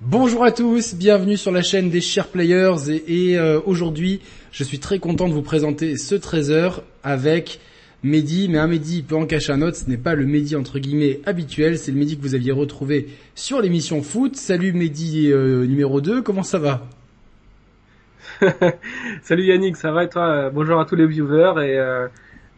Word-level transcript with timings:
Bonjour 0.00 0.44
à 0.44 0.52
tous, 0.52 0.94
bienvenue 0.94 1.36
sur 1.36 1.50
la 1.50 1.60
chaîne 1.60 1.90
des 1.90 2.00
Chers 2.00 2.28
Players 2.28 3.02
et, 3.08 3.36
euh, 3.36 3.58
aujourd'hui 3.66 4.20
je 4.52 4.62
suis 4.62 4.78
très 4.78 5.00
content 5.00 5.28
de 5.28 5.34
vous 5.34 5.42
présenter 5.42 5.96
ce 5.96 6.14
trésor 6.14 6.84
avec 7.02 7.58
Mehdi, 8.04 8.48
mais 8.48 8.58
un 8.58 8.68
Mehdi 8.68 9.02
peut 9.02 9.16
en 9.16 9.26
cacher 9.26 9.52
un 9.52 9.60
autre, 9.60 9.76
ce 9.76 9.90
n'est 9.90 9.96
pas 9.96 10.14
le 10.14 10.24
Mehdi 10.24 10.54
entre 10.54 10.78
guillemets 10.78 11.18
habituel, 11.26 11.78
c'est 11.78 11.90
le 11.90 11.98
Mehdi 11.98 12.16
que 12.16 12.22
vous 12.22 12.36
aviez 12.36 12.52
retrouvé 12.52 13.08
sur 13.34 13.60
l'émission 13.60 14.00
foot. 14.00 14.36
Salut 14.36 14.72
Mehdi 14.72 15.32
euh, 15.32 15.66
numéro 15.66 16.00
2, 16.00 16.22
comment 16.22 16.44
ça 16.44 16.60
va? 16.60 16.86
Salut 19.22 19.46
Yannick, 19.46 19.74
ça 19.74 19.90
va 19.90 20.04
et 20.04 20.08
toi? 20.08 20.48
Bonjour 20.50 20.78
à 20.78 20.84
tous 20.84 20.94
les 20.94 21.08
viewers 21.08 21.54
et, 21.66 21.76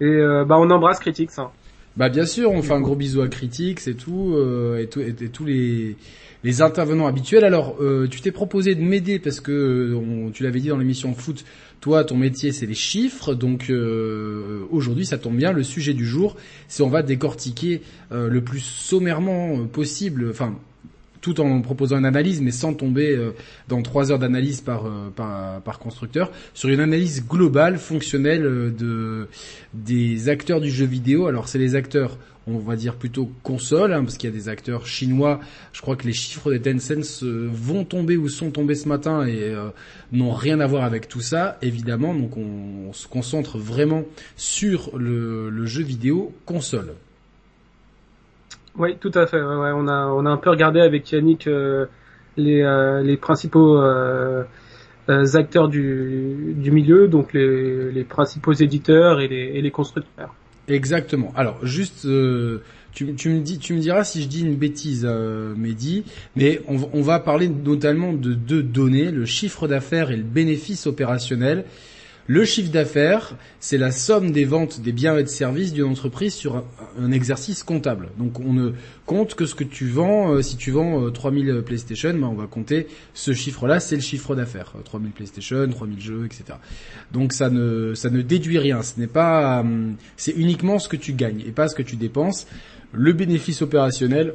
euh, 0.02 0.45
bah 0.45 0.59
on 0.59 0.68
embrasse 0.68 0.98
Critics. 0.98 1.30
Hein. 1.38 1.50
Bah 1.96 2.09
bien 2.09 2.25
sûr, 2.25 2.52
on 2.52 2.62
fait 2.62 2.72
un 2.72 2.80
gros 2.80 2.96
bisou 2.96 3.20
à 3.20 3.29
Critics 3.29 3.86
et 3.86 3.95
tout, 3.95 4.36
et, 4.79 4.86
tout, 4.86 5.00
et 5.00 5.12
tous 5.12 5.44
les 5.44 5.96
les 6.43 6.63
intervenants 6.63 7.07
habituels. 7.07 7.44
Alors, 7.44 7.76
euh, 7.80 8.08
tu 8.08 8.21
t'es 8.21 8.30
proposé 8.30 8.75
de 8.75 8.82
m'aider 8.82 9.18
parce 9.18 9.40
que 9.40 9.53
euh, 9.53 10.30
tu 10.32 10.43
l'avais 10.43 10.61
dit 10.61 10.68
dans 10.68 10.79
l'émission 10.79 11.14
foot, 11.14 11.44
toi, 11.80 12.04
ton 12.04 12.16
métier, 12.16 12.53
c'est 12.53 12.66
les 12.66 12.75
chiffres. 12.75 13.35
Donc 13.35 13.71
euh, 13.71 14.61
aujourd'hui, 14.71 15.07
ça 15.07 15.18
tombe 15.18 15.36
bien. 15.36 15.53
Le 15.53 15.63
sujet 15.63 15.94
du 15.94 16.07
jour, 16.07 16.36
c'est 16.68 16.82
on 16.82 16.89
va 16.89 17.03
décortiquer 17.03 17.82
le 18.11 18.41
plus 18.41 18.61
sommairement 18.61 19.66
possible. 19.66 20.29
Enfin, 20.30 20.58
tout 21.20 21.40
en 21.40 21.60
proposant 21.60 21.98
une 21.98 22.04
analyse, 22.04 22.40
mais 22.40 22.50
sans 22.50 22.74
tomber 22.74 23.18
dans 23.68 23.82
trois 23.82 24.10
heures 24.10 24.18
d'analyse 24.18 24.60
par, 24.60 24.84
par, 25.14 25.79
constructeur, 25.79 26.30
sur 26.54 26.68
une 26.68 26.80
analyse 26.80 27.26
globale, 27.26 27.79
fonctionnelle 27.79 28.74
de 28.76 29.29
des 29.74 30.29
acteurs 30.29 30.60
du 30.60 30.70
jeu 30.70 30.86
vidéo. 30.86 31.26
Alors 31.26 31.48
c'est 31.48 31.58
les 31.58 31.74
acteurs 31.74 32.16
on 32.46 32.58
va 32.58 32.77
dire 32.77 32.96
plutôt 32.96 33.30
console, 33.42 33.92
hein, 33.92 34.02
parce 34.02 34.16
qu'il 34.16 34.30
y 34.30 34.33
a 34.33 34.36
des 34.36 34.48
acteurs 34.48 34.86
chinois. 34.86 35.41
Je 35.72 35.80
crois 35.80 35.96
que 35.96 36.06
les 36.06 36.12
chiffres 36.12 36.50
des 36.50 36.60
Tencent 36.60 37.22
euh, 37.22 37.48
vont 37.52 37.84
tomber 37.84 38.16
ou 38.16 38.28
sont 38.28 38.50
tombés 38.50 38.74
ce 38.74 38.88
matin 38.88 39.27
et 39.27 39.40
euh, 39.40 39.68
n'ont 40.12 40.32
rien 40.32 40.60
à 40.60 40.66
voir 40.66 40.84
avec 40.84 41.08
tout 41.08 41.20
ça, 41.20 41.58
évidemment. 41.62 42.14
Donc 42.14 42.36
on, 42.36 42.92
se 42.92 43.06
concentre 43.06 43.56
vraiment 43.56 44.05
sur 44.36 44.96
le, 44.98 45.64
jeu 45.66 45.82
vidéo 45.82 46.34
console. 46.44 46.94
Oui, 48.78 48.96
tout 48.98 49.12
à 49.14 49.26
fait. 49.26 49.40
on 49.40 49.86
a 49.88 50.30
un 50.30 50.36
peu 50.36 50.50
regardé 50.50 50.80
avec 50.80 51.10
Yannick 51.10 51.46
euh, 51.46 51.86
les 52.36 53.16
principaux 53.16 53.80
acteurs 55.08 55.68
du, 55.68 56.54
milieu, 56.72 57.08
donc 57.08 57.32
les, 57.32 58.04
principaux 58.08 58.52
éditeurs 58.52 59.20
et 59.20 59.60
les 59.60 59.70
constructeurs. 59.70 60.34
Exactement. 60.70 61.32
Alors 61.36 61.58
juste, 61.64 62.04
euh, 62.06 62.62
tu, 62.92 63.06
me 63.06 63.78
diras 63.78 64.04
si 64.04 64.22
je 64.22 64.28
dis 64.28 64.42
une 64.42 64.54
bêtise, 64.54 65.06
euh, 65.08 65.55
Mehdi, 65.56 66.05
mais 66.36 66.60
on, 66.68 67.02
va 67.02 67.18
parler 67.18 67.48
notamment 67.48 68.12
de 68.12 68.34
deux 68.34 68.62
données, 68.62 69.10
le 69.10 69.24
chiffre 69.27 69.66
d'affaires 69.66 70.10
et 70.10 70.16
le 70.16 70.22
bénéfice 70.22 70.86
opérationnel. 70.86 71.64
Le 72.26 72.44
chiffre 72.44 72.70
d'affaires, 72.70 73.36
c'est 73.58 73.78
la 73.78 73.90
somme 73.90 74.30
des 74.30 74.44
ventes 74.44 74.80
des 74.80 74.92
biens 74.92 75.16
et 75.16 75.22
de 75.22 75.28
services 75.28 75.72
d'une 75.72 75.84
entreprise 75.84 76.34
sur 76.34 76.64
un, 76.98 77.10
exercice 77.10 77.62
comptable. 77.62 78.10
Donc 78.18 78.38
on 78.40 78.52
ne 78.52 78.72
compte 79.06 79.34
que 79.34 79.46
ce 79.46 79.54
que 79.54 79.64
tu 79.64 79.88
vends. 79.88 80.34
Euh, 80.34 80.42
si 80.42 80.56
tu 80.56 80.70
vends 80.70 81.10
3000 81.10 81.50
euh, 81.50 81.62
PlayStation, 81.62 82.12
ben 82.12 82.28
on 82.28 82.34
va 82.34 82.46
compter 82.46 82.86
ce 83.14 83.32
chiffre-là, 83.32 83.80
c'est 83.80 83.96
le 83.96 84.02
chiffre 84.02 84.36
d'affaires. 84.36 84.74
3000 84.84 85.08
euh, 85.08 85.12
PlayStation, 85.14 85.68
3000 85.68 86.00
jeux, 86.00 86.24
etc. 86.27 86.58
Donc 87.12 87.32
ça 87.32 87.50
ne 87.50 87.94
ça 87.94 88.10
ne 88.10 88.22
déduit 88.22 88.58
rien. 88.58 88.82
Ce 88.82 89.00
n'est 89.00 89.06
pas, 89.06 89.64
c'est 90.16 90.32
uniquement 90.32 90.78
ce 90.78 90.88
que 90.88 90.96
tu 90.96 91.12
gagnes 91.12 91.42
et 91.46 91.52
pas 91.52 91.68
ce 91.68 91.74
que 91.74 91.82
tu 91.82 91.96
dépenses. 91.96 92.46
Le 92.92 93.12
bénéfice 93.12 93.62
opérationnel, 93.62 94.34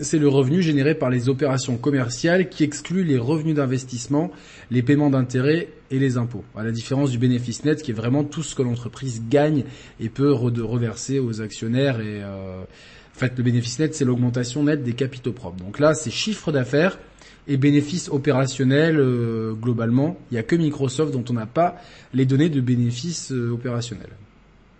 c'est 0.00 0.18
le 0.18 0.28
revenu 0.28 0.62
généré 0.62 0.94
par 0.94 1.10
les 1.10 1.28
opérations 1.28 1.76
commerciales 1.76 2.48
qui 2.48 2.64
exclut 2.64 3.04
les 3.04 3.18
revenus 3.18 3.54
d'investissement, 3.54 4.30
les 4.70 4.82
paiements 4.82 5.10
d'intérêts 5.10 5.68
et 5.90 5.98
les 5.98 6.16
impôts. 6.16 6.44
À 6.56 6.64
la 6.64 6.72
différence 6.72 7.10
du 7.10 7.18
bénéfice 7.18 7.64
net 7.64 7.82
qui 7.82 7.90
est 7.90 7.94
vraiment 7.94 8.24
tout 8.24 8.42
ce 8.42 8.54
que 8.54 8.62
l'entreprise 8.62 9.22
gagne 9.28 9.64
et 10.00 10.08
peut 10.08 10.32
reverser 10.32 11.18
aux 11.18 11.42
actionnaires 11.42 12.00
et 12.00 12.22
euh, 12.22 12.62
en 12.62 13.18
fait 13.18 13.36
le 13.36 13.42
bénéfice 13.42 13.78
net 13.78 13.94
c'est 13.94 14.04
l'augmentation 14.04 14.64
nette 14.64 14.82
des 14.82 14.94
capitaux 14.94 15.32
propres. 15.32 15.62
Donc 15.62 15.78
là 15.78 15.94
c'est 15.94 16.10
chiffre 16.10 16.52
d'affaires 16.52 16.98
et 17.46 17.56
bénéfices 17.56 18.08
opérationnels 18.08 18.98
euh, 18.98 19.52
globalement. 19.52 20.16
Il 20.30 20.34
n'y 20.34 20.40
a 20.40 20.42
que 20.42 20.56
Microsoft 20.56 21.12
dont 21.12 21.24
on 21.28 21.34
n'a 21.34 21.46
pas 21.46 21.76
les 22.14 22.24
données 22.24 22.48
de 22.48 22.60
bénéfices 22.60 23.32
euh, 23.32 23.50
opérationnels. 23.50 24.12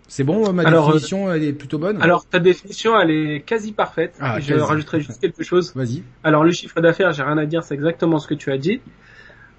C'est 0.07 0.23
bon, 0.23 0.51
ma 0.53 0.69
définition, 0.69 1.31
elle 1.31 1.43
est 1.43 1.53
plutôt 1.53 1.77
bonne 1.79 2.01
Alors, 2.01 2.25
ta 2.25 2.39
définition, 2.39 2.99
elle 2.99 3.11
est 3.11 3.41
quasi 3.41 3.71
parfaite. 3.71 4.15
Ah, 4.19 4.39
je 4.39 4.53
rajouterai 4.55 4.99
juste 4.99 5.19
quelque 5.19 5.43
chose. 5.43 5.73
Vas-y. 5.75 6.03
Alors, 6.23 6.43
le 6.43 6.51
chiffre 6.51 6.81
d'affaires, 6.81 7.11
j'ai 7.13 7.23
rien 7.23 7.37
à 7.37 7.45
dire, 7.45 7.63
c'est 7.63 7.73
exactement 7.73 8.19
ce 8.19 8.27
que 8.27 8.33
tu 8.33 8.51
as 8.51 8.57
dit. 8.57 8.81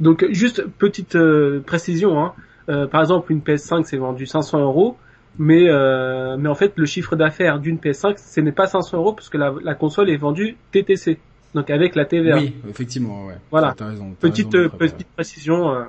Donc, 0.00 0.25
juste 0.31 0.66
petite 0.78 1.16
euh, 1.16 1.62
précision. 1.65 2.22
Hein. 2.22 2.34
Euh, 2.69 2.87
par 2.87 3.00
exemple, 3.00 3.33
une 3.33 3.41
PS5, 3.41 3.84
c'est 3.84 3.97
vendu 3.97 4.27
500 4.27 4.60
euros. 4.60 4.97
Mais, 5.38 5.69
euh, 5.69 6.37
mais 6.37 6.49
en 6.49 6.54
fait, 6.54 6.72
le 6.77 6.87
chiffre 6.87 7.16
d'affaires 7.16 7.59
d'une 7.59 7.78
PS5, 7.78 8.15
ce 8.19 8.41
n'est 8.41 8.53
pas 8.53 8.66
500 8.66 8.99
euros 8.99 9.12
parce 9.12 9.28
que 9.28 9.38
la, 9.38 9.53
la, 9.62 9.75
console 9.75 10.10
est 10.10 10.16
vendue 10.16 10.56
TTC. 10.71 11.19
Donc, 11.54 11.71
avec 11.71 11.97
la 11.97 12.04
TVA. 12.04 12.38
Oui, 12.38 12.54
effectivement, 12.69 13.27
ouais. 13.27 13.34
Voilà. 13.50 13.75
raison, 13.81 14.15
petite, 14.21 14.50
petite 14.50 15.09
précision. 15.09 15.87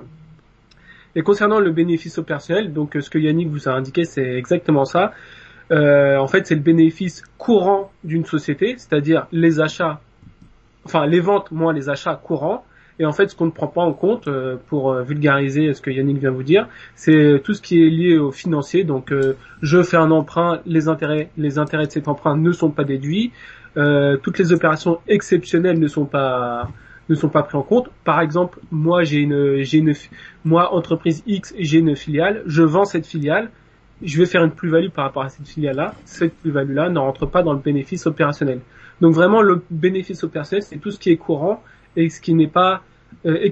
Et 1.16 1.22
concernant 1.22 1.60
le 1.60 1.70
bénéfice 1.70 2.18
opérationnel, 2.18 2.74
donc 2.74 2.94
euh, 2.94 3.00
ce 3.00 3.08
que 3.08 3.18
Yannick 3.18 3.48
vous 3.48 3.70
a 3.70 3.72
indiqué, 3.72 4.04
c'est 4.04 4.34
exactement 4.34 4.84
ça. 4.84 5.12
Euh, 5.72 6.18
en 6.18 6.28
fait, 6.28 6.46
c'est 6.46 6.54
le 6.54 6.60
bénéfice 6.60 7.24
courant 7.38 7.90
d'une 8.04 8.26
société, 8.26 8.74
c'est-à-dire 8.76 9.26
les 9.32 9.58
achats, 9.58 10.00
enfin 10.84 11.06
les 11.06 11.20
ventes 11.20 11.50
moins 11.50 11.72
les 11.72 11.88
achats 11.88 12.20
courants. 12.22 12.64
Et 12.98 13.06
en 13.06 13.12
fait, 13.12 13.28
ce 13.28 13.34
qu'on 13.34 13.46
ne 13.46 13.50
prend 13.50 13.66
pas 13.66 13.80
en 13.80 13.94
compte, 13.94 14.28
euh, 14.28 14.56
pour 14.68 14.92
vulgariser 14.94 15.72
ce 15.72 15.80
que 15.80 15.90
Yannick 15.90 16.18
vient 16.18 16.30
vous 16.30 16.42
dire, 16.42 16.68
c'est 16.94 17.40
tout 17.42 17.54
ce 17.54 17.62
qui 17.62 17.82
est 17.82 17.90
lié 17.90 18.18
au 18.18 18.30
financier. 18.30 18.84
Donc, 18.84 19.12
je 19.62 19.82
fais 19.82 19.96
un 19.96 20.10
emprunt, 20.10 20.60
les 20.66 20.88
intérêts, 20.88 21.30
les 21.38 21.58
intérêts 21.58 21.86
de 21.86 21.92
cet 21.92 22.08
emprunt 22.08 22.36
ne 22.36 22.52
sont 22.52 22.70
pas 22.70 22.84
déduits. 22.84 23.32
toutes 23.74 24.38
les 24.38 24.52
opérations 24.52 24.98
exceptionnelles 25.08 25.78
ne 25.78 25.88
sont 25.88 26.06
pas 26.06 26.68
ne 27.08 27.14
sont 27.14 27.28
pas 27.28 27.42
pris 27.42 27.56
en 27.56 27.62
compte. 27.62 27.88
Par 28.04 28.20
exemple, 28.20 28.58
moi 28.70 29.04
j'ai 29.04 29.18
une 29.18 29.62
j'ai 29.62 29.78
une 29.78 29.94
moi 30.44 30.74
entreprise 30.74 31.22
X 31.26 31.54
j'ai 31.58 31.78
une 31.78 31.96
filiale, 31.96 32.42
je 32.46 32.62
vends 32.62 32.84
cette 32.84 33.06
filiale, 33.06 33.50
je 34.02 34.18
vais 34.18 34.26
faire 34.26 34.44
une 34.44 34.50
plus-value 34.50 34.90
par 34.90 35.04
rapport 35.04 35.22
à 35.22 35.28
cette 35.28 35.48
filiale-là. 35.48 35.94
Cette 36.04 36.34
plus-value-là 36.36 36.90
ne 36.90 36.98
rentre 36.98 37.26
pas 37.26 37.42
dans 37.42 37.52
le 37.52 37.60
bénéfice 37.60 38.06
opérationnel. 38.06 38.60
Donc 39.00 39.14
vraiment 39.14 39.42
le 39.42 39.62
bénéfice 39.70 40.24
opérationnel 40.24 40.62
c'est 40.62 40.78
tout 40.78 40.90
ce 40.90 40.98
qui 40.98 41.10
est 41.10 41.16
courant 41.16 41.62
et 41.96 42.08
ce 42.08 42.20
qui 42.20 42.34
n'est 42.34 42.48
pas 42.48 42.82
euh, 43.24 43.50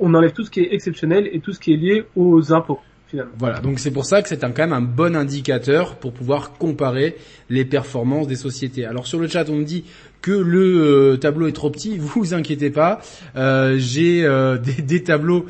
on 0.00 0.14
enlève 0.14 0.32
tout 0.32 0.44
ce 0.44 0.50
qui 0.50 0.60
est 0.60 0.74
exceptionnel 0.74 1.28
et 1.32 1.40
tout 1.40 1.52
ce 1.52 1.60
qui 1.60 1.72
est 1.72 1.76
lié 1.76 2.04
aux 2.16 2.52
impôts. 2.52 2.80
Finalement. 3.06 3.32
Voilà, 3.38 3.58
donc 3.58 3.80
c'est 3.80 3.90
pour 3.90 4.04
ça 4.04 4.22
que 4.22 4.28
c'est 4.28 4.38
quand 4.38 4.56
même 4.56 4.72
un 4.72 4.80
bon 4.80 5.16
indicateur 5.16 5.96
pour 5.96 6.12
pouvoir 6.12 6.52
comparer 6.52 7.16
les 7.48 7.64
performances 7.64 8.28
des 8.28 8.36
sociétés. 8.36 8.84
Alors 8.84 9.08
sur 9.08 9.18
le 9.18 9.26
chat, 9.26 9.48
on 9.48 9.56
me 9.56 9.64
dit 9.64 9.84
que 10.22 10.30
le 10.30 11.12
euh, 11.12 11.16
tableau 11.16 11.46
est 11.46 11.52
trop 11.52 11.70
petit, 11.70 11.98
vous 11.98 12.34
inquiétez 12.34 12.70
pas. 12.70 13.00
Euh, 13.36 13.76
j'ai 13.78 14.24
euh, 14.24 14.58
des, 14.86 15.02
tableaux 15.02 15.46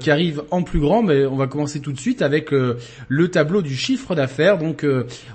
qui 0.00 0.10
arrivent 0.10 0.42
en 0.50 0.62
plus 0.62 0.80
grand, 0.80 1.02
mais 1.02 1.24
on 1.24 1.36
va 1.36 1.46
commencer 1.46 1.80
tout 1.80 1.92
de 1.92 1.98
suite 1.98 2.20
avec 2.20 2.50
le 2.50 3.28
tableau 3.28 3.62
du 3.62 3.74
chiffre 3.74 4.14
d'affaires. 4.14 4.58
Donc 4.58 4.86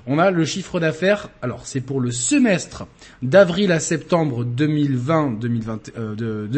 on 0.06 0.18
a 0.18 0.30
le 0.30 0.44
chiffre 0.44 0.78
d'affaires. 0.78 1.28
Alors 1.42 1.66
c'est 1.66 1.80
pour 1.80 2.00
le 2.00 2.12
semestre 2.12 2.86
d'avril 3.20 3.72
à 3.72 3.80
septembre 3.80 4.44
2020, 4.44 5.38
2020 5.40 5.90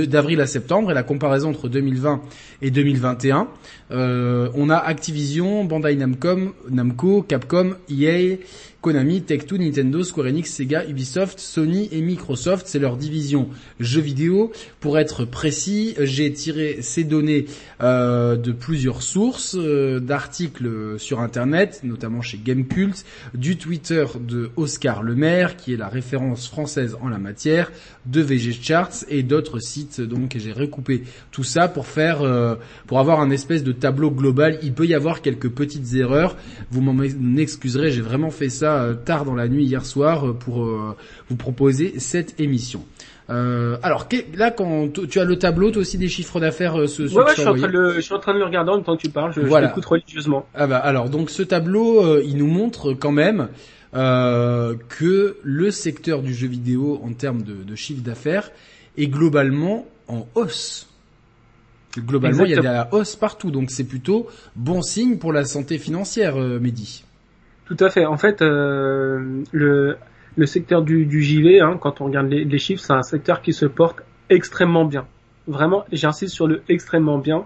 d'avril 0.06 0.40
à 0.40 0.46
septembre 0.46 0.90
et 0.90 0.94
la 0.94 1.02
comparaison 1.02 1.50
entre 1.50 1.68
2020 1.68 2.20
et 2.60 2.70
2021. 2.70 3.48
on 3.90 4.70
a 4.70 4.76
Activision, 4.76 5.64
Bandai 5.64 5.96
Namco, 5.96 6.54
Namco, 6.68 7.22
Capcom, 7.22 7.76
EA. 7.90 8.36
Konami, 8.80 9.20
Tech2, 9.20 9.58
Nintendo, 9.58 10.02
Square 10.02 10.28
Enix, 10.28 10.50
Sega, 10.50 10.86
Ubisoft, 10.86 11.38
Sony 11.38 11.88
et 11.92 12.00
Microsoft. 12.00 12.66
C'est 12.66 12.78
leur 12.78 12.96
division 12.96 13.48
jeux 13.78 14.00
vidéo. 14.00 14.52
Pour 14.80 14.98
être 14.98 15.26
précis, 15.26 15.94
j'ai 16.00 16.32
tiré 16.32 16.78
ces 16.80 17.04
données 17.04 17.44
euh, 17.82 18.36
de 18.36 18.52
plusieurs 18.52 19.02
sources, 19.02 19.54
euh, 19.58 20.00
d'articles 20.00 20.98
sur 20.98 21.20
Internet, 21.20 21.80
notamment 21.84 22.22
chez 22.22 22.40
Gamecult, 22.42 23.04
du 23.34 23.58
Twitter 23.58 24.06
de 24.18 24.50
Oscar 24.56 25.02
Lemaire, 25.02 25.56
qui 25.56 25.74
est 25.74 25.76
la 25.76 25.88
référence 25.88 26.48
française 26.48 26.96
en 27.02 27.08
la 27.08 27.18
matière, 27.18 27.70
de 28.06 28.22
VG 28.22 28.52
Charts 28.62 29.04
et 29.08 29.22
d'autres 29.22 29.58
sites. 29.58 30.00
Donc 30.00 30.36
j'ai 30.38 30.52
recoupé 30.52 31.02
tout 31.32 31.44
ça 31.44 31.68
pour 31.68 31.86
faire, 31.86 32.22
euh, 32.22 32.54
pour 32.86 32.98
avoir 32.98 33.20
un 33.20 33.30
espèce 33.30 33.62
de 33.62 33.72
tableau 33.72 34.10
global. 34.10 34.58
Il 34.62 34.72
peut 34.72 34.86
y 34.86 34.94
avoir 34.94 35.20
quelques 35.20 35.50
petites 35.50 35.94
erreurs. 35.94 36.36
Vous 36.70 36.80
m'en 36.80 37.02
excuserez, 37.36 37.90
j'ai 37.90 38.00
vraiment 38.00 38.30
fait 38.30 38.48
ça 38.48 38.69
euh, 38.76 38.94
tard 38.94 39.24
dans 39.24 39.34
la 39.34 39.48
nuit 39.48 39.64
hier 39.64 39.84
soir 39.84 40.26
euh, 40.26 40.32
pour 40.32 40.64
euh, 40.64 40.96
vous 41.28 41.36
proposer 41.36 41.98
cette 41.98 42.38
émission. 42.40 42.84
alors 43.28 44.08
là, 44.34 44.50
quand 44.50 44.88
tu 45.08 45.20
as 45.20 45.24
le 45.24 45.38
tableau, 45.38 45.70
toi 45.70 45.82
aussi 45.82 45.98
des 45.98 46.08
chiffres 46.08 46.40
d'affaires 46.40 46.88
ce, 46.88 47.02
ouais, 47.02 47.24
je, 47.28 47.40
suis 47.40 47.46
en 47.46 47.54
train 47.54 47.68
de 47.68 47.72
le, 47.72 47.94
je 47.94 48.00
suis 48.00 48.14
en 48.14 48.18
train 48.18 48.34
de 48.34 48.38
le 48.38 48.44
regarder 48.44 48.72
en 48.72 48.76
même 48.76 48.84
temps 48.84 48.96
que 48.96 49.02
tu 49.02 49.08
parles. 49.08 49.32
Je, 49.32 49.42
voilà. 49.42 49.72
religieusement. 49.72 50.46
Ah 50.52 50.66
bah 50.66 50.78
alors 50.78 51.10
donc 51.10 51.30
ce 51.30 51.44
tableau, 51.44 52.20
il 52.20 52.36
nous 52.36 52.48
montre 52.48 52.92
quand 52.92 53.12
même 53.12 53.48
que 53.92 55.36
le 55.42 55.70
secteur 55.70 56.22
du 56.22 56.34
jeu 56.34 56.48
vidéo 56.48 57.00
en 57.04 57.12
termes 57.12 57.42
de, 57.42 57.62
de 57.62 57.74
chiffre 57.76 58.02
d'affaires 58.02 58.50
est 58.96 59.06
globalement 59.06 59.86
en 60.08 60.26
hausse. 60.34 60.88
Globalement, 61.96 62.44
il 62.44 62.50
y 62.50 62.54
a 62.54 62.56
de 62.56 62.62
la 62.62 62.92
hausse 62.92 63.14
partout, 63.14 63.52
donc 63.52 63.70
c'est 63.70 63.84
plutôt 63.84 64.26
bon 64.56 64.82
signe 64.82 65.18
pour 65.18 65.32
la 65.32 65.44
santé 65.44 65.78
financière, 65.78 66.36
Mehdi. 66.36 67.04
Tout 67.70 67.84
à 67.84 67.88
fait. 67.88 68.04
En 68.04 68.16
fait, 68.16 68.42
euh, 68.42 69.44
le, 69.52 69.96
secteur 70.44 70.82
du, 70.82 71.22
JV, 71.22 71.60
hein, 71.60 71.78
quand 71.80 72.00
on 72.00 72.06
regarde 72.06 72.26
les, 72.26 72.58
chiffres, 72.58 72.82
c'est 72.82 72.92
un 72.92 73.04
secteur 73.04 73.42
qui 73.42 73.52
se 73.52 73.64
porte 73.64 74.02
extrêmement 74.28 74.84
bien. 74.84 75.06
Vraiment, 75.46 75.84
j'insiste 75.92 76.34
sur 76.34 76.48
le 76.48 76.62
extrêmement 76.68 77.18
bien. 77.18 77.44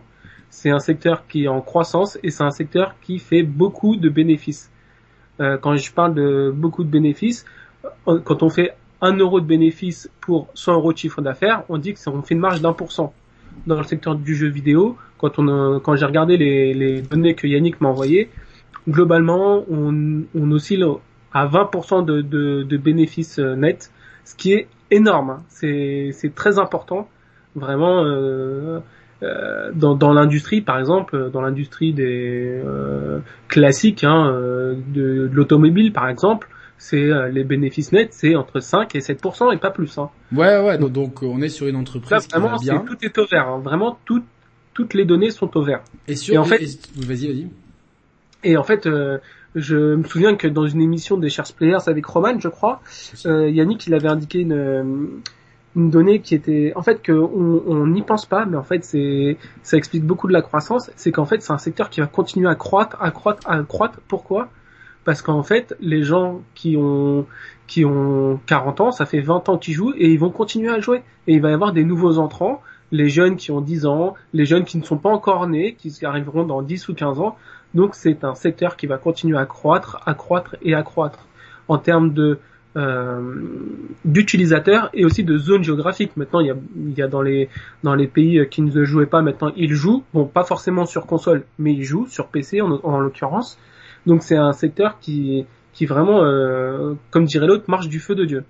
C'est 0.48 0.70
un 0.70 0.78
secteur 0.78 1.26
qui 1.26 1.44
est 1.44 1.48
en 1.48 1.60
croissance 1.60 2.18
et 2.22 2.30
c'est 2.30 2.42
un 2.42 2.52
secteur 2.52 2.94
qui 3.02 3.18
fait 3.18 3.42
beaucoup 3.42 3.96
de 3.96 4.08
bénéfices. 4.08 4.70
Euh, 5.40 5.58
quand 5.58 5.76
je 5.76 5.92
parle 5.92 6.14
de 6.14 6.50
beaucoup 6.56 6.84
de 6.84 6.90
bénéfices, 6.90 7.44
euh, 8.08 8.18
quand 8.24 8.42
on 8.42 8.48
fait 8.48 8.72
un 9.02 9.14
euro 9.18 9.42
de 9.42 9.46
bénéfice 9.46 10.08
pour 10.22 10.48
100 10.54 10.72
euros 10.72 10.94
de 10.94 10.98
chiffre 10.98 11.20
d'affaires, 11.20 11.64
on 11.68 11.76
dit 11.76 11.92
que 11.92 12.00
on 12.08 12.22
fait 12.22 12.32
une 12.32 12.40
marge 12.40 12.62
d'un 12.62 12.72
pour 12.72 12.92
cent. 12.92 13.12
Dans 13.66 13.76
le 13.76 13.84
secteur 13.84 14.14
du 14.14 14.34
jeu 14.34 14.48
vidéo, 14.48 14.96
quand 15.18 15.38
on 15.38 15.80
quand 15.80 15.96
j'ai 15.96 16.06
regardé 16.06 16.38
les, 16.38 16.72
les 16.72 17.02
données 17.02 17.34
que 17.34 17.46
Yannick 17.46 17.82
m'a 17.82 17.88
envoyées, 17.88 18.30
globalement, 18.88 19.64
on, 19.70 20.22
on 20.34 20.50
oscille 20.50 20.84
à 21.32 21.46
20% 21.46 22.04
de, 22.04 22.20
de, 22.20 22.62
de, 22.62 22.76
bénéfices 22.76 23.38
euh, 23.38 23.56
nets, 23.56 23.90
ce 24.24 24.34
qui 24.34 24.52
est 24.52 24.68
énorme. 24.90 25.30
Hein. 25.30 25.42
C'est 25.48 26.32
très 26.34 26.58
important, 26.58 27.08
vraiment. 27.54 28.04
Euh, 28.04 28.80
euh, 29.24 29.70
dans, 29.74 29.94
dans 29.94 30.12
l'industrie, 30.12 30.60
par 30.60 30.78
exemple, 30.78 31.30
dans 31.32 31.40
l'industrie 31.40 31.92
des 31.92 32.60
euh, 32.64 33.20
classiques 33.48 34.04
hein, 34.04 34.28
euh, 34.28 34.74
de, 34.88 35.28
de 35.28 35.30
l'automobile, 35.32 35.92
par 35.92 36.08
exemple, 36.08 36.48
c'est 36.76 37.10
les 37.30 37.44
bénéfices 37.44 37.92
nets, 37.92 38.12
c'est 38.12 38.34
entre 38.34 38.60
5 38.60 38.94
et 38.94 38.98
7% 38.98 39.54
et 39.54 39.58
pas 39.58 39.70
plus. 39.70 39.96
Hein. 39.96 40.10
Ouais, 40.32 40.58
ouais. 40.58 40.76
Donc, 40.76 40.92
donc, 40.92 41.22
on 41.22 41.40
est 41.40 41.48
sur 41.48 41.66
une 41.66 41.76
entreprise 41.76 42.26
qui 42.26 42.38
va 42.38 42.56
bien. 42.60 42.80
Tout 42.80 42.98
est 43.02 43.16
au 43.16 43.26
vert. 43.26 43.48
Hein. 43.48 43.60
Vraiment, 43.60 43.96
tout, 44.04 44.22
toutes 44.74 44.92
les 44.92 45.06
données 45.06 45.30
sont 45.30 45.56
au 45.56 45.62
vert. 45.62 45.82
Et, 46.08 46.16
sur, 46.16 46.34
et 46.34 46.38
en 46.38 46.44
fait, 46.44 46.58
vas-y, 46.96 47.28
vas-y. 47.28 47.48
Et 48.44 48.56
en 48.56 48.62
fait, 48.62 48.86
euh, 48.86 49.18
je 49.54 49.94
me 49.94 50.04
souviens 50.04 50.36
que 50.36 50.46
dans 50.46 50.66
une 50.66 50.80
émission 50.80 51.16
des 51.16 51.30
Shares 51.30 51.52
Players 51.56 51.88
avec 51.88 52.06
Roman, 52.06 52.38
je 52.38 52.48
crois, 52.48 52.80
euh, 53.26 53.48
Yannick, 53.48 53.86
il 53.86 53.94
avait 53.94 54.08
indiqué 54.08 54.40
une, 54.40 55.22
une 55.76 55.90
donnée 55.90 56.20
qui 56.20 56.34
était, 56.34 56.72
en 56.76 56.82
fait, 56.82 57.04
qu'on 57.04 57.86
n'y 57.86 58.02
pense 58.02 58.26
pas, 58.26 58.46
mais 58.46 58.56
en 58.56 58.62
fait, 58.62 58.84
c'est, 58.84 59.36
ça 59.62 59.76
explique 59.76 60.04
beaucoup 60.04 60.28
de 60.28 60.32
la 60.32 60.42
croissance. 60.42 60.90
C'est 60.96 61.10
qu'en 61.10 61.26
fait, 61.26 61.42
c'est 61.42 61.52
un 61.52 61.58
secteur 61.58 61.90
qui 61.90 62.00
va 62.00 62.06
continuer 62.06 62.48
à 62.48 62.54
croître, 62.54 62.96
à 63.00 63.10
croître, 63.10 63.48
à 63.48 63.62
croître. 63.62 64.00
Pourquoi? 64.08 64.48
Parce 65.04 65.20
qu'en 65.20 65.42
fait, 65.42 65.76
les 65.80 66.02
gens 66.02 66.40
qui 66.54 66.76
ont 66.76 67.26
qui 67.66 67.84
ont 67.84 68.40
40 68.46 68.80
ans, 68.80 68.92
ça 68.92 69.06
fait 69.06 69.20
20 69.20 69.48
ans 69.48 69.58
qu'ils 69.58 69.74
jouent 69.74 69.94
et 69.96 70.10
ils 70.10 70.18
vont 70.18 70.30
continuer 70.30 70.70
à 70.70 70.80
jouer. 70.80 71.02
Et 71.26 71.34
il 71.34 71.40
va 71.40 71.50
y 71.50 71.54
avoir 71.54 71.72
des 71.72 71.84
nouveaux 71.84 72.18
entrants, 72.18 72.60
les 72.92 73.08
jeunes 73.08 73.36
qui 73.36 73.50
ont 73.50 73.60
10 73.60 73.86
ans, 73.86 74.14
les 74.32 74.44
jeunes 74.44 74.64
qui 74.64 74.78
ne 74.78 74.84
sont 74.84 74.98
pas 74.98 75.10
encore 75.10 75.46
nés, 75.46 75.74
qui 75.74 75.92
arriveront 76.04 76.44
dans 76.44 76.62
10 76.62 76.88
ou 76.88 76.94
15 76.94 77.20
ans. 77.20 77.36
Donc 77.74 77.94
c'est 77.94 78.24
un 78.24 78.34
secteur 78.34 78.76
qui 78.76 78.86
va 78.86 78.98
continuer 78.98 79.38
à 79.38 79.46
croître, 79.46 80.00
à 80.06 80.14
croître 80.14 80.56
et 80.62 80.74
à 80.74 80.82
croître 80.82 81.26
en 81.68 81.78
termes 81.78 82.12
de 82.12 82.38
euh, 82.76 83.34
d'utilisateurs 84.04 84.90
et 84.94 85.04
aussi 85.04 85.22
de 85.22 85.38
zones 85.38 85.62
géographiques. 85.62 86.16
Maintenant, 86.16 86.40
il 86.40 86.48
y 86.48 86.50
a, 86.50 86.56
il 86.76 86.94
y 86.98 87.02
a 87.02 87.08
dans 87.08 87.22
les 87.22 87.48
dans 87.82 87.94
les 87.94 88.08
pays 88.08 88.48
qui 88.50 88.62
ne 88.62 88.84
jouaient 88.84 89.06
pas, 89.06 89.22
maintenant 89.22 89.52
ils 89.56 89.74
jouent. 89.74 90.02
Bon, 90.12 90.24
pas 90.24 90.44
forcément 90.44 90.86
sur 90.86 91.06
console, 91.06 91.44
mais 91.58 91.72
ils 91.72 91.84
jouent 91.84 92.06
sur 92.08 92.26
PC 92.28 92.60
en, 92.60 92.80
en 92.82 92.98
l'occurrence. 92.98 93.58
Donc 94.06 94.22
c'est 94.22 94.36
un 94.36 94.52
secteur 94.52 94.98
qui 95.00 95.46
qui 95.74 95.86
vraiment, 95.86 96.24
euh, 96.24 96.94
comme 97.10 97.24
dirait 97.26 97.46
l'autre, 97.46 97.64
marche 97.68 97.88
du 97.88 98.00
feu 98.00 98.14
de 98.14 98.24
Dieu. 98.24 98.44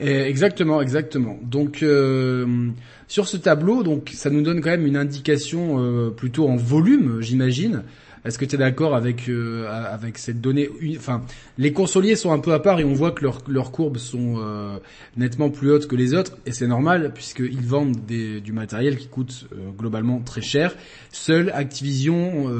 exactement, 0.00 0.80
exactement. 0.80 1.38
Donc 1.42 1.82
euh, 1.82 2.70
sur 3.06 3.28
ce 3.28 3.36
tableau, 3.36 3.82
donc 3.82 4.10
ça 4.14 4.30
nous 4.30 4.42
donne 4.42 4.60
quand 4.60 4.70
même 4.70 4.86
une 4.86 4.96
indication 4.96 5.78
euh, 5.78 6.10
plutôt 6.10 6.48
en 6.48 6.56
volume, 6.56 7.20
j'imagine. 7.20 7.84
Est-ce 8.24 8.38
que 8.38 8.44
tu 8.44 8.54
es 8.54 8.58
d'accord 8.58 8.94
avec 8.94 9.28
euh, 9.28 9.66
avec 9.70 10.18
cette 10.18 10.40
donnée 10.40 10.68
Enfin, 10.96 11.22
les 11.56 11.72
consoliers 11.72 12.16
sont 12.16 12.32
un 12.32 12.38
peu 12.38 12.52
à 12.52 12.58
part 12.58 12.78
et 12.78 12.84
on 12.84 12.92
voit 12.92 13.12
que 13.12 13.22
leurs 13.22 13.38
leurs 13.48 13.72
courbes 13.72 13.96
sont 13.96 14.36
euh, 14.38 14.78
nettement 15.16 15.50
plus 15.50 15.70
hautes 15.70 15.86
que 15.86 15.96
les 15.96 16.14
autres 16.14 16.36
et 16.44 16.52
c'est 16.52 16.66
normal 16.66 17.12
puisqu'ils 17.14 17.64
vendent 17.64 17.96
des, 18.06 18.40
du 18.40 18.52
matériel 18.52 18.98
qui 18.98 19.08
coûte 19.08 19.46
euh, 19.52 19.70
globalement 19.76 20.20
très 20.20 20.42
cher. 20.42 20.74
Seul 21.12 21.50
Activision 21.54 22.50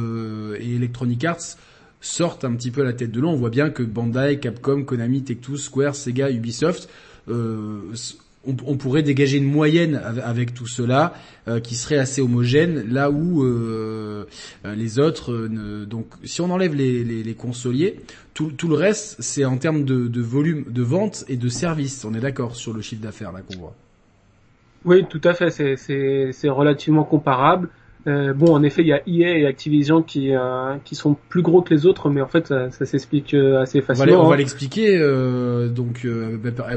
et 0.59 0.77
Electronic 0.77 1.25
Arts 1.25 1.57
sortent 2.01 2.45
un 2.45 2.55
petit 2.55 2.71
peu 2.71 2.81
à 2.81 2.85
la 2.85 2.93
tête 2.93 3.12
de 3.12 3.21
l'eau. 3.21 3.29
On 3.29 3.37
voit 3.37 3.51
bien 3.51 3.71
que 3.71 3.83
Bandai, 3.83 4.39
Capcom, 4.41 4.85
Konami, 4.85 5.21
Tech2, 5.21 5.57
Square, 5.57 5.95
Sega, 5.95 6.31
Ubisoft 6.31 6.89
on, 8.46 8.76
pourrait 8.76 9.02
dégager 9.02 9.37
une 9.37 9.50
moyenne 9.50 10.00
avec, 10.25 10.54
tout 10.54 10.66
cela 10.66 11.12
euh, 11.46 11.60
qui 11.60 11.75
serait 11.75 11.98
assez 11.98 12.22
homogène, 12.22 12.87
là 12.90 13.10
où 13.10 13.44
euh, 13.44 14.25
euh, 14.64 14.75
les 14.75 14.98
autres, 14.98 15.48
donc 15.87 16.06
si 16.25 16.40
on 16.40 16.50
enlève 16.50 16.75
les, 16.75 17.04
les, 17.04 17.34
consoliers, 17.34 18.00
tout, 18.32 18.52
le 18.69 18.75
reste 18.75 19.20
c'est 19.20 19.44
en 19.44 19.58
termes 19.58 19.84
de, 19.84 20.20
volume 20.20 20.64
de 20.69 20.82
vente 20.82 21.25
et 21.28 21.37
de 21.37 21.48
service. 21.48 22.04
On 22.04 22.14
est 22.14 22.20
d'accord 22.20 22.56
sur 22.56 22.72
le 22.72 22.81
chiffre 22.81 23.02
d'affaires 23.02 23.32
là 23.32 23.40
qu'on 23.42 23.58
voit. 23.58 23.75
Oui, 24.87 25.04
tout 25.08 25.20
à 25.25 25.34
fait. 25.34 25.50
C'est 25.76 26.48
relativement 26.48 27.04
comparable. 27.04 27.69
bon, 28.06 28.54
en 28.54 28.62
effet, 28.62 28.81
il 28.81 28.88
y 28.88 28.94
a 28.94 29.02
EA 29.06 29.38
et 29.38 29.46
Activision 29.46 30.02
qui 30.02 30.32
qui 30.84 30.94
sont 30.94 31.14
plus 31.28 31.42
gros 31.42 31.60
que 31.60 31.75
les 31.75 31.84
autres, 31.84 32.08
mais 32.08 32.22
en 32.22 32.28
fait, 32.28 32.46
ça, 32.46 32.87
s'explique 32.87 33.34
assez 33.34 33.82
facilement. 33.82 34.25
On 34.25 34.28
va 34.28 34.34
hein. 34.34 34.38
l'expliquer. 34.38 34.98
donc, 35.69 36.06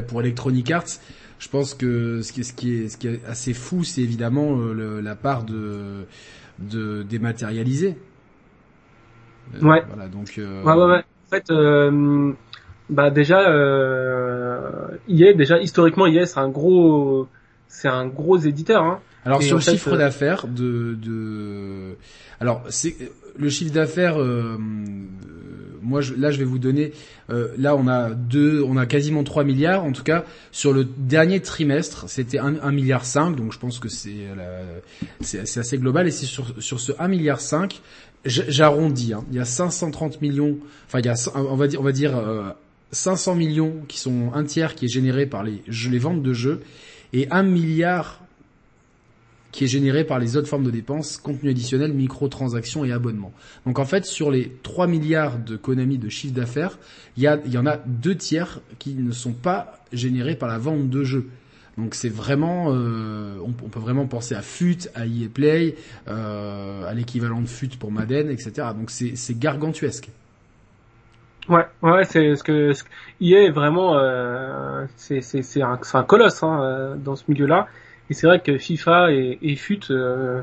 pour 0.06 0.20
Electronic 0.20 0.70
Arts, 0.70 1.00
je 1.44 1.50
pense 1.50 1.74
que 1.74 2.22
ce 2.22 2.32
qui, 2.32 2.40
est, 2.40 2.44
ce 2.44 2.54
qui 2.54 2.74
est, 2.74 2.88
ce 2.88 2.96
qui 2.96 3.06
est 3.06 3.20
assez 3.26 3.52
fou, 3.52 3.84
c'est 3.84 4.00
évidemment 4.00 4.56
euh, 4.58 5.02
la 5.02 5.14
part 5.14 5.44
de, 5.44 6.06
de 6.58 7.02
dématérialiser. 7.02 7.98
Euh, 9.54 9.60
ouais. 9.60 9.82
Voilà, 9.86 10.08
donc. 10.08 10.38
Euh... 10.38 10.62
Ouais, 10.62 10.72
ouais, 10.72 10.86
ouais. 10.86 11.04
En 11.26 11.30
fait, 11.30 11.50
euh, 11.50 12.32
bah 12.88 13.10
déjà, 13.10 13.46
euh, 13.50 14.96
EA, 15.06 15.34
déjà 15.34 15.60
historiquement, 15.60 16.06
EA, 16.06 16.24
c'est 16.24 16.40
un 16.40 16.48
gros, 16.48 17.28
c'est 17.68 17.88
un 17.88 18.06
gros 18.06 18.38
éditeur. 18.38 18.82
Hein. 18.82 19.00
Alors 19.26 19.42
sur 19.42 19.56
le 19.56 19.62
chiffre 19.62 19.98
d'affaires 19.98 20.46
de, 20.48 20.94
de, 20.94 21.96
alors 22.40 22.62
c'est 22.68 22.94
le 23.36 23.48
chiffre 23.50 23.72
d'affaires 23.72 24.16
moi 25.84 26.00
je, 26.00 26.14
là 26.14 26.30
je 26.30 26.38
vais 26.38 26.44
vous 26.44 26.58
donner 26.58 26.92
euh, 27.30 27.48
là 27.58 27.76
on 27.76 27.86
a 27.86 28.10
deux 28.10 28.62
on 28.62 28.76
a 28.76 28.86
quasiment 28.86 29.22
3 29.22 29.44
milliards. 29.44 29.84
En 29.84 29.92
tout 29.92 30.02
cas 30.02 30.24
sur 30.52 30.72
le 30.72 30.84
dernier 30.84 31.40
trimestre 31.40 32.08
c'était 32.08 32.38
1, 32.38 32.72
milliard 32.72 33.04
5 33.04 33.36
donc 33.36 33.52
je 33.52 33.58
pense 33.58 33.78
que 33.78 33.88
c'est 33.88 34.26
c'est 35.20 35.60
assez 35.60 35.78
global. 35.78 36.08
Et 36.08 36.10
c'est 36.10 36.26
sur 36.26 36.52
sur 36.62 36.80
ce 36.80 36.92
1 36.98 37.08
milliard 37.08 37.40
5 37.40 37.80
j'arrondis 38.26 39.12
hein, 39.12 39.24
il 39.30 39.36
y 39.36 39.40
a 39.40 39.44
530 39.44 40.22
millions 40.22 40.56
enfin 40.86 41.00
il 41.00 41.06
y 41.06 41.08
a 41.08 41.14
on 41.34 41.56
va 41.56 41.66
dire 41.66 41.80
on 41.80 41.84
va 41.84 41.92
dire 41.92 42.12
500 42.90 43.32
euh, 43.32 43.34
millions 43.34 43.74
qui 43.86 43.98
sont 43.98 44.32
un 44.34 44.44
tiers 44.44 44.74
qui 44.74 44.86
est 44.86 44.88
généré 44.88 45.26
par 45.26 45.42
les 45.42 45.62
les 45.68 45.98
ventes 45.98 46.22
de 46.22 46.32
jeux 46.32 46.62
et 47.12 47.28
1 47.30 47.42
milliard 47.42 48.23
qui 49.54 49.62
est 49.62 49.68
généré 49.68 50.02
par 50.02 50.18
les 50.18 50.36
autres 50.36 50.48
formes 50.48 50.64
de 50.64 50.70
dépenses, 50.72 51.16
contenu 51.16 51.48
additionnel, 51.48 51.92
microtransactions 51.92 52.84
et 52.84 52.90
abonnements. 52.90 53.32
Donc 53.66 53.78
en 53.78 53.84
fait, 53.84 54.04
sur 54.04 54.32
les 54.32 54.50
3 54.64 54.88
milliards 54.88 55.38
de 55.38 55.54
Konami 55.54 55.96
de 55.96 56.08
chiffre 56.08 56.34
d'affaires, 56.34 56.76
il 57.16 57.22
y, 57.22 57.58
en 57.58 57.64
a 57.64 57.76
deux 57.76 58.16
tiers 58.16 58.60
qui 58.80 58.94
ne 58.94 59.12
sont 59.12 59.32
pas 59.32 59.78
générés 59.92 60.34
par 60.34 60.48
la 60.48 60.58
vente 60.58 60.90
de 60.90 61.04
jeux. 61.04 61.28
Donc 61.78 61.94
c'est 61.94 62.08
vraiment, 62.08 62.72
euh, 62.72 63.36
on, 63.44 63.52
peut 63.52 63.78
vraiment 63.78 64.06
penser 64.06 64.34
à 64.34 64.42
FUT, 64.42 64.88
à 64.96 65.06
EA 65.06 65.28
Play, 65.32 65.76
euh, 66.08 66.88
à 66.88 66.92
l'équivalent 66.92 67.40
de 67.40 67.46
FUT 67.46 67.76
pour 67.78 67.92
Madden, 67.92 68.30
etc. 68.30 68.70
Donc 68.76 68.90
c'est 68.90 69.38
gargantuesque. 69.38 70.10
Ouais, 71.48 71.66
ouais, 71.82 72.04
c'est 72.06 72.34
ce 72.34 72.42
que 72.42 72.72
ce, 72.72 72.82
EA 73.20 73.44
est 73.44 73.50
vraiment, 73.50 73.98
euh, 73.98 74.84
c'est 74.96 75.20
c'est 75.20 75.62
un, 75.62 75.78
un 75.92 76.02
colosse 76.02 76.42
hein, 76.42 76.60
euh, 76.60 76.94
dans 76.96 77.14
ce 77.14 77.22
milieu-là. 77.28 77.68
Et 78.10 78.14
c'est 78.14 78.26
vrai 78.26 78.40
que 78.40 78.58
FIFA 78.58 79.12
et, 79.12 79.38
et 79.42 79.56
FUT 79.56 79.80
euh, 79.90 80.42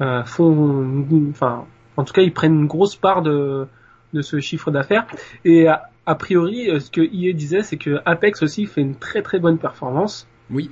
euh, 0.00 0.24
font, 0.24 1.06
enfin, 1.30 1.66
en 1.96 2.04
tout 2.04 2.12
cas, 2.12 2.22
ils 2.22 2.32
prennent 2.32 2.60
une 2.60 2.66
grosse 2.66 2.96
part 2.96 3.22
de, 3.22 3.66
de 4.12 4.22
ce 4.22 4.40
chiffre 4.40 4.70
d'affaires. 4.70 5.06
Et 5.44 5.68
a, 5.68 6.14
priori, 6.14 6.70
euh, 6.70 6.80
ce 6.80 6.90
que 6.90 7.00
IE 7.00 7.32
disait, 7.34 7.62
c'est 7.62 7.76
que 7.76 8.00
Apex 8.04 8.42
aussi 8.42 8.66
fait 8.66 8.80
une 8.80 8.96
très 8.96 9.22
très 9.22 9.38
bonne 9.38 9.58
performance. 9.58 10.26
Oui. 10.50 10.70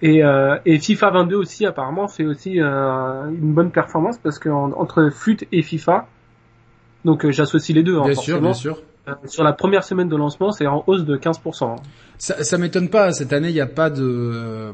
Et, 0.00 0.22
euh, 0.22 0.56
et 0.64 0.78
FIFA 0.78 1.10
22 1.10 1.36
aussi 1.36 1.66
apparemment 1.66 2.06
fait 2.06 2.24
aussi 2.24 2.60
euh, 2.60 3.28
une 3.30 3.52
bonne 3.52 3.72
performance 3.72 4.16
parce 4.18 4.38
que 4.38 4.48
entre 4.48 5.10
FUT 5.10 5.38
et 5.50 5.62
FIFA, 5.62 6.06
donc 7.04 7.28
j'associe 7.30 7.74
les 7.74 7.82
deux. 7.82 7.98
Hein, 7.98 8.04
bien 8.04 8.14
sûr, 8.14 8.40
bien 8.40 8.52
sûr. 8.54 8.80
Euh, 9.08 9.14
sur 9.26 9.44
la 9.44 9.52
première 9.52 9.84
semaine 9.84 10.08
de 10.08 10.16
lancement, 10.16 10.52
c'est 10.52 10.66
en 10.66 10.84
hausse 10.86 11.04
de 11.04 11.16
15%. 11.16 11.76
Ça, 12.18 12.44
ça 12.44 12.58
m'étonne 12.58 12.88
pas. 12.88 13.12
Cette 13.12 13.32
année, 13.32 13.48
il 13.48 13.54
n'y 13.54 13.60
a 13.60 13.66
pas 13.66 13.90
de, 13.90 14.02
euh, 14.04 14.72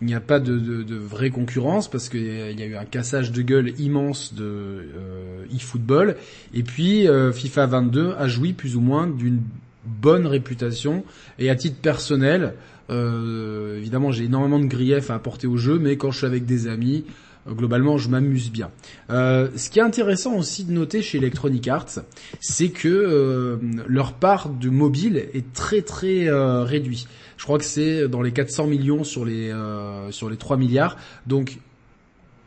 il 0.00 0.06
n'y 0.06 0.14
a 0.14 0.20
pas 0.20 0.40
de, 0.40 0.94
vraie 0.96 1.30
concurrence 1.30 1.88
parce 1.88 2.08
qu'il 2.08 2.26
y 2.26 2.62
a 2.62 2.66
eu 2.66 2.76
un 2.76 2.84
cassage 2.84 3.32
de 3.32 3.42
gueule 3.42 3.78
immense 3.80 4.34
de 4.34 4.44
euh, 4.44 5.44
eFootball. 5.54 6.16
Et 6.54 6.62
puis 6.62 7.06
FIFA 7.32 7.66
22 7.66 8.14
a 8.18 8.28
joui 8.28 8.52
plus 8.52 8.76
ou 8.76 8.80
moins 8.80 9.06
d'une 9.06 9.40
bonne 9.84 10.26
réputation. 10.26 11.04
Et 11.38 11.50
à 11.50 11.56
titre 11.56 11.76
personnel, 11.80 12.54
évidemment, 12.90 14.12
j'ai 14.12 14.24
énormément 14.24 14.58
de 14.58 14.66
griefs 14.66 15.10
à 15.10 15.14
apporter 15.14 15.46
au 15.46 15.56
jeu, 15.56 15.78
mais 15.78 15.96
quand 15.96 16.10
je 16.10 16.18
suis 16.18 16.26
avec 16.26 16.46
des 16.46 16.66
amis, 16.68 17.04
globalement, 17.48 17.98
je 17.98 18.08
m'amuse 18.08 18.50
bien. 18.50 18.70
Euh, 19.10 19.48
ce 19.56 19.70
qui 19.70 19.78
est 19.78 19.82
intéressant 19.82 20.36
aussi 20.36 20.64
de 20.64 20.72
noter 20.72 21.02
chez 21.02 21.18
Electronic 21.18 21.68
Arts, 21.68 22.00
c'est 22.40 22.68
que 22.68 22.88
euh, 22.88 23.56
leur 23.86 24.14
part 24.14 24.48
de 24.48 24.70
mobile 24.70 25.28
est 25.34 25.52
très 25.52 25.82
très 25.82 26.28
euh, 26.28 26.62
réduite. 26.64 27.06
Je 27.36 27.44
crois 27.44 27.58
que 27.58 27.64
c'est 27.64 28.08
dans 28.08 28.22
les 28.22 28.32
400 28.32 28.66
millions 28.66 29.04
sur 29.04 29.24
les 29.24 29.52
sur 30.10 30.30
les 30.30 30.36
3 30.36 30.56
milliards. 30.56 30.96
Donc 31.26 31.58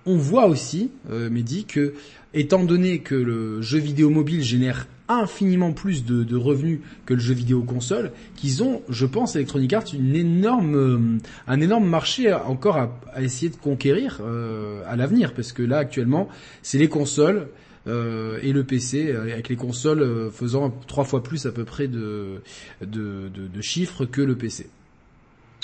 on 0.06 0.16
voit 0.16 0.48
aussi, 0.48 0.92
euh, 1.12 1.30
Mehdi, 1.30 1.66
que 1.66 1.94
étant 2.34 2.64
donné 2.64 3.00
que 3.00 3.16
le 3.16 3.62
jeu 3.62 3.80
vidéo 3.80 4.10
mobile 4.10 4.42
génère 4.42 4.88
infiniment 5.10 5.74
plus 5.74 6.06
de, 6.06 6.36
revenus 6.36 6.80
que 7.06 7.14
le 7.14 7.20
jeu 7.20 7.34
vidéo 7.34 7.64
console, 7.64 8.12
qu'ils 8.36 8.64
ont, 8.64 8.82
je 8.90 9.06
pense, 9.06 9.36
Electronic 9.36 9.74
Arts, 9.74 9.94
une 9.94 10.16
énorme, 10.16 10.76
euh, 10.76 11.18
un 11.48 11.62
énorme 11.62 11.88
marché 11.88 12.32
encore 12.34 12.78
à, 12.78 13.22
essayer 13.22 13.50
de 13.50 13.58
conquérir 13.58 14.20
euh, 14.22 14.82
à 14.88 14.96
l'avenir, 14.96 15.34
parce 15.34 15.52
que 15.52 15.64
là 15.64 15.80
actuellement, 15.80 16.30
c'est 16.62 16.78
les 16.78 16.90
consoles 16.90 17.48
euh, 17.88 18.40
et 18.44 18.54
le 18.54 18.64
PC, 18.64 19.12
avec 19.14 19.50
les 19.50 19.56
consoles 19.56 20.32
faisant 20.32 20.72
trois 20.88 21.04
fois 21.04 21.24
plus 21.24 21.46
à 21.46 21.52
peu 21.52 21.66
près 21.66 21.88
de, 21.88 22.42
de, 22.82 23.30
de 23.30 23.62
chiffres 23.62 24.06
que 24.06 24.22
le 24.22 24.36
PC. 24.36 24.70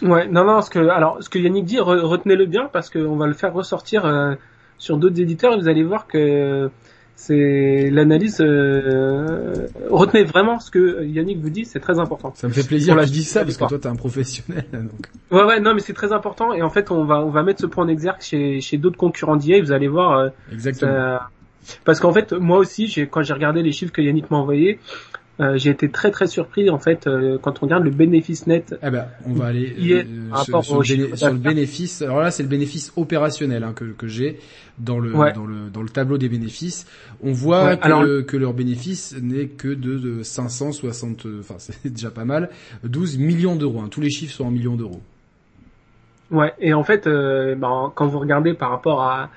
Ouais, 0.02 0.28
non, 0.28 0.44
non, 0.44 0.62
ce 0.62 0.70
que, 0.70 0.80
alors, 0.80 1.24
ce 1.24 1.30
que 1.30 1.40
Yannick 1.40 1.66
dit, 1.66 1.80
retenez-le 1.80 2.46
bien 2.46 2.70
parce 2.72 2.90
qu'on 2.90 3.16
va 3.16 3.28
le 3.28 3.34
faire 3.34 3.54
ressortir 3.54 4.06
euh, 4.06 4.36
sur 4.78 4.98
d'autres 4.98 5.22
éditeurs 5.22 5.54
et 5.54 5.58
vous 5.58 5.70
allez 5.70 5.84
voir 5.84 6.06
que 6.08 6.70
c'est 7.16 7.90
l'analyse. 7.90 8.40
Euh, 8.42 9.68
retenez 9.90 10.24
vraiment 10.24 10.60
ce 10.60 10.70
que 10.70 11.04
Yannick 11.06 11.40
vous 11.40 11.50
dit, 11.50 11.66
c'est 11.66 11.80
très 11.80 11.98
important. 12.00 12.34
Ça 12.36 12.48
me 12.48 12.54
fait 12.54 12.68
plaisir 12.68 12.96
que 12.96 13.06
je 13.06 13.12
dis 13.12 13.24
ça 13.24 13.44
parce 13.44 13.58
que 13.58 13.68
toi 13.68 13.80
t'es 13.80 13.88
un 13.88 13.96
professionnel. 13.96 14.66
Donc. 14.74 15.08
Ouais, 15.32 15.44
ouais, 15.44 15.60
non, 15.60 15.74
mais 15.74 15.80
c'est 15.80 15.94
très 15.94 16.12
important 16.12 16.54
et 16.54 16.62
en 16.62 16.70
fait 16.70 16.92
on 16.92 17.06
va 17.06 17.20
on 17.26 17.30
va 17.30 17.44
mettre 17.44 17.62
ce 17.62 17.66
point 17.66 17.86
en 17.86 17.88
exergue 17.88 18.22
chez 18.22 18.62
chez 18.62 18.78
d'autres 18.78 18.98
concurrents 18.98 19.38
d'IA. 19.38 19.62
Vous 19.62 19.72
allez 19.72 19.88
voir. 19.88 20.20
Euh, 20.20 20.30
Exactement. 20.52 21.20
parce 21.84 22.00
qu'en 22.00 22.14
fait, 22.14 22.34
moi 22.34 22.58
aussi, 22.58 22.88
j'ai 22.88 23.08
quand 23.08 23.24
j'ai 23.24 23.34
regardé 23.34 23.64
les 23.64 23.72
chiffres 23.72 23.94
que 23.94 24.02
Yannick 24.02 24.30
m'a 24.30 24.38
envoyés, 24.38 24.80
euh, 25.40 25.58
j'ai 25.58 25.70
été 25.70 25.90
très 25.90 26.12
très 26.12 26.28
surpris 26.28 26.70
en 26.70 26.80
fait 26.80 27.08
euh, 27.08 27.38
quand 27.42 27.62
on 27.62 27.66
regarde 27.66 27.84
le 27.84 27.92
bénéfice 27.92 28.48
net. 28.48 28.74
Eh 28.82 28.90
ben, 28.90 29.08
on 29.26 29.34
va 29.34 29.48
aller 29.48 29.76
euh, 29.78 30.34
sur, 30.44 31.32
le 31.32 31.38
bénéfice. 31.38 32.02
Alors 32.02 32.22
là, 32.22 32.32
c'est 32.32 32.44
le 32.44 32.50
bénéfice 32.50 32.94
opérationnel 32.96 33.64
hein, 33.64 33.74
que, 33.74 33.86
que 33.86 34.08
j'ai 34.08 34.40
dans 34.80 35.00
le 35.00 35.12
dans 35.12 35.46
le 35.46 35.70
dans 35.72 35.82
le 35.82 35.90
tableau 35.90 36.18
des 36.18 36.30
bénéfices. 36.30 36.86
On 37.22 37.34
voit 37.34 37.76
que, 37.76 38.22
que, 38.22 38.38
leur 38.38 38.54
bénéfice 38.54 39.16
n'est 39.22 39.48
que 39.48 39.68
de, 39.68 39.98
de 39.98 40.24
560, 40.24 41.28
enfin 41.40 41.56
c'est 41.60 41.92
déjà 41.92 42.12
pas 42.12 42.26
mal, 42.26 42.50
12 42.86 43.18
millions 43.18 43.56
d'euros. 43.56 43.82
Hein. 43.82 43.90
Tous 43.92 44.02
les 44.02 44.10
chiffres 44.10 44.34
sont 44.34 44.46
en 44.46 44.52
millions 44.52 44.76
d'euros. 44.76 45.02
Ouais, 46.32 46.54
et 46.60 46.74
en 46.74 46.84
fait, 46.84 47.06
euh, 47.06 47.54
ben, 47.56 47.92
quand 47.94 48.08
vous 48.08 48.20
regardez 48.20 48.56
par 48.56 48.72
rapport 48.72 49.02
à, 49.04 49.30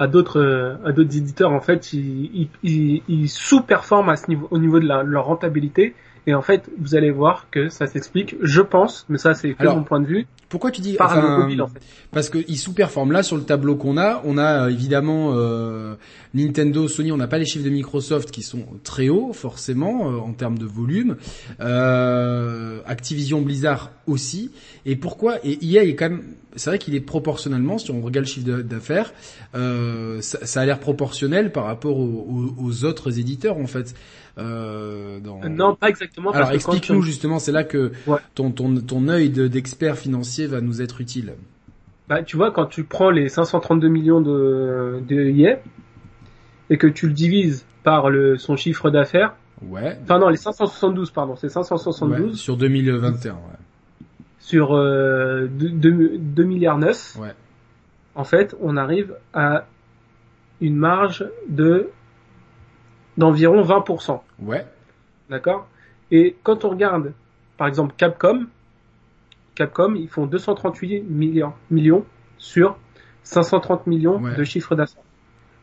euh, 0.00 0.06
d'autres 0.08 1.16
éditeurs, 1.16 1.52
en 1.52 1.60
fait, 1.60 1.92
ils, 1.92 3.28
sous-performent 3.28 4.08
à 4.08 4.16
ce 4.16 4.28
niveau, 4.28 4.48
au 4.50 4.58
niveau 4.58 4.80
de, 4.80 4.86
la, 4.86 5.02
leur 5.04 5.26
rentabilité. 5.26 5.94
Et 6.26 6.34
en 6.34 6.42
fait, 6.42 6.70
vous 6.78 6.94
allez 6.94 7.10
voir 7.10 7.48
que 7.50 7.68
ça 7.68 7.86
s'explique, 7.86 8.36
je 8.40 8.60
pense, 8.60 9.06
mais 9.08 9.18
ça 9.18 9.34
c'est 9.34 9.54
que 9.54 9.66
mon 9.66 9.82
point 9.82 10.00
de 10.00 10.06
vue. 10.06 10.26
Pourquoi 10.48 10.70
tu 10.70 10.82
dis 10.82 10.94
par 10.94 11.10
enfin, 11.10 11.38
mobile, 11.38 11.62
en 11.62 11.66
fait. 11.66 11.80
Parce 12.10 12.28
qu'ils 12.28 12.58
sous-performent. 12.58 13.12
Là, 13.12 13.22
sur 13.22 13.38
le 13.38 13.42
tableau 13.42 13.74
qu'on 13.74 13.96
a, 13.96 14.20
on 14.24 14.36
a 14.36 14.66
euh, 14.66 14.68
évidemment 14.68 15.32
euh, 15.32 15.94
Nintendo, 16.34 16.88
Sony. 16.88 17.10
On 17.10 17.16
n'a 17.16 17.26
pas 17.26 17.38
les 17.38 17.46
chiffres 17.46 17.64
de 17.64 17.70
Microsoft 17.70 18.30
qui 18.30 18.42
sont 18.42 18.66
très 18.84 19.08
hauts, 19.08 19.32
forcément, 19.32 20.12
euh, 20.12 20.18
en 20.18 20.34
termes 20.34 20.58
de 20.58 20.66
volume. 20.66 21.16
Activision, 21.58 23.40
Blizzard 23.40 23.92
aussi. 24.06 24.50
Et 24.84 24.94
pourquoi 24.94 25.36
Et 25.42 25.58
EA 25.64 25.84
est 25.84 25.94
quand 25.94 26.10
même 26.10 26.22
c'est 26.56 26.70
vrai 26.70 26.78
qu'il 26.78 26.94
est 26.94 27.00
proportionnellement, 27.00 27.78
si 27.78 27.90
on 27.90 28.00
regarde 28.00 28.26
le 28.26 28.30
chiffre 28.30 28.62
d'affaires, 28.62 29.12
euh, 29.54 30.20
ça, 30.20 30.44
ça, 30.44 30.60
a 30.60 30.66
l'air 30.66 30.78
proportionnel 30.78 31.52
par 31.52 31.64
rapport 31.64 31.98
aux, 31.98 32.54
aux, 32.58 32.84
autres 32.84 33.18
éditeurs 33.18 33.58
en 33.58 33.66
fait. 33.66 33.94
Euh, 34.38 35.20
dans... 35.20 35.40
Non, 35.48 35.74
pas 35.74 35.88
exactement. 35.88 36.30
Alors 36.30 36.52
explique-nous 36.52 37.02
justement, 37.02 37.38
c'est 37.38 37.52
là 37.52 37.64
que 37.64 37.92
ton 38.34 38.50
ton 38.50 38.74
ton 38.80 39.08
œil 39.08 39.30
d'expert 39.30 39.96
financier 39.96 40.46
va 40.46 40.60
nous 40.60 40.82
être 40.82 41.00
utile. 41.00 41.34
Bah, 42.08 42.22
tu 42.22 42.36
vois, 42.36 42.50
quand 42.50 42.66
tu 42.66 42.84
prends 42.84 43.10
les 43.10 43.28
532 43.28 43.88
millions 43.88 44.20
de, 44.20 45.02
de 45.08 45.58
et 46.70 46.78
que 46.78 46.86
tu 46.86 47.06
le 47.06 47.12
divises 47.12 47.64
par 47.82 48.10
le 48.10 48.38
son 48.38 48.56
chiffre 48.56 48.90
d'affaires. 48.90 49.34
Ouais. 49.62 49.96
Enfin 50.02 50.18
non, 50.18 50.28
les 50.28 50.36
572 50.36 51.10
pardon, 51.10 51.36
c'est 51.36 51.48
572 51.48 52.38
sur 52.38 52.56
2021. 52.56 53.32
Ouais 53.32 53.38
sur 54.42 54.74
euh, 54.74 55.46
2, 55.48 56.42
milliards 56.42 56.76
9, 56.76 57.16
ouais. 57.20 57.28
en 58.16 58.24
fait, 58.24 58.56
on 58.60 58.76
arrive 58.76 59.14
à 59.32 59.66
une 60.60 60.76
marge 60.76 61.24
de 61.48 61.90
d'environ 63.16 63.62
20%. 63.62 64.20
Ouais. 64.40 64.66
D'accord? 65.30 65.68
Et 66.10 66.36
quand 66.42 66.64
on 66.64 66.70
regarde, 66.70 67.12
par 67.56 67.68
exemple, 67.68 67.94
Capcom, 67.96 68.46
Capcom, 69.54 69.94
ils 69.94 70.08
font 70.08 70.26
238 70.26 71.02
millions, 71.02 71.52
millions 71.70 72.04
sur 72.38 72.76
530 73.22 73.86
millions 73.86 74.20
de 74.20 74.44
chiffre 74.44 74.74
d'affaires. 74.74 75.04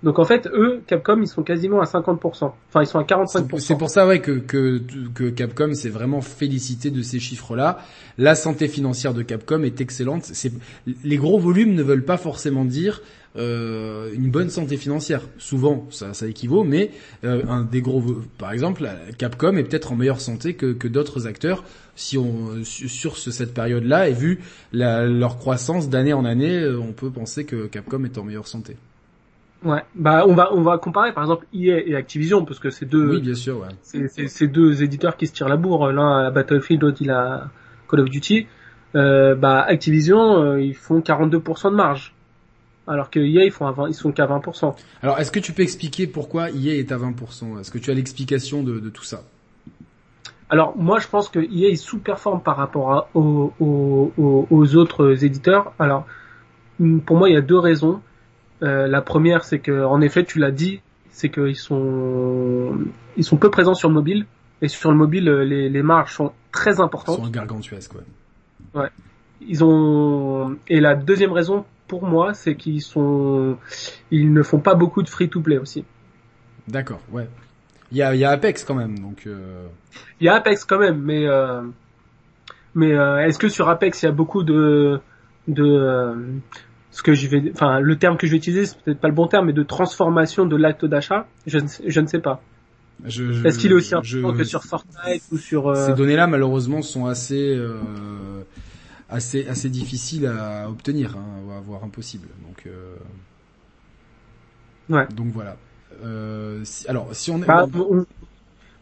Donc 0.02 0.18
en 0.18 0.24
fait, 0.24 0.48
eux, 0.48 0.82
Capcom, 0.88 1.22
ils 1.22 1.28
sont 1.28 1.44
quasiment 1.44 1.82
à 1.82 1.86
50%. 1.86 2.52
Enfin, 2.70 2.82
ils 2.82 2.88
sont 2.88 3.00
à 3.00 3.04
45%. 3.04 3.60
C'est 3.60 3.78
pour 3.78 3.90
ça, 3.90 4.08
ouais, 4.08 4.22
que, 4.22 5.30
Capcom 5.30 5.74
s'est 5.74 5.90
vraiment 5.90 6.22
félicité 6.22 6.90
de 6.90 7.02
ces 7.02 7.20
chiffres-là. 7.20 7.80
La 8.18 8.36
santé 8.36 8.68
financière 8.68 9.14
de 9.14 9.22
Capcom 9.22 9.64
est 9.64 9.82
excellente. 9.82 10.32
Les 11.04 11.18
gros 11.18 11.40
volumes 11.40 11.74
ne 11.74 11.84
veulent 11.84 12.06
pas 12.06 12.18
forcément 12.18 12.64
dire 12.64 13.02
euh, 13.36 14.12
une 14.14 14.32
bonne 14.32 14.50
santé 14.50 14.78
financière. 14.78 15.22
Souvent, 15.38 15.88
ça, 15.92 16.14
équivaut, 16.28 16.64
mais 16.64 16.92
euh, 17.24 17.44
un 17.48 17.64
des 17.64 17.82
gros, 17.82 18.02
par 18.38 18.52
exemple, 18.52 18.90
Capcom 19.18 19.56
est 19.58 19.64
peut-être 19.64 19.92
en 19.92 19.96
meilleure 19.96 20.22
santé 20.22 20.56
que, 20.56 20.88
d'autres 20.88 21.28
acteurs 21.28 21.64
si 21.96 22.18
on 22.18 22.64
sur 22.64 23.18
cette 23.18 23.54
période-là 23.54 24.08
et 24.08 24.14
vu 24.14 24.40
leur 24.72 25.38
croissance 25.38 25.90
d'année 25.90 26.14
en 26.14 26.24
année, 26.24 26.58
euh, 26.58 26.80
on 26.80 26.94
peut 26.94 27.12
penser 27.12 27.44
que 27.44 27.68
Capcom 27.68 28.06
est 28.06 28.18
en 28.18 28.24
meilleure 28.24 28.48
santé. 28.48 28.78
Ouais, 29.64 29.84
bah 29.94 30.24
on 30.26 30.36
va 30.36 30.54
on 30.54 30.62
va 30.62 30.78
comparer 30.78 31.12
par 31.12 31.24
exemple 31.24 31.46
EA 31.54 31.86
et 31.86 31.94
Activision 31.94 32.46
parce 32.46 32.60
que 32.60 32.70
c'est 32.70 32.86
deux 32.86 33.10
oui 33.10 33.22
bien 33.22 33.34
sûr 33.34 33.60
ouais. 33.60 34.08
c'est 34.08 34.48
deux 34.48 34.84
éditeurs 34.84 35.18
qui 35.18 35.28
se 35.28 35.34
tirent 35.34 35.50
la 35.50 35.58
bourre 35.58 35.92
l'un 35.92 36.28
à 36.28 36.32
Battlefield 36.32 36.82
l'autre 36.82 37.00
il 37.02 37.12
a 37.12 37.50
Call 37.90 38.00
of 38.00 38.10
Duty 38.10 38.48
euh, 38.96 39.36
bah 39.36 39.62
Activision 39.62 40.42
euh, 40.42 40.62
ils 40.62 40.76
font 40.76 41.02
42% 41.02 41.72
de 41.72 41.76
marge 41.76 42.14
alors 42.90 43.10
que 43.10 43.20
EA 43.20 43.46
ils 43.46 43.52
font 43.52 43.68
à 43.68 43.72
20, 43.72 43.90
ils 43.90 43.94
sont 43.94 44.12
qu'à 44.12 44.26
20%. 44.26 44.76
Alors 45.04 45.20
est-ce 45.20 45.32
que 45.32 45.40
tu 45.40 45.54
peux 45.54 45.62
expliquer 45.62 46.08
pourquoi 46.08 46.50
EA 46.50 46.80
est 46.80 46.92
à 46.92 46.98
20% 46.98 47.60
Est-ce 47.60 47.70
que 47.70 47.78
tu 47.78 47.92
as 47.92 47.94
l'explication 47.94 48.64
de, 48.64 48.80
de 48.80 48.90
tout 48.90 49.04
ça? 49.04 49.22
Alors 50.50 50.76
moi 50.76 50.98
je 51.00 51.08
pense 51.08 51.30
que 51.30 51.40
EA 51.40 51.76
sous-performe 51.76 52.42
par 52.42 52.58
rapport 52.58 52.92
à, 52.92 53.10
aux, 53.14 53.54
aux, 53.60 54.48
aux, 54.50 54.76
autres 54.76 55.24
éditeurs. 55.24 55.74
Alors 55.78 56.08
pour 57.06 57.18
moi 57.18 57.30
il 57.30 57.34
y 57.34 57.38
a 57.38 57.42
deux 57.42 57.60
raisons. 57.60 58.02
Euh, 58.62 58.88
la 58.88 59.02
première, 59.02 59.44
c'est 59.44 59.60
que, 59.60 59.84
en 59.86 60.02
effet, 60.02 60.24
tu 60.24 60.40
l'as 60.40 60.52
dit, 60.52 60.82
c'est 61.12 61.30
qu'ils 61.30 61.56
sont, 61.56 62.78
ils 63.18 63.24
sont 63.24 63.38
peu 63.38 63.50
présents 63.50 63.74
sur 63.74 63.90
le 63.90 63.96
mobile. 63.96 64.26
Et 64.62 64.68
sur 64.68 64.92
le 64.92 64.98
mobile, 64.98 65.30
euh, 65.30 65.46
les, 65.46 65.70
les 65.70 65.84
marges 65.84 66.14
sont 66.14 66.34
très 66.52 66.80
importantes. 66.82 67.20
Ils 67.20 67.26
sont 67.26 67.32
gargantuesques, 67.32 67.94
quoi. 67.94 68.82
Ouais. 68.82 68.90
Ils 69.42 69.64
ont, 69.64 70.58
et 70.68 70.82
la 70.82 70.96
deuxième 70.96 71.32
raison, 71.32 71.66
pour 71.88 72.06
moi, 72.06 72.34
c'est 72.34 72.56
qu'ils 72.56 72.82
sont, 72.82 73.58
ils 74.12 74.34
ne 74.34 74.44
font 74.44 74.60
pas 74.60 74.76
beaucoup 74.76 75.02
de 75.02 75.10
free-to-play 75.10 75.58
aussi. 75.58 75.86
D'accord, 76.68 77.00
ouais. 77.12 77.28
Il 77.92 77.98
y 77.98 78.04
a, 78.04 78.14
y 78.14 78.26
a 78.26 78.32
Apex 78.32 78.64
quand 78.66 78.76
même, 78.76 79.00
donc. 79.00 79.24
Euh... 79.26 79.66
Il 80.20 80.26
y 80.26 80.30
a 80.30 80.36
Apex 80.36 80.66
quand 80.66 80.78
même, 80.78 81.02
mais 81.02 81.26
euh... 81.26 81.62
mais 82.76 82.94
euh, 82.94 83.26
est-ce 83.26 83.40
que 83.40 83.50
sur 83.50 83.70
Apex 83.70 84.04
il 84.04 84.06
y 84.06 84.10
a 84.10 84.12
beaucoup 84.12 84.44
de 84.44 85.00
de 85.48 85.64
euh, 85.64 86.16
ce 86.92 87.04
que 87.04 87.14
je 87.14 87.28
vais, 87.28 87.52
enfin, 87.54 87.80
le 87.80 87.98
terme 87.98 88.18
que 88.18 88.26
je 88.26 88.32
vais 88.32 88.38
utiliser, 88.38 88.66
c'est 88.66 88.82
peut-être 88.82 89.00
pas 89.00 89.08
le 89.08 89.14
bon 89.14 89.28
terme, 89.28 89.48
mais 89.48 89.54
de 89.54 89.64
transformation 89.64 90.46
de 90.46 90.56
l'acte 90.56 90.86
d'achat, 90.86 91.28
je, 91.46 91.60
je, 91.86 92.00
ne 92.00 92.08
sais 92.08 92.20
pas. 92.20 92.42
Est-ce 93.06 93.60
qu'il 93.60 93.72
est 93.72 93.76
aussi 93.76 93.96
important 93.96 94.34
que 94.34 94.44
sur 94.44 94.64
Fortnite 94.64 95.24
ou 95.32 95.38
sur 95.38 95.70
euh... 95.70 95.88
Ces 95.88 95.94
données-là, 95.94 96.28
malheureusement, 96.28 96.82
sont 96.82 97.06
assez, 97.06 97.56
euh, 97.56 97.80
assez, 99.10 99.48
assez 99.48 99.70
difficiles 99.70 100.26
à 100.26 100.70
obtenir, 100.70 101.16
hein, 101.16 101.62
voire 101.64 101.84
impossibles. 101.84 102.28
Donc, 102.46 102.66
euh... 102.66 102.96
ouais. 104.90 105.08
Donc 105.16 105.28
voilà. 105.28 105.58
Euh, 106.04 106.62
si, 106.64 106.88
alors, 106.88 107.10
si 107.14 107.30
on 107.32 107.42
est, 107.42 107.46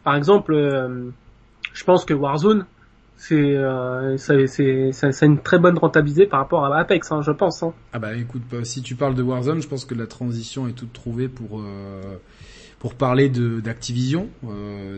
par 0.04 0.16
exemple, 0.16 0.54
euh, 0.54 1.10
je 1.74 1.84
pense 1.84 2.06
que 2.06 2.14
Warzone, 2.14 2.66
c'est 3.18 3.36
euh, 3.36 4.16
c'est 4.18 5.26
une 5.26 5.40
très 5.40 5.58
bonne 5.58 5.78
rentabilité 5.78 6.28
par 6.28 6.40
rapport 6.40 6.66
à 6.66 6.78
Apex, 6.78 7.12
hein, 7.12 7.22
je 7.24 7.32
pense. 7.32 7.64
Hein. 7.64 7.74
Ah 7.92 8.00
bah 8.00 8.16
écoute, 8.16 8.44
si 8.64 8.84
tu 8.84 8.96
parles 8.96 9.16
de 9.16 9.24
Warzone, 9.24 9.62
je 9.62 9.68
pense 9.68 9.86
que 9.86 9.96
la 9.96 10.06
transition 10.06 10.68
est 10.68 10.74
toute 10.74 10.94
trouvée 10.94 11.28
pour 11.28 11.60
euh, 11.60 12.02
pour 12.78 12.94
parler 12.94 13.28
de 13.28 13.60
d'Activision, 13.60 14.30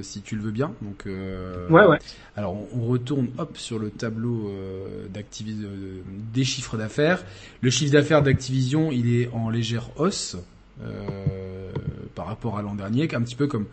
si 0.01 0.21
tu 0.21 0.35
le 0.35 0.41
veux 0.41 0.51
bien. 0.51 0.73
Donc 0.81 1.05
ouais 1.05 1.85
ouais. 1.85 1.99
Alors 2.35 2.57
on, 2.75 2.81
retourne 2.81 3.29
hop 3.37 3.55
sur 3.55 3.79
le 3.79 3.89
tableau 3.89 4.51
d'Activision 5.09 5.69
des 6.33 6.43
chiffres 6.43 6.75
d'affaires. 6.75 7.23
Le 7.61 7.69
chiffre 7.69 7.93
d'affaires 7.93 8.21
d'Activision, 8.21 8.91
il 8.91 9.15
est 9.15 9.29
en 9.33 9.49
légère 9.49 9.91
hausse 9.97 10.35
par 12.15 12.25
rapport 12.25 12.57
à 12.57 12.61
l'an 12.61 12.75
dernier, 12.75 13.07
un 13.15 13.21
petit 13.21 13.35
peu 13.35 13.47
comme 13.47 13.65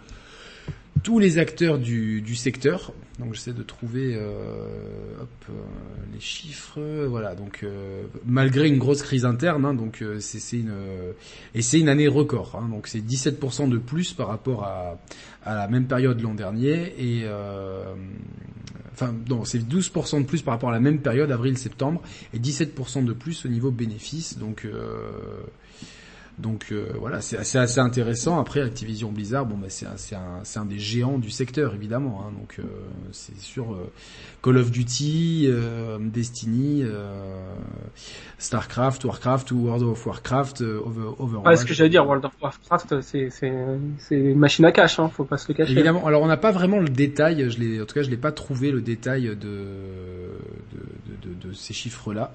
tous 1.07 1.21
les 1.21 1.39
acteurs 1.39 1.79
du, 1.79 2.21
du 2.21 2.35
secteur. 2.35 2.93
Donc 3.21 3.33
j'essaie 3.33 3.53
de 3.53 3.63
trouver 3.63 4.17
euh, 4.17 5.23
hop, 5.23 5.29
euh, 5.51 5.53
les 6.13 6.19
chiffres. 6.19 6.81
Voilà, 7.07 7.37
donc 7.37 7.61
euh, 7.63 8.03
malgré 8.25 8.67
une 8.67 8.79
grosse 8.79 9.03
crise 9.03 9.25
interne, 9.25 9.65
hein, 9.65 9.73
donc 9.73 10.03
euh, 10.03 10.19
c'est 10.19 10.57
une 10.57 10.75
et 11.55 11.63
c'est 11.63 11.79
une 11.79 11.89
année 11.89 12.09
record. 12.09 12.61
Hein, 12.61 12.69
donc 12.71 12.89
c'est 12.89 12.99
17% 12.99 13.69
de 13.69 13.79
plus 13.79 14.15
par 14.15 14.27
rapport 14.27 14.65
à, 14.65 14.99
à 15.45 15.55
la 15.55 15.69
même 15.69 15.87
période 15.87 16.21
l'an 16.21 16.35
dernier 16.35 16.93
et 16.99 17.25
enfin 18.93 19.15
non 19.31 19.45
c'est 19.45 19.61
12% 19.61 20.23
de 20.23 20.27
plus 20.27 20.43
par 20.43 20.55
rapport 20.55 20.71
à 20.71 20.73
la 20.73 20.81
même 20.81 20.99
période 20.99 21.31
avril-septembre 21.31 22.03
et 22.35 22.41
17% 22.41 23.05
de 23.05 23.13
plus 23.13 23.47
au 23.47 23.49
niveau 23.49 23.71
bénéfice. 23.71 24.39
Donc 24.39 24.67
donc 26.39 26.67
euh, 26.71 26.89
voilà, 27.01 27.23
c'est 27.23 27.39
assez, 27.39 27.57
assez, 27.57 27.81
intéressant. 27.81 28.39
Après, 28.39 28.61
Activision 28.61 29.11
Blizzard, 29.11 29.47
bon, 29.47 29.57
bah, 29.57 29.69
c'est 29.71 29.87
un, 29.87 30.19
un, 30.19 30.61
un, 30.61 30.65
des 30.67 30.79
géants 30.79 31.19
du 31.19 31.31
secteur, 31.31 31.75
évidemment. 31.75 32.23
Hein, 32.23 32.33
donc 32.39 32.57
euh, 32.59 32.63
c'est 33.11 33.39
sûr, 33.41 33.73
euh, 33.73 33.91
Call 34.43 34.59
of 34.59 34.71
Duty, 34.71 35.49
Destiny, 36.01 36.85
Starcraft, 38.37 39.05
Warcraft 39.05 39.51
ou 39.53 39.65
World 39.65 39.83
of 39.85 40.07
Warcraft, 40.07 40.61
over, 40.61 41.15
Overwatch. 41.19 41.47
Ouais, 41.47 41.57
ce 41.57 41.65
que 41.65 41.73
j'allais 41.73 41.89
dire, 41.89 42.07
World 42.07 42.27
of 42.27 42.33
Warcraft, 42.43 43.01
c'est 43.01 43.31
une 44.11 44.39
machine 44.39 44.67
à 44.67 44.73
cash, 44.73 44.99
hein, 44.99 45.09
faut 45.09 45.25
pas 45.25 45.39
se 45.39 45.49
le 45.49 45.55
cacher. 45.55 45.73
Évidemment. 45.73 46.07
Alors 46.07 46.21
on 46.23 46.27
n'a 46.27 46.37
pas 46.37 46.53
vraiment 46.53 46.79
le 46.79 46.89
détail. 46.91 47.51
Je 47.51 47.59
l'ai, 47.59 47.81
en 47.81 47.87
tout 47.87 47.95
cas, 47.95 48.03
je 48.03 48.11
l'ai 48.11 48.17
pas 48.19 48.33
trouvé 48.33 48.71
le 48.71 48.83
détail 48.83 49.25
de 49.25 49.37
de, 49.37 51.31
de, 51.31 51.49
de, 51.49 51.53
ces 51.55 51.73
chiffres-là. 51.73 52.35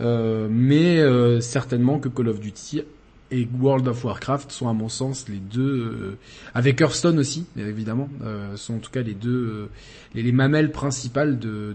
mais 0.00 1.40
certainement 1.40 2.00
que 2.00 2.08
Call 2.08 2.28
of 2.28 2.40
Duty 2.40 2.82
et 3.30 3.48
World 3.60 3.88
of 3.88 4.04
Warcraft 4.04 4.52
sont 4.52 4.68
à 4.68 4.72
mon 4.72 4.88
sens 4.88 5.28
les 5.28 5.38
deux, 5.38 5.62
euh, 5.62 6.18
avec 6.54 6.80
Hearthstone 6.80 7.18
aussi 7.18 7.46
évidemment, 7.56 8.08
euh, 8.22 8.56
sont 8.56 8.74
en 8.74 8.78
tout 8.78 8.90
cas 8.90 9.02
les 9.02 9.14
deux 9.14 9.30
euh, 9.30 9.68
les, 10.14 10.22
les, 10.22 10.32
mamelles 10.32 10.70
principales 10.70 11.38
de 11.38 11.74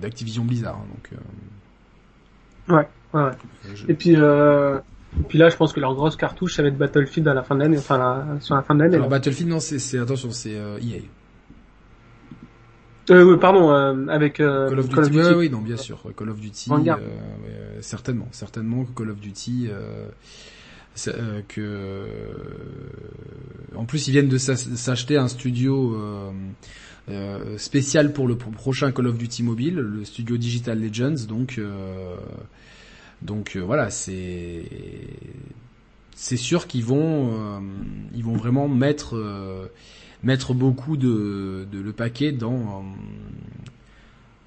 d'Activision 0.00 0.42
de, 0.44 0.48
Blizzard. 0.48 0.76
Hein, 0.76 0.86
donc, 2.68 2.76
ouais, 2.76 2.88
ouais. 3.14 3.30
Et 3.88 3.94
puis 3.94 4.16
et 5.18 5.22
puis 5.26 5.38
là, 5.38 5.48
je 5.48 5.56
pense 5.56 5.72
que 5.72 5.80
leur 5.80 5.94
grosse 5.94 6.16
cartouche, 6.16 6.54
ça 6.54 6.62
va 6.62 6.68
être 6.68 6.76
Battlefield 6.76 7.26
à 7.28 7.34
la 7.34 7.42
fin 7.42 7.54
de 7.54 7.60
l'année, 7.60 7.78
enfin 7.78 7.96
la, 7.96 8.40
sur 8.40 8.54
la 8.54 8.62
fin 8.62 8.74
de 8.74 8.82
l'année. 8.82 8.96
Alors 8.96 9.08
Battlefield, 9.08 9.50
non, 9.50 9.60
c'est 9.60 9.98
attention, 9.98 10.30
c'est 10.30 10.52
EA. 10.52 11.00
Euh, 13.10 13.36
pardon, 13.36 13.72
euh, 13.72 14.06
avec 14.08 14.40
euh, 14.40 14.68
Call 14.68 14.78
of 15.04 15.10
Duty. 15.10 15.28
Oui, 15.28 15.34
oui, 15.36 15.50
non, 15.50 15.60
bien 15.60 15.76
sûr, 15.76 16.02
Call 16.16 16.30
of 16.30 16.40
Duty. 16.40 16.70
Euh, 16.70 17.78
certainement, 17.80 18.28
certainement 18.32 18.84
que 18.84 18.90
Call 18.92 19.10
of 19.10 19.18
Duty. 19.20 19.68
que 21.48 22.06
en 23.76 23.84
plus 23.84 24.08
ils 24.08 24.10
viennent 24.12 24.28
de 24.28 24.38
s'acheter 24.38 25.16
un 25.16 25.28
studio 25.28 25.96
spécial 27.56 28.12
pour 28.12 28.28
le 28.28 28.36
prochain 28.36 28.90
Call 28.92 29.06
of 29.06 29.16
Duty 29.16 29.42
mobile, 29.42 29.76
le 29.76 30.04
studio 30.04 30.36
Digital 30.36 30.80
Legends. 30.80 31.26
Donc 31.28 31.60
donc 33.22 33.56
voilà, 33.56 33.90
c'est 33.90 34.64
c'est 36.14 36.36
sûr 36.36 36.66
qu'ils 36.66 36.84
vont 36.84 37.62
ils 38.14 38.24
vont 38.24 38.36
vraiment 38.36 38.68
mettre 38.68 39.70
mettre 40.22 40.54
beaucoup 40.54 40.96
de, 40.96 41.66
de 41.70 41.80
le 41.80 41.92
paquet 41.92 42.32
dans 42.32 42.84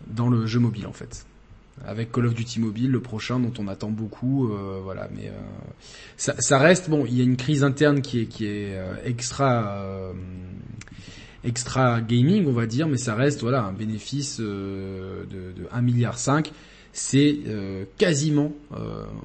dans 0.08 0.30
le 0.30 0.46
jeu 0.46 0.60
mobile 0.60 0.88
en 0.88 0.94
fait 0.94 1.26
avec 1.86 2.12
Call 2.12 2.28
of 2.28 2.34
Duty 2.34 2.60
Mobile, 2.60 2.92
le 2.92 3.00
prochain 3.00 3.40
dont 3.40 3.54
on 3.60 3.68
attend 3.68 3.90
beaucoup, 3.90 4.52
euh, 4.52 4.80
voilà. 4.84 5.10
Mais 5.16 5.28
euh, 5.28 5.40
ça, 6.18 6.36
ça, 6.40 6.58
reste 6.58 6.90
bon. 6.90 7.06
Il 7.08 7.18
y 7.18 7.22
a 7.22 7.24
une 7.24 7.38
crise 7.38 7.64
interne 7.64 8.02
qui 8.02 8.22
est 8.22 8.26
qui 8.26 8.46
est 8.46 8.78
euh, 8.78 8.94
extra 9.06 10.14
extra 11.44 12.02
gaming, 12.02 12.46
on 12.48 12.52
va 12.52 12.68
dire, 12.68 12.88
mais 12.88 12.98
ça 12.98 13.16
reste 13.16 13.42
voilà 13.42 13.64
un 13.64 13.74
bénéfice 13.74 14.40
de, 14.40 15.26
de 15.32 15.68
1 15.72 15.82
milliard 15.82 16.18
5 16.18 16.52
c'est 16.94 17.38
quasiment, 17.98 18.52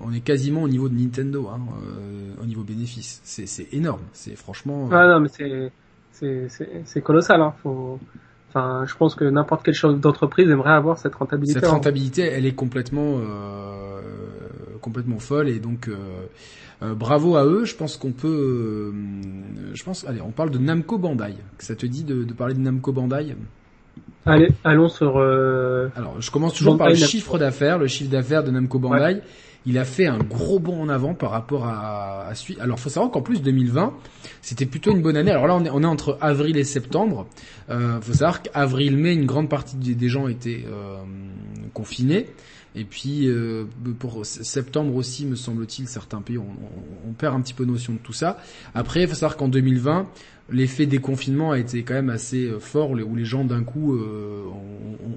on 0.01 0.13
est 0.13 0.21
quasiment 0.21 0.63
au 0.63 0.69
niveau 0.69 0.89
de 0.89 0.95
Nintendo, 0.95 1.49
hein, 1.49 1.61
au 2.41 2.47
niveau 2.47 2.63
bénéfice. 2.63 3.21
C'est 3.25 3.75
énorme, 3.75 4.03
c'est 4.13 4.37
franchement. 4.37 4.89
Ah 4.93 5.19
mais 5.19 5.29
c'est 5.29 5.73
c'est 6.19 7.01
colossal. 7.03 7.41
Hein. 7.41 7.55
Faut, 7.63 7.99
enfin, 8.49 8.85
je 8.87 8.95
pense 8.97 9.15
que 9.15 9.25
n'importe 9.25 9.65
quelle 9.65 9.75
chose 9.75 10.01
d'entreprise 10.01 10.49
aimerait 10.49 10.73
avoir 10.73 10.99
cette 10.99 11.15
rentabilité. 11.15 11.61
Cette 11.61 11.69
rentabilité, 11.69 12.23
elle 12.23 12.47
est 12.47 12.55
complètement, 12.55 13.19
euh, 13.19 14.01
complètement 14.81 15.19
folle 15.19 15.49
et 15.49 15.59
donc. 15.59 15.89
Euh, 15.89 15.97
euh, 16.83 16.95
bravo 16.95 17.37
à 17.37 17.47
eux. 17.47 17.65
Je 17.65 17.75
pense 17.75 17.97
qu'on 17.97 18.13
peut. 18.13 18.29
Euh, 18.29 18.93
je 19.73 19.83
pense. 19.83 20.07
Allez, 20.07 20.21
on 20.21 20.31
parle 20.31 20.51
de 20.51 20.59
Namco 20.59 20.99
Bandai. 20.99 21.35
Ça 21.59 21.75
te 21.75 21.87
dit 21.87 22.05
de, 22.05 22.23
de 22.23 22.33
parler 22.35 22.53
de 22.53 22.61
Namco 22.61 22.93
Bandai? 22.93 23.35
Allez, 24.27 24.51
allons 24.63 24.89
sur. 24.89 25.17
Alors, 25.17 26.21
je 26.21 26.31
commence 26.31 26.53
toujours 26.53 26.77
par 26.77 26.91
le 26.91 26.95
chiffre 26.95 27.39
d'affaires. 27.39 27.79
Le 27.79 27.87
chiffre 27.87 28.11
d'affaires 28.11 28.45
de 28.45 28.51
Namco 28.51 28.79
Bandai 28.79 29.23
il 29.67 29.79
a 29.79 29.85
fait 29.85 30.07
un 30.07 30.19
gros 30.19 30.61
bond 30.61 30.81
en 30.81 30.89
avant 30.89 31.15
par 31.15 31.33
rapport 31.33 31.67
à, 31.67 32.27
à 32.27 32.35
suite. 32.35 32.59
Alors, 32.61 32.79
faut 32.79 32.89
savoir 32.89 33.11
qu'en 33.11 33.21
plus 33.21 33.43
2020, 33.43 33.93
c'était 34.41 34.65
plutôt 34.67 34.93
une 34.93 35.03
bonne 35.03 35.17
année. 35.17 35.33
Alors 35.33 35.49
là, 35.49 35.57
on 35.57 35.83
est, 35.83 35.87
entre 35.87 36.17
avril 36.21 36.57
et 36.57 36.65
septembre. 36.65 37.27
Euh, 37.69 38.01
faut 38.01 38.13
savoir 38.13 38.43
qu'avril-mai, 38.43 39.13
une 39.13 39.27
grande 39.27 39.49
partie 39.49 39.77
des, 39.77 40.09
gens 40.09 40.29
étaient 40.29 40.65
euh, 40.69 40.99
confinés. 41.75 42.27
Et 42.77 42.85
puis 42.85 43.27
euh, 43.27 43.65
pour 43.99 44.25
septembre 44.25 44.95
aussi, 44.95 45.27
me 45.27 45.35
semble-t-il, 45.35 45.89
certains 45.89 46.21
pays, 46.21 46.39
on, 46.39 46.47
on, 47.09 47.13
perd 47.13 47.35
un 47.35 47.41
petit 47.41 47.55
peu 47.55 47.65
notion 47.65 47.95
de 47.95 47.99
tout 47.99 48.13
ça. 48.13 48.39
Après, 48.75 49.03
il 49.03 49.09
faut 49.09 49.15
savoir 49.15 49.37
qu'en 49.37 49.49
2020, 49.49 50.07
l'effet 50.51 50.87
déconfinement 50.87 51.53
a 51.53 51.59
été 51.59 51.83
quand 51.83 51.95
même 51.95 52.11
assez 52.11 52.47
euh, 52.47 52.59
fort, 52.61 52.91
où 52.91 53.17
les 53.17 53.25
gens 53.25 53.45
d'un 53.45 53.65
coup 53.65 53.95
euh, 53.95 54.45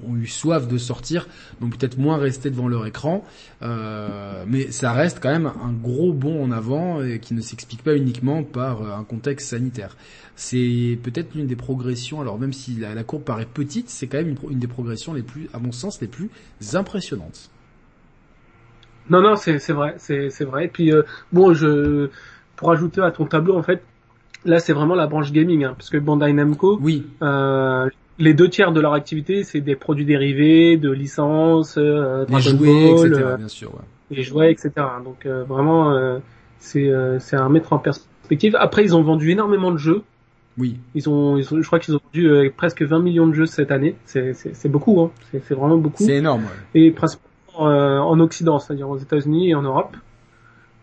ont, 0.06 0.16
eu 0.16 0.26
soif 0.26 0.68
de 0.68 0.76
sortir, 0.76 1.28
donc 1.60 1.78
peut-être 1.78 1.96
moins 1.96 2.18
rester 2.18 2.50
devant 2.50 2.68
leur 2.68 2.86
écran, 2.86 3.24
euh, 3.62 4.44
mais 4.46 4.70
ça 4.70 4.92
reste 4.92 5.18
quand 5.20 5.30
même 5.30 5.46
un 5.46 5.72
gros 5.72 6.12
bond 6.12 6.44
en 6.44 6.50
avant 6.50 7.02
et 7.02 7.20
qui 7.20 7.32
ne 7.32 7.40
s'explique 7.40 7.82
pas 7.82 7.96
uniquement 7.96 8.42
par 8.42 8.82
un 8.82 9.04
contexte 9.04 9.48
sanitaire. 9.48 9.96
C'est 10.36 10.98
peut-être 11.02 11.34
l'une 11.34 11.46
des 11.46 11.56
progressions, 11.56 12.20
alors 12.20 12.38
même 12.38 12.52
si 12.52 12.74
la, 12.74 13.02
courbe 13.02 13.22
paraît 13.22 13.46
petite, 13.46 13.88
c'est 13.88 14.08
quand 14.08 14.18
même 14.18 14.34
une, 14.50 14.58
des 14.58 14.66
progressions 14.66 15.14
les 15.14 15.22
plus, 15.22 15.48
à 15.54 15.58
mon 15.58 15.72
sens, 15.72 16.00
les 16.02 16.08
plus 16.08 16.28
impressionnantes. 16.74 17.50
Non, 19.08 19.22
non, 19.22 19.36
c'est 19.36 19.56
vrai, 19.72 19.94
c'est 19.98 20.44
vrai. 20.44 20.66
Et 20.66 20.68
puis 20.68 20.92
bon, 21.32 21.54
je 21.54 22.10
pour 22.56 22.72
ajouter 22.72 23.00
à 23.00 23.10
ton 23.10 23.24
tableau, 23.24 23.56
en 23.56 23.62
fait, 23.62 23.82
Là, 24.44 24.58
c'est 24.58 24.72
vraiment 24.72 24.94
la 24.94 25.06
branche 25.06 25.32
gaming, 25.32 25.64
hein, 25.64 25.74
parce 25.76 25.90
que 25.90 25.98
Bandai 25.98 26.32
Namco, 26.32 26.78
oui. 26.80 27.06
Euh, 27.22 27.88
les 28.20 28.34
deux 28.34 28.48
tiers 28.48 28.72
de 28.72 28.80
leur 28.80 28.92
activité, 28.92 29.42
c'est 29.44 29.60
des 29.60 29.74
produits 29.74 30.04
dérivés, 30.04 30.76
de 30.76 30.90
licences, 30.90 31.76
euh, 31.78 32.26
des 32.26 32.40
jouets, 32.40 32.90
etc. 32.90 33.08
Euh, 33.14 33.36
bien 33.36 33.48
sûr. 33.48 33.74
Ouais. 33.74 34.16
Des 34.16 34.22
jouets, 34.22 34.52
etc. 34.52 34.72
Donc 35.04 35.26
euh, 35.26 35.42
vraiment, 35.44 35.92
euh, 35.92 36.18
c'est 36.58 36.90
c'est 37.18 37.36
à 37.36 37.48
mettre 37.48 37.72
en 37.72 37.78
perspective. 37.78 38.56
Après, 38.60 38.84
ils 38.84 38.94
ont 38.94 39.02
vendu 39.02 39.30
énormément 39.30 39.72
de 39.72 39.78
jeux. 39.78 40.02
Oui. 40.58 40.76
Ils 40.94 41.08
ont, 41.08 41.38
ils 41.38 41.54
ont 41.54 41.62
je 41.62 41.66
crois 41.66 41.78
qu'ils 41.78 41.94
ont 41.96 42.00
vendu 42.12 42.52
presque 42.56 42.82
20 42.82 42.98
millions 42.98 43.26
de 43.26 43.32
jeux 43.32 43.46
cette 43.46 43.70
année. 43.70 43.96
C'est 44.04 44.34
c'est 44.34 44.68
beaucoup, 44.68 45.00
hein. 45.00 45.10
C'est 45.32 45.54
vraiment 45.54 45.78
beaucoup. 45.78 46.04
C'est 46.04 46.16
énorme. 46.16 46.42
Ouais. 46.42 46.80
Et 46.82 46.90
principalement 46.90 47.26
en 47.58 48.20
Occident, 48.20 48.58
c'est-à-dire 48.58 48.88
aux 48.88 48.98
États-Unis 48.98 49.50
et 49.50 49.54
en 49.54 49.62
Europe. 49.62 49.96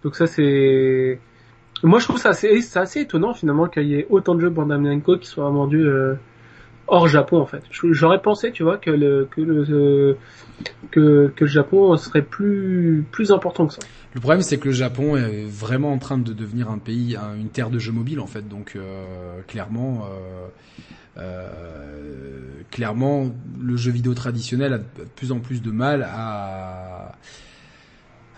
Donc 0.04 0.15
ça, 0.15 0.28
c'est 0.28 1.20
moi, 1.84 2.00
je 2.00 2.06
trouve 2.06 2.18
ça 2.18 2.30
assez, 2.30 2.62
c'est 2.62 2.80
assez 2.80 3.02
étonnant 3.02 3.34
finalement 3.34 3.68
qu'il 3.68 3.88
y 3.88 3.96
ait 3.96 4.08
autant 4.10 4.36
de 4.36 4.42
jeux 4.42 4.50
Bandai 4.50 4.78
Namco 4.78 5.18
qui 5.18 5.28
soient 5.28 5.50
vendus 5.50 5.86
euh, 5.86 6.16
hors 6.88 7.08
Japon 7.08 7.40
en 7.40 7.46
fait. 7.46 7.63
J'aurais 7.72 8.22
pensé, 8.22 8.52
tu 8.52 8.63
vois, 8.63 8.78
que 8.78 8.90
le 8.90 9.28
euh, 10.96 11.36
Japon 11.42 11.96
serait 11.98 12.24
plus 12.24 13.06
important 13.30 13.68
que 13.68 13.74
ça. 13.74 13.82
Le 14.13 14.22
problème, 14.22 14.42
c'est 14.42 14.58
que 14.58 14.66
le 14.66 14.74
Japon 14.74 15.16
est 15.18 15.46
vraiment 15.46 15.92
en 15.92 16.00
train 16.00 16.18
de 16.18 16.34
devenir 16.34 16.72
un 16.72 16.80
pays, 16.80 17.16
une 17.38 17.50
terre 17.50 17.70
de 17.70 17.78
jeux 17.78 17.92
mobiles 17.92 18.20
en 18.20 18.28
fait. 18.28 18.48
Donc 18.48 18.74
euh, 18.76 19.42
clairement. 19.48 20.06
Clairement, 22.70 23.32
le 23.60 23.76
jeu 23.76 23.92
vidéo 23.92 24.13
traditionnel 24.13 24.74
a 24.74 24.78
de 24.78 24.84
plus 25.16 25.32
en 25.32 25.40
plus 25.40 25.63
de 25.63 25.72
mal 25.72 26.08
à, 26.08 27.13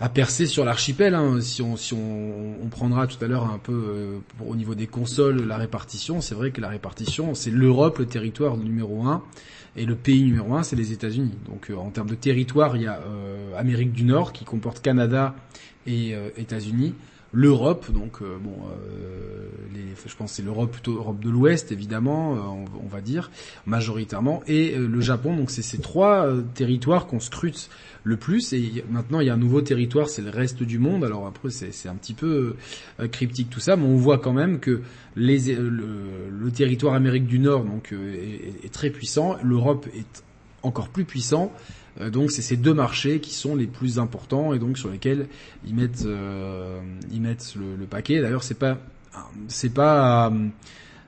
à 0.00 0.08
percer 0.08 0.46
sur 0.46 0.64
l'archipel. 0.64 1.14
Hein. 1.14 1.40
Si, 1.40 1.62
on, 1.62 1.76
prendra 2.70 3.06
tout 3.06 3.22
à 3.22 3.28
l'heure 3.28 3.44
un 3.44 3.58
peu 3.58 3.72
euh, 3.72 4.18
au 4.46 4.56
niveau 4.56 4.74
des 4.74 4.86
consoles 4.86 5.46
la 5.46 5.58
répartition, 5.58 6.20
c'est 6.20 6.34
vrai 6.34 6.50
que 6.50 6.60
la 6.60 6.68
répartition, 6.68 7.34
c'est 7.34 7.50
l'Europe, 7.50 7.98
le 7.98 8.06
territoire 8.06 8.56
numéro 8.56 9.04
un, 9.06 9.22
et 9.76 9.84
le 9.84 9.94
pays 9.94 10.22
numéro 10.22 10.54
un, 10.54 10.62
c'est 10.62 10.76
les 10.76 10.92
États-Unis. 10.92 11.34
Donc 11.46 11.68
euh, 11.68 11.76
en 11.76 11.90
termes 11.90 12.08
de 12.08 12.14
territoire, 12.14 12.76
il 12.76 12.82
y 12.82 12.86
a 12.86 13.00
euh, 13.00 13.58
Amérique 13.58 13.92
du 13.92 14.04
Nord 14.04 14.32
qui 14.32 14.44
comporte 14.44 14.80
Canada 14.80 15.34
et 15.86 16.14
États-Unis. 16.36 16.94
l'Europe, 17.32 17.90
donc 17.92 18.20
bon, 18.22 18.54
les, 19.72 19.94
je 20.04 20.16
pense 20.16 20.32
c'est 20.32 20.42
l'Europe 20.42 20.72
plutôt 20.72 20.96
Europe 20.96 21.20
de 21.20 21.30
l'Ouest 21.30 21.70
évidemment, 21.72 22.32
on, 22.32 22.88
va 22.88 23.00
dire 23.00 23.30
majoritairement, 23.66 24.42
et 24.46 24.74
le 24.76 25.00
Japon. 25.00 25.36
Donc 25.36 25.50
c'est 25.50 25.62
ces 25.62 25.78
trois 25.78 26.28
territoires 26.54 27.06
qu'on 27.06 27.20
scrute 27.20 27.70
le 28.04 28.16
plus. 28.16 28.52
Et 28.52 28.84
maintenant, 28.90 29.20
il 29.20 29.26
y 29.26 29.30
a 29.30 29.34
un 29.34 29.38
nouveau 29.38 29.60
territoire, 29.60 30.08
c'est 30.08 30.22
le 30.22 30.30
reste 30.30 30.62
du 30.62 30.78
monde. 30.78 31.04
Alors 31.04 31.26
après, 31.26 31.50
c'est 31.50 31.88
un 31.88 31.94
petit 31.94 32.14
peu 32.14 32.56
euh, 33.00 33.08
cryptique 33.08 33.50
tout 33.50 33.60
ça, 33.60 33.76
mais 33.76 33.86
on 33.86 33.96
voit 33.96 34.18
quand 34.18 34.32
même 34.32 34.60
que 34.60 34.82
les, 35.16 35.50
euh, 35.50 36.28
le, 36.30 36.50
territoire 36.50 36.94
Amérique 36.94 37.26
du 37.26 37.38
Nord 37.38 37.64
donc 37.64 37.92
euh, 37.92 38.38
est, 38.64 38.72
très 38.72 38.90
puissant. 38.90 39.36
L'Europe 39.42 39.86
est 39.94 40.24
encore 40.62 40.88
plus 40.88 41.04
puissant. 41.04 41.52
Donc 42.12 42.30
c'est 42.30 42.42
ces 42.42 42.56
deux 42.56 42.74
marchés 42.74 43.20
qui 43.20 43.34
sont 43.34 43.56
les 43.56 43.66
plus 43.66 43.98
importants 43.98 44.52
et 44.52 44.58
donc 44.58 44.78
sur 44.78 44.90
lesquels 44.90 45.26
ils 45.66 45.74
mettent 45.74 46.06
ils 47.10 47.20
mettent 47.20 47.54
le, 47.56 47.86
paquet. 47.86 48.20
D'ailleurs, 48.20 48.42
c'est 48.42 48.58
pas 48.58 48.78
c'est 49.48 49.74
pas 49.74 50.32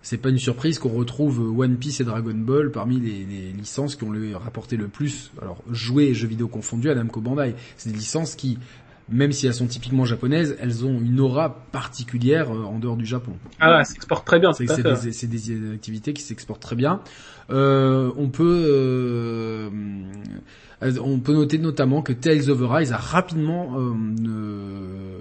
c'est 0.03 0.19
pas 0.19 0.31
une 0.31 0.39
surprise 0.39 0.81
qu'on 0.81 0.91
retrouve 0.91 1.57
One 1.59 1.77
Piece 1.77 2.01
et 2.01 2.05
Dragon 2.05 2.35
Ball 2.35 2.73
parmi 2.73 2.99
les, 2.99 3.53
licences 3.53 3.95
qui 3.95 4.03
ont 4.03 4.11
le, 4.11 4.37
rapporté 4.37 4.77
le 4.77 4.89
plus, 4.89 5.31
alors 5.41 5.63
jouer 5.71 6.07
et 6.07 6.15
jeux 6.15 6.27
vidéo 6.27 6.49
confondus 6.49 6.91
à 6.91 6.95
Namco 6.97 7.21
Bandai. 7.21 7.55
C'est 7.77 7.91
des 7.91 7.97
licences 7.97 8.35
qui, 8.35 8.59
même 9.09 9.33
si 9.33 9.47
elles 9.47 9.55
sont 9.55 9.67
typiquement 9.67 10.05
japonaises, 10.05 10.57
elles 10.61 10.85
ont 10.85 11.01
une 11.01 11.21
aura 11.21 11.67
particulière 11.73 12.51
euh, 12.51 12.65
en 12.65 12.79
dehors 12.79 12.97
du 12.97 13.07
Japon. 13.07 13.33
Ah, 13.61 13.79
elles 13.79 13.87
s'exportent 13.87 14.27
très 14.27 14.41
bien. 14.41 14.53
C'est 14.53 14.67
des, 14.67 15.39
des, 15.39 15.75
activités 15.75 16.13
qui 16.13 16.23
s'exportent 16.23 16.63
très 16.63 16.77
bien. 16.77 17.01
Euh, 17.51 18.11
on 18.17 18.29
peut 18.29 18.65
euh, 18.69 19.69
on 21.03 21.19
peut 21.19 21.33
noter 21.33 21.59
notamment 21.59 22.03
que 22.03 22.13
Tales 22.13 22.51
of 22.51 22.63
Arise 22.63 22.93
a 22.93 22.97
rapidement 22.97 23.75
euh, 23.77 25.19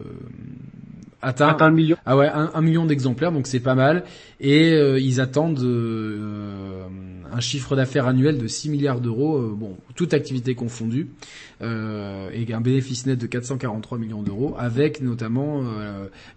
atteint, 1.22 1.56
un 1.60 1.72
million. 1.72 1.98
Ah 2.06 2.18
ouais, 2.18 2.30
un, 2.30 2.62
million 2.62 2.86
d'exemplaires, 2.86 3.32
donc 3.32 3.48
c'est 3.48 3.60
pas 3.60 3.76
mal. 3.76 4.04
Et 4.40 4.74
euh, 4.74 5.00
ils 5.00 5.22
attendent 5.22 5.60
euh, 5.60 6.86
un 7.32 7.40
chiffre 7.40 7.76
d'affaires 7.76 8.08
annuel 8.08 8.38
de 8.38 8.48
6 8.48 8.70
milliards 8.70 9.00
d'euros, 9.00 9.38
euh, 9.38 9.54
bon, 9.56 9.78
toute 9.96 10.14
activité 10.14 10.56
confondue, 10.56 11.10
et 11.62 12.54
un 12.54 12.62
bénéfice 12.62 13.06
net 13.06 13.20
de 13.20 13.28
443 13.28 14.00
millions 14.00 14.24
d'euros, 14.24 14.56
avec 14.58 15.00
notamment, 15.00 15.64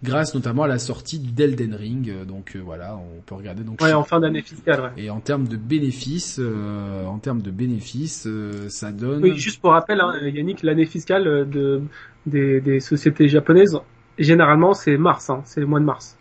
grâce 0.03 0.35
notamment 0.35 0.63
à 0.63 0.67
la 0.67 0.77
sortie 0.77 1.17
du 1.17 1.31
Delden 1.31 1.73
Ring. 1.73 2.25
donc 2.27 2.55
voilà, 2.63 2.95
on 2.95 3.21
peut 3.21 3.33
regarder 3.33 3.63
donc. 3.63 3.81
Ouais, 3.81 3.93
en 3.93 4.03
fin 4.03 4.19
d'année 4.19 4.43
fiscale. 4.43 4.81
Ouais. 4.81 5.03
Et 5.05 5.09
en 5.09 5.19
termes 5.19 5.47
de 5.47 5.57
bénéfices, 5.57 6.39
en 6.39 7.17
termes 7.17 7.41
de 7.41 7.49
bénéfices, 7.49 8.27
ça 8.69 8.91
donne. 8.91 9.23
Oui, 9.23 9.35
juste 9.35 9.61
pour 9.61 9.71
rappel, 9.71 9.99
hein, 9.99 10.13
Yannick, 10.21 10.61
l'année 10.61 10.85
fiscale 10.85 11.49
de 11.49 11.81
des, 12.27 12.61
des 12.61 12.79
sociétés 12.79 13.27
japonaises 13.27 13.79
Généralement, 14.17 14.73
c'est 14.73 14.97
mars, 14.97 15.29
hein, 15.29 15.41
c'est 15.43 15.59
le 15.59 15.67
mois 15.67 15.79
de 15.79 15.85
mars. 15.85 16.14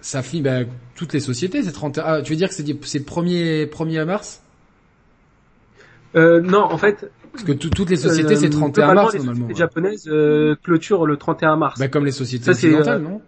Ça 0.00 0.22
finit, 0.22 0.42
ben, 0.42 0.66
toutes 0.94 1.12
les 1.12 1.20
sociétés, 1.20 1.62
c'est 1.62 1.72
31. 1.72 2.04
Ah, 2.06 2.22
tu 2.22 2.32
veux 2.32 2.36
dire 2.36 2.48
que 2.48 2.54
c'est 2.54 2.64
c'est 2.86 3.00
premier 3.00 3.66
premier 3.66 4.04
mars? 4.04 4.42
Euh, 6.16 6.40
Non, 6.40 6.62
en 6.62 6.78
fait. 6.78 7.10
Parce 7.32 7.44
que 7.44 7.52
toutes 7.52 7.90
les 7.90 7.96
sociétés, 7.96 8.34
c'est 8.34 8.50
31 8.50 8.90
euh, 8.90 8.94
mars 8.94 9.12
les 9.12 9.18
normalement. 9.18 9.46
Les 9.48 9.54
japonaises 9.54 10.08
euh, 10.08 10.56
clôturent 10.62 11.06
le 11.06 11.16
31 11.16 11.56
mars. 11.56 11.78
Ben, 11.78 11.88
comme 11.88 12.04
les 12.04 12.12
sociétés 12.12 12.50
occidentales, 12.50 13.02
non? 13.02 13.20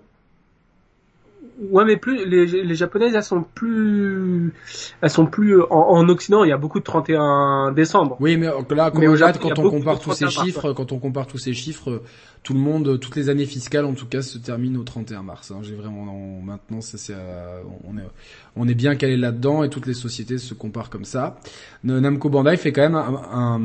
Ouais, 1.71 1.85
mais 1.85 1.97
plus 1.97 2.25
les, 2.27 2.47
les 2.47 2.75
japonaises, 2.75 3.15
elles 3.15 3.23
sont 3.23 3.45
plus, 3.55 4.53
elles 5.01 5.11
sont 5.11 5.27
plus 5.27 5.61
en, 5.63 5.67
en, 5.71 6.09
Occident. 6.09 6.45
Il 6.45 6.49
y 6.49 6.53
a 6.53 6.57
beaucoup 6.57 6.79
de 6.79 6.85
31 6.85 7.73
décembre. 7.73 8.17
Oui, 8.21 8.37
mais 8.37 8.49
là, 8.71 8.91
comme 8.91 9.05
au 9.05 9.17
Japon, 9.17 9.39
quand 9.43 9.59
on 9.59 9.71
compare 9.71 10.01
tous 10.01 10.13
ces 10.13 10.29
chiffres, 10.29 10.73
quand 10.73 10.93
on 10.93 10.99
compare 10.99 11.27
tous 11.27 11.39
ces 11.39 11.55
chiffres, 11.55 12.03
tout 12.43 12.55
le 12.55 12.61
monde, 12.61 12.99
toutes 12.99 13.17
les 13.17 13.29
années 13.29 13.47
fiscales, 13.47 13.85
en 13.85 13.95
tout 13.95 14.07
cas, 14.07 14.23
se 14.23 14.39
terminent 14.39 14.81
au 14.81 14.85
31 14.85 15.23
mars. 15.23 15.51
Hein. 15.51 15.61
J'ai 15.63 15.75
vraiment 15.75 16.41
maintenant, 16.43 16.81
ça, 16.81 16.99
c'est, 16.99 17.15
euh, 17.15 17.63
on 17.85 17.97
est, 17.97 18.09
on 18.57 18.67
est 18.67 18.75
bien 18.75 18.97
calé 18.97 19.17
là-dedans 19.17 19.63
et 19.63 19.69
toutes 19.69 19.87
les 19.87 19.95
sociétés 19.95 20.39
se 20.39 20.55
comparent 20.55 20.91
comme 20.91 21.05
ça. 21.05 21.39
Namco 21.85 22.29
Bandai 22.29 22.57
fait 22.57 22.73
quand 22.73 22.83
même 22.83 22.97
un, 22.97 23.23
un 23.33 23.61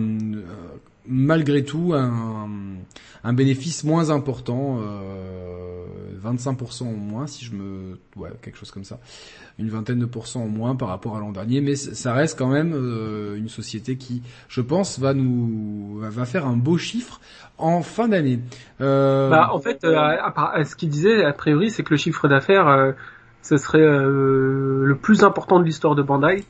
malgré 1.08 1.64
tout 1.64 1.94
un, 1.94 3.34
bénéfice 3.34 3.84
moins 3.84 4.10
important, 4.10 4.80
euh, 4.82 5.86
25% 6.24 6.84
en 6.84 6.92
moins 6.92 7.28
si 7.28 7.46
je 7.46 7.54
me, 7.54 8.00
ouais, 8.16 8.30
quelque 8.42 8.58
chose 8.58 8.72
comme 8.72 8.84
ça, 8.84 9.00
une 9.60 9.70
vingtaine 9.70 10.00
de 10.00 10.06
pourcents 10.06 10.44
en 10.44 10.48
moins 10.48 10.76
par 10.76 10.90
rapport 10.90 11.18
à 11.18 11.20
l'an 11.20 11.32
dernier, 11.32 11.62
mais 11.62 11.76
ça 11.76 12.14
reste 12.14 12.38
quand 12.38 12.48
même 12.48 12.74
euh, 12.74 13.36
une 13.36 13.50
société 13.50 13.98
qui, 13.98 14.22
je 14.48 14.62
pense, 14.62 15.00
va 15.00 15.14
nous, 15.14 16.00
va 16.00 16.26
faire 16.26 16.46
un 16.46 16.58
beau 16.58 16.78
chiffre 16.78 17.20
en 17.58 17.82
fin 17.82 18.08
d'année. 18.08 18.40
Euh... 18.82 19.30
Bah, 19.30 19.50
en 19.52 19.60
fait, 19.60 19.84
euh, 19.84 20.16
ce 20.64 20.76
qu'il 20.76 20.90
disait 20.90 21.24
a 21.24 21.34
priori, 21.34 21.70
c'est 21.70 21.84
que 21.84 21.92
le 21.92 21.98
chiffre 21.98 22.28
d'affaires, 22.28 22.94
ce 23.42 23.58
serait 23.58 23.80
le 23.80 24.98
plus 25.02 25.24
important 25.24 25.60
de 25.60 25.66
l'histoire 25.66 25.96
de 25.96 26.04
Bandai 26.04 26.46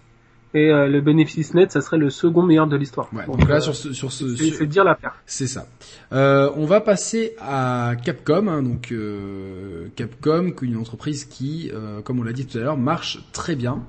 et 0.58 0.72
euh, 0.72 0.88
le 0.88 1.02
bénéfice 1.02 1.54
net, 1.54 1.72
ça 1.72 1.82
serait 1.82 1.98
le 1.98 2.10
second 2.10 2.42
meilleur 2.42 2.68
de 2.68 2.76
l'histoire. 2.76 3.10
donc, 3.28 3.48
là, 3.48 3.56
euh, 3.56 3.60
sur 3.60 3.76
ce, 3.76 3.94
sur 3.94 4.12
ce, 4.12 4.36
c'est 4.36 4.66
dire 4.66 4.84
l'affaire. 4.84 5.14
C'est 5.26 5.48
ça. 5.48 5.68
Euh, 6.14 6.50
on 6.56 6.66
va 6.66 6.82
passer 6.82 7.36
à 7.40 7.94
Capcom, 8.04 8.48
hein, 8.48 8.64
donc 8.64 8.92
euh, 8.92 9.88
Capcom, 9.96 10.52
une 10.62 10.78
entreprise 10.78 11.26
qui, 11.26 11.72
comme 12.04 12.20
on 12.20 12.24
l'a 12.24 12.34
dit 12.34 12.46
tout 12.46 12.58
à 12.58 12.62
l'heure, 12.62 12.78
marche 12.78 13.20
très 13.34 13.56
bien. 13.56 13.84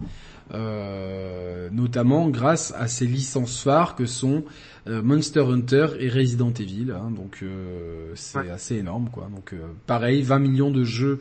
notamment 1.73 2.29
grâce 2.29 2.75
à 2.77 2.87
ses 2.87 3.07
licences 3.07 3.63
phares 3.63 3.95
que 3.95 4.07
sont 4.07 4.45
Monster 4.89 5.41
Hunter 5.41 5.89
et 5.99 6.09
Resident 6.09 6.53
Evil. 6.53 6.93
Hein, 6.93 7.11
donc 7.11 7.41
euh, 7.43 8.13
c'est 8.15 8.51
assez 8.51 8.77
énorme 8.77 9.11
quoi. 9.13 9.29
Donc 9.35 9.53
euh, 9.53 9.59
pareil, 9.87 10.23
20 10.23 10.39
millions 10.39 10.71
de 10.71 10.85
jeux 10.85 11.21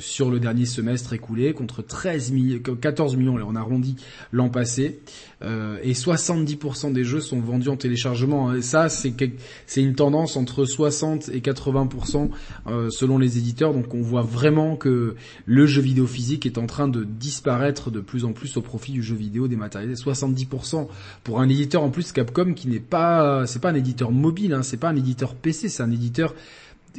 sur 0.00 0.28
le 0.28 0.40
dernier 0.40 0.66
semestre 0.66 1.12
écoulé 1.12 1.52
contre 1.52 1.82
13 1.82 2.32
millions, 2.32 2.58
14 2.58 3.16
millions, 3.16 3.36
on 3.46 3.54
arrondi 3.54 3.94
l'an 4.32 4.48
passé. 4.48 4.98
et 5.40 5.92
70% 5.92 6.92
des 6.92 7.04
jeux 7.04 7.20
sont 7.20 7.38
vendus 7.38 7.68
en 7.68 7.76
téléchargement. 7.76 8.48
Hein. 8.48 8.56
Et 8.56 8.62
ça, 8.62 8.88
c'est 8.88 9.14
c'est 9.66 9.82
une 9.82 9.94
tendance 9.94 10.36
entre 10.36 10.64
60 10.64 11.28
et 11.28 11.38
80% 11.38 12.30
selon 12.90 13.18
les 13.18 13.38
éditeurs. 13.38 13.72
Donc 13.72 13.94
on 13.94 14.02
voit 14.02 14.22
vraiment 14.22 14.74
que 14.74 15.14
le 15.46 15.66
jeu 15.66 15.80
vidéo 15.80 16.08
physique 16.08 16.44
est 16.44 16.58
en 16.58 16.66
train 16.66 16.88
de 16.88 17.04
disparaître 17.04 17.92
de 17.92 18.00
plus 18.00 18.24
en 18.24 18.32
plus 18.32 18.56
au 18.56 18.62
profit 18.62 18.90
du 18.90 19.02
jeu 19.04 19.14
vidéo 19.14 19.46
dématérialisé. 19.46 20.02
70% 20.02 20.88
pour 21.22 21.40
un 21.40 21.48
éditeur 21.48 21.84
en 21.84 21.90
plus 21.90 22.10
Qui 22.54 22.68
n'est 22.68 22.80
pas, 22.80 23.46
c'est 23.46 23.60
pas 23.60 23.70
un 23.70 23.74
éditeur 23.74 24.10
mobile, 24.10 24.52
hein, 24.54 24.62
c'est 24.62 24.76
pas 24.76 24.88
un 24.88 24.96
éditeur 24.96 25.34
PC, 25.34 25.68
c'est 25.68 25.82
un 25.82 25.90
éditeur 25.90 26.34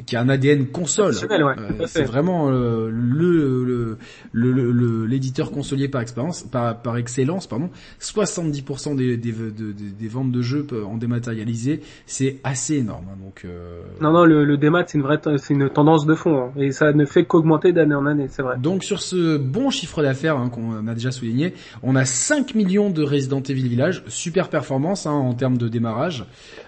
qui 0.03 0.15
a 0.15 0.21
un 0.21 0.29
ADN 0.29 0.67
console. 0.67 1.13
Euh, 1.29 1.85
c'est 1.87 2.03
vraiment 2.03 2.49
euh, 2.49 2.89
le 2.91 3.97
l'éditeur 4.33 5.47
le, 5.47 5.51
le, 5.51 5.55
consolier 5.55 5.87
par 5.87 6.01
expérience, 6.01 6.43
par, 6.43 6.81
par 6.81 6.97
excellence, 6.97 7.47
pardon. 7.47 7.69
70% 8.01 8.95
des, 8.95 9.17
des, 9.17 9.31
des, 9.31 10.07
ventes 10.07 10.31
de 10.31 10.41
jeux 10.41 10.67
en 10.85 10.97
dématérialisé, 10.97 11.81
c'est 12.05 12.37
assez 12.43 12.75
énorme. 12.75 13.05
Hein, 13.11 13.17
donc 13.23 13.43
euh... 13.45 13.81
non 14.01 14.11
non, 14.11 14.25
le, 14.25 14.43
le 14.43 14.57
démat 14.57 14.83
c'est 14.87 14.97
une 14.97 15.03
vraie, 15.03 15.19
c'est 15.37 15.53
une 15.53 15.69
tendance 15.69 16.05
de 16.05 16.15
fond 16.15 16.45
hein, 16.45 16.51
et 16.57 16.71
ça 16.71 16.91
ne 16.91 17.05
fait 17.05 17.25
qu'augmenter 17.25 17.71
d'année 17.71 17.95
en 17.95 18.05
année, 18.05 18.27
c'est 18.29 18.41
vrai. 18.41 18.57
Donc 18.57 18.83
sur 18.83 19.01
ce 19.01 19.37
bon 19.37 19.69
chiffre 19.69 20.01
d'affaires 20.01 20.37
hein, 20.37 20.49
qu'on 20.49 20.87
a 20.87 20.93
déjà 20.93 21.11
souligné, 21.11 21.53
on 21.83 21.95
a 21.95 22.05
5 22.05 22.55
millions 22.55 22.89
de 22.89 23.03
Resident 23.03 23.41
Evil 23.41 23.67
Village, 23.67 24.03
super 24.07 24.49
performance 24.49 25.05
hein, 25.05 25.11
en 25.11 25.33
termes 25.33 25.57
de 25.57 25.67
démarrage. 25.67 26.25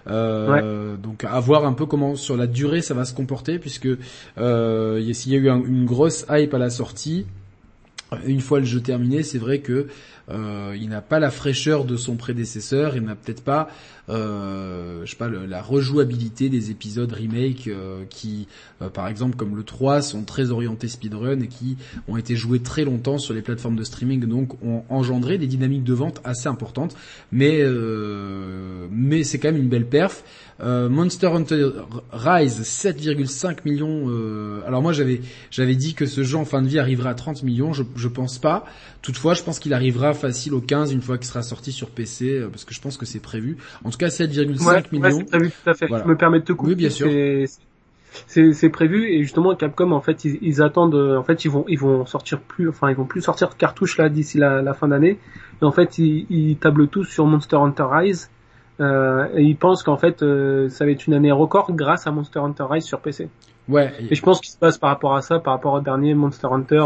Euh, 0.07 0.95
Donc 0.95 1.23
à 1.23 1.39
voir 1.39 1.65
un 1.65 1.73
peu 1.73 1.85
comment 1.85 2.15
sur 2.15 2.37
la 2.37 2.47
durée 2.47 2.81
ça 2.81 2.93
va 2.93 3.03
se 3.03 3.13
comporter 3.17 3.59
puisque 3.59 3.89
euh, 4.37 5.13
s'il 5.13 5.31
y 5.33 5.35
a 5.35 5.39
eu 5.39 5.49
une 5.49 5.85
grosse 5.85 6.25
hype 6.29 6.53
à 6.53 6.59
la 6.59 6.69
sortie, 6.69 7.25
une 8.25 8.41
fois 8.41 8.59
le 8.59 8.65
jeu 8.65 8.79
terminé, 8.79 9.23
c'est 9.23 9.39
vrai 9.39 9.59
que 9.59 9.87
euh, 10.29 10.75
il 10.79 10.89
n'a 10.89 11.01
pas 11.01 11.19
la 11.19 11.31
fraîcheur 11.31 11.85
de 11.85 11.95
son 11.95 12.15
prédécesseur, 12.15 12.95
il 12.97 13.03
n'a 13.03 13.15
peut-être 13.15 13.43
pas, 13.43 13.69
euh, 14.09 15.01
je 15.05 15.11
sais 15.11 15.17
pas, 15.17 15.29
la 15.29 15.61
rejouabilité 15.61 16.49
des 16.49 16.69
épisodes 16.71 17.11
remake 17.11 17.67
euh, 17.67 18.03
qui, 18.09 18.47
euh, 18.81 18.89
par 18.89 19.07
exemple, 19.07 19.35
comme 19.35 19.55
le 19.55 19.63
3, 19.63 20.01
sont 20.01 20.23
très 20.23 20.51
orientés 20.51 20.87
speedrun 20.87 21.39
et 21.39 21.47
qui 21.47 21.77
ont 22.07 22.17
été 22.17 22.35
joués 22.35 22.59
très 22.59 22.83
longtemps 22.83 23.17
sur 23.17 23.33
les 23.33 23.41
plateformes 23.41 23.75
de 23.75 23.83
streaming, 23.83 24.25
donc 24.25 24.61
ont 24.63 24.83
engendré 24.89 25.37
des 25.37 25.47
dynamiques 25.47 25.83
de 25.83 25.93
vente 25.93 26.21
assez 26.23 26.47
importantes. 26.49 26.95
Mais, 27.31 27.63
mais 28.91 29.23
c'est 29.23 29.39
quand 29.39 29.51
même 29.51 29.61
une 29.61 29.69
belle 29.69 29.87
perf. 29.87 30.23
Monster 30.59 31.27
Hunter 31.27 31.69
Rise 32.11 32.61
7,5 32.61 33.59
millions. 33.65 34.07
alors 34.65 34.81
moi 34.81 34.91
j'avais 34.91 35.21
j'avais 35.51 35.75
dit 35.75 35.93
que 35.93 36.07
ce 36.07 36.23
jeu 36.23 36.37
en 36.37 36.45
fin 36.45 36.63
de 36.63 36.67
vie 36.67 36.79
arriverait 36.79 37.09
à 37.09 37.13
30 37.13 37.43
millions. 37.43 37.73
Je 37.73 37.83
je 37.95 38.07
pense 38.07 38.39
pas. 38.39 38.65
Toutefois, 39.01 39.35
je 39.35 39.43
pense 39.43 39.59
qu'il 39.59 39.73
arrivera 39.73 40.13
facile 40.17 40.53
au 40.53 40.61
15 40.61 40.91
une 40.91 41.01
fois 41.01 41.17
qu'il 41.17 41.27
sera 41.27 41.41
sorti 41.41 41.71
sur 41.71 41.89
PC, 41.89 42.39
euh, 42.39 42.49
parce 42.49 42.65
que 42.65 42.73
je 42.73 42.81
pense 42.81 42.97
que 42.97 43.05
c'est 43.05 43.21
prévu. 43.21 43.57
En 43.83 43.89
tout 43.89 43.97
cas, 43.97 44.07
7,5 44.07 44.91
millions. 44.91 45.07
Ouais, 45.07 45.13
c'est 45.17 45.29
prévu 45.29 45.51
tout 45.51 45.69
à 45.69 45.73
fait. 45.73 45.87
Je 45.87 46.07
me 46.07 46.17
permets 46.17 46.39
de 46.39 46.45
te 46.45 46.53
couper. 46.53 46.71
Oui, 46.71 46.75
bien 46.75 46.89
sûr. 46.89 47.07
C'est 48.25 48.69
prévu 48.69 49.11
et 49.11 49.21
justement 49.21 49.55
Capcom 49.55 49.91
en 49.91 50.01
fait 50.01 50.25
ils, 50.25 50.61
attendent 50.61 50.95
en 50.95 51.23
fait 51.23 51.45
ils 51.45 51.51
vont 51.51 51.65
ils 51.67 51.77
vont 51.77 52.05
sortir 52.05 52.39
plus 52.39 52.67
enfin 52.69 52.89
ils 52.89 52.95
vont 52.95 53.05
plus 53.05 53.21
sortir 53.21 53.49
de 53.49 53.53
cartouches 53.53 53.97
là 53.97 54.09
d'ici 54.09 54.39
la, 54.39 54.61
la, 54.63 54.73
fin 54.73 54.87
d'année 54.87 55.19
et 55.61 55.65
en 55.65 55.71
fait 55.71 55.99
ils, 55.99 56.25
ils, 56.29 56.57
tablent 56.57 56.87
tous 56.87 57.03
sur 57.03 57.27
Monster 57.27 57.57
Hunter 57.57 57.85
Rise 57.91 58.31
euh, 58.79 59.27
et 59.35 59.43
ils 59.43 59.57
pensent 59.57 59.83
qu'en 59.83 59.97
fait 59.97 60.23
euh, 60.23 60.69
ça 60.69 60.85
va 60.85 60.91
être 60.91 61.05
une 61.05 61.13
année 61.13 61.31
record 61.31 61.71
grâce 61.73 62.07
à 62.07 62.11
Monster 62.11 62.39
Hunter 62.39 62.65
Rise 62.69 62.85
sur 62.85 63.01
PC. 63.01 63.29
Ouais. 63.67 63.91
Et, 64.09 64.15
je 64.15 64.21
pense 64.21 64.39
qu'il 64.39 64.51
se 64.51 64.57
passe 64.57 64.77
par 64.77 64.89
rapport 64.89 65.15
à 65.15 65.21
ça, 65.21 65.39
par 65.39 65.53
rapport 65.53 65.73
au 65.73 65.81
dernier 65.81 66.13
Monster 66.13 66.47
Hunter. 66.49 66.85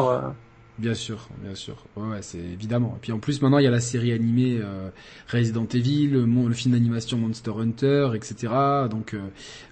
Bien 0.81 0.95
sûr, 0.95 1.29
bien 1.43 1.53
sûr. 1.53 1.75
Ouais, 1.95 2.23
c'est 2.23 2.39
évidemment. 2.39 2.95
Et 2.97 3.01
puis 3.01 3.11
en 3.11 3.19
plus 3.19 3.39
maintenant 3.43 3.59
il 3.59 3.65
y 3.65 3.67
a 3.67 3.71
la 3.71 3.79
série 3.79 4.11
animée 4.13 4.57
euh, 4.59 4.89
Resident 5.31 5.67
Evil, 5.71 6.07
le, 6.07 6.53
film 6.53 6.73
d'animation 6.73 7.19
Monster 7.19 7.51
Hunter, 7.55 8.09
etc. 8.15 8.53
Donc 8.89 9.13
euh, 9.13 9.19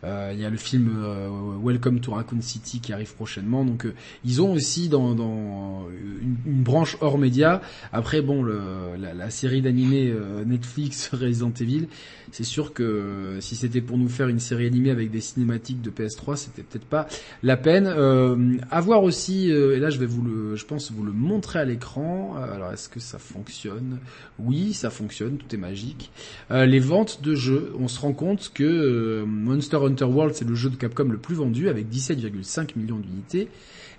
euh, 0.03 0.31
il 0.35 0.39
y 0.39 0.45
a 0.45 0.51
le 0.51 0.57
film 0.57 0.93
euh, 0.95 1.29
Welcome 1.63 1.99
to 1.99 2.11
Raccoon 2.11 2.41
City 2.41 2.79
qui 2.79 2.93
arrive 2.93 3.15
prochainement. 3.15 3.65
Donc 3.65 3.87
ils 4.23 4.39
ont 4.39 4.53
aussi 4.53 4.87
dans, 4.87 5.15
dans 5.15 5.87
une, 6.21 6.61
branche 6.61 6.95
hors 7.01 7.17
média. 7.17 7.61
Après 7.91 8.21
bon, 8.21 8.43
la, 8.43 9.29
série 9.31 9.63
d'animé 9.63 10.13
Netflix 10.45 11.09
Resident 11.13 11.53
Evil, 11.59 11.87
c'est 12.31 12.43
sûr 12.43 12.73
que 12.73 13.37
si 13.39 13.55
c'était 13.55 13.81
pour 13.81 13.97
nous 13.97 14.09
faire 14.09 14.27
une 14.27 14.39
série 14.39 14.67
animée 14.67 14.91
avec 14.91 15.09
des 15.09 15.21
cinématiques 15.21 15.81
de 15.81 15.89
PS3, 15.89 16.35
c'était 16.35 16.61
peut-être 16.61 16.85
pas 16.85 17.07
la 17.41 17.57
peine. 17.57 17.87
Euh, 17.87 18.57
à 18.69 18.81
voir 18.81 19.03
aussi, 19.03 19.49
et 19.49 19.79
là 19.79 19.89
je 19.89 19.99
vais 19.99 20.05
vous 20.05 20.21
le, 20.21 20.55
je 20.55 20.65
pense 20.65 20.91
le 21.03 21.11
montrer 21.11 21.59
à 21.59 21.65
l'écran. 21.65 22.35
Euh, 22.37 22.55
alors 22.55 22.71
est-ce 22.71 22.89
que 22.89 22.99
ça 22.99 23.17
fonctionne? 23.19 23.99
Oui, 24.37 24.73
ça 24.73 24.89
fonctionne, 24.89 25.37
tout 25.37 25.53
est 25.53 25.59
magique. 25.59 26.11
Euh, 26.51 26.65
les 26.65 26.79
ventes 26.79 27.21
de 27.21 27.35
jeux, 27.35 27.73
on 27.79 27.87
se 27.87 27.99
rend 27.99 28.13
compte 28.13 28.51
que 28.53 28.63
euh, 28.63 29.25
Monster 29.25 29.77
Hunter 29.77 30.05
World 30.05 30.35
c'est 30.35 30.47
le 30.47 30.55
jeu 30.55 30.69
de 30.69 30.75
Capcom 30.75 31.05
le 31.05 31.17
plus 31.17 31.35
vendu 31.35 31.69
avec 31.69 31.87
17,5 31.89 32.77
millions 32.77 32.97
d'unités. 32.97 33.49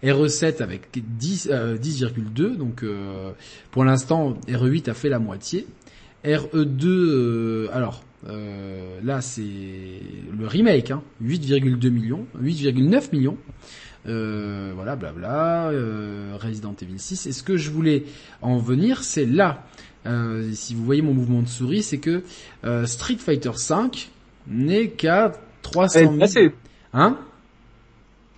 RE7 0.02 0.62
avec 0.62 0.88
10,2, 0.94 1.76
10, 1.76 2.56
donc 2.56 2.86
pour 3.70 3.84
l'instant 3.84 4.32
RE8 4.48 4.88
a 4.88 4.94
fait 4.94 5.10
la 5.10 5.18
moitié. 5.18 5.66
RE2, 6.24 7.68
alors 7.70 8.02
là 9.02 9.20
c'est 9.20 9.42
le 9.42 10.46
remake, 10.46 10.90
hein, 10.90 11.02
8,2 11.22 11.90
millions, 11.90 12.24
8,9 12.42 13.12
millions. 13.12 13.36
Euh, 14.06 14.72
voilà, 14.74 14.96
blabla, 14.96 15.68
euh, 15.70 16.36
Resident 16.40 16.74
Evil 16.80 16.98
6. 16.98 17.26
Et 17.26 17.32
ce 17.32 17.42
que 17.42 17.56
je 17.56 17.70
voulais 17.70 18.04
en 18.40 18.58
venir, 18.58 19.02
c'est 19.02 19.26
là. 19.26 19.64
Euh, 20.06 20.50
si 20.54 20.74
vous 20.74 20.84
voyez 20.84 21.02
mon 21.02 21.12
mouvement 21.12 21.42
de 21.42 21.48
souris, 21.48 21.82
c'est 21.82 21.98
que 21.98 22.22
euh, 22.64 22.86
Street 22.86 23.18
Fighter 23.18 23.52
5 23.54 24.10
n'est 24.48 24.88
qu'à 24.88 25.32
300 25.62 26.16
000. 26.18 26.52
Hein? 26.92 27.18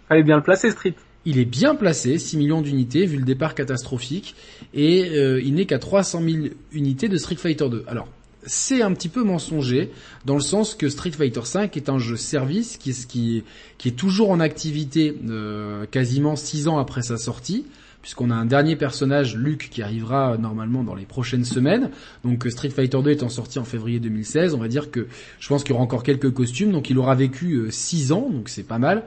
Fallait 0.08 0.24
bien 0.24 0.36
le 0.36 0.42
placer, 0.42 0.70
Street. 0.70 0.94
Il 1.24 1.38
est 1.38 1.44
bien 1.44 1.76
placé, 1.76 2.18
6 2.18 2.36
millions 2.36 2.62
d'unités, 2.62 3.06
vu 3.06 3.16
le 3.16 3.24
départ 3.24 3.54
catastrophique, 3.54 4.34
et 4.74 5.10
euh, 5.10 5.40
il 5.40 5.54
n'est 5.54 5.66
qu'à 5.66 5.78
300 5.78 6.20
000 6.20 6.46
unités 6.72 7.08
de 7.08 7.16
Street 7.16 7.36
Fighter 7.36 7.68
2. 7.68 7.84
Alors, 7.86 8.08
c'est 8.44 8.82
un 8.82 8.92
petit 8.92 9.08
peu 9.08 9.22
mensonger 9.22 9.90
dans 10.24 10.34
le 10.34 10.40
sens 10.40 10.74
que 10.74 10.88
Street 10.88 11.12
Fighter 11.12 11.40
V 11.40 11.70
est 11.74 11.88
un 11.88 11.98
jeu 11.98 12.16
service 12.16 12.76
qui 12.76 13.44
est, 13.84 13.96
toujours 13.96 14.30
en 14.30 14.40
activité 14.40 15.16
euh, 15.28 15.86
quasiment 15.86 16.36
six 16.36 16.68
ans 16.68 16.78
après 16.78 17.02
sa 17.02 17.18
sortie 17.18 17.66
puisqu'on 18.02 18.30
a 18.30 18.34
un 18.34 18.44
dernier 18.44 18.76
personnage, 18.76 19.36
Luke, 19.36 19.68
qui 19.70 19.80
arrivera 19.82 20.36
normalement 20.36 20.84
dans 20.84 20.94
les 20.94 21.06
prochaines 21.06 21.44
semaines. 21.44 21.90
Donc 22.24 22.46
Street 22.50 22.70
Fighter 22.70 23.00
2 23.02 23.10
étant 23.10 23.28
sorti 23.28 23.58
en 23.58 23.64
février 23.64 24.00
2016, 24.00 24.54
on 24.54 24.58
va 24.58 24.68
dire 24.68 24.90
que 24.90 25.06
je 25.38 25.48
pense 25.48 25.62
qu'il 25.62 25.70
y 25.70 25.74
aura 25.74 25.82
encore 25.82 26.02
quelques 26.02 26.32
costumes, 26.32 26.72
donc 26.72 26.90
il 26.90 26.98
aura 26.98 27.14
vécu 27.14 27.66
6 27.70 28.10
euh, 28.10 28.14
ans, 28.14 28.28
donc 28.30 28.48
c'est 28.48 28.62
pas 28.64 28.78
mal. 28.78 29.04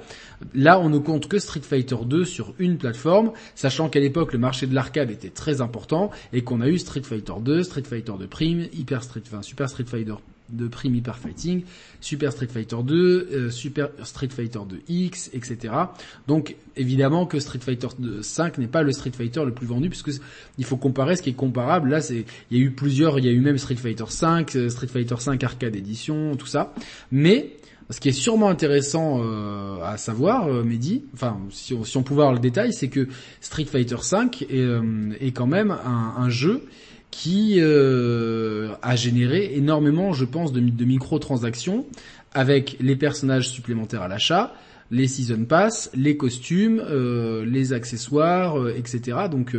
Là, 0.53 0.79
on 0.79 0.89
ne 0.89 0.97
compte 0.97 1.27
que 1.27 1.39
Street 1.39 1.62
Fighter 1.62 1.97
2 2.05 2.25
sur 2.25 2.53
une 2.58 2.77
plateforme, 2.77 3.31
sachant 3.53 3.89
qu'à 3.89 3.99
l'époque 3.99 4.34
le 4.34 4.39
marché 4.39 4.65
de 4.67 4.73
l'arcade 4.73 5.12
était 5.12 5.29
très 5.29 5.62
important 5.62 6.12
et 6.34 6.43
qu'on 6.43 6.62
a 6.62 6.67
eu 6.67 6.79
Street 6.79 7.03
Fighter 7.03 7.34
2, 7.41 7.63
Street 7.63 7.84
Fighter 7.84 8.13
2 8.17 8.27
Prime, 8.27 8.67
Hyper 8.73 9.03
Street, 9.03 9.23
enfin 9.27 9.41
Super 9.41 9.69
Street 9.69 9.86
Fighter 9.86 10.15
de 10.49 10.67
Prime 10.67 10.95
Hyper 10.95 11.17
Fighting, 11.17 11.63
Super 12.01 12.31
Street 12.31 12.47
Fighter 12.47 12.77
2, 12.84 12.95
euh, 12.95 13.49
Super 13.49 13.89
Street 14.03 14.29
Fighter 14.29 14.60
2 14.67 14.81
X, 14.88 15.29
etc. 15.34 15.73
Donc 16.27 16.55
évidemment 16.75 17.25
que 17.25 17.39
Street 17.39 17.60
Fighter 17.60 17.88
5 18.21 18.58
n'est 18.58 18.67
pas 18.67 18.84
le 18.84 18.91
Street 18.91 19.12
Fighter 19.12 19.43
le 19.45 19.53
plus 19.53 19.65
vendu 19.65 19.89
puisque 19.89 20.12
il 20.58 20.65
faut 20.65 20.77
comparer 20.77 21.15
ce 21.15 21.21
qui 21.21 21.31
est 21.31 21.34
comparable. 21.34 21.89
Là, 21.89 22.01
c'est 22.01 22.25
il 22.51 22.58
y 22.58 22.62
a 22.62 22.63
eu 22.63 22.71
plusieurs, 22.71 23.19
il 23.19 23.25
y 23.25 23.29
a 23.29 23.31
eu 23.31 23.41
même 23.41 23.58
Street 23.58 23.75
Fighter 23.75 24.05
5, 24.08 24.55
euh, 24.55 24.69
Street 24.69 24.88
Fighter 24.88 25.15
5 25.17 25.43
Arcade 25.43 25.75
Edition, 25.75 26.36
tout 26.36 26.47
ça. 26.47 26.73
Mais 27.12 27.58
ce 27.89 27.99
qui 27.99 28.10
est 28.10 28.13
sûrement 28.13 28.49
intéressant 28.49 29.21
euh, 29.23 29.77
à 29.84 29.97
savoir, 29.97 30.47
euh, 30.47 30.63
Mehdi, 30.63 31.03
enfin 31.13 31.38
si 31.51 31.73
on, 31.73 31.84
si 31.84 32.01
pouvait 32.01 32.21
avoir 32.21 32.34
le 32.34 32.39
détail, 32.39 32.73
c'est 32.73 32.89
que 32.89 33.08
Street 33.41 33.65
Fighter 33.65 33.97
5 34.01 34.43
est, 34.49 35.31
quand 35.31 35.47
même 35.47 35.71
un 35.71 36.29
jeu 36.29 36.63
qui 37.17 37.62
euh, 37.62 38.73
a 38.82 38.97
généré 38.97 39.56
énormément, 39.56 40.12
je 40.12 40.25
pense, 40.25 40.51
de, 40.51 40.60
de 40.60 40.86
microtransactions 40.86 41.86
avec 42.34 42.75
les 42.82 42.97
personnages 42.97 43.49
supplémentaires 43.49 44.01
à 44.01 44.10
l'achat, 44.10 44.54
les 44.91 45.08
season 45.08 45.45
pass, 45.45 45.89
les 45.93 46.17
costumes, 46.17 46.84
euh, 46.86 47.45
les 47.45 47.71
accessoires, 47.71 48.60
euh, 48.60 48.75
etc. 48.78 49.17
Donc 49.32 49.56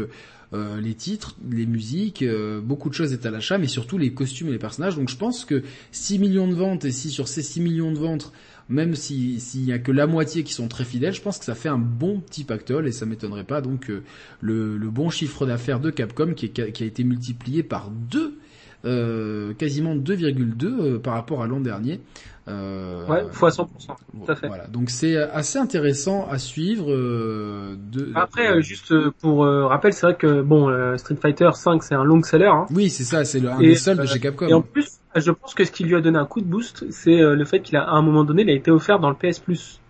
les 0.53 0.95
titres, 0.95 1.37
les 1.51 1.67
musiques, 1.67 2.25
beaucoup 2.63 2.89
de 2.89 2.95
choses 2.95 3.13
est 3.13 3.27
à 3.27 3.31
l'achat, 3.31 3.59
mais 3.59 3.67
surtout 3.67 3.99
les 3.99 4.15
costumes 4.15 4.49
et 4.49 4.53
les 4.53 4.59
personnages. 4.59 4.97
Donc 4.97 5.11
je 5.11 5.17
pense 5.17 5.45
que 5.45 5.63
6 5.93 6.19
millions 6.19 6.49
de 6.49 6.55
ventes, 6.55 6.87
et 6.87 6.93
si 6.93 7.11
sur 7.11 7.29
ces 7.29 7.43
6 7.43 7.61
millions 7.61 7.93
de 7.93 7.99
ventes, 7.99 8.33
même 8.69 8.95
s'il 8.95 9.63
n'y 9.65 9.73
a 9.73 9.79
que 9.79 9.93
la 9.93 10.07
moitié 10.07 10.43
qui 10.43 10.53
sont 10.53 10.69
très 10.69 10.85
fidèles, 10.85 11.15
je 11.15 11.23
pense 11.23 11.39
que 11.39 11.45
ça 11.45 11.55
fait 11.55 11.69
un 11.69 11.79
bon 11.79 12.21
petit 12.21 12.45
pactole 12.45 12.89
et 12.89 12.93
ça 12.93 13.07
m'étonnerait 13.07 13.45
pas 13.45 13.61
donc 13.61 13.91
euh, 13.91 14.03
le, 14.41 14.77
le, 14.77 14.91
bon 14.91 15.09
chiffre 15.11 15.47
d'affaires 15.47 15.81
de 15.81 15.91
Capcom 15.91 16.35
qui, 16.35 16.47
est, 16.47 16.73
qui, 16.73 16.83
a 16.83 16.87
été 16.87 17.05
multiplié 17.05 17.63
par 17.63 17.91
2, 17.91 18.39
euh, 18.85 19.55
quasiment 19.55 19.95
2,2 19.95 20.65
euh, 20.65 20.99
par 20.99 21.15
rapport 21.15 21.43
à 21.43 21.47
l'an 21.47 21.61
dernier. 21.61 22.01
Euh, 22.49 23.07
ouais, 23.09 23.25
fois 23.33 23.51
100%. 23.51 23.67
Tout 23.77 23.97
à 24.29 24.37
fait. 24.37 24.47
Voilà, 24.47 24.67
donc 24.69 24.91
c'est 24.91 25.17
assez 25.17 25.59
intéressant 25.59 26.29
à 26.31 26.39
suivre. 26.39 26.93
Euh, 26.93 27.77
de, 27.91 28.13
Après, 28.15 28.63
juste 28.63 28.95
pour 29.21 29.45
rappel, 29.45 29.93
c'est 29.93 30.07
vrai 30.07 30.17
que 30.17 30.43
bon, 30.43 30.69
Street 30.97 31.17
Fighter 31.21 31.51
5 31.55 31.83
c'est 31.83 31.95
un 31.95 32.05
long 32.05 32.23
seller. 32.23 32.47
Hein. 32.47 32.67
Oui, 32.71 32.91
c'est 32.91 33.05
ça, 33.05 33.25
c'est 33.25 33.45
un 33.45 33.59
des 33.59 33.75
seuls 33.75 33.99
de 33.99 34.07
chez 34.07 34.21
Capcom. 34.21 34.47
Et 34.47 34.55
en 34.55 34.63
plus, 34.63 35.01
je 35.21 35.31
pense 35.31 35.55
que 35.55 35.65
ce 35.65 35.71
qui 35.71 35.85
lui 35.85 35.97
a 35.97 36.01
donné 36.01 36.19
un 36.19 36.27
coup 36.27 36.41
de 36.41 36.47
boost, 36.47 36.91
c'est 36.91 37.21
euh, 37.21 37.35
le 37.35 37.45
fait 37.45 37.61
qu'il 37.61 37.77
a, 37.77 37.83
à 37.83 37.93
un 37.93 38.03
moment 38.03 38.25
donné, 38.25 38.43
il 38.43 38.51
a 38.51 38.55
été 38.55 38.71
offert 38.71 38.99
dans 38.99 39.11
le 39.11 39.17
PS 39.17 39.39
Plus. 39.39 39.81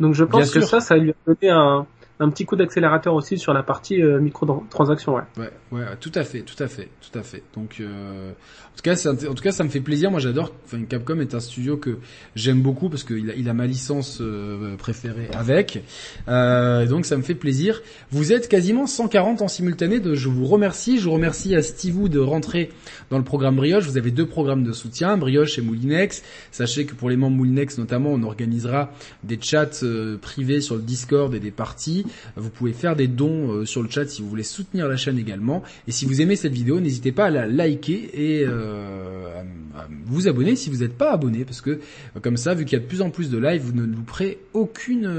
Donc 0.00 0.14
je 0.14 0.24
pense 0.24 0.50
que 0.50 0.60
ça, 0.60 0.80
ça 0.80 0.96
lui 0.96 1.10
a 1.10 1.14
donné 1.26 1.50
un, 1.50 1.86
un 2.18 2.30
petit 2.30 2.46
coup 2.46 2.56
d'accélérateur 2.56 3.14
aussi 3.14 3.38
sur 3.38 3.52
la 3.52 3.62
partie 3.62 4.02
euh, 4.02 4.20
micro-transaction, 4.20 5.14
ouais. 5.14 5.22
Ouais, 5.36 5.50
ouais, 5.72 5.84
tout 6.00 6.12
à 6.14 6.24
fait, 6.24 6.40
tout 6.40 6.60
à 6.62 6.66
fait, 6.66 6.88
tout 7.00 7.18
à 7.18 7.22
fait. 7.22 7.42
Donc, 7.54 7.76
euh, 7.80 8.32
en 8.76 9.34
tout 9.34 9.42
cas, 9.42 9.52
ça, 9.52 9.64
me 9.64 9.70
fait 9.70 9.80
plaisir. 9.80 10.10
Moi, 10.10 10.20
j'adore. 10.20 10.52
Enfin, 10.66 10.82
Capcom 10.84 11.18
est 11.20 11.34
un 11.34 11.40
studio 11.40 11.78
que 11.78 11.98
j'aime 12.34 12.60
beaucoup 12.60 12.90
parce 12.90 13.04
qu'il 13.04 13.48
a, 13.48 13.54
ma 13.54 13.66
licence 13.66 14.18
euh, 14.20 14.76
préférée 14.76 15.30
avec. 15.32 15.82
Euh, 16.28 16.84
donc, 16.86 17.06
ça 17.06 17.16
me 17.16 17.22
fait 17.22 17.34
plaisir. 17.34 17.80
Vous 18.10 18.34
êtes 18.34 18.48
quasiment 18.48 18.86
140 18.86 19.40
en 19.40 19.48
simultané. 19.48 20.00
Je 20.12 20.28
vous 20.28 20.44
remercie. 20.44 20.98
Je 20.98 21.08
remercie 21.08 21.56
à 21.56 21.62
Steve 21.62 22.08
de 22.10 22.18
rentrer 22.18 22.70
dans 23.10 23.16
le 23.16 23.24
programme 23.24 23.56
Brioche. 23.56 23.84
Vous 23.84 23.96
avez 23.96 24.10
deux 24.10 24.26
programmes 24.26 24.62
de 24.62 24.72
soutien, 24.72 25.16
Brioche 25.16 25.58
et 25.58 25.62
Moulinex. 25.62 26.22
Sachez 26.52 26.84
que 26.84 26.94
pour 26.94 27.08
les 27.08 27.16
membres 27.16 27.36
Moulinex, 27.36 27.78
notamment, 27.78 28.10
on 28.10 28.22
organisera 28.22 28.92
des 29.24 29.38
chats 29.40 29.70
euh, 29.84 30.18
privés 30.18 30.60
sur 30.60 30.74
le 30.76 30.82
Discord 30.82 31.34
et 31.34 31.40
des 31.40 31.50
parties. 31.50 32.04
Vous 32.36 32.50
pouvez 32.50 32.72
faire 32.72 32.96
des 32.96 33.08
dons 33.08 33.52
euh, 33.52 33.64
sur 33.64 33.82
le 33.82 33.88
chat 33.88 34.06
si 34.06 34.22
vous 34.22 34.28
voulez 34.28 34.42
soutenir 34.42 34.88
la 34.88 34.96
chaîne 34.96 35.18
également. 35.18 35.62
Et 35.88 35.92
si 35.92 36.06
vous 36.06 36.20
aimez 36.20 36.36
cette 36.36 36.52
vidéo, 36.52 36.80
n'hésitez 36.80 37.12
pas 37.12 37.26
à 37.26 37.30
la 37.30 37.46
liker 37.46 38.10
et 38.14 38.44
euh, 38.46 39.40
à 39.76 39.86
vous 40.04 40.28
abonner 40.28 40.56
si 40.56 40.70
vous 40.70 40.78
n'êtes 40.78 40.96
pas 40.96 41.12
abonné, 41.12 41.44
parce 41.44 41.60
que 41.60 41.70
euh, 41.70 42.20
comme 42.20 42.36
ça, 42.36 42.54
vu 42.54 42.64
qu'il 42.64 42.78
y 42.78 42.80
a 42.80 42.84
de 42.84 42.88
plus 42.88 43.02
en 43.02 43.10
plus 43.10 43.30
de 43.30 43.38
live, 43.38 43.62
vous 43.62 43.72
ne 43.72 43.84
louperez 43.84 44.38
aucune, 44.52 45.10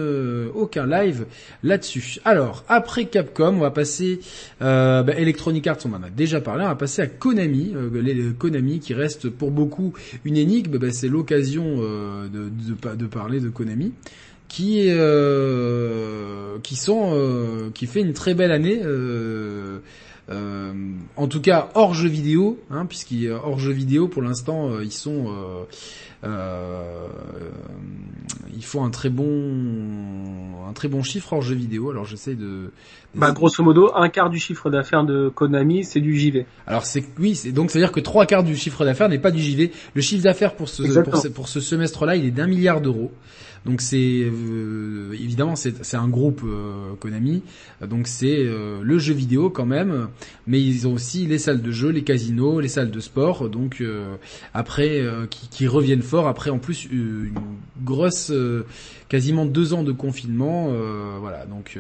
aucun 0.54 0.86
live 0.88 1.26
là-dessus. 1.64 2.20
Alors, 2.26 2.64
après 2.68 3.06
Capcom, 3.06 3.56
on 3.56 3.60
va 3.60 3.72
passer 3.72 4.20
bah, 4.60 5.06
Electronic 5.18 5.68
Arts, 5.68 5.80
on 5.86 5.94
en 5.94 6.04
a 6.04 6.10
déjà 6.10 6.42
parlé, 6.42 6.64
on 6.64 6.70
va 6.70 6.76
passer 6.76 7.02
à 7.02 7.08
Konami, 7.08 7.74
les, 7.94 8.32
Konami 8.38 8.80
qui 8.80 8.94
reste 8.94 9.30
pour 9.30 9.52
beaucoup 9.52 9.94
une 10.26 10.38
énigme. 10.38 10.78
Bah, 10.78 10.92
c'est 10.92 11.08
l'occasion 11.08 11.78
de 11.78 13.06
parler 13.06 13.40
de 13.40 13.50
Konami 13.50 13.94
qui 14.48 14.88
euh, 14.90 16.58
qui 16.64 16.76
sont 16.76 17.12
euh, 17.14 17.70
qui 17.74 17.86
fait 17.88 18.02
une 18.02 18.14
très 18.14 18.34
belle 18.34 18.52
année 18.52 18.82
euh, 18.84 19.80
euh 20.30 20.74
en 21.16 21.28
tout 21.28 21.42
cas 21.42 21.70
hors 21.74 21.94
jeu 21.94 22.10
vidéo 22.10 22.60
hein, 22.70 22.88
hors 23.44 23.60
jeu 23.60 23.72
vidéo 23.72 24.08
pour 24.08 24.22
l'instant 24.22 24.70
euh, 24.70 24.84
ils 24.84 24.92
sont 24.92 25.34
ils 28.56 28.66
font 28.66 28.84
un 28.84 28.90
très 28.90 29.10
bon 29.10 30.68
un 30.68 30.74
très 30.74 30.88
bon 30.88 31.04
chiffre 31.04 31.34
hors 31.34 31.42
jeu 31.42 31.56
vidéo 31.56 31.90
alors 31.92 32.06
j'essaie 32.06 32.36
de 32.36 32.72
Bah, 33.16 33.32
grosso 33.32 33.64
modo, 33.64 33.92
un 33.96 34.10
quart 34.10 34.30
du 34.30 34.38
chiffre 34.38 34.70
d'affaires 34.70 35.04
de 35.04 35.30
Konami, 35.30 35.84
c'est 35.84 36.02
du 36.02 36.16
JV. 36.18 36.46
Alors 36.68 36.86
c'est 36.86 37.04
oui, 37.18 37.36
c'est 37.36 37.52
donc 37.52 37.72
c'est 37.72 37.80
à 37.80 37.82
dire 37.82 37.92
que 37.92 38.00
trois 38.00 38.26
quarts 38.26 38.44
du 38.44 38.56
chiffre 38.56 38.86
d'affaires 38.86 39.10
n'est 39.10 39.18
pas 39.18 39.32
du 39.32 39.42
JV. 39.42 39.72
Le 39.96 40.02
chiffre 40.02 40.24
d'affaires 40.24 40.56
pour 40.56 40.70
ce 40.70 40.84
pour 41.02 41.18
ce, 41.18 41.28
pour 41.30 41.48
ce 41.48 41.60
semestre-là, 41.60 42.16
il 42.16 42.26
est 42.26 42.32
d'un 42.32 42.48
milliard 42.48 42.80
d'euros. 42.82 43.12
Donc 43.68 43.82
c'est 43.82 44.22
euh, 44.24 45.12
évidemment 45.12 45.58
c'est 45.58 45.96
un 45.96 46.08
groupe 46.08 46.42
euh, 46.46 46.94
Konami, 47.02 47.44
donc 47.86 48.08
c'est 48.08 48.38
euh, 48.38 48.80
le 48.82 48.98
jeu 48.98 49.14
vidéo 49.14 49.50
quand 49.50 49.66
même, 49.66 50.08
mais 50.48 50.62
ils 50.62 50.88
ont 50.88 50.94
aussi 50.94 51.26
les 51.26 51.38
salles 51.38 51.62
de 51.62 51.72
jeu, 51.72 51.90
les 51.90 52.06
casinos, 52.06 52.62
les 52.62 52.70
salles 52.70 52.92
de 52.92 53.00
sport, 53.02 53.50
donc 53.50 53.84
après 54.54 55.04
qui, 55.30 55.50
qui, 55.50 55.68
reviennent 55.68 56.02
fort. 56.02 56.30
Après 56.30 56.50
en 56.50 56.60
plus 56.60 56.86
une 56.86 57.34
grosse 57.84 58.32
quasiment 59.10 59.46
deux 59.46 59.74
ans 59.74 59.84
de 59.84 59.92
confinement, 59.92 60.72
voilà. 61.20 61.46
Donc 61.46 61.78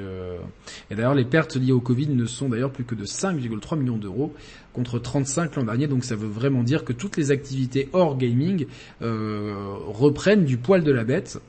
et 0.91 0.95
d'ailleurs 0.95 1.15
les 1.15 1.23
pertes 1.23 1.55
liées 1.55 1.71
au 1.71 1.79
Covid 1.79 2.09
ne 2.09 2.25
sont 2.25 2.49
d'ailleurs 2.49 2.71
plus 2.71 2.83
que 2.83 2.95
de 2.95 3.05
5,3 3.05 3.79
millions 3.79 3.97
d'euros 3.97 4.33
contre 4.73 4.99
35 4.99 5.55
l'an 5.55 5.63
dernier, 5.63 5.87
donc 5.87 6.03
ça 6.03 6.17
veut 6.17 6.27
vraiment 6.27 6.63
dire 6.63 6.83
que 6.83 6.91
toutes 6.91 7.15
les 7.15 7.31
activités 7.31 7.87
hors 7.93 8.17
gaming 8.17 8.65
reprennent 8.99 10.43
du 10.43 10.57
poil 10.57 10.83
de 10.83 10.91
la 10.91 11.05
bête. 11.05 11.39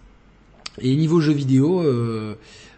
Et 0.80 0.94
niveau 0.96 1.20
jeux 1.20 1.32
vidéo, 1.32 1.80
euh, 1.80 2.34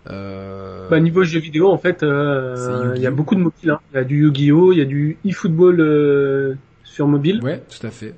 euh... 0.09 0.89
Bah, 0.89 1.01
niveau 1.01 1.25
jeux 1.25 1.41
vidéo, 1.41 1.69
en 1.69 1.79
fait, 1.79 2.03
euh, 2.03 2.95
il 2.97 3.03
y 3.03 3.07
a 3.07 3.11
beaucoup 3.11 3.35
de 3.35 3.41
mobiles. 3.41 3.71
Hein. 3.71 3.81
Il 3.93 3.97
y 3.97 4.01
a 4.01 4.05
du 4.05 4.23
Yu-Gi-Oh, 4.23 4.73
il 4.73 4.79
y 4.79 4.83
a 4.83 4.87
du 4.87 5.19
eFootball 5.25 5.81
euh, 5.81 6.55
sur 6.85 7.07
mobile. 7.07 7.41
Ouais, 7.43 7.63
tout 7.69 7.87
à 7.87 7.91
fait. 7.91 8.15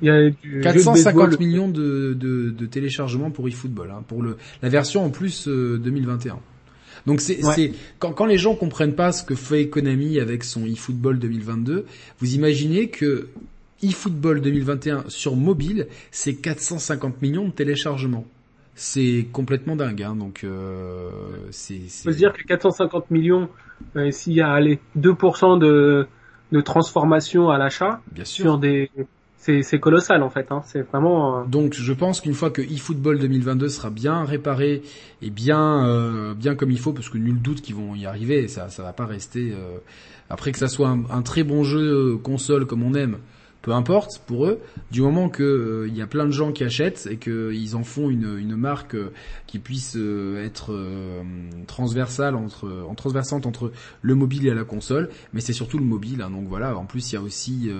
Il 0.00 0.06
y 0.06 0.10
a 0.10 0.30
du 0.30 0.60
450 0.62 1.38
millions 1.38 1.68
de, 1.68 2.14
de, 2.14 2.50
de, 2.50 2.66
téléchargements 2.66 3.30
pour 3.30 3.48
eFootball, 3.48 3.90
hein, 3.90 4.02
pour 4.06 4.22
le, 4.22 4.36
la 4.62 4.68
version 4.68 5.04
en 5.04 5.10
plus 5.10 5.48
2021. 5.48 6.38
Donc 7.06 7.20
c'est 7.20 7.40
quand, 7.98 8.12
quand 8.12 8.26
les 8.26 8.38
gens 8.38 8.54
comprennent 8.54 8.94
pas 8.94 9.12
ce 9.12 9.24
que 9.24 9.34
fait 9.34 9.68
Konami 9.68 10.20
avec 10.20 10.44
son 10.44 10.64
eFootball 10.64 11.18
2022, 11.18 11.84
vous 12.20 12.34
imaginez 12.34 12.88
que 12.88 13.28
eFootball 13.82 14.40
2021 14.40 15.04
sur 15.08 15.36
mobile, 15.36 15.88
c'est 16.10 16.34
450 16.34 17.20
millions 17.20 17.48
de 17.48 17.52
téléchargements 17.52 18.26
c'est 18.74 19.26
complètement 19.32 19.76
dingue. 19.76 20.02
Hein, 20.02 20.16
donc 20.16 20.44
euh, 20.44 21.10
c'est. 21.50 21.78
Faut 21.78 22.12
se 22.12 22.16
dire 22.16 22.32
que 22.32 22.42
450 22.42 23.10
millions, 23.10 23.48
euh, 23.96 24.10
s'il 24.10 24.34
y 24.34 24.40
a 24.40 24.50
allez 24.50 24.78
2% 24.98 25.58
de 25.58 26.06
de 26.52 26.60
transformation 26.60 27.50
à 27.50 27.58
l'achat, 27.58 28.00
bien 28.12 28.24
sûr, 28.24 28.44
sur 28.44 28.58
des 28.58 28.90
c'est 29.40 29.80
colossal 29.80 30.22
en 30.22 30.30
fait. 30.30 30.46
Hein. 30.50 30.62
C'est 30.66 30.82
vraiment. 30.82 31.40
Euh, 31.40 31.44
donc 31.44 31.74
je 31.74 31.92
pense 31.92 32.20
qu'une 32.20 32.34
fois 32.34 32.50
que 32.50 32.60
eFootball 32.62 33.18
2022 33.18 33.68
sera 33.68 33.90
bien 33.90 34.24
réparé 34.24 34.82
et 35.22 35.30
bien 35.30 35.86
euh, 35.86 36.34
bien 36.34 36.54
comme 36.54 36.70
il 36.70 36.78
faut, 36.78 36.92
parce 36.92 37.08
que 37.08 37.18
nul 37.18 37.40
doute 37.40 37.62
qu'ils 37.62 37.74
vont 37.74 37.94
y 37.94 38.06
arriver, 38.06 38.48
ça 38.48 38.68
ça 38.68 38.82
va 38.82 38.92
pas 38.92 39.06
rester. 39.06 39.52
Euh, 39.52 39.78
après 40.28 40.52
que 40.52 40.58
ça 40.58 40.68
soit 40.68 40.88
un, 40.88 41.04
un, 41.10 41.22
très 41.22 41.42
bon 41.42 41.64
jeu 41.64 42.16
console 42.18 42.66
comme 42.66 42.82
on 42.82 42.94
aime, 42.94 43.16
peu 43.62 43.72
importe 43.72 44.22
pour 44.26 44.46
eux, 44.46 44.60
du 44.90 45.02
moment 45.02 45.28
que 45.28 45.42
euh, 45.42 45.88
il 45.88 45.96
y 45.96 46.00
a 46.00 46.06
plein 46.06 46.24
de 46.24 46.30
gens 46.30 46.52
qui 46.52 46.64
achètent 46.64 47.06
et 47.10 47.18
qu'ils 47.18 47.76
en 47.76 47.84
font 47.84 48.08
une, 48.08 48.56
marque 48.56 48.94
euh, 48.94 49.12
qui 49.46 49.58
puisse 49.58 49.96
euh, 49.96 50.44
être 50.44 50.74
transversale 51.66 52.34
entre 52.34 52.84
en 52.88 52.94
transversante 52.94 53.46
entre 53.46 53.72
le 54.02 54.14
mobile 54.14 54.46
et 54.46 54.54
la 54.54 54.64
console, 54.64 55.10
mais 55.32 55.40
c'est 55.40 55.52
surtout 55.52 55.78
le 55.78 55.84
mobile. 55.84 56.22
Hein, 56.22 56.30
donc 56.30 56.48
voilà, 56.48 56.76
en 56.76 56.84
plus 56.84 57.12
il 57.12 57.14
y 57.14 57.18
a 57.18 57.22
aussi 57.22 57.70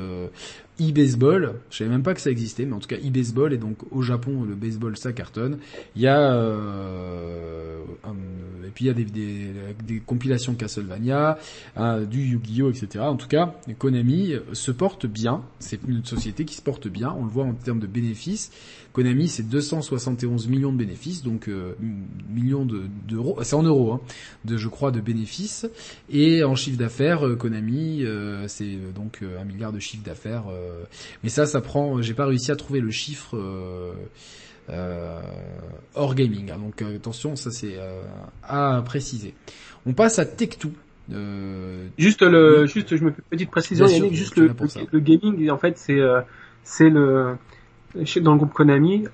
e-baseball. 0.81 1.55
Je 1.71 1.79
savais 1.79 1.91
même 1.91 2.03
pas 2.03 2.15
que 2.15 2.21
ça 2.21 2.31
existait, 2.31 2.65
mais 2.65 2.75
en 2.75 2.81
tout 2.81 2.89
cas 2.89 2.97
e-baseball 2.97 3.53
et 3.53 3.59
donc 3.59 3.79
au 3.91 4.03
Japon 4.03 4.45
le 4.45 4.55
baseball 4.55 4.97
ça 4.97 5.13
cartonne. 5.13 5.59
Il 5.97 6.03
y 6.03 6.07
a 6.07 6.33
euh, 6.33 7.81
et 8.65 8.71
puis 8.73 8.87
il 8.87 8.89
y 8.89 8.91
a 8.91 8.95
des, 8.95 10.01
compilations 10.07 10.55
Castlevania, 10.55 11.39
hein, 11.77 12.03
du 12.03 12.21
Yu-Gi-Oh 12.21 12.71
etc. 12.71 13.05
En 13.05 13.17
tout 13.17 13.29
cas, 13.29 13.55
Konami 13.79 14.35
se 14.53 14.71
porte 14.71 15.07
bien. 15.07 15.43
C'est 15.59 15.81
une 15.87 16.05
société 16.05 16.45
qui 16.45 16.55
se 16.55 16.63
porte 16.63 16.89
bien. 16.89 17.15
On 17.19 17.25
le 17.25 17.31
voit 17.31 17.45
en 17.45 17.53
termes 17.53 17.81
de 17.81 17.87
bénéfices. 17.87 18.51
Konami, 18.93 19.29
c'est 19.29 19.49
271 19.49 20.49
millions 20.49 20.73
de 20.73 20.79
bénéfices, 20.79 21.23
donc 21.23 21.49
euh, 21.49 21.75
millions 22.29 22.67
d'euros, 22.67 23.39
c'est 23.43 23.55
en 23.55 23.63
euros, 23.63 23.93
hein, 23.93 24.01
de 24.45 24.57
je 24.57 24.69
crois 24.69 24.91
de 24.91 25.01
bénéfices. 25.01 25.67
Et 26.11 26.43
en 26.43 26.57
chiffre 26.57 26.79
d'affaires, 26.79 27.27
euh, 27.27 27.37
Konami, 27.37 28.05
euh, 28.05 28.49
c'est 28.49 28.79
donc 28.95 29.21
un 29.23 29.45
milliard 29.45 29.73
de 29.73 29.79
chiffre 29.79 30.03
d'affaires. 30.03 30.45
mais 31.23 31.29
ça, 31.29 31.47
ça 31.47 31.61
prend. 31.61 32.03
J'ai 32.03 32.15
pas 32.15 32.27
réussi 32.27 32.51
à 32.51 32.57
trouver 32.57 32.81
le 32.81 32.91
chiffre. 32.91 33.37
hors 35.95 36.15
gaming. 36.15 36.51
Hein. 36.51 36.59
donc 36.59 36.83
attention, 36.83 37.37
ça 37.37 37.51
c'est 37.51 37.79
à 38.43 38.83
préciser. 38.85 39.35
On 39.87 39.93
passe 39.93 40.19
à 40.19 40.25
Tech2. 40.25 40.69
juste 41.97 42.23
le, 42.23 42.67
juste, 42.67 42.97
je 42.97 43.05
me 43.05 43.11
fais 43.11 43.19
une 43.19 43.39
petite 43.39 43.51
précision, 43.51 43.87
Yannick, 43.87 44.15
juste 44.15 44.37
le, 44.37 44.53
le, 44.93 45.01
gaming, 45.01 45.49
en 45.49 45.59
fait, 45.59 45.79
c'est, 45.79 46.01
c'est 46.65 46.91
le, 46.91 47.37
dans 47.95 48.33
le 48.33 48.39
groupe 48.39 48.53
Konami, 48.53 49.05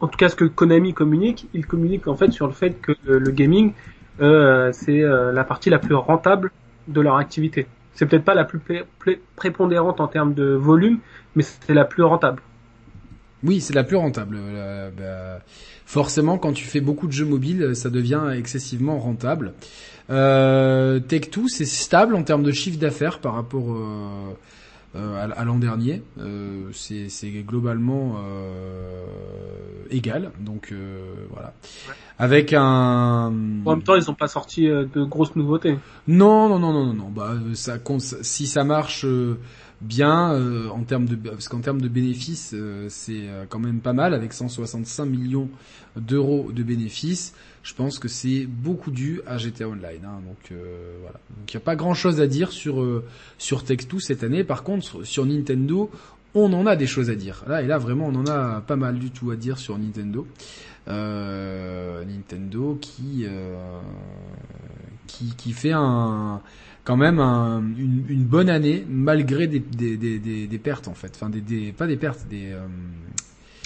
en 0.00 0.08
tout 0.08 0.16
cas 0.16 0.28
ce 0.28 0.36
que 0.36 0.44
Konami 0.44 0.94
communique, 0.94 1.48
il 1.54 1.66
communique 1.66 2.06
en 2.06 2.16
fait 2.16 2.30
sur 2.30 2.46
le 2.46 2.52
fait 2.52 2.80
que 2.80 2.92
le, 3.04 3.30
gaming 3.30 3.72
euh, 4.20 4.70
c'est 4.72 5.02
euh, 5.02 5.32
la 5.32 5.44
partie 5.44 5.70
la 5.70 5.78
plus 5.78 5.94
rentable 5.94 6.50
de 6.88 7.00
leur 7.00 7.16
activité. 7.16 7.66
C'est 7.94 8.06
peut-être 8.06 8.24
pas 8.24 8.34
la 8.34 8.44
plus 8.44 8.60
prépondérante 9.34 10.00
en 10.00 10.06
termes 10.06 10.34
de 10.34 10.54
volume, 10.54 10.98
mais 11.34 11.42
c'est 11.42 11.74
la 11.74 11.84
plus 11.84 12.04
rentable. 12.04 12.42
Oui, 13.42 13.60
c'est 13.60 13.74
la 13.74 13.84
plus 13.84 13.96
rentable. 13.96 14.38
Bah, 14.96 15.40
forcément, 15.84 16.38
quand 16.38 16.52
tu 16.52 16.64
fais 16.64 16.80
beaucoup 16.80 17.08
de 17.08 17.12
jeux 17.12 17.24
mobiles, 17.24 17.74
ça 17.74 17.90
devient 17.90 18.32
excessivement 18.36 18.98
rentable. 18.98 19.52
Euh, 20.10 21.00
Tech2, 21.00 21.48
c'est 21.48 21.66
stable 21.66 22.14
en 22.14 22.22
termes 22.22 22.42
de 22.42 22.52
chiffre 22.52 22.78
d'affaires 22.78 23.18
par 23.18 23.34
rapport 23.34 23.72
euh, 23.72 24.36
euh, 24.96 25.28
à, 25.36 25.44
l'an 25.44 25.58
dernier. 25.58 26.02
Euh, 26.18 26.70
c'est 26.72 27.30
globalement 27.46 28.16
euh, 28.24 29.04
égal. 29.90 30.30
Donc 30.40 30.72
voilà. 31.30 31.52
Avec 32.18 32.52
un. 32.52 33.32
En 33.64 33.70
même 33.70 33.82
temps, 33.82 33.96
ils 33.96 34.06
n'ont 34.08 34.14
pas 34.14 34.28
sorti 34.28 34.66
de 34.66 35.04
grosses 35.04 35.36
nouveautés. 35.36 35.78
Non, 36.06 36.48
non, 36.48 36.58
non, 36.58 36.72
non, 36.72 36.86
non, 36.86 36.94
non. 36.94 37.10
Bah 37.10 37.34
ça, 37.54 37.76
si 38.22 38.46
ça 38.46 38.64
marche 38.64 39.04
bien 39.80 40.70
en 40.70 40.82
termes 40.82 41.06
de 41.06 41.14
parce 41.14 41.48
qu'en 41.48 41.60
termes 41.60 41.80
de 41.80 41.86
bénéfices 41.86 42.52
c'est 42.88 43.28
quand 43.48 43.60
même 43.60 43.78
pas 43.78 43.92
mal 43.92 44.12
avec 44.12 44.32
165 44.32 45.04
millions 45.04 45.48
d'euros 45.94 46.50
de 46.52 46.64
bénéfices 46.64 47.32
je 47.68 47.74
pense 47.74 47.98
que 47.98 48.08
c'est 48.08 48.46
beaucoup 48.46 48.90
dû 48.90 49.20
à 49.26 49.36
GTA 49.36 49.68
Online. 49.68 50.00
Hein, 50.02 50.20
donc 50.26 50.52
euh, 50.52 50.96
voilà. 51.02 51.20
Donc 51.36 51.52
il 51.52 51.54
n'y 51.54 51.62
a 51.62 51.64
pas 51.64 51.76
grand 51.76 51.92
chose 51.92 52.18
à 52.18 52.26
dire 52.26 52.50
sur 52.50 52.80
euh, 52.80 53.04
sur 53.36 53.62
Tech2 53.62 54.00
cette 54.00 54.24
année. 54.24 54.42
Par 54.42 54.62
contre, 54.62 55.04
sur 55.04 55.26
Nintendo, 55.26 55.90
on 56.34 56.50
en 56.54 56.64
a 56.64 56.76
des 56.76 56.86
choses 56.86 57.10
à 57.10 57.14
dire. 57.14 57.44
Là 57.46 57.60
et 57.60 57.66
là 57.66 57.76
vraiment, 57.76 58.06
on 58.06 58.14
en 58.14 58.26
a 58.26 58.62
pas 58.62 58.76
mal 58.76 58.98
du 58.98 59.10
tout 59.10 59.30
à 59.30 59.36
dire 59.36 59.58
sur 59.58 59.76
Nintendo. 59.76 60.26
Euh, 60.88 62.02
Nintendo 62.06 62.78
qui 62.80 63.26
qui 65.06 65.34
qui 65.36 65.52
fait 65.52 65.72
un 65.74 66.40
quand 66.84 66.96
même 66.96 67.18
un, 67.18 67.60
une, 67.76 68.24
bonne 68.24 68.48
année 68.48 68.86
malgré 68.88 69.46
des, 69.46 69.58
des, 69.58 69.98
des, 69.98 70.18
des, 70.18 70.58
pertes 70.58 70.88
en 70.88 70.94
fait. 70.94 71.12
Enfin 71.14 71.28
des, 71.28 71.42
des 71.42 71.72
pas 71.72 71.86
des 71.86 71.98
pertes, 71.98 72.26
des 72.30 72.56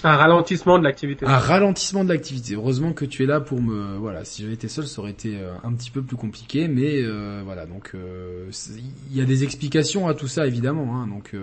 un 0.04 0.16
ralentissement 0.16 0.78
de 0.78 0.84
l'activité. 0.84 1.26
Un 1.26 1.38
ralentissement 1.38 2.04
de 2.04 2.08
l'activité. 2.08 2.54
Heureusement 2.54 2.92
que 2.92 3.04
tu 3.04 3.22
es 3.22 3.26
là 3.26 3.40
pour 3.40 3.60
me, 3.60 3.96
voilà. 3.96 4.24
Si 4.24 4.42
j'avais 4.42 4.54
été 4.54 4.68
seul, 4.68 4.86
ça 4.86 5.00
aurait 5.00 5.10
été 5.10 5.36
euh, 5.36 5.52
un 5.64 5.72
petit 5.72 5.90
peu 5.90 6.02
plus 6.02 6.16
compliqué, 6.16 6.68
mais 6.68 7.02
euh, 7.02 7.42
voilà. 7.44 7.66
Donc 7.66 7.92
euh, 7.94 8.50
il 9.10 9.16
y 9.16 9.20
a 9.20 9.24
des 9.24 9.44
explications 9.44 10.08
à 10.08 10.14
tout 10.14 10.28
ça 10.28 10.46
évidemment. 10.46 10.96
Hein, 10.96 11.06
donc. 11.08 11.34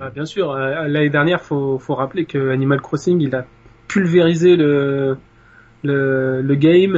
Ah, 0.00 0.10
bien 0.10 0.24
sûr. 0.24 0.54
L'année 0.54 1.10
dernière, 1.10 1.40
faut 1.40 1.78
faut 1.78 1.94
rappeler 1.94 2.24
que 2.24 2.50
Animal 2.50 2.80
Crossing, 2.80 3.20
il 3.20 3.34
a 3.34 3.46
pulvérisé 3.88 4.56
le 4.56 5.16
le, 5.82 6.42
le 6.42 6.54
game. 6.54 6.96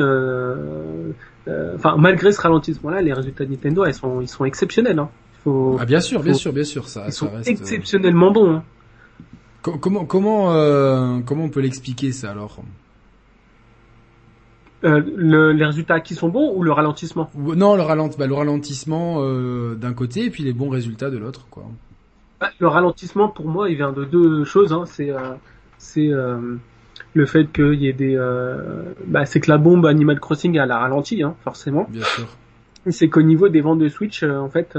Enfin, 1.75 1.97
malgré 1.99 2.33
ce 2.33 2.41
ralentissement-là, 2.41 3.03
les 3.03 3.13
résultats 3.13 3.45
de 3.45 3.51
Nintendo, 3.51 3.85
ils 3.87 3.95
sont 3.95 4.21
ils 4.21 4.29
sont 4.29 4.45
exceptionnels. 4.45 4.99
Hein. 4.99 5.11
Faut, 5.43 5.77
ah 5.79 5.85
bien 5.85 6.01
sûr, 6.01 6.23
bien 6.23 6.33
sûr, 6.33 6.55
bien 6.55 6.65
sûr, 6.65 6.89
ça. 6.89 7.05
Ils 7.07 7.13
sont 7.13 7.31
exceptionnellement 7.45 8.31
bons. 8.31 8.51
Hein. 8.51 8.65
Comment 9.65 10.05
comment 10.05 10.53
euh, 10.53 11.21
comment 11.25 11.45
on 11.45 11.49
peut 11.49 11.61
l'expliquer 11.61 12.13
ça 12.13 12.33
alors? 12.33 12.63
Euh, 14.85 15.01
le, 15.17 15.53
les 15.53 15.65
résultats 15.65 16.01
qui 16.01 16.15
sont 16.15 16.29
bons 16.29 16.53
ou 16.55 16.63
le 16.63 16.71
ralentissement? 16.71 17.31
Non, 17.35 17.75
le, 17.75 17.81
ralent, 17.81 18.11
bah, 18.19 18.27
le 18.27 18.35
ralentissement 18.35 19.23
euh, 19.23 19.75
d'un 19.75 19.95
côté 19.95 20.27
et 20.27 20.31
puis 20.31 20.43
les 20.43 20.53
bons 20.53 20.69
résultats 20.69 21.09
de 21.09 21.17
l'autre, 21.17 21.47
quoi. 21.51 21.65
Bah, 22.39 22.51
le 22.59 22.69
ralentissement, 22.69 23.29
pour 23.29 23.47
moi, 23.47 23.71
il 23.71 23.77
vient 23.77 23.93
de 23.93 24.05
deux 24.05 24.45
choses. 24.45 24.75
Hein. 24.75 24.85
C'est 24.85 25.09
euh, 25.09 25.33
c'est 25.79 26.09
euh, 26.09 26.57
le 27.15 27.25
fait 27.25 27.51
qu'il 27.51 27.81
y 27.81 27.89
ait 27.89 27.95
des, 27.95 28.19
bah, 29.07 29.25
c'est 29.25 29.41
que 29.41 29.51
la 29.51 29.57
bombe 29.57 29.87
Animal 29.87 30.21
Crossing 30.21 30.59
elle 30.59 30.71
a 30.71 30.79
ralenti, 30.79 31.23
hein, 31.23 31.35
forcément. 31.43 31.87
Bien 31.89 32.05
sûr. 32.05 32.27
C'est 32.91 33.09
qu'au 33.09 33.23
niveau 33.23 33.49
des 33.49 33.63
ventes 33.63 33.79
de 33.79 33.89
Switch, 33.89 34.23
en 34.25 34.51
fait, 34.51 34.77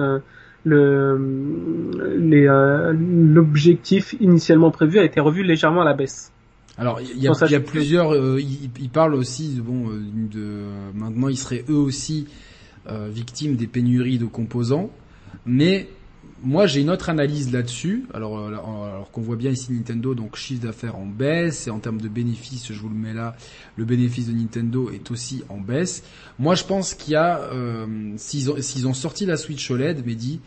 le 0.65 2.49
euh, 2.49 2.93
l'objectif 2.93 4.15
initialement 4.19 4.71
prévu 4.71 4.99
a 4.99 5.03
été 5.03 5.19
revu 5.19 5.43
légèrement 5.43 5.81
à 5.81 5.85
la 5.85 5.93
baisse. 5.93 6.31
Alors 6.77 6.99
il 6.99 7.21
y 7.21 7.27
a, 7.27 7.47
y 7.47 7.55
a 7.55 7.59
plusieurs. 7.59 8.13
Euh, 8.13 8.41
ils, 8.41 8.89
parlent 8.89 9.15
aussi 9.15 9.61
bon 9.63 9.89
euh, 9.89 10.01
de 10.13 10.63
maintenant 10.93 11.29
ils 11.29 11.37
seraient 11.37 11.63
eux 11.69 11.77
aussi 11.77 12.27
victime 12.87 13.55
des 13.55 13.65
pénuries 13.65 14.19
de 14.19 14.25
composants, 14.25 14.91
mais 15.47 15.87
moi 16.45 16.67
j'ai 16.67 16.81
une 16.81 16.91
autre 16.91 17.09
analyse 17.09 17.51
là-dessus. 17.51 18.05
Alors, 18.13 18.37
euh, 18.37 18.47
alors 18.47 19.09
qu'on 19.11 19.21
voit 19.21 19.35
bien 19.35 19.51
ici 19.51 19.73
Nintendo, 19.73 20.13
donc 20.13 20.35
chiffre 20.35 20.63
d'affaires 20.63 20.95
en 20.95 21.05
baisse 21.05 21.67
et 21.67 21.71
en 21.71 21.79
termes 21.79 21.99
de 21.99 22.07
bénéfices, 22.07 22.71
je 22.71 22.79
vous 22.79 22.89
le 22.89 22.95
mets 22.95 23.13
là, 23.13 23.35
le 23.75 23.83
bénéfice 23.83 24.27
de 24.27 24.33
Nintendo 24.33 24.91
est 24.91 25.09
aussi 25.11 25.43
en 25.49 25.57
baisse. 25.57 26.03
Moi 26.37 26.53
je 26.55 26.63
pense 26.63 26.93
qu'il 26.93 27.13
y 27.13 27.15
a, 27.15 27.39
euh, 27.39 28.13
s'ils 28.17 28.51
ont, 28.51 28.61
s'ils 28.61 28.87
ont 28.87 28.93
sorti 28.93 29.25
la 29.25 29.37
Switch 29.37 29.69
OLED, 29.69 30.05
Mehdi, 30.05 30.39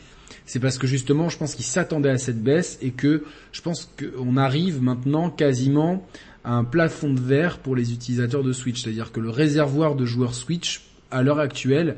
c'est 0.47 0.61
parce 0.61 0.79
que 0.79 0.87
justement 0.87 1.29
je 1.29 1.37
pense 1.37 1.57
qu'ils 1.57 1.65
s'attendaient 1.65 2.11
à 2.11 2.19
cette 2.19 2.43
baisse 2.43 2.79
et 2.81 2.91
que 2.91 3.25
je 3.51 3.61
pense 3.61 3.93
qu'on 3.99 4.37
arrive 4.37 4.81
maintenant 4.81 5.31
quasiment 5.31 6.07
à 6.45 6.53
un 6.53 6.65
plafond 6.65 7.13
de 7.13 7.21
verre 7.21 7.59
pour 7.59 7.75
les 7.75 7.93
utilisateurs 7.93 8.45
de 8.45 8.53
Switch, 8.53 8.83
c'est-à-dire 8.83 9.11
que 9.11 9.19
le 9.19 9.31
réservoir 9.31 9.97
de 9.97 10.05
joueurs 10.05 10.35
Switch 10.35 10.83
à 11.11 11.23
l'heure 11.23 11.41
actuelle 11.41 11.97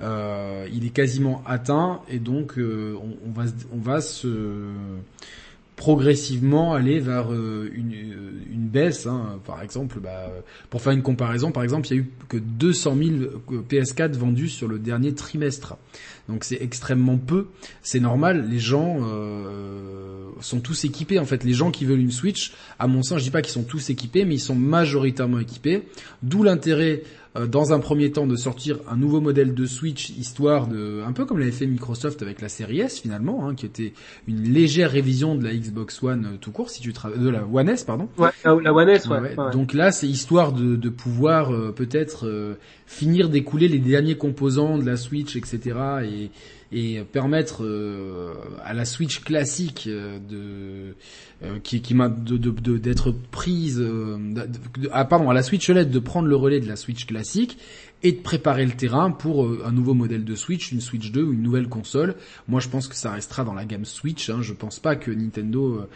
euh, 0.00 0.66
il 0.72 0.86
est 0.86 0.90
quasiment 0.90 1.42
atteint 1.46 2.00
et 2.08 2.18
donc 2.18 2.58
euh, 2.58 2.96
on, 3.26 3.30
va 3.30 3.44
on 3.72 3.78
va 3.78 4.00
se 4.00 4.28
progressivement 5.82 6.74
aller 6.74 7.00
vers 7.00 7.32
euh, 7.32 7.68
une, 7.74 7.92
une 7.92 8.68
baisse. 8.68 9.06
Hein. 9.06 9.40
Par 9.44 9.62
exemple, 9.62 9.98
bah, 10.00 10.30
pour 10.70 10.80
faire 10.80 10.92
une 10.92 11.02
comparaison, 11.02 11.50
par 11.50 11.64
exemple, 11.64 11.88
il 11.88 11.90
y 11.90 11.98
a 11.98 12.02
eu 12.02 12.10
que 12.28 12.36
200 12.36 12.96
000 12.96 13.62
PS4 13.68 14.12
vendus 14.12 14.48
sur 14.48 14.68
le 14.68 14.78
dernier 14.78 15.12
trimestre. 15.12 15.76
Donc 16.28 16.44
c'est 16.44 16.62
extrêmement 16.62 17.18
peu. 17.18 17.48
C'est 17.82 17.98
normal. 17.98 18.48
Les 18.48 18.60
gens 18.60 18.98
euh, 19.02 20.30
sont 20.40 20.60
tous 20.60 20.84
équipés. 20.84 21.18
En 21.18 21.24
fait, 21.24 21.42
les 21.42 21.52
gens 21.52 21.72
qui 21.72 21.84
veulent 21.84 22.00
une 22.00 22.12
Switch, 22.12 22.52
à 22.78 22.86
mon 22.86 23.02
sens, 23.02 23.18
je 23.18 23.24
dis 23.24 23.32
pas 23.32 23.42
qu'ils 23.42 23.52
sont 23.52 23.64
tous 23.64 23.90
équipés, 23.90 24.24
mais 24.24 24.34
ils 24.34 24.40
sont 24.40 24.54
majoritairement 24.54 25.40
équipés. 25.40 25.88
D'où 26.22 26.44
l'intérêt 26.44 27.02
euh, 27.36 27.46
dans 27.46 27.72
un 27.72 27.78
premier 27.78 28.12
temps 28.12 28.26
de 28.26 28.36
sortir 28.36 28.78
un 28.88 28.96
nouveau 28.96 29.20
modèle 29.20 29.54
de 29.54 29.66
Switch, 29.66 30.10
histoire 30.10 30.66
de, 30.66 31.02
un 31.06 31.12
peu 31.12 31.24
comme 31.24 31.38
l'avait 31.38 31.50
fait 31.50 31.66
Microsoft 31.66 32.20
avec 32.20 32.40
la 32.40 32.48
série 32.48 32.80
S 32.80 33.00
finalement, 33.00 33.48
hein, 33.48 33.54
qui 33.54 33.64
était 33.64 33.94
une 34.28 34.52
légère 34.52 34.90
révision 34.90 35.34
de 35.34 35.44
la 35.44 35.54
Xbox 35.54 36.02
One 36.02 36.26
euh, 36.26 36.36
tout 36.40 36.52
court, 36.52 36.68
si 36.68 36.80
tu 36.80 36.92
de 36.92 37.28
la 37.28 37.46
One 37.46 37.68
S 37.68 37.84
pardon. 37.84 38.08
Ouais, 38.18 38.30
la 38.44 38.74
One 38.74 38.88
S, 38.88 39.06
ouais. 39.08 39.34
Donc 39.52 39.72
là, 39.72 39.92
c'est 39.92 40.08
histoire 40.08 40.52
de, 40.52 40.76
de 40.76 40.88
pouvoir 40.88 41.52
euh, 41.52 41.72
peut-être 41.72 42.56
finir 42.86 43.28
d'écouler 43.28 43.68
les 43.68 43.78
derniers 43.78 44.16
composants 44.16 44.76
de 44.76 44.84
la 44.84 44.96
Switch, 44.96 45.36
etc. 45.36 45.76
et 46.04 46.30
et 46.72 47.02
permettre 47.04 47.64
euh, 47.64 48.32
à 48.64 48.72
la 48.72 48.84
Switch 48.84 49.20
classique 49.20 49.84
euh, 49.86 50.18
de 50.18 50.94
euh, 51.44 51.58
qui, 51.62 51.82
qui 51.82 51.94
m'a 51.94 52.08
d'être 52.08 53.12
prise 53.30 53.84
ah 54.90 55.04
pardon 55.04 55.28
à 55.28 55.34
la 55.34 55.42
Switch 55.42 55.68
OLED 55.68 55.90
de 55.90 55.98
prendre 55.98 56.28
le 56.28 56.36
relais 56.36 56.60
de 56.60 56.68
la 56.68 56.76
Switch 56.76 57.04
classique 57.06 57.58
et 58.04 58.12
de 58.12 58.20
préparer 58.20 58.64
le 58.64 58.72
terrain 58.72 59.10
pour 59.12 59.48
un 59.64 59.70
nouveau 59.70 59.94
modèle 59.94 60.24
de 60.24 60.34
Switch, 60.34 60.72
une 60.72 60.80
Switch 60.80 61.12
2 61.12 61.22
ou 61.22 61.32
une 61.34 61.42
nouvelle 61.42 61.68
console. 61.68 62.16
Moi, 62.48 62.58
je 62.58 62.68
pense 62.68 62.88
que 62.88 62.96
ça 62.96 63.12
restera 63.12 63.44
dans 63.44 63.54
la 63.54 63.64
gamme 63.64 63.84
Switch. 63.84 64.28
Hein. 64.28 64.38
Je 64.42 64.52
pense 64.54 64.80
pas 64.80 64.96
que 64.96 65.12
Nintendo 65.12 65.86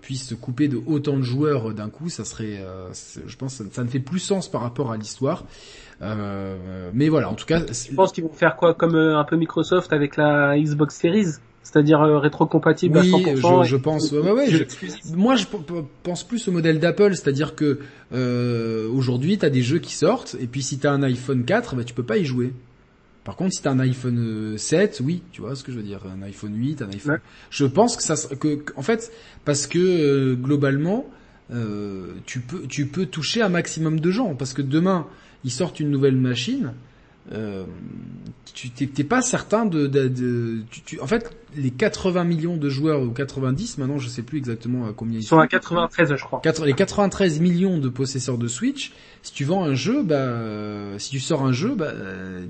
puisse 0.00 0.28
se 0.28 0.36
couper 0.36 0.68
de 0.68 0.80
autant 0.86 1.16
de 1.16 1.22
joueurs 1.22 1.74
d'un 1.74 1.88
coup. 1.88 2.10
Ça 2.10 2.24
serait, 2.24 2.64
je 3.26 3.36
pense, 3.36 3.60
ça, 3.72 3.82
ne 3.82 3.88
fait 3.88 3.98
plus 3.98 4.20
sens 4.20 4.48
par 4.48 4.60
rapport 4.60 4.92
à 4.92 4.96
l'histoire. 4.96 5.46
Euh, 6.02 6.90
mais 6.94 7.08
voilà, 7.08 7.30
en 7.30 7.34
tout 7.34 7.46
cas. 7.46 7.60
Je 7.60 7.94
pense 7.94 8.12
qu'ils 8.12 8.24
vont 8.24 8.32
faire 8.32 8.56
quoi, 8.56 8.74
comme 8.74 8.94
euh, 8.94 9.18
un 9.18 9.24
peu 9.24 9.36
Microsoft 9.36 9.92
avec 9.92 10.16
la 10.16 10.58
Xbox 10.58 10.96
Series? 10.96 11.34
C'est-à-dire 11.62 12.00
euh, 12.00 12.18
rétro-compatible 12.18 12.98
à 12.98 13.02
100%. 13.02 13.64
Je, 13.64 13.68
je 13.68 13.76
pense. 13.76 14.12
Ouais, 14.12 14.30
ouais, 14.30 14.66
moi, 15.14 15.36
je 15.36 15.44
pense 16.02 16.24
plus 16.24 16.48
au 16.48 16.52
modèle 16.52 16.78
d'Apple, 16.78 17.14
c'est-à-dire 17.14 17.54
que 17.54 17.80
euh, 18.14 18.88
aujourd'hui, 18.88 19.36
t'as 19.36 19.50
des 19.50 19.62
jeux 19.62 19.78
qui 19.78 19.92
sortent, 19.92 20.36
et 20.40 20.46
puis 20.46 20.62
si 20.62 20.78
t'as 20.78 20.92
un 20.92 21.02
iPhone 21.02 21.44
4, 21.44 21.76
bah 21.76 21.84
tu 21.84 21.92
peux 21.92 22.04
pas 22.04 22.16
y 22.16 22.24
jouer. 22.24 22.54
Par 23.24 23.36
contre, 23.36 23.52
si 23.52 23.60
t'as 23.60 23.72
un 23.72 23.80
iPhone 23.80 24.56
7, 24.56 25.02
oui, 25.04 25.22
tu 25.32 25.42
vois 25.42 25.54
ce 25.54 25.62
que 25.62 25.70
je 25.70 25.76
veux 25.76 25.82
dire, 25.82 26.00
un 26.06 26.22
iPhone 26.22 26.54
8, 26.56 26.80
un 26.80 26.88
iPhone. 26.88 27.18
Je 27.50 27.66
pense 27.66 27.96
que 27.96 28.02
ça, 28.02 28.14
que, 28.36 28.64
en 28.76 28.82
fait, 28.82 29.12
parce 29.44 29.66
que 29.66 30.34
globalement, 30.34 31.04
euh, 31.52 32.14
tu 32.26 32.40
peux, 32.40 32.62
tu 32.66 32.86
peux 32.86 33.06
toucher 33.06 33.42
un 33.42 33.48
maximum 33.48 34.00
de 34.00 34.10
gens, 34.10 34.34
parce 34.34 34.52
que 34.52 34.62
demain, 34.62 35.06
ils 35.44 35.50
sortent 35.50 35.80
une 35.80 35.90
nouvelle 35.90 36.16
machine, 36.16 36.72
euh, 37.32 37.64
tu 38.54 38.70
t'es 38.70 39.04
pas 39.04 39.20
certain 39.20 39.66
de, 39.66 39.86
de, 39.86 40.08
de 40.08 40.62
tu, 40.86 40.98
en 41.00 41.06
fait 41.06 41.30
les 41.56 41.70
80 41.70 42.24
millions 42.24 42.56
de 42.56 42.68
joueurs 42.68 43.02
ou 43.02 43.10
90 43.10 43.78
maintenant 43.78 43.98
je 43.98 44.08
sais 44.08 44.22
plus 44.22 44.38
exactement 44.38 44.86
à 44.86 44.92
combien 44.92 45.18
ils 45.18 45.22
sont 45.22 45.38
à 45.38 45.46
93 45.46 46.16
je 46.16 46.24
crois. 46.24 46.40
Les 46.64 46.72
93 46.72 47.40
millions 47.40 47.78
de 47.78 47.88
possesseurs 47.88 48.38
de 48.38 48.48
Switch 48.48 48.92
si 49.22 49.32
tu 49.32 49.44
vends 49.44 49.62
un 49.64 49.74
jeu 49.74 50.02
bah 50.02 50.98
si 50.98 51.10
tu 51.10 51.20
sors 51.20 51.44
un 51.44 51.52
jeu 51.52 51.74
bah 51.74 51.92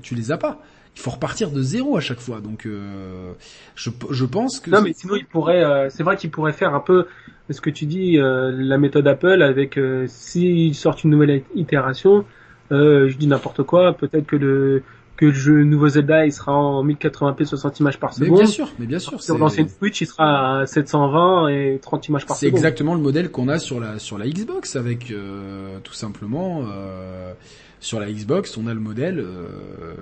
tu 0.01 0.15
les 0.15 0.31
as 0.31 0.37
pas. 0.37 0.61
Il 0.95 1.01
faut 1.01 1.11
repartir 1.11 1.51
de 1.51 1.61
zéro 1.61 1.97
à 1.97 2.01
chaque 2.01 2.19
fois. 2.19 2.41
Donc 2.41 2.65
euh, 2.65 3.33
je, 3.75 3.89
je 4.09 4.25
pense 4.25 4.59
que 4.59 4.71
non 4.71 4.81
mais 4.81 4.93
sinon 4.93 5.15
il 5.15 5.25
pourrait 5.25 5.63
euh, 5.63 5.89
c'est 5.89 6.03
vrai 6.03 6.15
qu'il 6.15 6.31
pourrait 6.31 6.53
faire 6.53 6.73
un 6.73 6.79
peu 6.79 7.05
ce 7.49 7.61
que 7.61 7.69
tu 7.69 7.85
dis 7.85 8.17
euh, 8.17 8.51
la 8.51 8.77
méthode 8.77 9.07
Apple 9.07 9.41
avec 9.41 9.77
s'ils 10.07 10.75
sortent 10.75 11.03
une 11.03 11.11
nouvelle 11.11 11.43
itération 11.53 12.19
euh, 12.19 12.38
je 12.69 13.15
dis 13.17 13.27
n'importe 13.27 13.63
quoi, 13.63 13.93
peut-être 13.93 14.25
que 14.25 14.35
le 14.35 14.83
que 15.19 15.25
le 15.25 15.33
jeu 15.33 15.63
nouveau 15.65 15.89
Zelda 15.89 16.25
il 16.25 16.31
sera 16.31 16.53
en 16.53 16.85
1080p 16.85 17.43
60 17.43 17.81
images 17.81 17.99
par 17.99 18.13
seconde. 18.13 18.29
Mais 18.29 18.37
bien 18.37 18.45
sûr, 18.45 18.71
mais 18.79 18.85
bien 18.85 18.99
sûr. 18.99 19.21
Sur 19.21 19.37
l'ancienne 19.37 19.67
Switch, 19.67 19.99
il 19.99 20.07
sera 20.07 20.61
à 20.61 20.65
720 20.65 21.49
et 21.49 21.79
30 21.81 22.07
images 22.07 22.25
par 22.25 22.37
seconde. 22.37 22.51
C'est 22.51 22.55
exactement 22.55 22.95
le 22.95 23.01
modèle 23.01 23.29
qu'on 23.29 23.49
a 23.49 23.59
sur 23.59 23.81
la 23.81 23.99
sur 23.99 24.17
la 24.17 24.27
Xbox 24.27 24.77
avec 24.77 25.11
euh, 25.11 25.79
tout 25.83 25.93
simplement 25.93 26.61
euh, 26.65 27.33
sur 27.79 27.99
la 27.99 28.11
Xbox, 28.11 28.57
on 28.57 28.67
a 28.67 28.73
le 28.73 28.79
modèle. 28.79 29.19
Euh, 29.19 29.95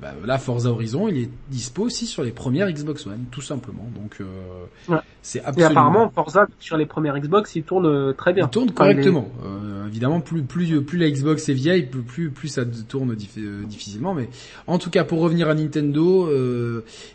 bah, 0.00 0.14
là, 0.24 0.38
Forza 0.38 0.70
Horizon, 0.70 1.08
il 1.08 1.18
est 1.18 1.30
dispo 1.48 1.82
aussi 1.82 2.06
sur 2.06 2.22
les 2.22 2.32
premières 2.32 2.70
Xbox 2.70 3.06
One, 3.06 3.24
tout 3.30 3.40
simplement. 3.40 3.88
Donc, 3.94 4.16
euh, 4.20 4.96
c'est 5.22 5.40
absolument. 5.40 5.68
Et 5.68 5.72
apparemment, 5.72 6.10
Forza 6.10 6.46
sur 6.60 6.76
les 6.76 6.86
premières 6.86 7.18
Xbox, 7.18 7.54
il 7.54 7.62
tourne 7.62 7.86
euh, 7.86 8.12
très 8.12 8.32
bien. 8.32 8.46
Il 8.46 8.50
tourne 8.50 8.70
correctement. 8.70 9.28
Euh, 9.44 9.86
évidemment, 9.86 10.20
plus 10.20 10.42
plus 10.42 10.80
plus 10.82 10.98
la 10.98 11.10
Xbox 11.10 11.48
est 11.48 11.54
vieille, 11.54 11.82
plus 11.82 12.30
plus 12.30 12.48
ça 12.48 12.64
tourne 12.64 13.12
euh, 13.12 13.64
difficilement. 13.64 14.14
Mais 14.14 14.30
en 14.66 14.78
tout 14.78 14.88
cas, 14.88 15.04
pour 15.04 15.20
revenir 15.20 15.48
à 15.50 15.54
Nintendo, 15.54 16.30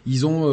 ils 0.06 0.26
ont 0.28 0.46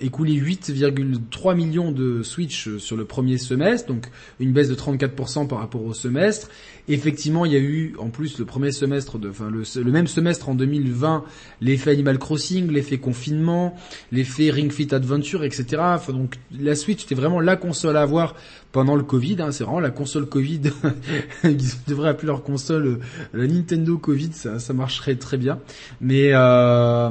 écoulé 0.00 0.32
8,3 0.32 1.54
millions 1.54 1.92
de 1.92 2.22
Switch 2.22 2.76
sur 2.78 2.96
le 2.96 3.04
premier 3.04 3.38
semestre, 3.38 3.88
donc 3.88 4.10
une 4.40 4.52
baisse 4.52 4.68
de 4.68 4.74
34% 4.74 5.46
par 5.46 5.58
rapport 5.58 5.84
au 5.84 5.94
semestre. 5.94 6.48
Effectivement, 6.92 7.44
il 7.44 7.52
y 7.52 7.56
a 7.56 7.60
eu 7.60 7.94
en 7.98 8.08
plus 8.08 8.38
le 8.38 8.44
premier 8.44 8.72
semestre, 8.72 9.18
de, 9.18 9.30
enfin 9.30 9.48
le, 9.48 9.90
même 9.92 10.08
semestre 10.08 10.48
en 10.48 10.54
2020, 10.54 11.24
l'effet 11.60 11.92
Animal 11.92 12.18
Crossing, 12.18 12.68
l'effet 12.68 12.98
confinement, 12.98 13.76
l'effet 14.10 14.50
Ring 14.50 14.72
Fit 14.72 14.92
Adventure, 14.92 15.44
etc. 15.44 15.66
Enfin, 15.78 16.12
donc 16.12 16.36
la 16.58 16.74
Switch 16.74 17.02
c'était 17.02 17.14
vraiment 17.14 17.40
la 17.40 17.54
console 17.54 17.96
à 17.96 18.02
avoir 18.02 18.34
pendant 18.72 18.96
le 18.96 19.02
Covid. 19.02 19.36
Hein, 19.40 19.52
c'est 19.52 19.64
vraiment 19.64 19.80
la 19.80 19.90
console 19.90 20.26
Covid. 20.26 20.62
Ils 21.44 21.58
devraient 21.86 22.08
appeler 22.08 22.26
leur 22.26 22.42
console 22.42 22.86
euh, 22.86 22.98
la 23.34 23.46
Nintendo 23.46 23.96
Covid, 23.96 24.32
ça, 24.32 24.58
ça 24.58 24.72
marcherait 24.72 25.16
très 25.16 25.36
bien. 25.36 25.60
Mais 26.00 26.30
euh, 26.32 27.10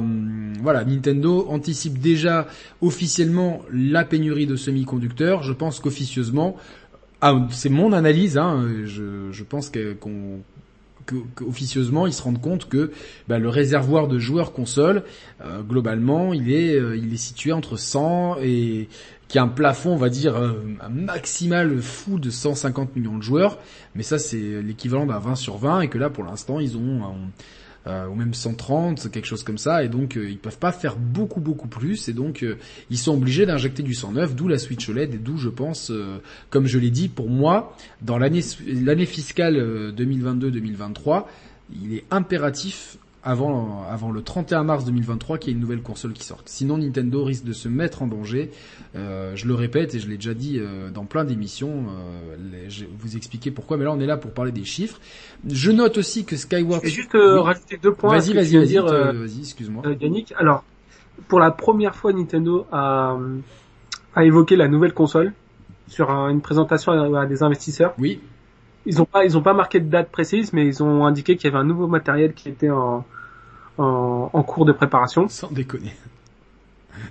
voilà, 0.62 0.84
Nintendo 0.84 1.46
anticipe 1.48 1.98
déjà 2.00 2.46
officiellement 2.80 3.62
la 3.72 4.04
pénurie 4.04 4.46
de 4.46 4.56
semi-conducteurs. 4.56 5.42
Je 5.42 5.52
pense 5.52 5.80
qu'officieusement 5.80 6.56
ah, 7.20 7.46
c'est 7.50 7.68
mon 7.68 7.92
analyse. 7.92 8.38
Hein, 8.38 8.66
je, 8.84 9.42
pense 9.42 9.70
qu'on 10.00 10.40
officieusement 11.40 12.06
ils 12.06 12.12
se 12.12 12.22
rendent 12.22 12.40
compte 12.40 12.68
que 12.68 12.92
bah, 13.26 13.38
le 13.38 13.48
réservoir 13.48 14.06
de 14.06 14.20
joueurs 14.20 14.52
console 14.52 15.02
euh, 15.44 15.60
globalement 15.62 16.32
il 16.32 16.52
est 16.52 16.76
euh, 16.76 16.96
il 16.96 17.12
est 17.12 17.16
situé 17.16 17.50
entre 17.50 17.76
100 17.76 18.36
et 18.42 18.88
qui 19.26 19.38
a 19.38 19.42
un 19.42 19.48
plafond 19.48 19.90
on 19.90 19.96
va 19.96 20.08
dire 20.08 20.36
euh, 20.36 20.52
un 20.80 20.88
maximal 20.88 21.80
fou 21.80 22.20
de 22.20 22.30
150 22.30 22.94
millions 22.94 23.18
de 23.18 23.24
joueurs 23.24 23.58
mais 23.96 24.04
ça 24.04 24.18
c'est 24.18 24.62
l'équivalent 24.62 25.06
d'un 25.06 25.18
20 25.18 25.34
sur 25.34 25.56
20 25.56 25.80
et 25.80 25.88
que 25.88 25.98
là 25.98 26.10
pour 26.10 26.22
l'instant 26.22 26.60
ils 26.60 26.76
ont 26.76 27.12
euh, 27.86 28.06
ou 28.08 28.14
même 28.14 28.34
130, 28.34 29.10
quelque 29.10 29.24
chose 29.24 29.42
comme 29.42 29.56
ça, 29.56 29.82
et 29.82 29.88
donc 29.88 30.16
euh, 30.16 30.28
ils 30.28 30.38
peuvent 30.38 30.58
pas 30.58 30.70
faire 30.70 30.96
beaucoup 30.96 31.40
beaucoup 31.40 31.66
plus, 31.66 32.08
et 32.08 32.12
donc 32.12 32.42
euh, 32.42 32.58
ils 32.90 32.98
sont 32.98 33.14
obligés 33.14 33.46
d'injecter 33.46 33.82
du 33.82 33.94
109, 33.94 34.34
d'où 34.34 34.48
la 34.48 34.58
Switch 34.58 34.86
OLED, 34.88 35.14
et 35.14 35.18
d'où 35.18 35.38
je 35.38 35.48
pense, 35.48 35.90
comme 36.50 36.66
je 36.66 36.78
l'ai 36.78 36.90
dit, 36.90 37.08
pour 37.08 37.30
moi, 37.30 37.74
dans 38.02 38.18
l'année 38.18 38.42
l'année 38.66 39.06
fiscale 39.06 39.56
2022-2023, 39.96 41.24
il 41.82 41.94
est 41.94 42.04
impératif 42.10 42.98
avant, 43.22 43.84
avant 43.90 44.10
le 44.10 44.22
31 44.22 44.64
mars 44.64 44.84
2023 44.84 45.38
qu'il 45.38 45.50
y 45.50 45.52
ait 45.52 45.54
une 45.54 45.60
nouvelle 45.60 45.82
console 45.82 46.12
qui 46.12 46.24
sorte. 46.24 46.48
Sinon 46.48 46.78
Nintendo 46.78 47.24
risque 47.24 47.44
de 47.44 47.52
se 47.52 47.68
mettre 47.68 48.02
en 48.02 48.06
danger. 48.06 48.50
Euh, 48.96 49.32
je 49.34 49.46
le 49.46 49.54
répète 49.54 49.94
et 49.94 49.98
je 49.98 50.08
l'ai 50.08 50.16
déjà 50.16 50.34
dit 50.34 50.58
euh, 50.58 50.90
dans 50.90 51.04
plein 51.04 51.24
d'émissions. 51.24 51.86
Euh, 51.88 52.36
je 52.68 52.84
vais 52.84 52.90
vous 52.98 53.16
expliquer 53.16 53.50
pourquoi, 53.50 53.76
mais 53.76 53.84
là 53.84 53.92
on 53.92 54.00
est 54.00 54.06
là 54.06 54.16
pour 54.16 54.32
parler 54.32 54.52
des 54.52 54.64
chiffres. 54.64 54.98
Je 55.46 55.70
note 55.70 55.98
aussi 55.98 56.24
que 56.24 56.36
Skyward. 56.36 56.80
Je 56.82 56.88
vais 56.88 56.94
juste 56.94 57.14
euh, 57.14 57.40
rajouter 57.40 57.78
deux 57.82 57.92
points. 57.92 58.16
Vas-y, 58.16 58.32
vas-y, 58.32 58.56
vas-y, 58.56 58.78
vas-y, 58.78 59.40
excuse-moi. 59.40 59.82
Yannick, 60.00 60.32
alors 60.38 60.64
pour 61.28 61.40
la 61.40 61.50
première 61.50 61.94
fois 61.94 62.12
Nintendo 62.12 62.66
a, 62.72 63.18
a 64.14 64.24
évoqué 64.24 64.56
la 64.56 64.68
nouvelle 64.68 64.94
console 64.94 65.34
sur 65.88 66.08
une 66.10 66.40
présentation 66.40 66.92
à, 66.92 67.22
à 67.22 67.26
des 67.26 67.42
investisseurs. 67.42 67.92
Oui 67.98 68.20
ils 68.86 69.00
ont 69.00 69.04
pas 69.04 69.24
ils 69.24 69.36
ont 69.36 69.42
pas 69.42 69.52
marqué 69.52 69.80
de 69.80 69.88
date 69.88 70.10
précise 70.10 70.52
mais 70.52 70.66
ils 70.66 70.82
ont 70.82 71.04
indiqué 71.04 71.36
qu'il 71.36 71.50
y 71.50 71.52
avait 71.52 71.62
un 71.62 71.66
nouveau 71.66 71.86
matériel 71.86 72.34
qui 72.34 72.48
était 72.48 72.70
en 72.70 73.04
en, 73.78 74.42
cours 74.42 74.66
de 74.66 74.72
préparation. 74.72 75.26
Sans 75.28 75.50
déconner. 75.50 75.94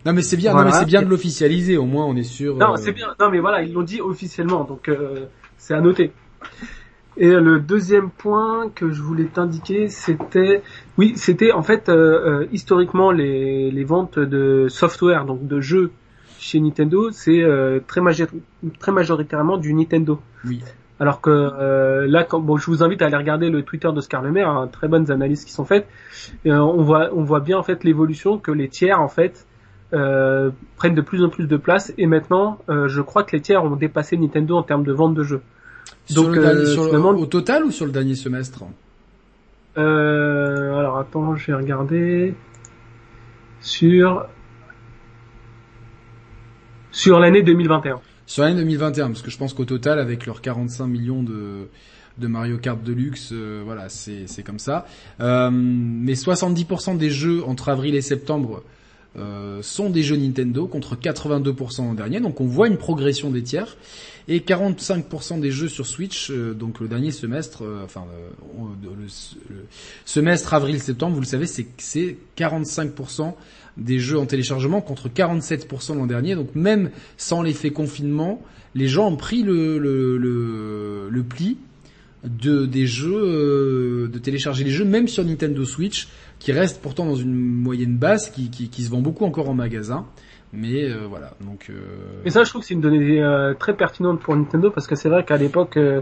Non 0.06 0.14
mais 0.14 0.22
c'est 0.22 0.38
bien, 0.38 0.54
non 0.54 0.64
mais 0.66 0.72
c'est 0.72 0.86
bien 0.86 1.02
de 1.02 1.08
l'officialiser. 1.08 1.78
Au 1.78 1.86
moins 1.86 2.06
on 2.06 2.16
est 2.16 2.22
sûr. 2.22 2.56
Non, 2.58 2.76
c'est 2.76 2.92
bien. 2.92 3.16
Non 3.20 3.32
mais 3.32 3.40
voilà, 3.40 3.64
ils 3.64 3.74
l'ont 3.74 3.82
dit 3.82 4.02
officiellement, 4.02 4.66
donc 4.66 4.92
c'est 5.58 5.74
à 5.74 5.82
noter. 5.82 6.12
Et 7.18 7.32
le 7.32 7.60
deuxième 7.60 8.10
point 8.12 8.70
que 8.74 8.92
je 8.92 9.02
voulais 9.02 9.26
t'indiquer, 9.26 9.90
c'était, 9.90 10.64
oui, 10.98 11.14
c'était 11.18 11.52
en 11.52 11.64
fait 11.64 11.90
euh, 11.90 12.44
euh, 12.44 12.48
historiquement 12.54 13.12
les, 13.12 13.72
les 13.72 13.84
ventes 13.84 14.18
de 14.20 14.68
software, 14.70 15.26
donc 15.26 15.46
de 15.46 15.60
jeux 15.60 15.92
chez 16.40 16.62
Nintendo, 16.62 17.12
c'est 17.12 17.44
euh, 17.44 17.82
très, 17.86 18.00
très 18.80 18.92
majoritairement 18.94 19.58
du 19.58 19.74
Nintendo. 19.74 20.22
Oui. 20.46 20.64
Alors 21.00 21.22
que 21.22 22.06
là, 22.08 22.24
quand, 22.24 22.40
bon, 22.40 22.58
je 22.58 22.66
vous 22.66 22.84
invite 22.84 23.02
à 23.02 23.06
aller 23.06 23.16
regarder 23.16 23.50
le 23.50 23.64
Twitter 23.64 23.90
de 23.94 24.02
Scarlemer, 24.02 24.42
hein, 24.42 24.70
très 24.72 24.88
bonnes 24.88 25.12
analyses 25.12 25.46
qui 25.46 25.52
sont 25.54 25.66
faites. 25.66 25.88
on 26.46 26.82
voit, 26.82 27.10
on 27.14 27.24
voit 27.24 27.40
bien 27.40 27.58
en 27.58 27.64
fait 27.64 27.84
l'évolution 27.84 28.38
que 28.38 28.52
les 28.52 28.68
tiers 28.68 29.00
en 29.00 29.08
fait 29.08 29.48
prennent 29.92 30.96
de 30.96 31.02
plus 31.02 31.24
en 31.24 31.30
plus 31.30 31.48
de 31.48 31.58
place 31.58 31.94
et 31.98 32.06
maintenant, 32.06 32.60
je 32.68 33.02
crois 33.02 33.24
que 33.24 33.36
les 33.36 33.42
tiers 33.42 33.64
ont 33.64 33.76
dépassé 33.78 34.18
Nintendo 34.18 34.58
en 34.58 34.64
termes 34.64 34.84
de 34.84 34.92
vente 34.92 35.14
de 35.16 35.24
jeux. 35.24 35.42
Donc, 36.12 36.36
euh, 36.38 36.76
au 36.76 37.26
total 37.26 37.64
ou 37.66 37.72
sur 37.72 37.86
le 37.86 37.92
dernier 37.92 38.16
semestre? 38.16 38.64
Euh, 39.78 40.80
Alors 40.80 40.98
attends, 40.98 41.36
je 41.36 41.48
vais 41.48 41.54
regarder 41.54 42.34
sur 43.62 44.26
sur 46.92 47.20
l'année 47.20 47.44
2021. 47.44 48.00
Sur 48.30 48.44
l'année 48.44 48.58
2021, 48.58 49.08
parce 49.08 49.24
que 49.24 49.32
je 49.32 49.38
pense 49.40 49.56
qu'au 49.56 49.66
total, 49.66 49.98
avec 49.98 50.28
leurs 50.28 50.42
45 50.42 50.86
millions 50.86 51.24
de 51.24 51.68
Mario 52.20 52.60
Kart 52.60 52.80
Deluxe, 52.84 53.30
euh, 53.32 53.64
voilà, 53.66 53.90
c'est 53.90 54.44
comme 54.46 54.60
ça. 54.60 54.86
Euh, 55.20 55.50
mais 55.52 56.14
70% 56.14 56.96
des 56.96 57.10
jeux 57.10 57.44
entre 57.44 57.70
avril 57.70 57.96
et 57.96 58.04
septembre 58.04 58.62
euh, 59.18 59.64
sont 59.64 59.90
des 59.90 60.04
jeux 60.04 60.16
Nintendo 60.16 60.68
contre 60.68 60.96
82% 60.96 61.80
l'an 61.80 61.96
dernier. 61.96 62.20
Donc 62.20 62.40
on 62.40 62.46
voit 62.46 62.68
une 62.68 62.78
progression 62.78 63.32
des 63.32 63.42
tiers. 63.42 63.78
Et 64.28 64.42
45% 64.42 65.40
des 65.40 65.50
jeux 65.50 65.68
sur 65.68 65.88
Switch, 65.88 66.30
euh, 66.30 66.54
donc 66.54 66.82
le 66.82 66.88
dernier 66.88 67.10
semestre, 67.10 67.64
enfin 67.84 68.06
le, 68.60 69.08
semestre 70.06 70.54
avril-septembre, 70.54 71.16
vous 71.16 71.22
le 71.22 71.26
savez, 71.26 71.48
c'est 71.48 72.18
45% 72.38 73.34
des 73.80 74.00
jeux 74.00 74.20
en 74.20 74.26
téléchargement 74.26 74.82
contre 74.82 75.10
47% 75.10 75.98
l'an 75.98 76.06
dernier. 76.06 76.36
Donc 76.36 76.56
même 76.56 76.92
sans 77.18 77.42
l'effet 77.42 77.72
confinement, 77.72 78.42
les 78.76 78.88
gens 78.88 79.08
ont 79.08 79.16
pris 79.16 79.44
le, 79.44 79.78
le, 79.78 80.18
le, 80.18 81.10
le 81.10 81.24
pli 81.24 81.58
de 82.24 82.66
des 82.66 82.86
jeux, 82.86 84.10
de 84.12 84.20
télécharger 84.20 84.64
les 84.64 84.72
jeux, 84.72 84.86
même 84.86 85.08
sur 85.08 85.24
Nintendo 85.24 85.64
Switch 85.64 86.10
qui 86.40 86.52
reste 86.52 86.82
pourtant 86.82 87.06
dans 87.06 87.16
une 87.16 87.36
moyenne 87.36 87.98
basse, 87.98 88.30
qui, 88.30 88.50
qui, 88.50 88.70
qui 88.70 88.84
se 88.84 88.90
vend 88.90 89.02
beaucoup 89.02 89.26
encore 89.26 89.50
en 89.50 89.54
magasin. 89.54 90.06
Mais 90.52 90.90
euh, 90.90 91.06
voilà, 91.08 91.34
donc. 91.42 91.70
Euh... 91.70 92.28
Ça, 92.30 92.44
je 92.44 92.50
trouve 92.50 92.62
que 92.62 92.68
c'est 92.68 92.74
une 92.74 92.82
donnée 92.82 93.22
euh, 93.22 93.54
très 93.54 93.76
pertinente 93.76 94.20
pour 94.20 94.36
Nintendo 94.36 94.72
parce 94.72 94.88
que 94.88 94.96
c'est 94.96 95.10
vrai 95.10 95.24
qu'à 95.24 95.38
l'époque, 95.38 95.78
euh, 95.78 96.02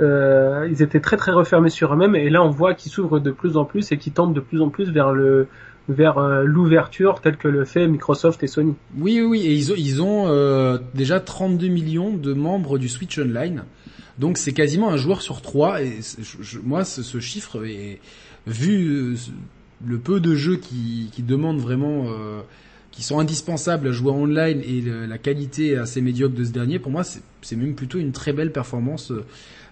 euh, 0.00 0.66
ils 0.70 0.82
étaient 0.82 1.00
très 1.00 1.18
très 1.18 1.32
refermés 1.32 1.68
sur 1.68 1.92
eux-mêmes 1.92 2.16
et 2.16 2.30
là, 2.30 2.42
on 2.42 2.48
voit 2.48 2.72
qu'ils 2.72 2.90
s'ouvrent 2.90 3.20
de 3.20 3.30
plus 3.30 3.58
en 3.58 3.66
plus 3.66 3.92
et 3.92 3.98
qu'ils 3.98 4.14
tendent 4.14 4.32
de 4.32 4.40
plus 4.40 4.62
en 4.62 4.70
plus 4.70 4.90
vers 4.90 5.12
le 5.12 5.46
vers 5.88 6.20
l'ouverture 6.44 7.20
telle 7.20 7.36
que 7.36 7.48
le 7.48 7.64
fait 7.64 7.88
Microsoft 7.88 8.42
et 8.42 8.46
Sony. 8.46 8.74
Oui, 8.98 9.20
oui, 9.20 9.46
et 9.46 9.52
ils 9.54 10.00
ont, 10.02 10.26
ont 10.26 10.80
déjà 10.94 11.20
32 11.20 11.68
millions 11.68 12.10
de 12.10 12.32
membres 12.32 12.78
du 12.78 12.88
Switch 12.88 13.18
Online. 13.18 13.64
Donc 14.18 14.38
c'est 14.38 14.52
quasiment 14.52 14.90
un 14.90 14.96
joueur 14.96 15.22
sur 15.22 15.42
trois. 15.42 15.82
Et 15.82 15.98
moi, 16.62 16.84
ce, 16.84 17.20
chiffre 17.20 17.64
est 17.66 17.98
vu 18.46 19.16
le 19.84 19.98
peu 19.98 20.20
de 20.20 20.34
jeux 20.34 20.56
qui, 20.56 21.10
demandent 21.18 21.60
vraiment, 21.60 22.04
euh, 22.06 22.40
qui 22.90 23.02
sont 23.02 23.18
indispensables 23.18 23.88
à 23.88 23.92
jouer 23.92 24.10
online 24.10 24.60
et 24.60 24.82
la 24.82 25.18
qualité 25.18 25.76
assez 25.76 26.00
médiocre 26.00 26.34
de 26.34 26.44
ce 26.44 26.50
dernier, 26.50 26.78
pour 26.78 26.92
moi, 26.92 27.02
c'est 27.04 27.56
même 27.56 27.74
plutôt 27.74 27.98
une 27.98 28.12
très 28.12 28.32
belle 28.32 28.52
performance 28.52 29.10
euh, 29.10 29.24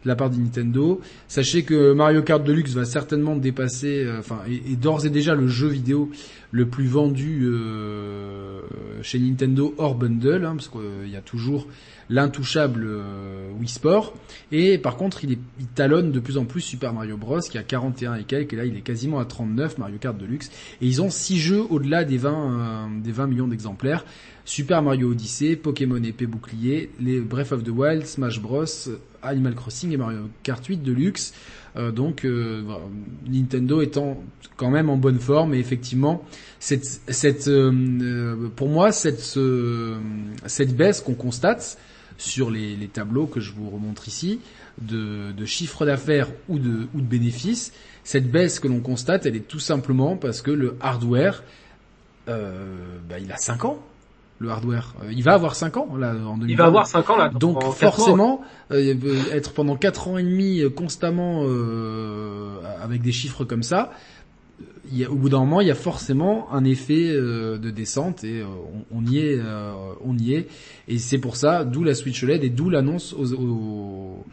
de 0.05 0.09
la 0.09 0.17
part 0.17 0.31
de 0.31 0.37
Nintendo. 0.37 1.01
Sachez 1.29 1.63
que 1.63 1.93
Mario 1.93 2.23
Kart 2.23 2.43
Deluxe 2.43 2.73
va 2.73 2.85
certainement 2.85 3.37
dépasser, 3.37 4.05
euh, 4.05 4.19
enfin, 4.19 4.41
et, 4.49 4.77
d'ores 4.77 5.07
et 5.07 5.11
déjà 5.11 5.35
le 5.35 5.49
jeu 5.49 5.69
vidéo 5.69 6.11
le 6.53 6.67
plus 6.67 6.87
vendu 6.87 7.43
euh, 7.45 8.61
chez 9.03 9.19
Nintendo 9.19 9.75
hors 9.79 9.95
bundle, 9.95 10.45
hein, 10.45 10.57
parce 10.57 10.69
qu'il 10.69 11.11
y 11.11 11.17
a 11.17 11.21
toujours 11.21 11.69
l'intouchable 12.09 12.85
euh, 12.87 13.51
Wii 13.59 13.69
Sport. 13.69 14.15
Et 14.51 14.79
par 14.79 14.97
contre, 14.97 15.23
il, 15.23 15.33
est, 15.33 15.39
il 15.61 15.67
talonne 15.67 16.11
de 16.11 16.19
plus 16.19 16.39
en 16.39 16.45
plus 16.45 16.61
Super 16.61 16.93
Mario 16.93 17.17
Bros, 17.17 17.39
qui 17.41 17.59
a 17.59 17.63
41 17.63 18.17
et 18.17 18.25
quelques, 18.25 18.55
et 18.55 18.57
là 18.57 18.65
il 18.65 18.77
est 18.77 18.81
quasiment 18.81 19.21
à 19.21 19.25
39, 19.25 19.79
Mario 19.79 19.99
Kart 19.99 20.17
Deluxe. 20.17 20.51
Et 20.81 20.87
ils 20.87 21.03
ont 21.03 21.11
6 21.11 21.39
jeux 21.39 21.63
au-delà 21.71 22.05
des 22.05 22.17
20, 22.17 23.01
des 23.03 23.13
20 23.13 23.27
millions 23.29 23.49
d'exemplaires. 23.49 24.05
Super 24.45 24.83
Mario 24.83 25.13
Odyssey, 25.13 25.55
Pokémon 25.55 26.03
épée 26.03 26.27
bouclier, 26.27 26.91
les 27.01 27.21
Breath 27.21 27.53
of 27.53 27.63
the 27.63 27.69
Wild, 27.69 28.07
Smash 28.07 28.41
Bros, 28.41 28.65
Animal 29.23 29.55
Crossing 29.55 29.93
et 29.93 29.97
Mario 29.97 30.29
Kart 30.43 30.65
8 30.65 30.83
Deluxe. 30.83 31.33
Euh, 31.77 31.93
donc 31.93 32.25
euh, 32.25 32.63
Nintendo 33.27 33.81
étant 33.81 34.23
quand 34.57 34.71
même 34.71 34.91
en 34.91 34.97
bonne 34.97 35.21
forme 35.21 35.55
et 35.55 35.59
effectivement 35.59 36.25
cette, 36.59 36.85
cette 36.85 37.47
euh, 37.47 38.49
pour 38.57 38.69
moi 38.69 38.91
cette 38.91 39.39
cette 40.47 40.77
baisse 40.77 41.01
qu'on 41.01 41.15
constate 41.15 41.79
sur 42.19 42.51
les, 42.51 42.77
tableaux 42.93 43.27
que 43.27 43.41
je 43.41 43.53
vous 43.53 43.71
remontre 43.71 44.09
ici 44.09 44.41
de, 44.83 45.33
de 45.33 45.45
chiffre 45.47 45.87
d'affaires 45.87 46.29
ou 46.49 46.59
de, 46.59 46.87
ou 46.95 47.01
de 47.01 47.07
bénéfices, 47.07 47.73
cette 48.05 48.31
baisse 48.31 48.61
que 48.61 48.69
l'on 48.69 48.81
constate, 48.81 49.25
elle 49.25 49.37
est 49.37 49.49
tout 49.49 49.59
simplement 49.59 50.17
parce 50.17 50.43
que 50.43 50.51
le 50.51 50.77
hardware, 50.81 51.43
bah, 52.27 53.19
il 53.19 53.33
a 53.33 53.39
5 53.39 53.65
ans 53.65 53.83
le 54.41 54.51
hardware. 54.51 54.95
Euh, 55.03 55.13
il 55.13 55.23
va 55.23 55.35
avoir 55.35 55.55
5 55.55 55.77
ans 55.77 55.97
là 55.97 56.15
en 56.15 56.39
2020. 56.39 56.49
Il 56.49 56.57
va 56.57 56.65
avoir 56.65 56.87
5 56.87 57.09
ans 57.11 57.17
là. 57.17 57.29
Donc 57.29 57.63
forcément, 57.75 58.41
euh, 58.73 58.95
être 59.33 59.53
pendant 59.53 59.77
4 59.77 60.09
ans 60.09 60.19
et 60.19 60.23
demi 60.25 60.61
euh, 60.61 60.71
constamment 60.71 61.45
avec 62.83 63.03
des 63.03 63.13
chiffres 63.13 63.45
comme 63.45 63.63
ça, 63.63 63.93
il 64.91 64.99
y 64.99 65.05
a, 65.05 65.11
au 65.11 65.15
bout 65.15 65.29
d'un 65.29 65.39
moment, 65.41 65.61
il 65.61 65.69
y 65.69 65.71
a 65.71 65.77
forcément 65.77 66.53
un 66.53 66.65
effet 66.65 67.13
de 67.13 67.71
descente 67.71 68.25
et 68.25 68.43
on, 68.91 69.05
y 69.05 69.19
est, 69.19 69.39
on 70.05 70.17
y 70.17 70.35
est. 70.35 70.49
Et 70.89 70.99
c'est 70.99 71.19
pour 71.19 71.37
ça, 71.37 71.65
d'où 71.65 71.85
la 71.85 71.95
Switch 71.95 72.23
LED 72.23 72.43
et 72.45 72.51
d'où 72.51 72.71
l'annonce 72.71 73.13
aux 73.13 73.35
aux 73.35 74.25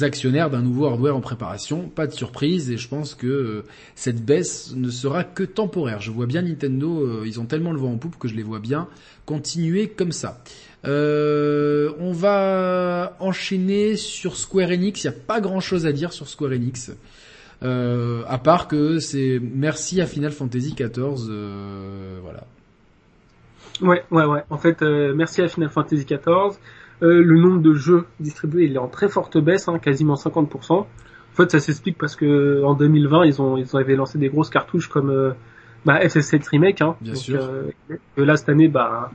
actionnaires 0.00 0.48
d'un 0.50 0.62
nouveau 0.62 0.86
hardware 0.86 1.16
en 1.16 1.20
préparation. 1.20 1.88
Pas 1.88 2.06
de 2.06 2.12
surprise 2.12 2.70
et 2.70 2.76
je 2.76 2.88
pense 2.88 3.14
que 3.14 3.26
euh, 3.26 3.64
cette 3.94 4.24
baisse 4.24 4.72
ne 4.74 4.90
sera 4.90 5.24
que 5.24 5.42
temporaire. 5.42 6.00
Je 6.00 6.10
vois 6.10 6.26
bien 6.26 6.42
Nintendo, 6.42 7.00
euh, 7.00 7.24
ils 7.26 7.40
ont 7.40 7.44
tellement 7.44 7.72
le 7.72 7.78
vent 7.78 7.92
en 7.92 7.98
poupe 7.98 8.18
que 8.18 8.28
je 8.28 8.34
les 8.34 8.42
vois 8.42 8.60
bien 8.60 8.88
continuer 9.26 9.88
comme 9.88 10.12
ça. 10.12 10.42
Euh, 10.84 11.92
on 12.00 12.12
va 12.12 13.16
enchaîner 13.20 13.96
sur 13.96 14.36
Square 14.36 14.70
Enix. 14.70 15.04
Il 15.04 15.10
n'y 15.10 15.14
a 15.14 15.18
pas 15.18 15.40
grand 15.40 15.60
chose 15.60 15.86
à 15.86 15.92
dire 15.92 16.12
sur 16.12 16.28
Square 16.28 16.52
Enix. 16.52 16.90
à 17.62 18.38
part 18.42 18.66
que 18.66 18.98
c'est 18.98 19.40
merci 19.40 20.00
à 20.00 20.06
Final 20.06 20.32
Fantasy 20.32 20.74
XIV, 20.74 21.30
voilà. 22.22 22.44
Ouais, 23.80 24.02
ouais, 24.10 24.24
ouais. 24.24 24.42
En 24.50 24.58
fait, 24.58 24.82
merci 24.82 25.42
à 25.42 25.48
Final 25.48 25.70
Fantasy 25.70 26.04
XIV. 26.04 26.58
Euh, 27.02 27.22
le 27.22 27.36
nombre 27.36 27.60
de 27.60 27.74
jeux 27.74 28.04
distribués 28.20 28.66
il 28.66 28.74
est 28.74 28.78
en 28.78 28.88
très 28.88 29.08
forte 29.08 29.36
baisse, 29.38 29.68
hein, 29.68 29.78
quasiment 29.78 30.14
50%. 30.14 30.72
En 30.72 30.86
fait, 31.34 31.50
ça 31.50 31.58
s'explique 31.58 31.98
parce 31.98 32.14
que 32.14 32.62
en 32.62 32.74
2020, 32.74 33.24
ils 33.24 33.42
ont 33.42 33.56
ils 33.56 33.76
avaient 33.76 33.96
lancé 33.96 34.18
des 34.18 34.28
grosses 34.28 34.50
cartouches 34.50 34.88
comme 34.88 35.10
euh, 35.10 35.32
bah, 35.84 35.98
FF7 36.00 36.48
Remake. 36.48 36.80
Hein, 36.80 36.94
Bien 37.00 37.14
sûr. 37.14 37.40
Euh, 37.42 37.96
là 38.16 38.36
cette 38.36 38.50
année, 38.50 38.68
bah 38.68 39.10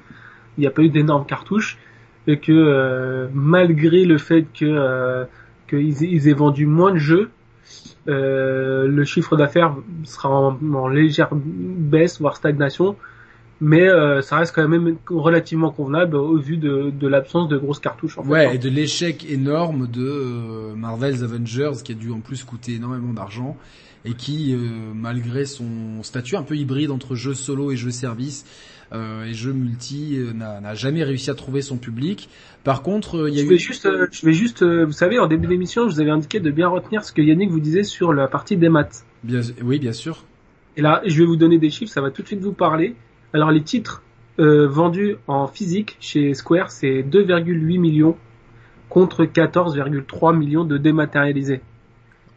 il 0.58 0.62
n'y 0.62 0.68
a 0.68 0.72
pas 0.72 0.82
eu 0.82 0.90
d'énormes 0.90 1.26
cartouches 1.26 1.78
et 2.26 2.40
que 2.40 2.52
euh, 2.52 3.28
malgré 3.34 4.04
le 4.04 4.18
fait 4.18 4.46
que 4.60 5.26
qu'ils 5.70 6.02
ils 6.02 6.28
aient 6.28 6.34
vendu 6.34 6.66
moins 6.66 6.92
de 6.92 6.98
jeux, 6.98 7.30
le 8.08 9.04
chiffre 9.06 9.38
d'affaires 9.38 9.76
sera 10.04 10.30
en, 10.30 10.58
en, 10.74 10.88
légère 10.88 11.30
baisse 11.34 12.20
voire 12.20 12.36
stagnation 12.36 12.96
mais 13.60 13.88
euh, 13.88 14.22
ça 14.22 14.38
reste 14.38 14.54
quand 14.54 14.68
même 14.68 14.98
relativement 15.10 15.72
convenable 15.72 16.16
au 16.16 16.38
vu 16.38 16.58
de, 16.58 16.92
de 16.92 17.08
l'absence 17.08 17.50
de 17.50 17.58
grosses 17.58 17.80
cartouches. 17.80 18.18
En 18.18 18.26
ouais, 18.26 18.46
hein. 18.46 18.52
et 18.54 18.58
de 18.58 18.70
l'échec 18.70 19.26
énorme 19.30 19.88
de 19.88 20.06
euh, 20.06 20.76
Marvel's 20.76 21.24
Avengers 21.24 21.84
qui 21.84 21.94
a 21.94 21.96
dû 21.96 22.12
en 22.12 22.20
plus 22.20 22.44
coûter 22.44 22.76
énormément 22.76 23.14
d'argent 23.14 23.58
et 24.06 24.14
qui, 24.14 24.54
euh, 24.54 24.60
malgré 24.94 25.46
son 25.46 26.04
statut 26.04 26.36
un 26.36 26.44
peu 26.44 26.56
hybride 26.56 26.92
entre 26.92 27.16
jeu 27.16 27.34
solo 27.34 27.72
et 27.72 27.76
jeu 27.76 27.92
service 27.92 28.46
et 28.94 29.34
jeu 29.34 29.52
multi, 29.52 30.18
n'a 30.34 30.74
jamais 30.74 31.04
réussi 31.04 31.30
à 31.30 31.36
trouver 31.36 31.62
son 31.62 31.76
public. 31.76 32.30
Par 32.64 32.84
contre, 32.84 33.28
il 33.28 33.36
y 33.36 33.40
a 33.40 33.42
je 33.42 33.48
eu... 33.48 33.50
Vais 33.50 33.58
juste, 33.58 33.86
je 34.14 34.26
vais 34.26 34.32
juste, 34.32 34.64
vous 34.64 34.94
savez, 34.94 35.20
en 35.20 35.28
début 35.28 35.48
d'émission, 35.48 35.90
je 35.90 35.96
vous 35.96 36.00
avais 36.00 36.10
indiqué 36.10 36.40
de 36.40 36.50
bien 36.52 36.70
retenir 36.70 37.04
ce 37.04 37.12
que 37.12 37.22
Yannick 37.22 37.50
vous 37.50 37.60
disait 37.60 37.84
sur 37.84 38.14
la 38.14 38.30
partie 38.30 38.56
des 38.56 38.70
maths. 38.70 39.04
Bien, 39.24 39.42
oui, 39.62 39.78
bien 39.78 39.92
sûr. 39.92 40.24
Et 40.78 40.82
là, 40.82 41.02
je 41.06 41.18
vais 41.18 41.26
vous 41.26 41.36
donner 41.36 41.58
des 41.58 41.70
chiffres, 41.70 41.92
ça 41.92 42.00
va 42.00 42.12
tout 42.12 42.22
de 42.22 42.28
suite 42.28 42.40
vous 42.40 42.54
parler. 42.54 42.96
Alors 43.34 43.52
les 43.52 43.62
titres 43.62 44.04
euh, 44.40 44.68
vendus 44.68 45.18
en 45.28 45.48
physique 45.48 45.98
chez 46.00 46.34
Square, 46.34 46.72
c'est 46.72 47.02
2,8 47.02 47.80
millions 47.80 48.18
contre 48.90 49.26
14,3 49.26 50.36
millions 50.36 50.64
de 50.64 50.78
dématérialisés. 50.78 51.62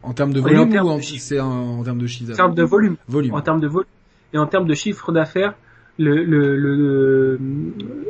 En 0.03 0.14
termes 0.14 0.32
de 0.32 0.41
volume 0.41 0.72
ou 0.82 0.88
en, 0.88 1.01
c'est 1.01 1.38
en, 1.41 1.82
termes 1.84 1.99
de 1.99 2.07
chiffre 2.07 2.28
d'affaires 2.30 2.45
En 2.45 2.49
termes 2.49 2.55
de 2.57 2.62
volume. 2.62 2.97
Volume. 3.07 3.34
En 3.34 3.41
termes 3.43 3.61
de 3.61 3.66
volume. 3.66 3.88
Et 4.32 4.38
en 4.38 4.47
termes 4.47 4.66
de 4.66 4.74
chiffre 4.74 5.12
d'affaires, 5.12 5.55
le, 5.99 6.24
le, 6.24 6.57
le, 6.57 7.38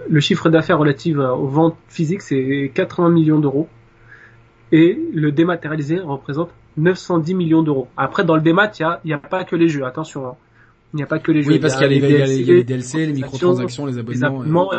le 0.08 0.20
chiffre 0.20 0.48
d'affaires 0.50 0.78
relatif 0.78 1.16
aux 1.16 1.48
ventes 1.48 1.76
physiques, 1.88 2.22
c'est 2.22 2.70
80 2.74 3.10
millions 3.10 3.40
d'euros. 3.40 3.68
Et 4.70 5.00
le 5.12 5.32
dématérialisé 5.32 5.98
représente 5.98 6.50
910 6.76 7.34
millions 7.34 7.62
d'euros. 7.62 7.88
Après, 7.96 8.24
dans 8.24 8.36
le 8.36 8.42
démat, 8.42 8.70
il 8.78 8.82
n'y 8.82 8.86
a, 8.86 9.00
y 9.04 9.12
a 9.12 9.18
pas 9.18 9.42
que 9.42 9.56
les 9.56 9.68
jeux, 9.68 9.84
attention. 9.84 10.28
Hein. 10.28 10.36
Il 10.92 10.96
n'y 10.96 11.02
a 11.02 11.06
pas 11.06 11.18
que 11.18 11.30
les 11.32 11.42
jeux. 11.42 11.52
Oui, 11.52 11.58
parce 11.58 11.76
qu'il 11.76 11.92
y, 11.92 11.98
y, 11.98 12.22
a 12.22 12.26
les 12.26 12.64
DLC, 12.64 13.06
les 13.06 13.12
microtransactions, 13.12 13.86
les 13.86 13.98
abonnements. 13.98 14.72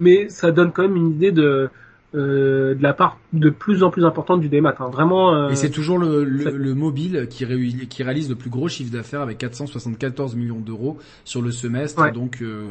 Mais 0.00 0.28
ça 0.28 0.52
donne 0.52 0.72
quand 0.72 0.82
même 0.82 0.96
une 0.96 1.10
idée 1.10 1.32
de, 1.32 1.70
euh, 2.14 2.74
de 2.74 2.82
la 2.82 2.94
part 2.94 3.18
de 3.34 3.50
plus 3.50 3.82
en 3.82 3.90
plus 3.90 4.06
importante 4.06 4.40
du 4.40 4.48
démat. 4.48 4.74
Hein. 4.80 4.88
Vraiment. 4.90 5.34
Euh, 5.34 5.50
et 5.50 5.56
c'est 5.56 5.68
toujours 5.68 5.98
le, 5.98 6.24
le, 6.24 6.74
mobile 6.74 7.26
qui, 7.28 7.44
qui, 7.86 8.02
réalise 8.02 8.30
le 8.30 8.34
plus 8.34 8.48
gros 8.48 8.66
chiffre 8.66 8.90
d'affaires 8.90 9.20
avec 9.20 9.36
474 9.36 10.34
millions 10.34 10.58
d'euros 10.58 10.96
sur 11.26 11.42
le 11.42 11.50
semestre. 11.50 12.10
Donc 12.12 12.38
euh, 12.40 12.64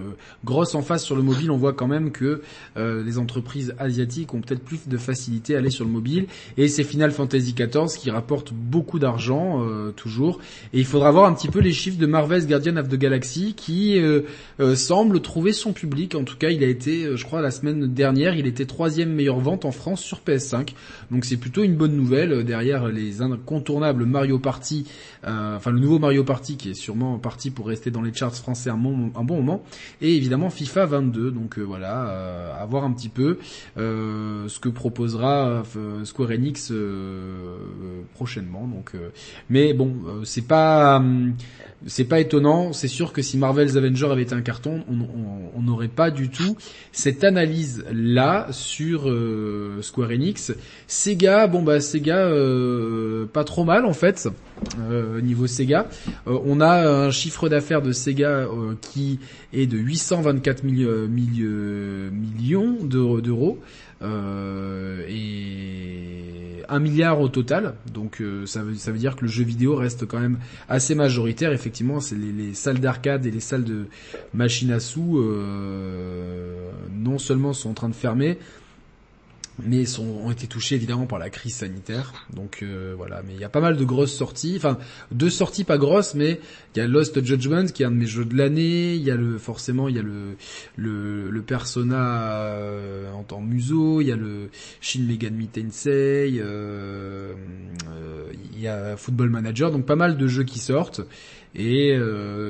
grosse 0.43 0.73
en 0.73 0.81
face 0.81 1.03
sur 1.03 1.15
le 1.15 1.21
mobile, 1.21 1.51
on 1.51 1.57
voit 1.57 1.73
quand 1.73 1.87
même 1.87 2.11
que 2.11 2.41
les 2.77 3.19
entreprises 3.19 3.75
asiatiques 3.77 4.33
ont 4.33 4.41
peut-être 4.41 4.63
plus 4.63 4.87
de 4.87 4.97
facilité 4.97 5.53
à 5.53 5.59
aller 5.59 5.69
sur 5.69 5.85
le 5.85 5.91
mobile. 5.91 6.25
Et 6.57 6.67
c'est 6.67 6.83
Final 6.83 7.11
Fantasy 7.11 7.53
XIV 7.53 7.95
qui 7.95 8.09
rapporte 8.09 8.53
beaucoup 8.53 8.97
d'argent 8.97 9.63
toujours. 9.95 10.39
Et 10.73 10.79
il 10.79 10.85
faudra 10.85 11.11
voir 11.11 11.25
un 11.25 11.33
petit 11.33 11.49
peu 11.49 11.59
les 11.59 11.73
chiffres 11.73 11.99
de 11.99 12.07
Marvel's 12.07 12.47
Guardian 12.47 12.77
of 12.77 12.89
the 12.89 12.95
Galaxy 12.95 13.53
qui 13.55 14.01
semble 14.73 15.21
trouver 15.21 15.53
son 15.53 15.73
public. 15.73 16.15
En 16.15 16.23
tout 16.23 16.37
cas, 16.37 16.49
il 16.49 16.63
a 16.63 16.67
été, 16.67 17.15
je 17.15 17.23
crois, 17.23 17.41
la 17.41 17.51
semaine 17.51 17.85
dernière, 17.93 18.35
il 18.35 18.47
était 18.47 18.65
troisième 18.65 19.13
meilleur 19.13 19.26
vente 19.35 19.65
en 19.65 19.71
France 19.71 20.01
sur 20.01 20.19
PS5. 20.19 20.73
Donc 21.11 21.25
c'est 21.25 21.37
plutôt 21.37 21.63
une 21.63 21.75
bonne 21.75 21.95
nouvelle 21.95 22.31
euh, 22.31 22.43
derrière 22.43 22.87
les 22.87 23.21
incontournables 23.21 24.05
Mario 24.05 24.39
Party, 24.39 24.87
euh, 25.25 25.57
enfin 25.57 25.71
le 25.71 25.79
nouveau 25.79 25.99
Mario 25.99 26.23
Party 26.23 26.57
qui 26.57 26.71
est 26.71 26.73
sûrement 26.73 27.17
parti 27.19 27.51
pour 27.51 27.67
rester 27.67 27.91
dans 27.91 28.01
les 28.01 28.13
charts 28.13 28.35
français 28.35 28.69
un 28.69 28.77
bon, 28.77 29.11
un 29.15 29.23
bon 29.23 29.37
moment, 29.37 29.63
et 30.01 30.15
évidemment 30.15 30.49
FIFA 30.49 30.85
22. 30.85 31.31
Donc 31.31 31.59
euh, 31.59 31.63
voilà, 31.63 32.55
à 32.59 32.65
voir 32.65 32.83
un 32.83 32.91
petit 32.93 33.09
peu 33.09 33.39
ce 33.75 34.59
que 34.59 34.69
proposera 34.69 35.63
Square 36.03 36.31
Enix 36.31 36.71
prochainement. 38.13 38.67
Donc, 38.67 38.93
mais 39.49 39.73
bon, 39.73 39.95
c'est 40.23 40.47
pas 40.47 41.01
c'est 41.85 42.05
pas 42.05 42.19
étonnant. 42.19 42.73
C'est 42.73 42.87
sûr 42.87 43.13
que 43.13 43.21
si 43.21 43.37
Marvel's 43.37 43.75
Avengers 43.75 44.09
avait 44.09 44.23
été 44.23 44.33
un 44.33 44.41
carton, 44.41 44.83
on 45.55 45.61
n'aurait 45.61 45.87
pas 45.87 46.09
du 46.09 46.29
tout 46.29 46.57
cette 46.91 47.23
analyse 47.23 47.85
là 47.93 48.47
sur 48.51 49.09
euh, 49.09 49.81
Square 49.81 50.09
Enix. 50.09 50.53
Sega, 50.87 51.47
bon 51.47 51.61
bah 51.61 51.79
Sega, 51.79 52.17
euh, 52.17 53.25
pas 53.25 53.43
trop 53.43 53.63
mal 53.63 53.85
en 53.85 53.93
fait. 53.93 54.27
Euh, 54.89 55.21
niveau 55.21 55.45
Sega, 55.45 55.87
on 56.25 56.59
a 56.61 57.05
un 57.05 57.11
chiffre 57.11 57.47
d'affaires 57.47 57.83
de 57.83 57.91
Sega 57.91 58.47
qui 58.81 59.19
est 59.53 59.67
de 59.67 59.77
824 59.77 60.63
millions 60.63 61.09
d'euros. 62.83 63.59
Euh, 64.03 65.03
et 65.09 66.63
un 66.69 66.79
milliard 66.79 67.19
au 67.19 67.29
total. 67.29 67.75
Donc 67.93 68.21
euh, 68.21 68.45
ça, 68.45 68.61
veut, 68.61 68.97
dire 68.97 69.15
que 69.15 69.21
le 69.21 69.27
jeu 69.27 69.43
vidéo 69.43 69.75
reste 69.75 70.05
quand 70.05 70.19
même 70.19 70.37
assez 70.69 70.95
majoritaire. 70.95 71.51
Effectivement, 71.51 71.99
c'est 71.99 72.15
les, 72.15 72.31
les, 72.31 72.53
salles 72.53 72.79
d'arcade 72.79 73.25
et 73.25 73.31
les 73.31 73.39
salles 73.39 73.63
de 73.63 73.85
machines 74.33 74.71
à 74.71 74.79
sous 74.79 75.17
euh, 75.19 76.69
non 76.93 77.17
seulement 77.17 77.53
sont 77.53 77.71
en 77.71 77.73
train 77.73 77.89
de 77.89 77.95
fermer, 77.95 78.37
mais 79.63 79.85
sont, 79.85 80.05
ont 80.23 80.31
été 80.31 80.47
touchés 80.47 80.75
évidemment 80.75 81.05
par 81.05 81.19
la 81.19 81.29
crise 81.29 81.55
sanitaire. 81.55 82.25
Donc 82.33 82.59
euh, 82.61 82.93
voilà, 82.95 83.21
mais 83.25 83.33
il 83.33 83.39
y 83.39 83.43
a 83.43 83.49
pas 83.49 83.61
mal 83.61 83.77
de 83.77 83.83
grosses 83.83 84.13
sorties, 84.13 84.55
enfin 84.57 84.77
deux 85.11 85.29
sorties 85.29 85.63
pas 85.63 85.77
grosses, 85.77 86.13
mais 86.13 86.39
il 86.75 86.79
y 86.79 86.81
a 86.81 86.87
Lost 86.87 87.23
Judgment 87.23 87.65
qui 87.65 87.83
est 87.83 87.85
un 87.85 87.91
de 87.91 87.95
mes 87.95 88.05
jeux 88.05 88.25
de 88.25 88.35
l'année. 88.35 88.95
Il 88.95 89.01
y 89.01 89.11
a 89.11 89.15
le 89.15 89.37
forcément 89.37 89.87
il 89.87 89.95
y 89.95 89.99
a 89.99 90.03
le 90.03 90.35
le, 90.75 91.29
le 91.29 91.41
Persona 91.41 92.31
euh, 92.31 93.11
en 93.13 93.23
tant 93.23 93.41
museau, 93.41 94.01
il 94.01 94.07
y 94.07 94.11
a 94.11 94.15
le 94.15 94.49
Shin 94.81 95.01
Megami 95.01 95.47
Tensei, 95.47 96.39
euh, 96.39 97.33
euh, 97.89 98.25
il 98.53 98.61
y 98.61 98.67
a 98.67 98.97
Football 98.97 99.29
Manager, 99.29 99.71
donc 99.71 99.85
pas 99.85 99.95
mal 99.95 100.17
de 100.17 100.27
jeux 100.27 100.43
qui 100.43 100.59
sortent. 100.59 101.01
Et 101.55 101.97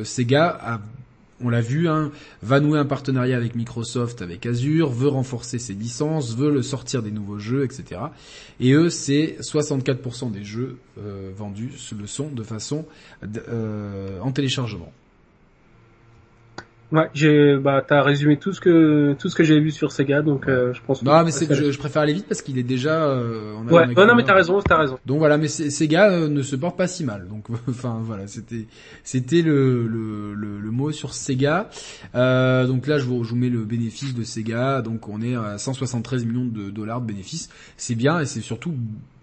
Sega 0.04 0.58
a 0.62 0.82
on 1.44 1.50
l'a 1.50 1.62
vu, 1.62 1.88
hein, 1.88 2.12
va 2.42 2.60
nouer 2.60 2.80
un 2.80 2.86
partenariat 2.86 3.38
avec 3.38 3.56
Microsoft, 3.56 4.22
avec 4.22 4.46
Azure, 4.46 4.90
veut 4.90 5.08
renforcer 5.08 5.60
ses 5.60 5.74
licences, 5.74 6.36
veut 6.36 6.52
le 6.52 6.62
sortir 6.62 7.04
des 7.04 7.12
nouveaux 7.12 7.40
jeux, 7.40 7.64
etc. 7.64 8.02
Et 8.60 8.74
eux, 8.74 8.90
c'est 8.90 9.38
64% 9.42 10.32
des 10.32 10.44
jeux 10.44 10.78
euh, 10.98 11.32
vendus 11.36 11.72
le 11.98 12.08
sont 12.08 12.30
de 12.30 12.44
façon 12.44 12.86
euh, 13.50 14.20
en 14.22 14.32
téléchargement. 14.32 14.92
Ouais, 16.90 17.10
j'ai 17.14 17.58
bah 17.58 17.84
t'as 17.86 18.02
résumé 18.02 18.38
tout 18.38 18.54
ce 18.54 18.62
que 18.62 19.14
tout 19.20 19.28
ce 19.28 19.36
que 19.36 19.44
j'ai 19.44 19.60
vu 19.60 19.72
sur 19.72 19.92
Sega 19.92 20.22
donc 20.22 20.48
euh, 20.48 20.74
je 20.74 20.82
pense. 20.82 21.04
Non 21.04 21.22
mais 21.26 21.32
c'est 21.32 21.54
je, 21.54 21.70
je, 21.70 21.78
préfère 21.78 22.02
aller 22.02 22.14
vite 22.14 22.28
parce 22.30 22.42
qu'il 22.42 22.58
est 22.58 22.64
déjà. 22.64 23.04
Euh, 23.04 23.56
on 23.58 23.68
ouais, 23.68 23.88
non 23.88 24.16
mais 24.16 24.24
t'as 24.24 24.36
raison, 24.36 24.62
t'as 24.62 24.78
raison. 24.78 24.98
Donc 25.06 25.18
voilà, 25.18 25.38
mais 25.38 25.50
Sega 25.50 26.10
euh, 26.10 26.30
ne 26.30 26.42
se 26.42 26.56
porte 26.56 26.78
pas 26.78 26.88
si 26.88 27.04
mal. 27.04 27.28
Donc 27.28 27.48
enfin 27.70 28.00
voilà, 28.02 28.28
c'était 28.28 28.68
c'était 29.04 29.42
le, 29.42 29.86
le, 29.86 30.34
le 30.34 30.72
mot 30.72 30.94
sur 30.94 31.14
Sega. 31.14 31.70
Euh, 32.16 32.66
donc 32.68 32.88
là 32.88 33.00
je 33.00 33.04
vous 33.04 33.26
je 33.26 33.32
vous 33.32 33.36
mets 33.36 33.50
le 33.50 33.66
bénéfice 33.66 34.16
de 34.16 34.24
Sega. 34.24 34.82
Donc 34.82 35.10
on 35.10 35.22
est 35.22 35.36
à 35.36 35.58
173 35.58 36.24
millions 36.24 36.46
de 36.46 36.70
dollars 36.70 37.02
de 37.02 37.08
bénéfices. 37.08 37.50
C'est 37.76 37.96
bien 37.96 38.22
et 38.22 38.26
c'est 38.26 38.40
surtout 38.40 38.74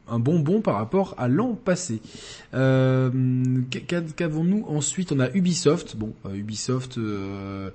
un 0.08 0.18
bonbon 0.18 0.60
par 0.60 0.74
rapport 0.74 1.14
à 1.16 1.28
l'an 1.28 1.54
passé. 1.54 2.00
Euh, 2.52 3.10
Qu'avons-nous 4.16 4.64
ensuite? 4.68 5.12
On 5.12 5.20
a 5.20 5.30
Ubisoft. 5.30 5.96
Bon, 5.96 6.12
euh, 6.26 6.34
Ubisoft 6.34 6.98
euh, 6.98 7.70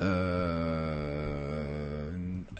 euh, 0.00 1.62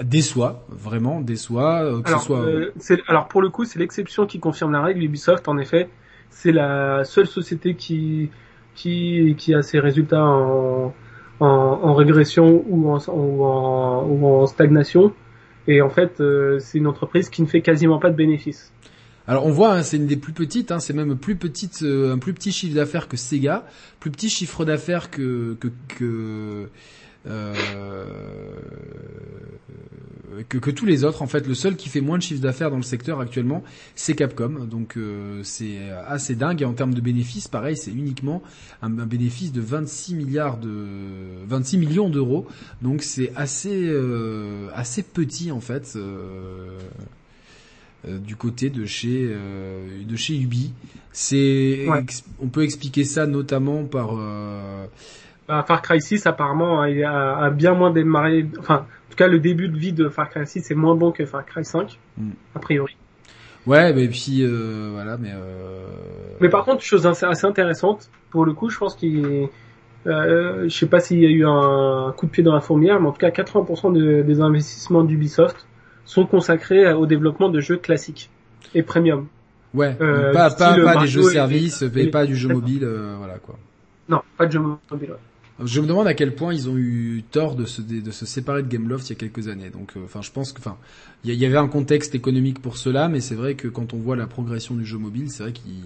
déçoit, 0.03 0.67
vraiment 0.69 1.21
déçoit. 1.21 1.83
Euh, 1.83 2.03
que 2.03 2.09
alors, 2.09 2.21
ce 2.21 2.27
soit... 2.27 2.41
Euh, 2.41 2.73
alors 3.09 3.29
pour 3.29 3.41
le 3.41 3.49
coup, 3.49 3.65
c'est 3.65 3.79
l'exception 3.79 4.27
qui 4.27 4.39
confirme 4.39 4.73
la 4.73 4.83
règle. 4.83 5.03
Ubisoft, 5.03 5.49
en 5.49 5.57
effet, 5.59 5.89
c'est 6.29 6.53
la 6.53 7.05
seule 7.05 7.27
société 7.27 7.75
qui, 7.75 8.31
qui, 8.75 9.35
qui 9.39 9.55
a 9.55 9.63
ses 9.63 9.81
résultats 9.81 10.25
en, 10.25 10.93
en, 11.41 11.47
en 11.47 11.95
régression 11.95 12.65
ou 12.69 12.91
en, 12.91 12.99
ou 13.09 13.45
en, 13.45 14.05
ou 14.05 14.27
en 14.27 14.47
stagnation. 14.47 15.13
Et 15.69 15.83
en 15.83 15.91
fait, 15.91 16.23
c'est 16.61 16.79
une 16.79 16.87
entreprise 16.87 17.29
qui 17.29 17.43
ne 17.43 17.47
fait 17.47 17.61
quasiment 17.61 17.99
pas 17.99 18.11
de 18.11 18.17
bénéfices. 18.17 18.73
Alors 19.29 19.45
on 19.45 19.51
voit, 19.51 19.75
hein, 19.75 19.83
c'est 19.83 19.97
une 19.97 20.07
des 20.07 20.17
plus 20.17 20.33
petites, 20.33 20.71
hein, 20.71 20.79
c'est 20.79 20.93
même 20.93 21.17
plus 21.17 21.35
petite, 21.35 21.83
euh, 21.83 22.15
un 22.15 22.19
plus 22.19 22.33
petit 22.33 22.53
chiffre 22.53 22.75
d'affaires 22.77 23.09
que 23.09 23.17
Sega, 23.17 23.67
plus 23.99 24.11
petit 24.13 24.29
chiffre 24.29 24.65
d'affaires 24.65 25.11
que 25.11 25.57
que 25.59 25.69
que, 25.89 26.69
euh, 27.27 27.55
que, 30.49 30.59
que 30.59 30.71
tous 30.71 30.87
les 30.87 31.03
autres. 31.03 31.23
En 31.23 31.27
fait, 31.27 31.49
le 31.49 31.55
seul 31.55 31.75
qui 31.75 31.89
fait 31.89 32.01
moins 32.01 32.19
de 32.19 32.23
chiffre 32.23 32.41
d'affaires 32.41 32.71
dans 32.71 32.77
le 32.77 32.85
secteur 32.85 33.19
actuellement, 33.19 33.65
c'est 33.97 34.15
Capcom. 34.15 34.65
Donc 34.65 34.97
euh, 34.97 35.41
c'est 35.43 35.91
assez 36.07 36.37
dingue. 36.37 36.63
Et 36.63 36.65
en 36.65 36.75
termes 36.75 36.95
de 36.95 37.01
bénéfices, 37.01 37.49
pareil, 37.49 37.77
c'est 37.77 37.91
uniquement 37.91 38.45
un, 38.81 38.91
bénéfice 38.91 39.51
de 39.51 39.61
26 39.61 40.15
milliards 40.15 40.59
de 40.59 40.85
26 41.49 41.79
millions 41.79 42.11
d'euros. 42.11 42.47
Donc 42.81 43.03
c'est 43.03 43.33
assez 43.35 43.93
assez 44.73 45.03
petit 45.03 45.51
en 45.51 45.61
fait. 45.61 45.99
Euh, 48.07 48.19
du 48.19 48.37
côté 48.37 48.71
de 48.71 48.85
chez 48.85 49.27
euh, 49.31 50.05
de 50.07 50.17
chez 50.17 50.37
Ubi. 50.37 50.73
C'est 51.13 51.87
on 52.41 52.49
peut 52.49 52.63
expliquer 52.63 53.05
ça 53.05 53.27
notamment 53.27 53.85
par 53.85 54.11
euh, 54.13 54.85
bah, 55.49 55.65
Far 55.67 55.81
Cry 55.81 56.01
6 56.01 56.27
apparemment 56.27 56.83
a, 56.83 56.87
a, 56.87 57.51
bien 57.51 57.73
moins 57.73 57.91
démarré 57.91 58.47
enfin 58.59 58.85
en 58.85 59.11
tout 59.11 59.17
cas 59.17 59.29
le 59.29 59.41
début 59.41 59.69
de 59.69 59.79
vie 59.79 59.95
de 59.95 60.09
Far 60.11 60.29
Cry 60.29 60.47
6 60.47 60.71
est 60.71 60.75
moins 60.75 60.95
bon 60.95 61.11
que 61.11 61.25
Far 61.25 61.45
Cry 61.47 61.65
5 61.65 61.99
hmm. 62.19 62.31
a 62.55 62.59
priori. 62.59 62.97
Ouais, 63.67 63.93
mais 63.93 64.07
puis 64.07 64.47
voilà, 64.47 65.17
mais. 65.17 65.33
Mais 66.41 66.49
par 66.49 66.65
contre, 66.65 66.83
chose 66.83 67.07
assez 67.07 67.47
intéressante 67.47 68.11
pour 68.31 68.45
le 68.45 68.53
coup, 68.53 68.71
je 68.71 68.79
pense 68.79 68.95
qu'il, 68.95 69.49
euh, 70.07 70.69
je 70.69 70.77
sais 70.77 70.87
pas 70.87 71.01
s'il 71.01 71.21
y 71.21 71.27
a 71.27 71.31
eu 71.31 71.45
un 71.45 72.15
coup 72.17 72.27
de 72.27 72.31
pied 72.31 72.45
dans 72.45 72.55
la 72.55 72.61
fourmière, 72.61 73.01
mais 73.01 73.09
en 73.09 73.13
tout 73.13 73.19
cas, 73.19 73.31
80% 73.31 74.25
des 74.25 74.41
investissements 74.41 75.03
d'Ubisoft 75.03 75.67
sont 76.07 76.25
consacrés 76.25 76.93
au 76.93 77.05
développement 77.07 77.51
de 77.51 77.61
jeux 77.61 77.77
classiques 77.77 78.31
et 78.75 78.83
premium. 78.83 79.27
Ouais, 79.75 79.95
euh, 80.01 80.33
pas, 80.33 80.51
pas, 80.51 80.75
pas 80.75 81.03
des 81.03 81.07
jeux 81.07 81.31
services, 81.31 81.83
et, 81.83 82.07
pas 82.07 82.25
du 82.25 82.35
jeu 82.35 82.49
mobile, 82.49 82.85
euh, 82.85 83.15
voilà 83.19 83.39
quoi. 83.39 83.59
Non, 84.09 84.23
pas 84.39 84.47
de 84.47 84.53
jeu 84.53 84.61
mobile. 84.61 85.15
Je 85.63 85.81
me 85.81 85.87
demande 85.87 86.07
à 86.07 86.15
quel 86.15 86.35
point 86.35 86.53
ils 86.55 86.69
ont 86.69 86.77
eu 86.77 87.25
tort 87.31 87.57
de 87.57 87.65
se, 87.65 87.81
de 87.81 88.11
se 88.11 88.27
séparer 88.27 88.63
de 88.63 88.69
Gameloft 88.69 89.09
il 89.09 89.15
y 89.15 89.17
a 89.17 89.19
quelques 89.19 89.49
années. 89.49 89.71
Donc, 89.71 89.93
euh, 89.97 90.01
enfin, 90.05 90.21
je 90.23 90.31
pense 90.31 90.53
que, 90.53 90.61
enfin, 90.61 90.77
il 91.25 91.35
y, 91.35 91.47
avait 91.47 91.57
un 91.57 91.69
contexte 91.69 92.15
économique 92.15 92.61
pour 92.61 92.77
cela, 92.77 93.09
mais 93.09 93.21
c'est 93.21 93.35
vrai 93.35 93.55
que 93.55 93.69
quand 93.69 93.95
on 93.95 93.99
voit 93.99 94.17
la 94.17 94.27
progression 94.27 94.75
du 94.75 94.85
jeu 94.85 94.99
mobile, 94.99 95.31
c'est 95.31 95.43
vrai 95.43 95.53
qu'ils 95.53 95.85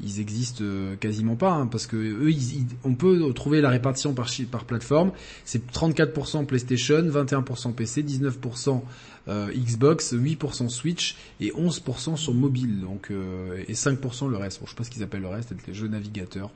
ils 0.00 0.20
existent 0.20 0.64
quasiment 0.98 1.36
pas 1.36 1.52
hein, 1.52 1.68
parce 1.68 1.86
que 1.86 1.96
eux, 1.96 2.34
on 2.82 2.94
peut 2.96 3.32
trouver 3.32 3.60
la 3.60 3.68
répartition 3.68 4.12
par 4.12 4.26
par 4.50 4.64
plateforme. 4.64 5.12
C'est 5.44 5.70
34% 5.70 6.46
PlayStation, 6.46 7.00
21% 7.00 7.72
PC, 7.74 8.02
19% 8.02 8.82
Xbox, 9.28 10.14
8% 10.14 10.68
Switch 10.68 11.16
et 11.40 11.50
11% 11.52 12.16
sur 12.16 12.34
mobile. 12.34 12.80
Donc 12.80 13.10
et 13.10 13.72
5% 13.72 14.28
le 14.28 14.36
reste. 14.36 14.60
Bon, 14.60 14.66
je 14.66 14.70
sais 14.70 14.76
pas 14.76 14.84
ce 14.84 14.90
qu'ils 14.90 15.02
appellent 15.02 15.22
le 15.22 15.28
reste, 15.28 15.54
les 15.66 15.74
jeux 15.74 15.88
navigateurs. 15.88 16.50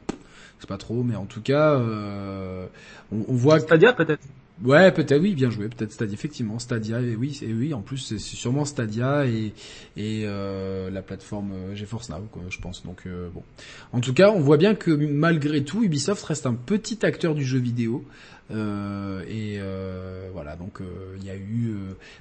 C'est 0.61 0.69
pas 0.69 0.79
trop, 0.79 1.03
mais 1.05 1.15
en 1.15 1.27
tout 1.27 1.41
cas, 1.41 1.77
on, 1.79 2.69
on 3.11 3.35
voit. 3.35 3.61
Stadia 3.61 3.93
peut-être. 3.93 4.23
Ouais, 4.65 4.91
peut-être 4.91 5.23
oui, 5.23 5.35
bien 5.37 5.51
joué, 5.51 5.69
peut-être 5.69 5.93
Stadia 5.93 6.15
effectivement, 6.15 6.59
Stadia 6.59 7.01
et 7.01 7.15
oui, 7.15 7.39
et 7.43 7.53
oui, 7.53 7.73
en 7.75 7.81
plus 7.81 7.99
c'est 7.99 8.19
sûrement 8.19 8.65
Stadia 8.65 9.25
et 9.25 9.53
et 9.97 10.25
euh, 10.25 10.91
la 10.91 11.01
plateforme 11.01 11.53
euh, 11.53 11.75
GeForce 11.77 12.09
Now 12.09 12.27
quoi, 12.33 12.43
je 12.51 12.59
pense. 12.59 12.85
Donc 12.85 13.03
euh, 13.07 13.29
bon. 13.33 13.45
En 13.93 14.01
tout 14.01 14.13
cas, 14.13 14.31
on 14.31 14.41
voit 14.41 14.57
bien 14.57 14.75
que 14.75 14.91
malgré 14.91 15.63
tout 15.63 15.85
Ubisoft 15.85 16.25
reste 16.25 16.47
un 16.47 16.55
petit 16.55 17.07
acteur 17.07 17.37
du 17.37 17.45
jeu 17.45 17.59
vidéo. 17.59 18.05
Euh, 18.51 19.23
et 19.29 19.59
euh, 19.59 20.31
voilà, 20.33 20.57
donc 20.57 20.81
il 21.21 21.25
y 21.25 21.31
a 21.31 21.37
eu 21.37 21.75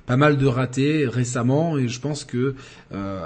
pas 0.06 0.18
mal 0.18 0.38
de 0.38 0.46
ratés 0.46 1.08
récemment, 1.08 1.78
et 1.78 1.88
je 1.88 2.00
pense 2.02 2.24
que 2.24 2.54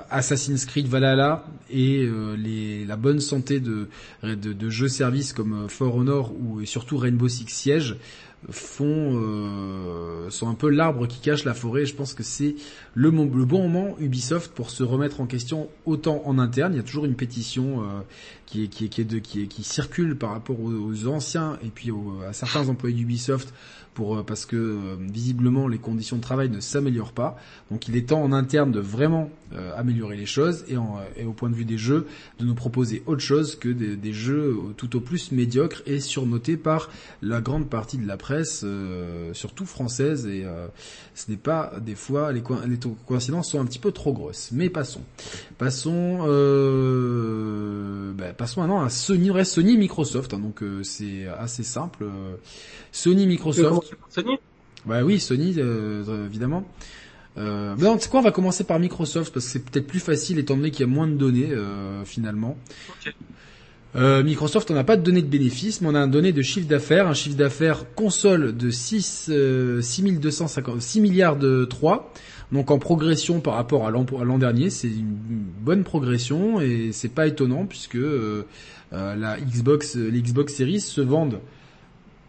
Assassin's 0.09 0.66
Creed 0.66 0.88
Valhalla 0.88 1.45
et 1.70 2.07
les, 2.38 2.86
la 2.86 2.95
bonne 2.95 3.20
santé 3.20 3.59
de, 3.59 3.88
de, 4.24 4.36
de 4.36 4.70
jeux 4.70 4.88
services 4.88 5.34
comme 5.34 5.68
For 5.68 5.95
Honor 5.95 6.32
ou 6.39 6.62
et 6.62 6.66
surtout 6.66 6.97
Rainbow 6.97 7.28
Six 7.28 7.47
Siege 7.49 7.97
font 8.50 8.86
euh, 8.86 10.30
sont 10.30 10.50
un 10.50 10.56
peu 10.56 10.70
l'arbre 10.70 11.08
qui 11.08 11.20
cache 11.20 11.46
la 11.46 11.54
forêt. 11.54 11.86
Je 11.86 11.96
pense 11.96 12.14
que 12.14 12.24
c'est 12.24 12.56
le, 12.96 13.12
bon 13.12 13.68
moment 13.68 13.96
Ubisoft 14.00 14.52
pour 14.54 14.70
se 14.70 14.84
remettre 14.84 15.22
en 15.22 15.28
question 15.28 15.70
autant 15.86 16.24
en 16.26 16.39
interne. 16.39 16.74
Il 16.74 16.78
y 16.78 16.80
a 16.80 16.84
toujours 16.84 17.06
une 17.06 17.16
pétition 17.16 17.84
qui 18.46 19.64
circule 19.64 20.18
par 20.18 20.32
rapport 20.32 20.60
aux, 20.60 21.08
anciens 21.08 21.60
et 21.64 21.70
puis 21.70 21.92
à 22.28 22.34
certains 22.34 22.68
employés 22.70 22.96
d'Ubisoft 22.96 23.54
pour 23.94 24.18
euh, 24.18 24.24
parce 24.24 24.46
que 24.46 24.56
euh, 24.56 24.96
visiblement 25.00 25.68
les 25.68 25.78
conditions 25.78 26.18
de 26.18 26.22
travail 26.22 26.50
ne 26.50 26.60
s'améliorent 26.60 27.14
pas. 27.14 27.38
Donc 27.70 27.88
il 27.88 27.96
est 27.96 28.10
temps 28.10 28.22
en 28.22 28.32
interne 28.32 28.72
de 28.72 28.80
vraiment 28.80 29.30
euh, 29.54 29.72
améliorer 29.78 30.18
les 30.18 30.26
choses 30.26 30.66
et, 30.70 30.78
au 30.78 31.34
point 31.34 31.50
de 31.50 31.56
vue 31.56 31.66
des 31.66 31.78
jeux 31.78 32.08
de 32.39 32.46
nous 32.46 32.56
proposer 32.56 33.04
autre 33.06 33.22
chose 33.22 33.56
que 33.56 33.70
des, 33.70 33.96
des 33.96 34.14
jeux 34.14 34.58
tout 34.78 34.96
au 34.96 35.00
plus 35.00 35.32
médiocres 35.32 35.82
et 35.86 36.00
surnotés 36.00 36.58
par 36.58 36.89
la 37.22 37.42
grande 37.42 37.70
partie 37.70 37.98
de 37.98 38.08
la 38.08 38.18
presse, 38.18 38.66
surtout 39.34 39.66
française 39.66 40.26
et 40.28 40.46
ce 41.26 41.32
n'est 41.32 41.38
pas 41.38 41.74
des 41.80 41.95
fois 41.95 42.32
les, 42.32 42.43
les, 42.67 42.78
coïncidences 43.05 43.51
sont 43.51 43.59
un 43.59 43.65
petit 43.65 43.80
peu 43.80 43.91
trop 43.91 44.13
grosses. 44.13 44.49
Mais 44.51 44.69
passons, 44.69 45.01
passons, 45.57 46.19
euh, 46.28 48.11
bah, 48.13 48.34
passons 48.34 48.61
maintenant 48.61 48.82
à 48.82 48.89
Sony, 48.89 49.32
reste 49.32 49.53
Sony, 49.53 49.78
Microsoft. 49.78 50.34
Hein, 50.34 50.39
donc 50.39 50.63
c'est 50.84 51.28
assez 51.28 51.63
simple. 51.63 52.05
Sony, 52.91 53.28
Microsoft. 53.28 53.95
Sony? 54.09 54.38
Bah 54.86 55.03
oui, 55.03 55.19
Sony, 55.19 55.55
euh, 55.57 56.26
évidemment. 56.26 56.65
Euh, 57.38 57.76
mais 57.78 57.88
c'est 57.99 58.09
quoi 58.09 58.19
On 58.19 58.24
va 58.24 58.32
commencer 58.32 58.63
par 58.63 58.80
Microsoft 58.80 59.34
parce 59.34 59.45
que 59.45 59.51
c'est 59.51 59.63
peut-être 59.63 59.88
plus 59.88 59.99
facile 59.99 60.38
étant 60.39 60.57
donné 60.57 60.72
qu'il 60.72 60.82
y 60.82 60.89
a 60.89 60.93
moins 60.93 61.07
de 61.07 61.15
données 61.15 61.51
euh, 61.51 62.03
finalement. 62.03 62.57
Euh, 63.96 64.24
Microsoft, 64.24 64.72
on 64.72 64.74
n'a 64.74 64.84
pas 64.84 64.96
de 64.96 65.02
données 65.02 65.22
de 65.22 65.28
bénéfices, 65.28 65.82
mais 65.82 65.89
on 65.89 65.96
a 65.96 66.00
un 66.00 66.08
donné 66.08 66.32
de 66.32 66.42
chiffre 66.42 66.68
d'affaires, 66.68 67.08
un 67.08 67.14
chiffre 67.14 67.36
d'affaires 67.36 67.94
console 67.96 68.56
de 68.56 68.70
6, 68.70 69.32
6250, 69.82 70.82
6 70.82 71.02
milliards 71.02 71.36
de 71.36 71.66
3. 71.66 72.14
Donc 72.52 72.72
en 72.72 72.80
progression 72.80 73.39
par 73.39 73.56
rapport 73.56 73.88
à 73.88 73.92
l'an 73.92 74.38
dernier, 74.38 74.70
c'est 74.70 74.88
une 74.88 75.16
bonne 75.62 75.84
progression 75.84 76.60
et 76.60 76.92
c'est 76.92 77.14
pas 77.14 77.28
étonnant 77.28 77.66
puisque 77.66 77.98
la 78.92 79.38
Xbox, 79.39 79.96
les 79.96 80.22
Xbox 80.22 80.56
Series 80.56 80.82
se 80.82 81.00
vendent 81.00 81.39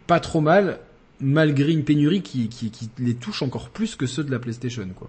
pas 0.07 0.21
trop 0.21 0.41
mal, 0.41 0.79
malgré 1.21 1.73
une 1.73 1.85
pénurie 1.85 2.23
qui, 2.23 2.49
qui, 2.49 2.91
les 2.99 3.15
touche 3.15 3.43
encore 3.43 3.71
plus 3.71 3.97
que 3.97 4.07
ceux 4.07 4.25
de 4.25 4.31
la 4.31 4.39
PlayStation, 4.39 4.87
quoi. 4.95 5.09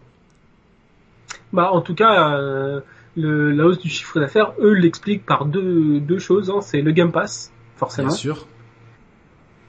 Bah, 1.51 1.71
en 1.71 1.81
tout 1.81 1.95
cas, 1.95 2.37
euh, 2.37 2.81
le, 3.15 3.51
la 3.51 3.65
hausse 3.65 3.79
du 3.79 3.89
chiffre 3.89 4.19
d'affaires, 4.19 4.53
eux 4.59 4.73
l'expliquent 4.73 5.25
par 5.25 5.45
deux, 5.45 5.99
deux 5.99 6.19
choses. 6.19 6.49
Hein. 6.49 6.61
C'est 6.61 6.81
le 6.81 6.91
Game 6.91 7.11
Pass, 7.11 7.51
forcément. 7.75 8.09
Bien 8.09 8.17
sûr. 8.17 8.47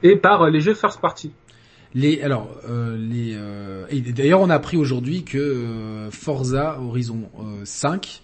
Et 0.03 0.17
par 0.17 0.43
euh, 0.43 0.51
les 0.51 0.61
jeux 0.61 0.75
first 0.75 1.01
party. 1.01 1.33
Les, 1.95 2.21
alors, 2.23 2.51
euh, 2.69 2.97
les, 2.97 3.35
euh, 3.37 3.87
et 3.89 4.01
d'ailleurs, 4.01 4.41
on 4.41 4.51
a 4.51 4.55
appris 4.55 4.77
aujourd'hui 4.77 5.23
que 5.23 5.39
euh, 5.39 6.11
Forza 6.11 6.81
Horizon 6.81 7.31
5 7.63 8.23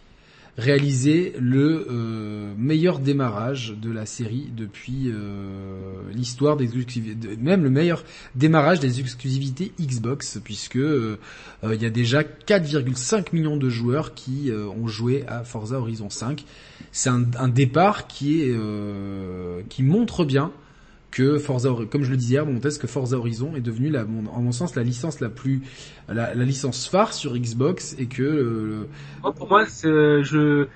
réalisé 0.60 1.32
le 1.40 1.86
euh, 1.90 2.54
meilleur 2.56 2.98
démarrage 2.98 3.74
de 3.80 3.90
la 3.90 4.06
série 4.06 4.50
depuis 4.54 5.06
euh, 5.06 6.02
l'histoire 6.12 6.56
des 6.56 6.66
exclusivités, 6.66 7.36
même 7.38 7.64
le 7.64 7.70
meilleur 7.70 8.04
démarrage 8.34 8.78
des 8.78 9.00
exclusivités 9.00 9.72
Xbox, 9.80 10.38
puisque 10.44 10.76
euh, 10.76 11.16
il 11.64 11.82
y 11.82 11.86
a 11.86 11.90
déjà 11.90 12.22
4,5 12.22 13.28
millions 13.32 13.56
de 13.56 13.70
joueurs 13.70 14.14
qui 14.14 14.50
ont 14.52 14.86
joué 14.86 15.24
à 15.26 15.44
Forza 15.44 15.78
Horizon 15.78 16.10
5. 16.10 16.44
C'est 16.92 17.10
un, 17.10 17.24
un, 17.38 17.48
départ 17.48 18.06
qui 18.06 18.42
est 18.42 18.54
qui 19.68 19.82
montre 19.82 20.24
bien 20.24 20.52
que 21.10 21.38
Forza, 21.38 21.70
comme 21.90 22.04
je 22.04 22.10
le 22.10 22.16
disais 22.16 22.34
hier, 22.34 22.46
mon 22.46 22.60
que 22.60 22.86
Forza 22.86 23.16
Horizon 23.16 23.56
est 23.56 23.60
devenu, 23.60 23.90
la, 23.90 24.04
en 24.04 24.40
mon 24.40 24.52
sens, 24.52 24.76
la 24.76 24.82
licence 24.82 25.20
la 25.20 25.28
plus, 25.28 25.62
la, 26.08 26.34
la 26.34 26.44
licence 26.44 26.88
phare 26.88 27.12
sur 27.12 27.36
Xbox 27.36 27.96
et 27.98 28.06
que. 28.06 28.22
Euh, 28.22 29.30
pour 29.32 29.48
moi, 29.48 29.66
c'est, 29.66 29.88
je, 30.22 30.66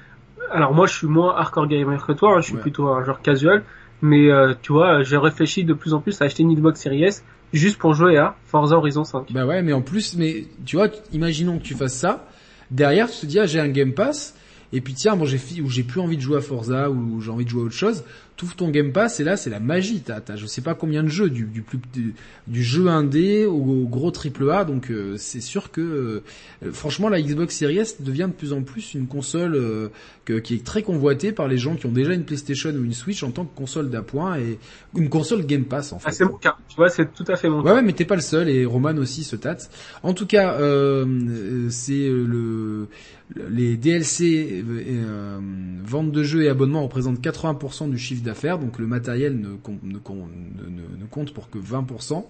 alors 0.50 0.74
moi, 0.74 0.86
je 0.86 0.94
suis 0.94 1.06
moins 1.06 1.36
hardcore 1.36 1.68
gamer 1.68 2.04
que 2.04 2.12
toi, 2.12 2.36
hein, 2.36 2.40
je 2.40 2.46
suis 2.46 2.56
plutôt 2.56 2.88
un 2.88 3.04
joueur 3.04 3.22
casual, 3.22 3.62
mais 4.02 4.30
euh, 4.30 4.54
tu 4.60 4.72
vois, 4.72 5.02
j'ai 5.02 5.16
réfléchi 5.16 5.64
de 5.64 5.72
plus 5.74 5.94
en 5.94 6.00
plus 6.00 6.20
à 6.20 6.24
acheter 6.24 6.42
une 6.42 6.54
Xbox 6.54 6.80
Series 6.80 7.04
S 7.04 7.24
juste 7.52 7.78
pour 7.78 7.94
jouer 7.94 8.16
à 8.16 8.34
Forza 8.46 8.76
Horizon 8.76 9.04
5. 9.04 9.32
Bah 9.32 9.46
ouais, 9.46 9.62
mais 9.62 9.72
en 9.72 9.82
plus, 9.82 10.16
mais 10.16 10.46
tu 10.64 10.76
vois, 10.76 10.88
imaginons 11.12 11.58
que 11.58 11.62
tu 11.62 11.74
fasses 11.74 11.94
ça, 11.94 12.26
derrière, 12.70 13.08
tu 13.08 13.20
te 13.20 13.26
dis, 13.26 13.38
ah, 13.38 13.46
j'ai 13.46 13.60
un 13.60 13.68
Game 13.68 13.92
Pass. 13.92 14.36
Et 14.72 14.80
puis 14.80 14.94
tiens, 14.94 15.14
bon, 15.14 15.24
j'ai 15.24 15.38
ou 15.60 15.70
j'ai 15.70 15.84
plus 15.84 16.00
envie 16.00 16.16
de 16.16 16.22
jouer 16.22 16.38
à 16.38 16.40
Forza 16.40 16.90
ou 16.90 17.20
j'ai 17.20 17.30
envie 17.30 17.44
de 17.44 17.50
jouer 17.50 17.62
à 17.62 17.66
autre 17.66 17.74
chose 17.74 18.02
tout 18.36 18.48
ton 18.56 18.70
Game 18.70 18.92
Pass 18.92 19.20
et 19.20 19.24
là 19.24 19.36
c'est 19.36 19.50
la 19.50 19.60
magie. 19.60 20.00
T'as, 20.00 20.20
t'as 20.20 20.36
je 20.36 20.46
sais 20.46 20.60
pas 20.60 20.74
combien 20.74 21.02
de 21.02 21.08
jeux 21.08 21.30
du, 21.30 21.44
du 21.44 21.62
plus 21.62 21.78
du, 22.46 22.62
jeu 22.62 22.88
indé 22.88 23.46
au, 23.46 23.54
au 23.54 23.86
gros 23.86 24.10
triple 24.10 24.50
A. 24.50 24.64
Donc 24.64 24.90
euh, 24.90 25.16
c'est 25.16 25.40
sûr 25.40 25.70
que 25.70 25.80
euh, 25.80 26.72
franchement 26.72 27.08
la 27.08 27.20
Xbox 27.22 27.56
Series 27.56 27.78
S 27.78 28.02
devient 28.02 28.28
de 28.28 28.36
plus 28.36 28.52
en 28.52 28.62
plus 28.62 28.94
une 28.94 29.06
console 29.06 29.54
euh, 29.54 29.88
qui 30.40 30.54
est 30.54 30.64
très 30.64 30.82
convoitée 30.82 31.32
par 31.32 31.46
les 31.46 31.58
gens 31.58 31.76
qui 31.76 31.86
ont 31.86 31.92
déjà 31.92 32.12
une 32.12 32.24
PlayStation 32.24 32.70
ou 32.70 32.84
une 32.84 32.92
Switch 32.92 33.22
en 33.22 33.30
tant 33.30 33.44
que 33.44 33.54
console 33.56 33.90
d'appoint 33.90 34.38
et 34.38 34.58
une 34.96 35.08
console 35.08 35.46
Game 35.46 35.64
Pass 35.64 35.92
en 35.92 35.98
fait. 35.98 36.08
Ah, 36.08 36.12
c'est 36.12 36.24
mon 36.24 36.36
cas. 36.36 36.56
Tu 36.68 36.76
vois 36.76 36.88
c'est 36.88 37.12
tout 37.12 37.24
à 37.28 37.36
fait 37.36 37.48
mon 37.48 37.58
ouais, 37.58 37.64
cas. 37.64 37.74
Ouais 37.74 37.82
mais 37.82 37.92
t'es 37.92 38.04
pas 38.04 38.16
le 38.16 38.20
seul 38.20 38.48
et 38.48 38.64
Roman 38.64 38.96
aussi 38.96 39.22
se 39.22 39.36
tâte. 39.36 39.70
En 40.02 40.12
tout 40.12 40.26
cas 40.26 40.58
c'est 41.68 42.08
le 42.08 42.88
les 43.48 43.76
DLC 43.76 44.64
vente 45.84 46.12
de 46.12 46.22
jeux 46.22 46.42
et 46.42 46.48
abonnements 46.48 46.82
représentent 46.82 47.20
80% 47.20 47.90
du 47.90 47.98
chiffre 47.98 48.23
d'affaires, 48.24 48.58
donc 48.58 48.78
le 48.78 48.86
matériel 48.86 49.38
ne, 49.38 49.54
compte, 49.54 49.82
ne, 49.82 49.92
ne, 49.94 49.98
ne 49.98 51.06
compte 51.10 51.32
pour 51.32 51.50
que 51.50 51.58
20%. 51.58 52.24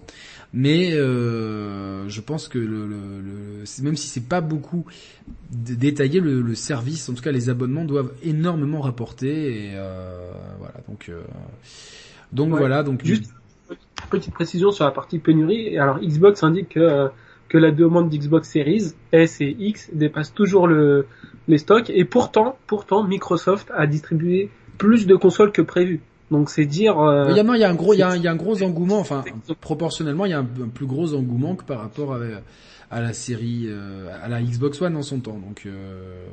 Mais 0.53 0.93
euh, 0.93 2.07
je 2.07 2.21
pense 2.21 2.47
que 2.47 2.59
le, 2.59 2.87
le, 2.87 3.83
même 3.83 3.95
si 3.95 4.07
c'est 4.07 4.27
pas 4.27 4.41
beaucoup 4.41 4.85
détaillé, 5.49 6.19
le, 6.19 6.55
service, 6.55 7.09
en 7.09 7.13
tout 7.13 7.23
cas 7.23 7.31
les 7.31 7.49
abonnements 7.49 7.85
doivent 7.85 8.13
énormément 8.23 8.81
rapporter. 8.81 9.69
Et 9.69 9.71
euh, 9.73 10.31
voilà, 10.59 10.75
donc 10.87 11.09
euh, 11.09 11.23
donc 12.31 12.49
voilà, 12.49 12.83
donc 12.83 13.03
juste 13.03 13.33
petite 14.11 14.33
précision 14.33 14.71
sur 14.71 14.85
la 14.85 14.91
partie 14.91 15.19
pénurie. 15.19 15.77
Alors 15.77 15.99
Xbox 15.99 16.43
indique 16.43 16.69
que 16.69 17.09
que 17.47 17.57
la 17.57 17.71
demande 17.71 18.09
d'Xbox 18.09 18.49
Series 18.49 18.93
S 19.11 19.39
et 19.39 19.55
X 19.59 19.89
dépasse 19.93 20.33
toujours 20.33 20.67
le, 20.67 21.05
les 21.47 21.57
stocks 21.57 21.89
et 21.89 22.05
pourtant, 22.05 22.57
pourtant 22.67 23.03
Microsoft 23.03 23.71
a 23.75 23.85
distribué 23.87 24.49
plus 24.77 25.07
de 25.07 25.15
consoles 25.15 25.51
que 25.51 25.61
prévu. 25.61 26.01
Donc 26.31 26.49
c'est 26.49 26.65
dire. 26.65 26.99
Euh, 26.99 27.27
il 27.29 27.37
y 27.37 27.39
a 27.39 27.43
il 27.43 27.59
y 27.59 27.63
a 27.63 27.69
un 27.69 27.75
gros, 27.75 27.93
il 27.93 27.99
y 27.99 28.03
a, 28.03 28.15
il 28.15 28.23
y 28.23 28.27
a 28.27 28.31
un 28.31 28.35
gros 28.35 28.61
engouement. 28.63 28.99
Enfin, 28.99 29.23
proportionnellement, 29.61 30.25
il 30.25 30.31
y 30.31 30.33
a 30.33 30.39
un, 30.39 30.45
plus 30.45 30.87
gros 30.87 31.13
engouement 31.13 31.55
que 31.55 31.63
par 31.63 31.79
rapport 31.79 32.15
à, 32.15 32.19
à 32.91 33.01
la 33.01 33.13
série, 33.13 33.65
euh, 33.67 34.09
à 34.23 34.27
la 34.27 34.41
Xbox 34.41 34.81
One 34.81 34.95
en 34.95 35.03
son 35.03 35.19
temps. 35.19 35.37
Donc, 35.37 35.63
euh, 35.65 36.25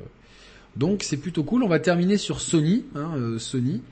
donc 0.76 1.03
c'est 1.03 1.16
plutôt 1.16 1.43
cool. 1.43 1.62
On 1.62 1.68
va 1.68 1.80
terminer 1.80 2.16
sur 2.16 2.40
Sony, 2.40 2.84
hein, 2.95 3.11
euh, 3.16 3.38
Sony. 3.38 3.82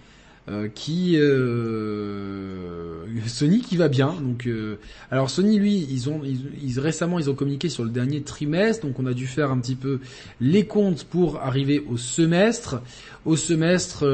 Euh, 0.50 0.68
qui 0.74 1.16
euh, 1.16 3.04
Sony 3.28 3.60
qui 3.60 3.76
va 3.76 3.86
bien. 3.86 4.16
Donc, 4.20 4.46
euh, 4.48 4.78
alors 5.12 5.30
Sony 5.30 5.60
lui, 5.60 5.86
ils 5.88 6.10
ont 6.10 6.22
ils, 6.24 6.80
récemment 6.80 7.20
ils 7.20 7.30
ont 7.30 7.34
communiqué 7.34 7.68
sur 7.68 7.84
le 7.84 7.90
dernier 7.90 8.22
trimestre, 8.22 8.84
donc 8.84 8.98
on 8.98 9.06
a 9.06 9.12
dû 9.12 9.28
faire 9.28 9.52
un 9.52 9.60
petit 9.60 9.76
peu 9.76 10.00
les 10.40 10.66
comptes 10.66 11.04
pour 11.04 11.38
arriver 11.40 11.84
au 11.88 11.96
semestre. 11.96 12.82
Au 13.26 13.36
semestre, 13.36 14.06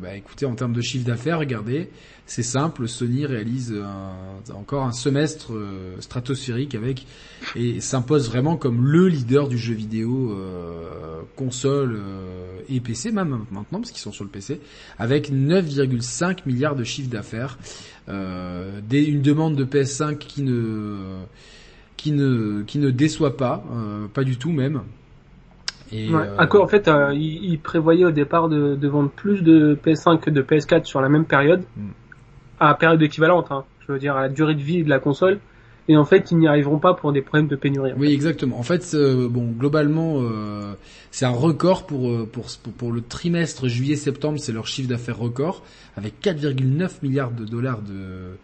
bah 0.00 0.16
écoutez, 0.16 0.46
en 0.46 0.54
termes 0.54 0.72
de 0.72 0.80
chiffre 0.80 1.04
d'affaires, 1.04 1.40
regardez, 1.40 1.90
c'est 2.26 2.42
simple, 2.42 2.88
Sony 2.88 3.26
réalise 3.26 3.74
encore 4.54 4.84
un 4.84 4.92
semestre 4.92 5.52
euh, 5.52 6.00
stratosphérique 6.00 6.74
avec 6.74 7.06
et 7.56 7.80
s'impose 7.80 8.28
vraiment 8.28 8.56
comme 8.56 8.86
le 8.86 9.08
leader 9.08 9.48
du 9.48 9.58
jeu 9.58 9.74
vidéo 9.74 10.32
euh, 10.32 11.20
console 11.36 11.94
euh, 11.94 12.60
et 12.68 12.80
PC 12.80 13.12
même 13.12 13.44
maintenant 13.50 13.80
parce 13.80 13.90
qu'ils 13.90 14.00
sont 14.00 14.12
sur 14.12 14.24
le 14.24 14.30
PC 14.30 14.60
avec 15.02 15.30
9,5 15.30 16.38
milliards 16.46 16.76
de 16.76 16.84
chiffre 16.84 17.10
d'affaires, 17.10 17.58
une 18.08 19.22
demande 19.22 19.56
de 19.56 19.64
PS5 19.64 20.18
qui 20.18 20.42
ne 20.42 21.22
qui 21.96 22.12
ne 22.12 22.62
qui 22.62 22.78
ne 22.78 22.90
déçoit 22.90 23.36
pas, 23.36 23.64
pas 24.14 24.24
du 24.24 24.36
tout 24.36 24.52
même. 24.52 24.82
Et 25.92 26.08
À 26.38 26.46
quoi 26.46 26.62
en 26.62 26.68
fait, 26.68 26.90
il, 27.12 27.58
prévoyait 27.58 28.04
au 28.04 28.10
départ 28.10 28.48
de, 28.48 28.88
vendre 28.88 29.10
plus 29.10 29.42
de 29.42 29.78
PS5 29.84 30.20
que 30.20 30.30
de 30.30 30.40
PS4 30.42 30.84
sur 30.84 31.00
la 31.00 31.08
même 31.08 31.24
période. 31.24 31.62
Mm 31.76 31.90
à 32.62 32.74
période 32.74 33.02
équivalente, 33.02 33.50
hein, 33.50 33.64
je 33.80 33.92
veux 33.92 33.98
dire 33.98 34.16
à 34.16 34.22
la 34.22 34.28
durée 34.28 34.54
de 34.54 34.60
vie 34.60 34.84
de 34.84 34.88
la 34.88 35.00
console. 35.00 35.40
Et 35.88 35.96
en 35.96 36.04
fait, 36.04 36.30
ils 36.30 36.38
n'y 36.38 36.46
arriveront 36.46 36.78
pas 36.78 36.94
pour 36.94 37.12
des 37.12 37.22
problèmes 37.22 37.48
de 37.48 37.56
pénurie. 37.56 37.92
Oui, 37.96 38.12
exactement. 38.12 38.58
En 38.58 38.62
fait, 38.62 38.94
euh, 38.94 39.28
bon, 39.28 39.46
globalement, 39.50 40.18
euh, 40.20 40.74
c'est 41.10 41.24
un 41.24 41.30
record 41.30 41.86
pour, 41.86 42.08
euh, 42.08 42.28
pour, 42.30 42.46
pour, 42.62 42.72
pour 42.72 42.92
le 42.92 43.00
trimestre 43.00 43.66
juillet-septembre, 43.66 44.38
c'est 44.38 44.52
leur 44.52 44.66
chiffre 44.66 44.88
d'affaires 44.88 45.18
record, 45.18 45.64
avec 45.96 46.14
4,9 46.22 46.90
milliards 47.02 47.32
de 47.32 47.44
dollars 47.44 47.80
de 47.82 48.36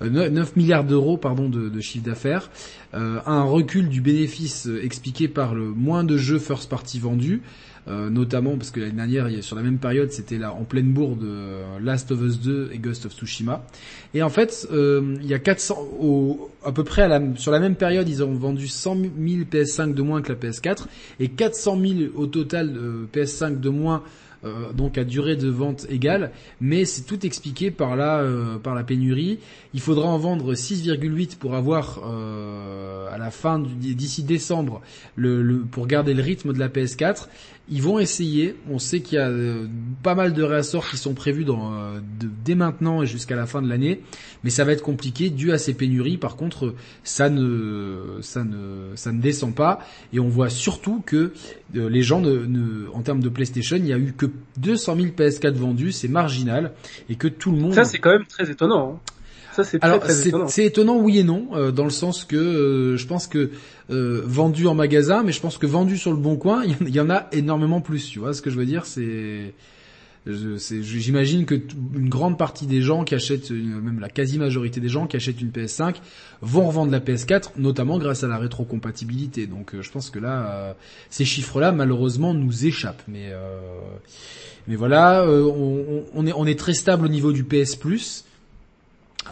9 0.00 0.56
milliards 0.56 0.82
d'euros 0.82 1.16
pardon 1.16 1.48
de, 1.48 1.68
de 1.68 1.80
chiffre 1.80 2.04
d'affaires, 2.04 2.50
un 2.92 3.42
recul 3.44 3.88
du 3.88 4.00
bénéfice 4.00 4.68
expliqué 4.82 5.28
par 5.28 5.54
le 5.54 5.66
moins 5.66 6.02
de 6.02 6.16
jeux 6.16 6.40
first 6.40 6.68
party 6.68 6.98
vendus, 6.98 7.42
euh, 7.86 8.08
notamment 8.08 8.56
parce 8.56 8.70
que 8.70 8.80
l'année 8.80 9.12
dernière, 9.12 9.42
sur 9.42 9.56
la 9.56 9.62
même 9.62 9.78
période, 9.78 10.10
c'était 10.10 10.38
là 10.38 10.52
en 10.54 10.64
pleine 10.64 10.92
bourre 10.92 11.16
de 11.16 11.26
euh, 11.26 11.78
Last 11.80 12.10
of 12.12 12.22
Us 12.22 12.40
2 12.40 12.70
et 12.72 12.78
Ghost 12.78 13.04
of 13.06 13.12
Tsushima. 13.12 13.66
Et 14.14 14.22
en 14.22 14.30
fait, 14.30 14.66
euh, 14.72 15.16
il 15.20 15.26
y 15.26 15.34
a 15.34 15.38
400, 15.38 15.76
au, 16.00 16.50
à 16.64 16.72
peu 16.72 16.84
près 16.84 17.02
à 17.02 17.08
la, 17.08 17.20
sur 17.36 17.52
la 17.52 17.60
même 17.60 17.76
période, 17.76 18.08
ils 18.08 18.22
ont 18.22 18.32
vendu 18.34 18.68
100 18.68 18.96
000 18.96 19.10
PS5 19.50 19.92
de 19.92 20.02
moins 20.02 20.22
que 20.22 20.32
la 20.32 20.38
PS4 20.38 20.86
et 21.20 21.28
400 21.28 21.78
000 21.80 21.94
au 22.14 22.26
total 22.26 22.74
PS5 23.12 23.60
de 23.60 23.68
moins 23.68 24.02
euh, 24.44 24.72
donc 24.74 24.98
à 24.98 25.04
durée 25.04 25.36
de 25.36 25.48
vente 25.48 25.86
égale, 25.88 26.30
mais 26.60 26.84
c'est 26.84 27.02
tout 27.02 27.24
expliqué 27.24 27.70
par 27.70 27.96
la 27.96 28.18
euh, 28.18 28.58
par 28.58 28.74
la 28.74 28.84
pénurie. 28.84 29.38
Il 29.72 29.80
faudra 29.80 30.06
en 30.06 30.18
vendre 30.18 30.52
6,8 30.52 31.38
pour 31.38 31.54
avoir 31.54 32.00
euh, 32.04 33.08
à 33.10 33.16
la 33.16 33.30
fin 33.30 33.58
d'ici 33.58 34.22
décembre 34.22 34.82
le, 35.16 35.42
le, 35.42 35.60
pour 35.60 35.86
garder 35.86 36.12
le 36.12 36.22
rythme 36.22 36.52
de 36.52 36.58
la 36.58 36.68
PS4. 36.68 37.28
Ils 37.70 37.82
vont 37.82 37.98
essayer. 37.98 38.56
On 38.70 38.78
sait 38.78 39.00
qu'il 39.00 39.18
y 39.18 39.20
a 39.20 39.30
pas 40.02 40.14
mal 40.14 40.32
de 40.34 40.42
réassorts 40.42 40.88
qui 40.88 40.96
sont 40.96 41.14
prévus 41.14 41.44
dans, 41.44 41.72
dès 42.44 42.54
maintenant 42.54 43.02
et 43.02 43.06
jusqu'à 43.06 43.36
la 43.36 43.46
fin 43.46 43.62
de 43.62 43.68
l'année, 43.68 44.02
mais 44.42 44.50
ça 44.50 44.64
va 44.64 44.72
être 44.72 44.82
compliqué 44.82 45.30
dû 45.30 45.52
à 45.52 45.58
ces 45.58 45.74
pénuries. 45.74 46.18
Par 46.18 46.36
contre, 46.36 46.74
ça 47.04 47.30
ne 47.30 48.18
ça 48.20 48.44
ne 48.44 49.20
descend 49.20 49.54
pas 49.54 49.80
et 50.12 50.20
on 50.20 50.28
voit 50.28 50.50
surtout 50.50 51.02
que 51.06 51.32
les 51.72 52.02
gens 52.02 52.22
en 52.92 53.02
termes 53.02 53.20
de 53.20 53.28
PlayStation, 53.28 53.76
il 53.76 53.86
y 53.86 53.92
a 53.92 53.98
eu 53.98 54.12
que 54.12 54.26
200 54.58 54.96
000 54.96 55.08
PS4 55.08 55.54
vendus, 55.54 55.92
c'est 55.92 56.08
marginal, 56.08 56.72
et 57.08 57.16
que 57.16 57.28
tout 57.28 57.50
le 57.50 57.58
monde... 57.58 57.74
Ça 57.74 57.84
c'est 57.84 57.98
quand 57.98 58.12
même 58.12 58.26
très 58.26 58.50
étonnant. 58.50 58.94
Hein. 58.94 59.13
Ça 59.54 59.64
c'est 59.64 59.78
très, 59.78 59.98
très 59.98 60.28
étonnant. 60.28 60.48
C'est 60.48 60.64
étonnant 60.64 60.98
oui 60.98 61.18
et 61.18 61.22
non, 61.22 61.48
euh, 61.52 61.70
dans 61.70 61.84
le 61.84 61.90
sens 61.90 62.24
que 62.24 62.36
euh, 62.36 62.96
je 62.96 63.06
pense 63.06 63.26
que 63.26 63.50
euh, 63.90 64.22
vendu 64.24 64.66
en 64.66 64.74
magasin, 64.74 65.22
mais 65.22 65.32
je 65.32 65.40
pense 65.40 65.58
que 65.58 65.66
vendu 65.66 65.96
sur 65.96 66.10
le 66.10 66.16
bon 66.16 66.36
coin, 66.36 66.64
il 66.80 66.94
y, 66.94 67.00
en 67.00 67.10
a 67.10 67.28
énormément 67.32 67.80
plus. 67.80 68.08
Tu 68.08 68.18
vois 68.18 68.32
ce 68.34 68.42
que 68.42 68.50
je 68.50 68.56
veux 68.56 68.66
dire? 68.66 68.86
C'est 68.86 69.54
J'imagine 70.26 71.44
que 71.44 71.54
une 71.94 72.08
grande 72.08 72.38
partie 72.38 72.66
des 72.66 72.80
gens 72.80 73.04
qui 73.04 73.14
achètent, 73.14 73.50
même 73.50 74.00
la 74.00 74.08
quasi-majorité 74.08 74.80
des 74.80 74.88
gens 74.88 75.06
qui 75.06 75.16
achètent 75.16 75.42
une 75.42 75.50
PS5 75.50 75.96
vont 76.40 76.66
revendre 76.66 76.90
la 76.90 77.00
PS4, 77.00 77.50
notamment 77.58 77.98
grâce 77.98 78.24
à 78.24 78.28
la 78.28 78.38
rétrocompatibilité. 78.38 79.46
Donc 79.46 79.74
je 79.78 79.90
pense 79.90 80.08
que 80.08 80.18
là, 80.18 80.76
ces 81.10 81.26
chiffres-là, 81.26 81.72
malheureusement, 81.72 82.32
nous 82.32 82.64
échappent. 82.64 83.02
Mais 83.06 83.34
mais 84.66 84.76
voilà, 84.76 85.22
euh, 85.22 85.42
on, 85.42 86.04
on, 86.14 86.26
est, 86.26 86.32
on 86.32 86.46
est 86.46 86.58
très 86.58 86.74
stable 86.74 87.04
au 87.04 87.08
niveau 87.08 87.32
du 87.32 87.44
PS 87.44 87.76
Plus. 87.76 88.24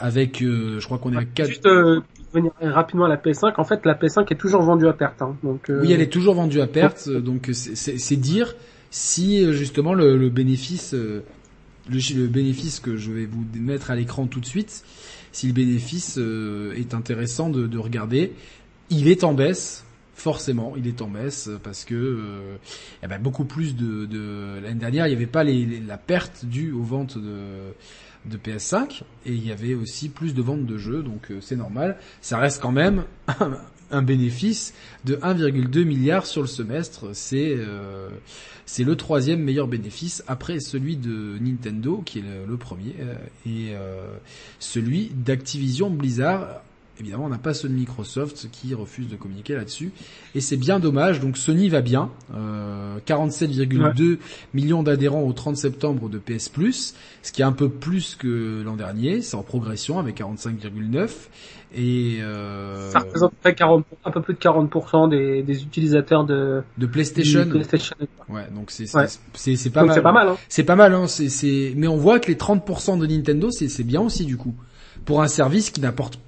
Avec, 0.00 0.42
euh, 0.42 0.80
je 0.80 0.84
crois 0.86 0.98
qu'on 0.98 1.12
est 1.12 1.18
à 1.18 1.24
4... 1.24 1.48
Juste 1.48 1.66
euh, 1.66 2.00
venir 2.32 2.52
rapidement 2.60 3.04
à 3.04 3.08
la 3.08 3.16
PS5, 3.16 3.54
en 3.58 3.64
fait 3.64 3.84
la 3.84 3.94
PS5 3.94 4.32
est 4.32 4.36
toujours 4.36 4.62
vendue 4.62 4.88
à 4.88 4.92
perte. 4.92 5.20
Hein, 5.22 5.36
donc, 5.42 5.66
Oui, 5.68 5.92
elle 5.92 6.00
est 6.00 6.12
toujours 6.12 6.34
vendue 6.34 6.60
à 6.60 6.66
perte, 6.66 7.08
donc 7.10 7.50
c'est 7.52 8.16
dire 8.16 8.54
si 8.90 9.52
justement 9.52 9.94
le, 9.94 10.16
le 10.16 10.28
bénéfice, 10.30 10.94
le, 10.94 11.22
le, 11.90 12.26
bénéfice 12.26 12.80
que 12.80 12.96
je 12.96 13.12
vais 13.12 13.26
vous 13.26 13.44
mettre 13.58 13.90
à 13.90 13.96
l'écran 13.96 14.26
tout 14.26 14.40
de 14.40 14.46
suite, 14.46 14.84
si 15.30 15.46
le 15.46 15.52
bénéfice 15.52 16.18
est 16.18 16.94
intéressant 16.94 17.50
de, 17.50 17.66
de 17.66 17.78
regarder, 17.78 18.32
il 18.88 19.08
est 19.08 19.24
en 19.24 19.34
baisse, 19.34 19.84
forcément, 20.14 20.74
il 20.76 20.86
est 20.86 21.02
en 21.02 21.08
baisse 21.08 21.50
parce 21.64 21.84
que 21.84 21.94
euh, 21.94 22.56
eh 23.02 23.06
ben, 23.06 23.20
beaucoup 23.20 23.44
plus 23.44 23.74
de, 23.74 24.06
de 24.06 24.60
l'année 24.62 24.78
dernière, 24.78 25.06
il 25.06 25.10
n'y 25.10 25.16
avait 25.16 25.26
pas 25.26 25.44
les, 25.44 25.80
la 25.86 25.98
perte 25.98 26.44
due 26.44 26.72
aux 26.72 26.82
ventes 26.82 27.18
de, 27.18 27.72
de 28.26 28.36
PS5 28.36 29.02
et 29.26 29.32
il 29.32 29.46
y 29.46 29.52
avait 29.52 29.74
aussi 29.74 30.08
plus 30.08 30.34
de 30.34 30.42
ventes 30.42 30.66
de 30.66 30.78
jeux, 30.78 31.02
donc 31.02 31.30
euh, 31.30 31.40
c'est 31.40 31.56
normal. 31.56 31.98
Ça 32.20 32.38
reste 32.38 32.60
quand 32.60 32.72
même 32.72 33.04
un, 33.90 34.02
bénéfice 34.02 34.74
de 35.04 35.16
1,2 35.16 35.84
milliard 35.84 36.26
sur 36.26 36.40
le 36.40 36.46
semestre. 36.46 37.10
C'est 37.14 37.54
euh, 37.56 38.08
c'est 38.64 38.84
le 38.84 38.96
troisième 38.96 39.40
meilleur 39.42 39.66
bénéfice 39.66 40.24
après 40.28 40.60
celui 40.60 40.96
de 40.96 41.36
Nintendo 41.40 42.02
qui 42.04 42.20
est 42.20 42.22
le, 42.22 42.46
le 42.48 42.56
premier 42.56 42.94
et 43.44 43.74
celui 44.60 45.10
d'Activision 45.14 45.90
Blizzard 45.90 46.62
Évidemment, 47.02 47.24
on 47.24 47.30
n'a 47.30 47.38
pas 47.38 47.52
ceux 47.52 47.68
de 47.68 47.74
Microsoft 47.74 48.48
qui 48.52 48.74
refuse 48.74 49.08
de 49.08 49.16
communiquer 49.16 49.56
là-dessus. 49.56 49.90
Et 50.36 50.40
c'est 50.40 50.56
bien 50.56 50.78
dommage. 50.78 51.18
Donc 51.18 51.36
Sony 51.36 51.68
va 51.68 51.80
bien. 51.80 52.10
Euh, 52.32 52.98
47,2 53.04 54.18
millions 54.54 54.84
d'adhérents 54.84 55.22
au 55.22 55.32
30 55.32 55.56
septembre 55.56 56.08
de 56.08 56.18
PS 56.18 56.48
Plus, 56.48 56.94
ce 57.22 57.32
qui 57.32 57.42
est 57.42 57.44
un 57.44 57.50
peu 57.50 57.68
plus 57.68 58.14
que 58.14 58.62
l'an 58.64 58.76
dernier. 58.76 59.20
C'est 59.20 59.34
en 59.34 59.42
progression 59.42 59.98
avec 59.98 60.20
45,9. 60.20 61.10
Et 61.74 62.18
euh... 62.20 62.90
ça 62.90 63.00
représente 63.00 63.32
40, 63.42 63.84
un 64.04 64.10
peu 64.12 64.22
plus 64.22 64.34
de 64.34 64.38
40% 64.38 65.10
des, 65.10 65.42
des 65.42 65.62
utilisateurs 65.64 66.24
de 66.24 66.62
de 66.78 66.86
PlayStation. 66.86 67.48
PlayStation. 67.48 67.96
Ouais, 68.28 68.46
donc 68.54 68.70
c'est 68.70 68.86
c'est 68.86 69.56
c'est 69.56 69.70
pas, 69.70 69.82
mal. 69.84 69.94
C'est 69.94 70.02
pas 70.02 70.12
mal. 70.12 70.28
Hein. 70.28 70.36
C'est 70.48 70.64
pas 70.64 70.76
mal. 70.76 70.94
Hein. 70.94 71.06
C'est 71.08 71.30
c'est 71.30 71.72
mais 71.76 71.88
on 71.88 71.96
voit 71.96 72.20
que 72.20 72.28
les 72.28 72.36
30% 72.36 72.98
de 72.98 73.06
Nintendo 73.06 73.50
c'est 73.50 73.68
c'est 73.68 73.84
bien 73.84 74.02
aussi 74.02 74.24
du 74.24 74.36
coup 74.36 74.54
pour 75.04 75.22
un 75.22 75.28
service 75.28 75.70
qui 75.70 75.80
n'apporte 75.80 76.18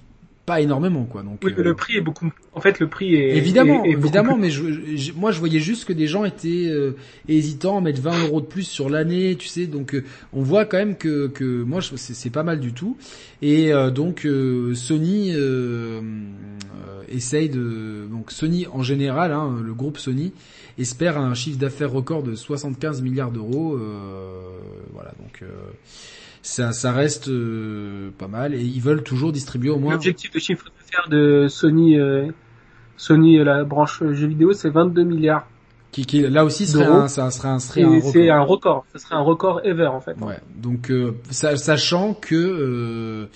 pas 0.46 0.60
énormément 0.60 1.04
quoi 1.04 1.22
donc 1.22 1.38
oui, 1.42 1.54
le 1.56 1.70
euh, 1.70 1.74
prix 1.74 1.96
est 1.96 2.02
beaucoup 2.02 2.30
en 2.52 2.60
fait 2.60 2.78
le 2.78 2.88
prix 2.88 3.14
est 3.14 3.36
évidemment 3.36 3.84
évidemment 3.84 4.36
mais 4.36 4.50
je, 4.50 5.12
moi 5.14 5.32
je 5.32 5.38
voyais 5.38 5.60
juste 5.60 5.86
que 5.86 5.92
des 5.92 6.06
gens 6.06 6.24
étaient 6.24 6.66
euh, 6.68 6.96
hésitants 7.28 7.78
à 7.78 7.80
mettre 7.80 8.02
20 8.02 8.26
euros 8.26 8.40
de 8.42 8.46
plus 8.46 8.64
sur 8.64 8.90
l'année 8.90 9.36
tu 9.36 9.48
sais 9.48 9.66
donc 9.66 9.94
euh, 9.94 10.04
on 10.34 10.42
voit 10.42 10.66
quand 10.66 10.76
même 10.76 10.96
que 10.96 11.28
que 11.28 11.62
moi 11.62 11.80
c'est 11.82 12.30
pas 12.30 12.42
mal 12.42 12.60
du 12.60 12.72
tout. 12.72 12.96
Et 13.42 13.72
donc 13.94 14.26
Sony 14.74 15.34
essaye 17.08 17.48
de 17.48 18.06
donc 18.10 18.30
Sony 18.30 18.66
en 18.72 18.82
général 18.82 19.32
hein, 19.32 19.56
le 19.62 19.74
groupe 19.74 19.98
Sony 19.98 20.32
espère 20.78 21.18
un 21.18 21.34
chiffre 21.34 21.58
d'affaires 21.58 21.90
record 21.90 22.22
de 22.22 22.34
75 22.34 23.02
milliards 23.02 23.30
d'euros 23.30 23.78
voilà 24.92 25.12
donc 25.18 25.42
ça, 26.44 26.72
ça 26.72 26.92
reste 26.92 27.28
euh, 27.28 28.10
pas 28.18 28.28
mal 28.28 28.54
et 28.54 28.60
ils 28.60 28.80
veulent 28.80 29.02
toujours 29.02 29.32
distribuer 29.32 29.70
au 29.70 29.78
moins. 29.78 29.92
L'objectif 29.92 30.30
de 30.30 30.38
chiffre 30.38 30.66
d'affaires 30.66 31.08
de 31.08 31.46
Sony, 31.48 31.98
euh, 31.98 32.30
Sony 32.98 33.38
euh, 33.38 33.44
la 33.44 33.64
branche 33.64 34.02
jeux 34.12 34.26
vidéo, 34.26 34.52
c'est 34.52 34.68
22 34.68 35.04
milliards. 35.04 35.48
Qui, 35.90 36.04
qui 36.04 36.20
là 36.20 36.44
aussi 36.44 36.66
serait 36.66 36.84
un, 36.84 37.08
ça 37.08 37.30
serait 37.30 37.48
un, 37.48 37.58
serait 37.60 37.82
un 37.82 37.88
record. 37.88 38.12
C'est 38.12 38.30
un 38.30 38.42
record. 38.42 38.84
Ça 38.92 38.98
serait 38.98 39.14
un 39.14 39.22
record 39.22 39.60
ever 39.64 39.86
en 39.86 40.00
fait. 40.00 40.16
Ouais. 40.20 40.38
Donc 40.54 40.92
sachant 41.30 42.14
que 42.14 43.28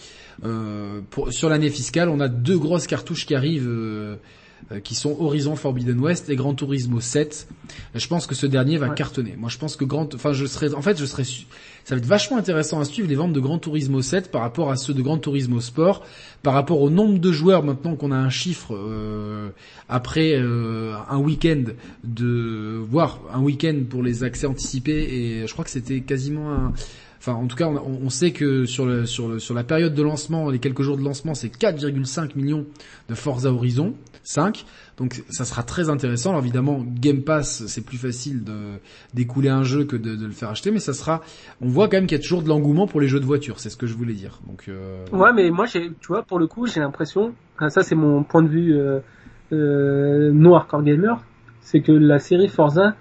pour, 1.11 1.33
sur 1.33 1.49
l'année 1.49 1.71
fiscale, 1.71 2.09
on 2.11 2.21
a 2.21 2.29
deux 2.29 2.59
grosses 2.59 2.87
cartouches 2.87 3.27
qui 3.27 3.35
arrivent 3.35 3.69
euh, 3.69 4.17
qui 4.85 4.95
sont 4.95 5.17
Horizon 5.19 5.57
Forbidden 5.57 5.99
West 5.99 6.29
et 6.29 6.37
Gran 6.37 6.55
Turismo 6.55 7.01
7. 7.01 7.49
Je 7.95 8.07
pense 8.07 8.27
que 8.27 8.35
ce 8.35 8.47
dernier 8.47 8.77
va 8.77 8.91
cartonner. 8.91 9.35
Moi, 9.37 9.49
je 9.49 9.59
pense 9.59 9.77
que 9.77 9.85
Grand, 9.85 10.15
enfin, 10.15 10.33
je 10.33 10.47
serais, 10.47 10.75
en 10.75 10.83
fait, 10.83 10.99
je 10.99 11.05
serais, 11.05 11.25
ça 11.25 11.95
va 11.95 11.97
être 11.97 12.07
vachement 12.07 12.37
intéressant 12.37 12.81
à 12.81 12.85
suivre 12.85 13.09
les 13.09 13.15
ventes 13.15 13.33
de 13.33 13.41
Gran 13.41 13.59
Turismo 13.59 14.03
7 14.03 14.31
par 14.31 14.43
rapport 14.43 14.71
à 14.71 14.77
ceux 14.77 14.93
de 14.93 15.01
Gran 15.01 15.19
Turismo 15.19 15.61
Sport, 15.61 16.05
par 16.43 16.55
rapport 16.55 16.83
au 16.83 16.91
nombre 16.91 17.19
de 17.19 17.33
joueurs 17.33 17.63
maintenant 17.63 17.97
qu'on 17.97 18.13
a 18.13 18.17
un 18.17 18.31
chiffre 18.31 18.75
euh, 18.75 19.49
après 19.89 20.35
euh, 20.35 20.95
un 21.09 21.19
week-end 21.19 21.65
de, 22.05 22.83
voire 22.89 23.21
un 23.33 23.41
week-end 23.41 23.81
pour 23.89 24.03
les 24.03 24.23
accès 24.23 24.47
anticipés 24.47 24.93
et 24.93 25.47
je 25.47 25.53
crois 25.53 25.65
que 25.65 25.71
c'était 25.71 26.01
quasiment 26.01 26.53
un 26.53 26.73
en 27.35 27.47
tout 27.47 27.57
cas 27.57 27.69
on, 27.69 28.11
sait 28.11 28.33
que 28.33 28.65
sur 28.65 28.87
la 28.87 29.65
période 29.65 29.95
de 29.95 30.03
lancement, 30.03 30.51
les 30.51 30.59
quelques 30.59 30.83
jours 30.83 30.97
de 30.97 31.03
lancement, 31.05 31.35
c'est 31.35 31.49
4,5 31.49 32.37
millions 32.37 32.67
de 33.09 33.15
Forza 33.15 33.53
Horizon 33.53 33.95
5. 34.29 34.67
Donc 34.99 35.23
ça 35.31 35.45
sera 35.45 35.63
très 35.63 35.89
intéressant. 35.89 36.31
Alors 36.31 36.43
évidemment, 36.43 36.85
Game 36.85 37.23
Pass, 37.23 37.67
c'est 37.67 37.85
plus 37.85 37.97
facile 37.97 38.45
d'écouler 39.15 39.49
un 39.49 39.63
jeu 39.63 39.85
que 39.85 39.97
de, 39.97 40.11
le 40.25 40.33
faire 40.33 40.51
acheter, 40.51 40.71
mais 40.71 40.81
ça 40.81 40.93
sera. 40.93 41.23
On 41.61 41.69
voit 41.69 41.89
quand 41.89 41.97
même 41.97 42.07
qu'il 42.07 42.19
y 42.19 42.21
a 42.21 42.23
toujours 42.23 42.43
de 42.43 42.49
l'engouement 42.49 42.87
pour 42.87 43.01
les 43.01 43.09
jeux 43.09 43.21
de 43.21 43.25
voiture. 43.25 43.59
C'est 43.59 43.71
ce 43.71 43.77
que 43.77 43.87
je 43.87 43.95
voulais 43.95 44.15
dire. 44.15 44.41
Donc. 44.47 44.65
Euh... 44.69 45.05
Ouais, 45.13 45.33
mais 45.33 45.51
moi, 45.51 45.67
tu 45.67 45.93
vois, 46.09 46.23
pour 46.23 46.39
le 46.39 46.47
coup, 46.47 46.67
j'ai 46.67 46.81
l'impression. 46.81 47.35
Ça, 47.69 47.83
c'est 47.83 47.95
mon 47.95 48.23
point 48.23 48.43
de 48.43 48.49
vue 48.49 48.77
euh, 48.77 49.01
euh, 49.53 50.31
noir 50.31 50.67
core 50.67 50.83
gamer, 50.83 51.23
c'est 51.61 51.81
que 51.81 51.93
la 51.93 52.19
série 52.19 52.49
Forza, 52.49 52.95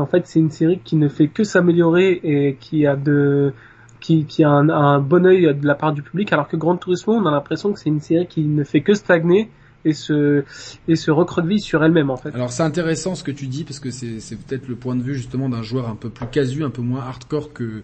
en 0.00 0.06
fait, 0.06 0.26
c'est 0.26 0.38
une 0.38 0.50
série 0.50 0.80
qui 0.82 0.96
ne 0.96 1.08
fait 1.08 1.28
que 1.28 1.44
s'améliorer 1.44 2.20
et 2.22 2.56
qui 2.58 2.86
a 2.86 2.96
de 2.96 3.52
qui, 4.00 4.24
qui 4.24 4.44
a 4.44 4.50
un, 4.50 4.98
bon 4.98 5.26
œil 5.26 5.54
de 5.54 5.66
la 5.66 5.74
part 5.74 5.92
du 5.92 6.02
public, 6.02 6.32
alors 6.32 6.48
que 6.48 6.56
Grand 6.56 6.76
Turismo, 6.76 7.14
on 7.14 7.26
a 7.26 7.30
l'impression 7.30 7.72
que 7.72 7.78
c'est 7.78 7.90
une 7.90 8.00
série 8.00 8.26
qui 8.26 8.42
ne 8.42 8.64
fait 8.64 8.80
que 8.80 8.94
stagner 8.94 9.50
et 9.84 9.92
se 9.92 10.44
et 10.88 10.96
se 10.96 11.10
recroqueville 11.10 11.60
sur 11.60 11.82
elle-même 11.82 12.10
en 12.10 12.16
fait. 12.16 12.34
Alors 12.34 12.52
c'est 12.52 12.62
intéressant 12.62 13.14
ce 13.14 13.24
que 13.24 13.30
tu 13.30 13.46
dis 13.46 13.64
parce 13.64 13.80
que 13.80 13.90
c'est 13.90 14.20
c'est 14.20 14.36
peut-être 14.36 14.68
le 14.68 14.76
point 14.76 14.94
de 14.94 15.02
vue 15.02 15.14
justement 15.14 15.48
d'un 15.48 15.62
joueur 15.62 15.88
un 15.88 15.96
peu 15.96 16.10
plus 16.10 16.26
casu, 16.26 16.64
un 16.64 16.70
peu 16.70 16.82
moins 16.82 17.00
hardcore 17.00 17.52
que 17.52 17.82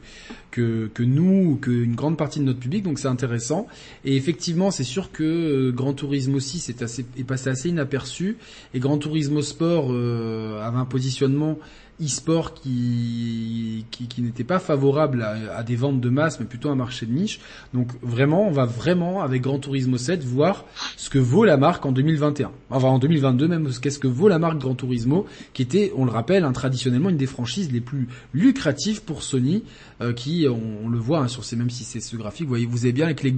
que 0.51 0.91
que 0.93 1.03
nous 1.03 1.53
ou 1.53 1.57
qu'une 1.57 1.95
grande 1.95 2.19
partie 2.19 2.41
de 2.41 2.45
notre 2.45 2.61
public 2.61 2.83
donc 2.83 2.99
c'est 2.99 3.09
intéressant 3.09 3.67
et 4.05 4.17
effectivement 4.17 4.71
c'est 4.71 4.85
sûr 4.85 5.11
que 5.11 5.23
euh, 5.23 5.73
Grand 5.73 5.95
Turismo 5.95 6.37
aussi 6.37 6.59
c'est 6.59 6.83
assez 6.83 7.07
est 7.17 7.25
passé 7.25 7.49
assez 7.49 7.71
inaperçu 7.71 8.37
et 8.75 8.79
Grand 8.79 8.99
Turismo 8.99 9.41
Sport 9.41 9.89
euh, 9.91 10.61
avait 10.63 10.79
un 10.79 10.85
positionnement 10.85 11.59
e-sport 12.03 12.55
qui, 12.55 13.87
qui, 13.91 14.07
qui 14.07 14.23
n'était 14.23 14.45
pas 14.45 14.59
favorable 14.59 15.23
à, 15.23 15.59
à, 15.59 15.63
des 15.63 15.77
ventes 15.77 16.01
de 16.01 16.09
masse, 16.11 16.39
mais 16.41 16.47
plutôt 16.47 16.69
un 16.69 16.75
marché 16.75 17.07
de 17.07 17.13
niche. 17.13 17.41
Donc 17.73 17.89
vraiment, 18.03 18.47
on 18.47 18.51
va 18.51 18.67
vraiment, 18.67 19.23
avec 19.23 19.43
Gran 19.43 19.59
Turismo 19.59 19.97
7, 19.97 20.23
voir 20.25 20.65
ce 20.97 21.11
que 21.11 21.19
vaut 21.19 21.45
la 21.45 21.57
marque 21.57 21.87
en 21.87 21.93
2021. 21.93 22.51
Enfin, 22.71 22.89
en 22.89 22.99
2022 22.99 23.49
même, 23.49 23.71
qu'est-ce 23.81 23.99
que 23.99 24.09
vaut 24.09 24.29
la 24.29 24.39
marque 24.39 24.59
Gran 24.59 24.75
Turismo, 24.75 25.27
qui 25.55 25.63
était, 25.63 25.93
on 25.97 26.05
le 26.05 26.11
rappelle, 26.11 26.45
hein, 26.45 26.53
traditionnellement 26.53 27.11
une 27.11 27.17
des 27.17 27.27
franchises 27.27 27.73
les 27.73 27.81
plus 27.81 28.09
lucratives 28.35 29.03
pour 29.03 29.23
Sony, 29.23 29.65
euh, 30.03 30.13
qui, 30.13 30.47
on, 30.49 30.89
le 30.89 30.99
voit 30.99 31.21
hein, 31.21 31.29
sur 31.29 31.45
ces, 31.45 31.57
même 31.57 31.71
si 31.71 31.85
c'est 31.85 32.01
ce 32.01 32.17
graphique, 32.17 32.45
vous 32.45 32.51
voyez, 32.51 32.67
vous 32.67 32.85
avez 32.85 32.93
bien 32.93 33.07
avec 33.07 33.23
les, 33.23 33.35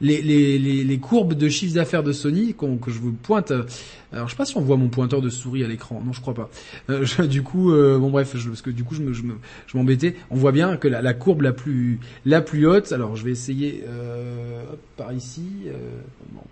les, 0.00 0.22
les, 0.22 0.58
les, 0.84 0.98
courbes 0.98 1.34
de 1.34 1.48
chiffre 1.48 1.74
d'affaires 1.74 2.02
de 2.02 2.12
Sony, 2.12 2.54
que 2.54 2.90
je 2.90 2.98
vous 2.98 3.12
pointe, 3.12 3.50
euh, 3.50 3.64
alors 4.12 4.28
je 4.28 4.32
sais 4.32 4.36
pas 4.36 4.44
si 4.44 4.56
on 4.56 4.60
voit 4.60 4.76
mon 4.76 4.88
pointeur 4.88 5.20
de 5.20 5.28
souris 5.28 5.64
à 5.64 5.68
l'écran. 5.68 6.02
Non, 6.04 6.12
je 6.12 6.20
crois 6.20 6.34
pas. 6.34 6.48
Euh, 6.90 7.04
du 7.26 7.42
coup, 7.42 7.72
bon 7.98 8.10
bref, 8.10 8.32
parce 8.32 8.62
que 8.62 8.70
du 8.70 8.84
coup 8.84 8.94
je 8.94 9.02
je 9.12 9.76
m'embêtais. 9.76 10.14
on 10.30 10.36
voit 10.36 10.52
bien 10.52 10.76
que 10.76 10.88
la, 10.88 11.14
courbe 11.14 11.42
la 11.42 11.52
plus 11.52 12.66
haute. 12.66 12.92
Alors 12.92 13.16
je 13.16 13.24
vais 13.24 13.32
essayer 13.32 13.84
euh, 13.86 14.64
par 14.96 15.12
ici. 15.12 15.44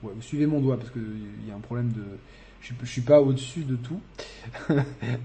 Ouais, 0.03 0.13
suivez 0.21 0.47
mon 0.47 0.61
doigt 0.61 0.77
parce 0.77 0.91
que 0.91 0.99
il 0.99 1.49
y 1.49 1.53
a 1.53 1.55
un 1.55 1.61
problème 1.61 1.91
de. 1.93 2.03
Je 2.61 2.73
je 2.83 2.91
suis 2.91 3.03
pas 3.03 3.21
au-dessus 3.21 3.65
de 3.65 3.77
tout, 3.77 4.01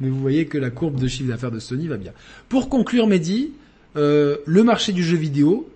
mais 0.01 0.10
vous 0.10 0.20
voyez 0.20 0.45
que 0.45 0.57
la 0.57 0.70
courbe 0.70 0.99
de 0.99 1.07
chiffre 1.07 1.30
d'affaires 1.30 1.51
de 1.51 1.60
Sony 1.60 1.88
va 1.88 1.95
bien. 1.95 2.12
Pour 2.49 2.68
conclure, 2.68 3.07
Mehdi, 3.07 3.53
le 3.95 4.62
marché 4.64 4.91
du 4.91 5.03
jeu 5.03 5.16
vidéo, 5.16 5.70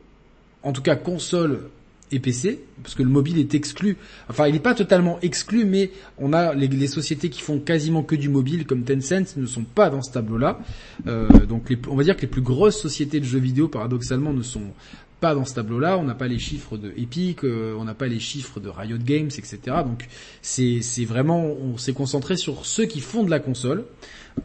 en 0.64 0.74
tout 0.74 0.82
cas 0.82 0.96
console 0.96 1.70
et 2.14 2.20
PC, 2.20 2.64
parce 2.82 2.96
que 2.96 3.04
le 3.04 3.10
mobile 3.10 3.40
est 3.40 3.56
exclu. 3.56 3.98
Enfin, 4.30 4.48
il 4.48 4.54
n'est 4.54 4.60
pas 4.60 4.76
totalement 4.76 5.20
exclu, 5.22 5.66
mais 5.66 5.92
on 6.18 6.32
a 6.32 6.54
les, 6.54 6.88
sociétés 6.88 7.30
qui 7.30 7.42
font 7.42 7.60
quasiment 7.60 8.04
que 8.04 8.16
du 8.16 8.30
mobile, 8.30 8.66
comme 8.66 8.84
Tencent, 8.84 9.36
ne 9.36 9.46
sont 9.46 9.64
pas 9.64 9.90
dans 9.90 10.02
ce 10.02 10.12
tableau-là. 10.12 10.60
Euh, 11.08 11.28
donc, 11.46 11.74
on 11.90 11.96
va 11.96 12.04
dire 12.04 12.16
que 12.16 12.22
les 12.22 12.28
plus 12.28 12.42
grosses 12.42 12.80
sociétés 12.80 13.20
de 13.20 13.26
jeux 13.26 13.40
vidéo, 13.40 13.68
paradoxalement, 13.68 14.34
ne 14.34 14.44
sont 14.44 14.72
pas 15.20 15.34
dans 15.34 15.46
ce 15.46 15.56
tableau-là. 15.56 15.98
On 15.98 16.04
n'a 16.04 16.16
pas 16.16 16.28
les 16.28 16.40
chiffres 16.40 16.78
de 16.78 16.94
Epic, 16.98 17.44
euh, 17.44 17.76
on 17.80 17.86
n'a 17.86 17.94
pas 17.94 18.08
les 18.08 18.20
chiffres 18.20 18.60
de 18.60 18.70
Riot 18.70 18.98
Games, 18.98 19.32
etc. 19.38 19.60
Donc, 19.86 20.08
c'est 20.42 21.06
vraiment, 21.06 21.44
on 21.46 21.78
s'est 21.78 21.94
concentré 21.94 22.36
sur 22.36 22.66
ceux 22.66 22.86
qui 22.86 23.00
font 23.00 23.24
de 23.24 23.30
la 23.30 23.40
console 23.40 23.86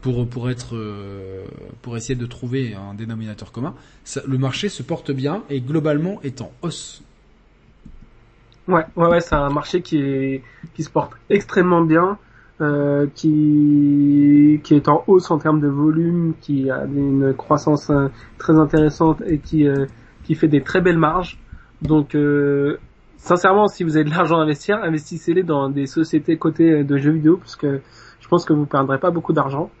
pour 0.01 0.27
pour 0.29 0.49
être 0.49 0.75
euh, 0.75 1.43
pour 1.81 1.97
essayer 1.97 2.15
de 2.15 2.25
trouver 2.25 2.75
un 2.75 2.93
dénominateur 2.93 3.51
commun. 3.51 3.75
le 4.25 4.37
marché 4.37 4.69
se 4.69 4.83
porte 4.83 5.11
bien 5.11 5.43
et 5.49 5.61
globalement 5.61 6.21
est 6.21 6.41
en 6.41 6.51
hausse 6.61 7.01
Ouais, 8.69 8.85
ouais, 8.95 9.07
ouais, 9.07 9.19
c'est 9.19 9.33
un 9.33 9.49
marché 9.49 9.81
qui 9.81 9.97
est 9.97 10.43
qui 10.75 10.83
se 10.83 10.91
porte 10.91 11.13
extrêmement 11.31 11.81
bien, 11.81 12.19
euh, 12.61 13.07
qui 13.15 14.61
qui 14.63 14.75
est 14.75 14.87
en 14.87 15.03
hausse 15.07 15.31
en 15.31 15.39
termes 15.39 15.59
de 15.59 15.67
volume, 15.67 16.35
qui 16.39 16.69
a 16.69 16.85
une 16.85 17.33
croissance 17.33 17.89
euh, 17.89 18.09
très 18.37 18.59
intéressante 18.59 19.23
et 19.25 19.39
qui 19.39 19.67
euh, 19.67 19.87
qui 20.23 20.35
fait 20.35 20.47
des 20.47 20.61
très 20.61 20.81
belles 20.81 20.99
marges. 20.99 21.39
Donc 21.81 22.13
euh, 22.13 22.77
sincèrement, 23.17 23.67
si 23.67 23.83
vous 23.83 23.95
avez 23.97 24.05
de 24.05 24.11
l'argent 24.11 24.37
à 24.37 24.43
investir, 24.43 24.77
investissez-les 24.83 25.41
dans 25.41 25.69
des 25.69 25.87
sociétés 25.87 26.37
cotées 26.37 26.83
de 26.83 26.97
jeux 26.97 27.11
vidéo 27.13 27.37
parce 27.37 27.55
que 27.55 27.81
je 28.19 28.27
pense 28.27 28.45
que 28.45 28.53
vous 28.53 28.67
perdrez 28.67 28.99
pas 28.99 29.09
beaucoup 29.09 29.33
d'argent. 29.33 29.71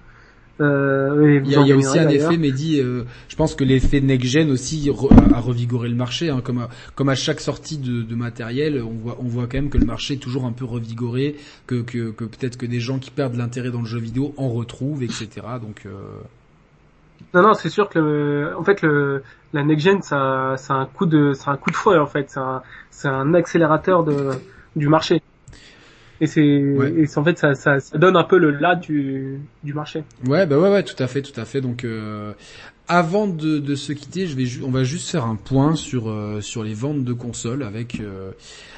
Euh, 0.61 1.41
il 1.43 1.51
y 1.51 1.55
a, 1.55 1.75
aussi 1.75 1.99
un 1.99 2.09
effet, 2.09 2.37
Mehdi, 2.37 2.81
euh, 2.81 3.03
je 3.29 3.35
pense 3.37 3.55
que 3.55 3.63
l'effet 3.63 4.01
next-gen 4.01 4.51
aussi 4.51 4.89
a 5.33 5.39
revigoré 5.39 5.87
le 5.87 5.95
marché. 5.95 6.29
Hein, 6.29 6.41
comme, 6.43 6.59
à, 6.59 6.69
comme 6.95 7.09
à 7.09 7.15
chaque 7.15 7.39
sortie 7.39 7.77
de, 7.77 8.01
de, 8.01 8.15
matériel, 8.15 8.83
on 8.83 8.93
voit, 8.93 9.17
on 9.19 9.27
voit 9.27 9.43
quand 9.43 9.57
même 9.57 9.69
que 9.69 9.77
le 9.77 9.85
marché 9.85 10.15
est 10.15 10.17
toujours 10.17 10.45
un 10.45 10.51
peu 10.51 10.65
revigoré, 10.65 11.37
que, 11.65 11.81
que, 11.81 12.11
que 12.11 12.25
peut-être 12.25 12.57
que 12.57 12.65
des 12.65 12.81
gens 12.81 12.99
qui 12.99 13.09
perdent 13.09 13.35
l'intérêt 13.35 13.71
dans 13.71 13.79
le 13.79 13.85
jeu 13.85 13.99
vidéo 13.99 14.33
en 14.37 14.49
retrouvent, 14.49 15.03
etc. 15.03 15.29
Donc 15.61 15.83
euh... 15.85 15.91
non, 17.33 17.41
non, 17.41 17.53
c'est 17.53 17.69
sûr 17.69 17.87
que 17.87 17.99
le, 17.99 18.53
en 18.57 18.63
fait 18.63 18.81
le, 18.81 19.23
la 19.53 19.63
next-gen, 19.63 20.01
ça, 20.01 20.55
c'est 20.57 20.73
un 20.73 20.85
coup 20.85 21.05
de, 21.05 21.31
c'est 21.33 21.49
un 21.49 21.57
coup 21.57 21.71
de 21.71 21.75
fouet 21.75 21.97
en 21.97 22.07
fait, 22.07 22.37
c'est 22.91 23.07
un, 23.07 23.33
accélérateur 23.33 24.03
de, 24.03 24.31
du 24.75 24.89
marché. 24.89 25.21
Et 26.21 26.27
c'est, 26.27 27.17
en 27.17 27.23
fait, 27.23 27.37
ça, 27.37 27.55
ça, 27.55 27.79
ça, 27.79 27.97
donne 27.97 28.17
un 28.17 28.23
peu 28.23 28.37
le 28.37 28.51
là 28.51 28.75
du, 28.75 29.39
du 29.63 29.73
marché. 29.73 30.03
Ouais, 30.27 30.45
bah 30.45 30.59
ouais, 30.59 30.69
ouais, 30.69 30.83
tout 30.83 31.01
à 31.01 31.07
fait, 31.07 31.21
tout 31.21 31.39
à 31.39 31.45
fait. 31.45 31.61
Donc, 31.61 31.85
euh, 31.85 32.33
avant 32.89 33.27
de, 33.27 33.59
de 33.59 33.75
se 33.75 33.93
quitter, 33.93 34.25
je 34.25 34.35
vais, 34.35 34.63
on 34.65 34.71
va 34.71 34.83
juste 34.83 35.09
faire 35.09 35.25
un 35.25 35.35
point 35.35 35.75
sur 35.75 36.09
euh, 36.09 36.41
sur 36.41 36.63
les 36.63 36.73
ventes 36.73 37.05
de 37.05 37.13
consoles 37.13 37.61
avec 37.61 37.99
euh, 37.99 38.31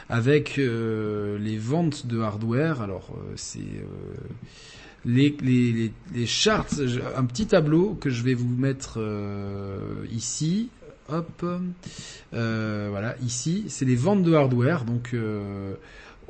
avec 0.09 0.59
euh, 0.59 1.39
les 1.39 1.57
ventes 1.57 2.05
de 2.05 2.19
hardware. 2.19 2.81
Alors, 2.81 3.15
c'est 3.35 3.59
les, 5.05 5.35
les, 5.41 5.71
les, 5.71 5.91
les, 6.13 6.25
charts, 6.27 6.67
un 7.15 7.23
petit 7.23 7.47
tableau 7.47 7.97
que 7.99 8.09
je 8.09 8.21
vais 8.21 8.33
vous 8.33 8.49
mettre 8.49 8.99
ici. 10.11 10.69
Hop, 11.09 11.45
voilà, 12.31 13.15
ici, 13.23 13.65
c'est 13.69 13.85
les 13.85 13.95
ventes 13.95 14.23
de 14.23 14.33
hardware. 14.33 14.83
Donc 14.83 15.15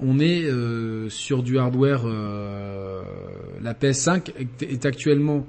on 0.02 0.20
est 0.20 0.44
euh, 0.44 1.10
sur 1.10 1.44
du 1.44 1.58
hardware. 1.60 2.02
Euh, 2.06 3.02
la 3.62 3.74
PS5 3.74 4.34
est, 4.62 4.86
actuellement 4.86 5.46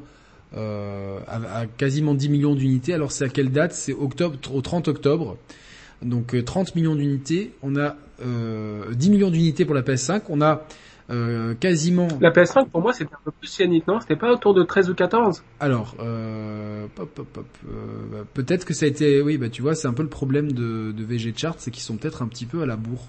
euh, 0.57 1.19
à, 1.27 1.67
quasiment 1.67 2.15
10 2.15 2.29
millions 2.29 2.55
d'unités. 2.55 2.93
Alors 2.93 3.13
c'est 3.13 3.25
à 3.25 3.29
quelle 3.29 3.51
date? 3.51 3.73
C'est 3.73 3.95
octobre, 3.95 4.37
au 4.53 4.61
30 4.61 4.89
octobre. 4.89 5.39
Donc 6.03 6.37
30 6.45 6.75
millions 6.75 6.95
d'unités. 6.95 7.53
On 7.63 7.77
a 7.77 7.97
10 8.21 9.11
millions 9.11 9.31
d'unités 9.31 9.65
pour 9.65 9.75
la 9.75 9.83
PS5. 9.83 10.23
On 10.29 10.43
a 10.43 10.67
quasiment. 11.61 12.09
La 12.21 12.31
PS5 12.31 12.69
pour 12.69 12.83
moi 12.83 12.93
c'était 12.93 13.15
un 13.15 13.21
peu 13.25 13.31
plus 13.31 13.59
yannick, 13.59 13.87
non? 13.87 14.01
C'était 14.01 14.17
pas 14.17 14.33
autour 14.33 14.53
de 14.55 14.63
13 14.63 14.91
ou 14.91 14.95
14 14.95 15.43
Alors, 15.61 15.97
peut-être 18.35 18.65
que 18.65 18.75
ça 18.75 18.85
a 18.87 18.89
été, 18.89 19.23
oui, 19.23 19.39
bah 19.39 19.49
tu 19.49 19.63
vois, 19.63 19.75
c'est 19.75 19.89
un 19.89 19.93
peu 19.93 20.03
le 20.03 20.09
problème 20.09 20.53
de, 20.53 20.93
de 20.93 21.05
VG 21.05 21.33
Chart, 21.37 21.55
c'est 21.59 21.71
qu'ils 21.71 21.83
sont 21.83 21.97
peut-être 21.97 22.23
un 22.23 22.29
petit 22.29 22.47
peu 22.47 22.63
à 22.63 22.67
la 22.67 22.77
bourre. 22.77 23.09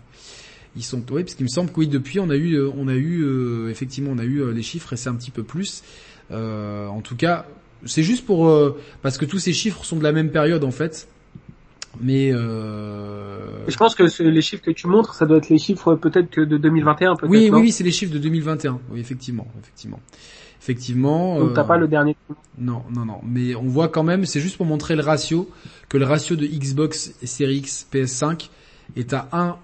Ils 0.76 0.84
sont, 0.84 1.04
oui, 1.12 1.24
parce 1.24 1.36
qu'il 1.36 1.44
me 1.44 1.50
semble 1.50 1.72
que 1.72 1.80
oui, 1.80 1.88
depuis 1.88 2.20
on 2.20 2.30
a 2.30 2.36
eu, 2.36 2.56
euh, 2.56 2.72
on 2.76 2.88
a 2.88 2.96
eu 2.96 3.24
euh, 3.24 3.70
effectivement, 3.70 4.12
on 4.12 4.18
a 4.18 4.24
eu 4.24 4.42
euh, 4.42 4.52
les 4.52 4.64
chiffres 4.64 4.94
et 4.94 4.96
c'est 4.96 5.10
un 5.10 5.16
petit 5.16 5.32
peu 5.32 5.44
plus. 5.44 5.84
en 6.32 7.02
tout 7.02 7.16
cas, 7.16 7.46
c'est 7.86 8.04
juste 8.04 8.26
pour 8.26 8.52
parce 9.02 9.18
que 9.18 9.26
tous 9.26 9.40
ces 9.40 9.54
chiffres 9.54 9.84
sont 9.86 9.98
de 9.98 10.04
la 10.04 10.12
même 10.12 10.32
période 10.32 10.64
en 10.64 10.72
fait. 10.72 11.08
Mais 12.02 12.32
je 12.32 13.78
pense 13.78 13.94
que 13.94 14.04
les 14.24 14.42
chiffres 14.42 14.64
que 14.64 14.72
tu 14.72 14.88
montres, 14.88 15.14
ça 15.14 15.28
doit 15.28 15.38
être 15.38 15.50
les 15.50 15.60
chiffres 15.60 15.94
peut-être 15.96 16.32
que 16.32 16.42
de 16.42 16.58
2021. 16.58 17.16
Peut-être, 17.16 17.30
oui, 17.30 17.50
oui, 17.52 17.62
oui, 17.62 17.72
c'est 17.72 17.84
les 17.84 17.92
chiffres 17.92 18.14
de 18.14 18.20
2021. 18.20 18.80
Oui, 18.90 19.00
effectivement, 19.00 19.46
effectivement, 19.62 20.00
effectivement. 20.60 21.40
Donc 21.40 21.54
t'as 21.54 21.66
pas 21.66 21.78
le 21.78 21.88
dernier. 21.88 22.18
Non, 22.58 22.82
non, 22.92 23.06
non. 23.06 23.20
Mais 23.24 23.54
on 23.54 23.68
voit 23.68 23.90
quand 23.90 24.04
même, 24.04 24.26
c'est 24.26 24.40
juste 24.40 24.58
pour 24.58 24.66
montrer 24.66 24.96
le 24.96 25.04
ratio 25.04 25.48
que 25.88 25.98
le 25.98 26.06
ratio 26.06 26.36
de 26.36 26.48
Xbox 26.48 27.14
Series 27.24 27.58
X 27.58 27.88
PS5 27.94 28.50
est 28.96 29.14
à 29.14 29.28
1 29.34 29.58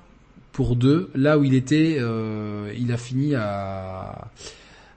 pour 0.51 0.75
deux. 0.75 1.09
Là 1.15 1.37
où 1.37 1.43
il 1.43 1.53
était, 1.53 1.97
euh, 1.99 2.73
il 2.77 2.91
a 2.91 2.97
fini 2.97 3.35
à... 3.35 4.29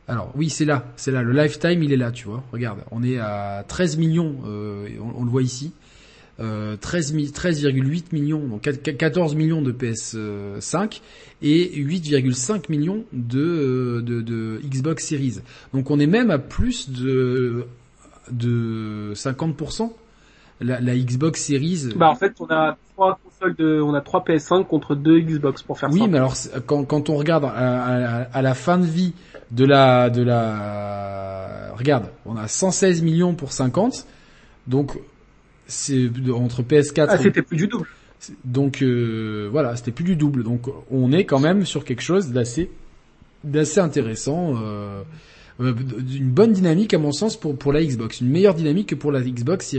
Alors 0.08 0.32
oui, 0.34 0.50
c'est 0.50 0.64
là, 0.64 0.84
c'est 0.96 1.12
là. 1.12 1.22
Le 1.22 1.32
lifetime, 1.32 1.82
il 1.82 1.92
est 1.92 1.96
là, 1.96 2.10
tu 2.10 2.26
vois. 2.26 2.42
Regarde, 2.52 2.80
on 2.90 3.02
est 3.02 3.18
à 3.18 3.64
13 3.66 3.96
millions, 3.98 4.36
euh, 4.46 4.88
on, 5.16 5.24
le 5.24 5.30
voit 5.30 5.42
ici. 5.42 5.72
Euh, 6.40 6.76
13,8 6.76 8.04
millions, 8.12 8.40
donc 8.40 8.62
14 8.62 9.34
millions 9.36 9.62
de 9.62 9.70
PS5 9.70 11.00
et 11.42 11.82
8,5 11.82 12.70
millions 12.70 13.04
euh, 13.34 14.00
de, 14.02 14.20
de, 14.22 14.60
Xbox 14.64 15.06
Series. 15.06 15.40
Donc 15.72 15.90
on 15.90 16.00
est 16.00 16.06
même 16.06 16.30
à 16.30 16.38
plus 16.38 16.90
de, 16.90 17.66
50% 18.32 19.92
la, 20.60 20.96
Xbox 20.96 21.44
Series. 21.44 21.90
Bah 21.94 22.08
en 22.08 22.16
fait 22.16 22.34
on 22.40 22.46
a 22.46 22.76
3, 22.94 23.20
on 23.58 23.94
a 23.94 24.00
3 24.00 24.24
PS5 24.24 24.66
contre 24.66 24.94
2 24.94 25.20
Xbox 25.20 25.62
pour 25.62 25.78
faire 25.78 25.90
ça. 25.92 25.94
Oui, 25.94 26.08
mais 26.08 26.18
alors 26.18 26.34
quand, 26.66 27.10
on 27.10 27.16
regarde 27.16 27.44
à, 27.44 28.42
la 28.42 28.54
fin 28.54 28.78
de 28.78 28.86
vie 28.86 29.12
de 29.50 29.64
la 29.64 30.10
de 30.10 30.22
la 30.22 31.72
regarde, 31.76 32.06
on 32.26 32.36
a 32.36 32.48
116 32.48 33.02
millions 33.02 33.34
pour 33.34 33.52
50. 33.52 34.06
Donc 34.66 34.98
c'est 35.66 36.10
entre 36.32 36.62
PS4 36.62 37.06
Ah, 37.08 37.18
c'était 37.18 37.42
plus 37.42 37.56
du 37.56 37.66
double. 37.66 37.88
Donc 38.44 38.82
euh, 38.82 39.48
voilà, 39.50 39.76
c'était 39.76 39.90
plus 39.90 40.04
du 40.04 40.16
double. 40.16 40.44
Donc 40.44 40.68
on 40.90 41.12
est 41.12 41.24
quand 41.24 41.40
même 41.40 41.64
sur 41.64 41.84
quelque 41.84 42.02
chose 42.02 42.30
d'assez 42.30 42.70
d'assez 43.44 43.80
intéressant 43.80 44.54
euh 44.56 45.02
euh, 45.60 45.72
d'une 45.72 46.30
bonne 46.30 46.52
dynamique 46.52 46.94
à 46.94 46.98
mon 46.98 47.12
sens 47.12 47.36
pour 47.36 47.56
pour 47.56 47.72
la 47.72 47.82
Xbox, 47.84 48.20
une 48.20 48.30
meilleure 48.30 48.54
dynamique 48.54 48.88
que 48.88 48.94
pour 48.94 49.12
la 49.12 49.20
Xbox 49.20 49.76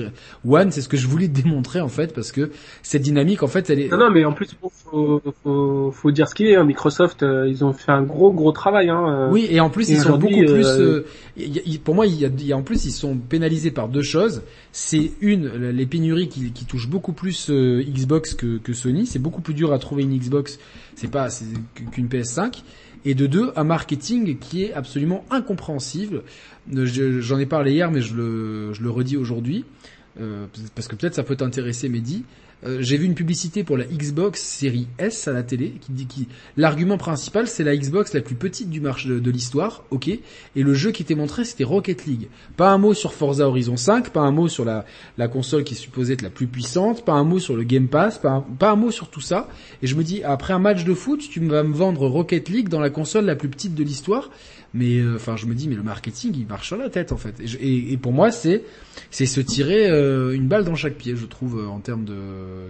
One, 0.48 0.72
c'est 0.72 0.82
ce 0.82 0.90
que 0.90 0.98
je 0.98 1.08
voulais 1.08 1.28
démontrer 1.44 1.80
en 1.82 1.88
fait 1.90 2.14
parce 2.14 2.32
que 2.32 2.52
cette 2.82 3.02
dynamique 3.02 3.44
en 3.44 3.48
fait 3.48 3.70
elle 3.70 3.80
est 3.80 3.90
Non, 3.90 3.98
non, 3.98 4.12
mais 4.12 4.26
en 4.26 4.34
plus, 4.34 4.50
faut, 4.62 5.22
faut, 5.44 5.92
faut 5.92 6.12
dire 6.12 6.28
ce 6.28 6.36
qu'il 6.36 6.48
est. 6.48 6.56
hein. 6.56 6.64
Microsoft, 6.64 7.24
euh, 7.24 7.48
ils 7.50 7.64
ont 7.66 7.74
fait 7.74 7.92
un 7.92 8.04
gros, 8.04 8.32
gros 8.32 8.52
travail. 8.52 8.90
Hein, 8.90 9.04
euh. 9.08 9.30
Oui, 9.32 9.48
et 9.50 9.60
en 9.60 9.70
plus 9.70 9.90
Et 9.90 9.94
ils 9.94 10.00
sont 10.00 10.18
beaucoup 10.18 10.34
plus. 10.46 10.66
euh, 10.66 11.06
y 11.38 11.78
pour 11.80 11.96
moi, 11.96 12.06
il 12.06 12.16
y, 12.20 12.26
a, 12.26 12.30
il 12.30 12.46
y 12.46 12.54
a- 12.54 12.58
en 12.58 12.62
plus 12.62 12.86
ils 12.86 12.92
sont 12.92 13.18
pénalisés 13.18 13.72
par 13.72 13.88
deux 13.90 14.04
choses. 14.04 14.44
C'est 14.72 15.12
une, 15.22 15.48
les 15.72 15.86
pénuries 15.86 16.28
qui, 16.30 16.52
qui 16.52 16.66
touchent 16.66 16.90
beaucoup 16.90 17.14
plus 17.14 17.50
euh, 17.50 17.84
Xbox 17.84 18.34
que, 18.36 18.58
que 18.58 18.74
Sony. 18.74 19.06
C'est 19.06 19.20
beaucoup 19.20 19.42
plus 19.42 19.54
dur 19.54 19.74
à 19.74 19.80
trouver 19.80 20.04
une 20.04 20.18
Xbox. 20.18 20.60
C'est 20.96 21.10
pas 21.10 21.28
qu'une 21.92 22.08
PS5. 22.08 22.62
Et 23.06 23.16
de 23.16 23.28
deux, 23.28 23.52
un 23.56 23.64
marketing 23.66 24.38
qui 24.40 24.64
est 24.64 24.74
absolument 24.74 25.26
incompréhensible. 25.30 26.24
Je- 26.72 27.20
J'en 27.20 27.38
ai 27.38 27.46
parlé 27.46 27.74
hier, 27.74 27.92
mais 27.92 28.02
je 28.02 28.16
le, 28.16 28.74
je 28.74 28.82
le 28.82 28.90
redis 28.90 29.18
aujourd'hui. 29.18 29.66
Euh, 30.20 30.46
parce 30.76 30.88
que 30.88 30.96
peut-être 30.96 31.16
ça 31.16 31.24
peut 31.24 31.36
t'intéresser, 31.36 31.90
Mehdi. 31.90 32.24
Euh, 32.66 32.78
J'ai 32.82 32.98
vu 32.98 33.06
une 33.06 33.16
publicité 33.16 33.64
pour 33.64 33.78
la 33.78 33.86
Xbox 33.86 34.42
série 34.42 34.88
S 34.98 35.28
à 35.28 35.34
la 35.34 35.44
télé 35.44 35.74
qui 35.82 35.92
dit 35.92 36.06
qui 36.06 36.28
l'argument 36.56 36.98
principal 36.98 37.48
c'est 37.48 37.64
la 37.64 37.76
Xbox 37.76 38.14
la 38.14 38.22
plus 38.22 38.36
petite 38.36 38.70
du 38.70 38.80
marché 38.80 39.10
de, 39.10 39.32
l'histoire, 39.32 39.84
ok. 39.92 40.08
Et 40.08 40.22
le 40.56 40.74
jeu 40.74 40.92
qui 40.92 41.04
était 41.04 41.16
montré 41.16 41.44
c'était 41.44 41.64
Rocket 41.64 42.06
League. 42.06 42.30
Pas 42.56 42.72
un 42.72 42.78
mot 42.78 42.94
sur 42.94 43.14
Forza 43.14 43.48
Horizon 43.48 43.76
5, 43.76 44.12
pas 44.12 44.22
un 44.22 44.32
mot 44.32 44.48
sur 44.48 44.66
la, 44.66 44.86
console 45.28 45.64
qui 45.64 45.74
est 45.74 45.78
supposée 45.78 46.14
être 46.14 46.22
la 46.22 46.30
plus 46.30 46.48
puissante, 46.48 47.04
pas 47.04 47.14
un 47.14 47.24
mot 47.24 47.40
sur 47.40 47.56
le 47.56 47.64
Game 47.64 47.88
Pass, 47.88 48.20
pas 48.20 48.46
un 48.62 48.76
mot 48.76 48.92
sur 48.92 49.10
tout 49.10 49.22
ça. 49.22 49.50
Et 49.82 49.88
je 49.88 49.96
me 49.96 50.04
dis 50.04 50.24
après 50.24 50.54
un 50.54 50.60
match 50.60 50.86
de 50.86 50.94
foot 50.94 51.20
tu 51.20 51.46
vas 51.46 51.64
me 51.64 51.74
vendre 51.74 52.08
Rocket 52.08 52.50
League 52.50 52.70
dans 52.70 52.80
la 52.80 52.90
console 52.90 53.26
la 53.26 53.36
plus 53.36 53.50
petite 53.50 53.76
de 53.76 53.84
l'histoire. 53.84 54.30
Mais 54.74 54.98
euh, 55.00 55.16
enfin 55.18 55.36
je 55.36 55.46
me 55.46 55.54
dis 55.54 55.68
mais 55.68 55.76
le 55.76 55.84
marketing 55.84 56.32
il 56.36 56.48
marche 56.48 56.68
sur 56.68 56.78
la 56.78 56.90
tête 56.90 57.12
en 57.12 57.18
fait. 57.18 57.36
Et, 57.40 57.48
je- 57.48 57.58
et- 57.60 57.94
et 57.94 57.98
pour 57.98 58.12
moi 58.12 58.32
c'est 58.32 58.64
c'est 59.12 59.26
se 59.28 59.40
tirer 59.42 59.90
euh, 59.90 60.34
une 60.34 60.48
balle 60.48 60.64
dans 60.66 60.76
chaque 60.76 60.96
pied, 60.96 61.16
je 61.16 61.26
trouve, 61.26 61.60
euh, 61.60 61.68
en 61.68 61.80
termes 61.80 62.06
de, 62.06 62.14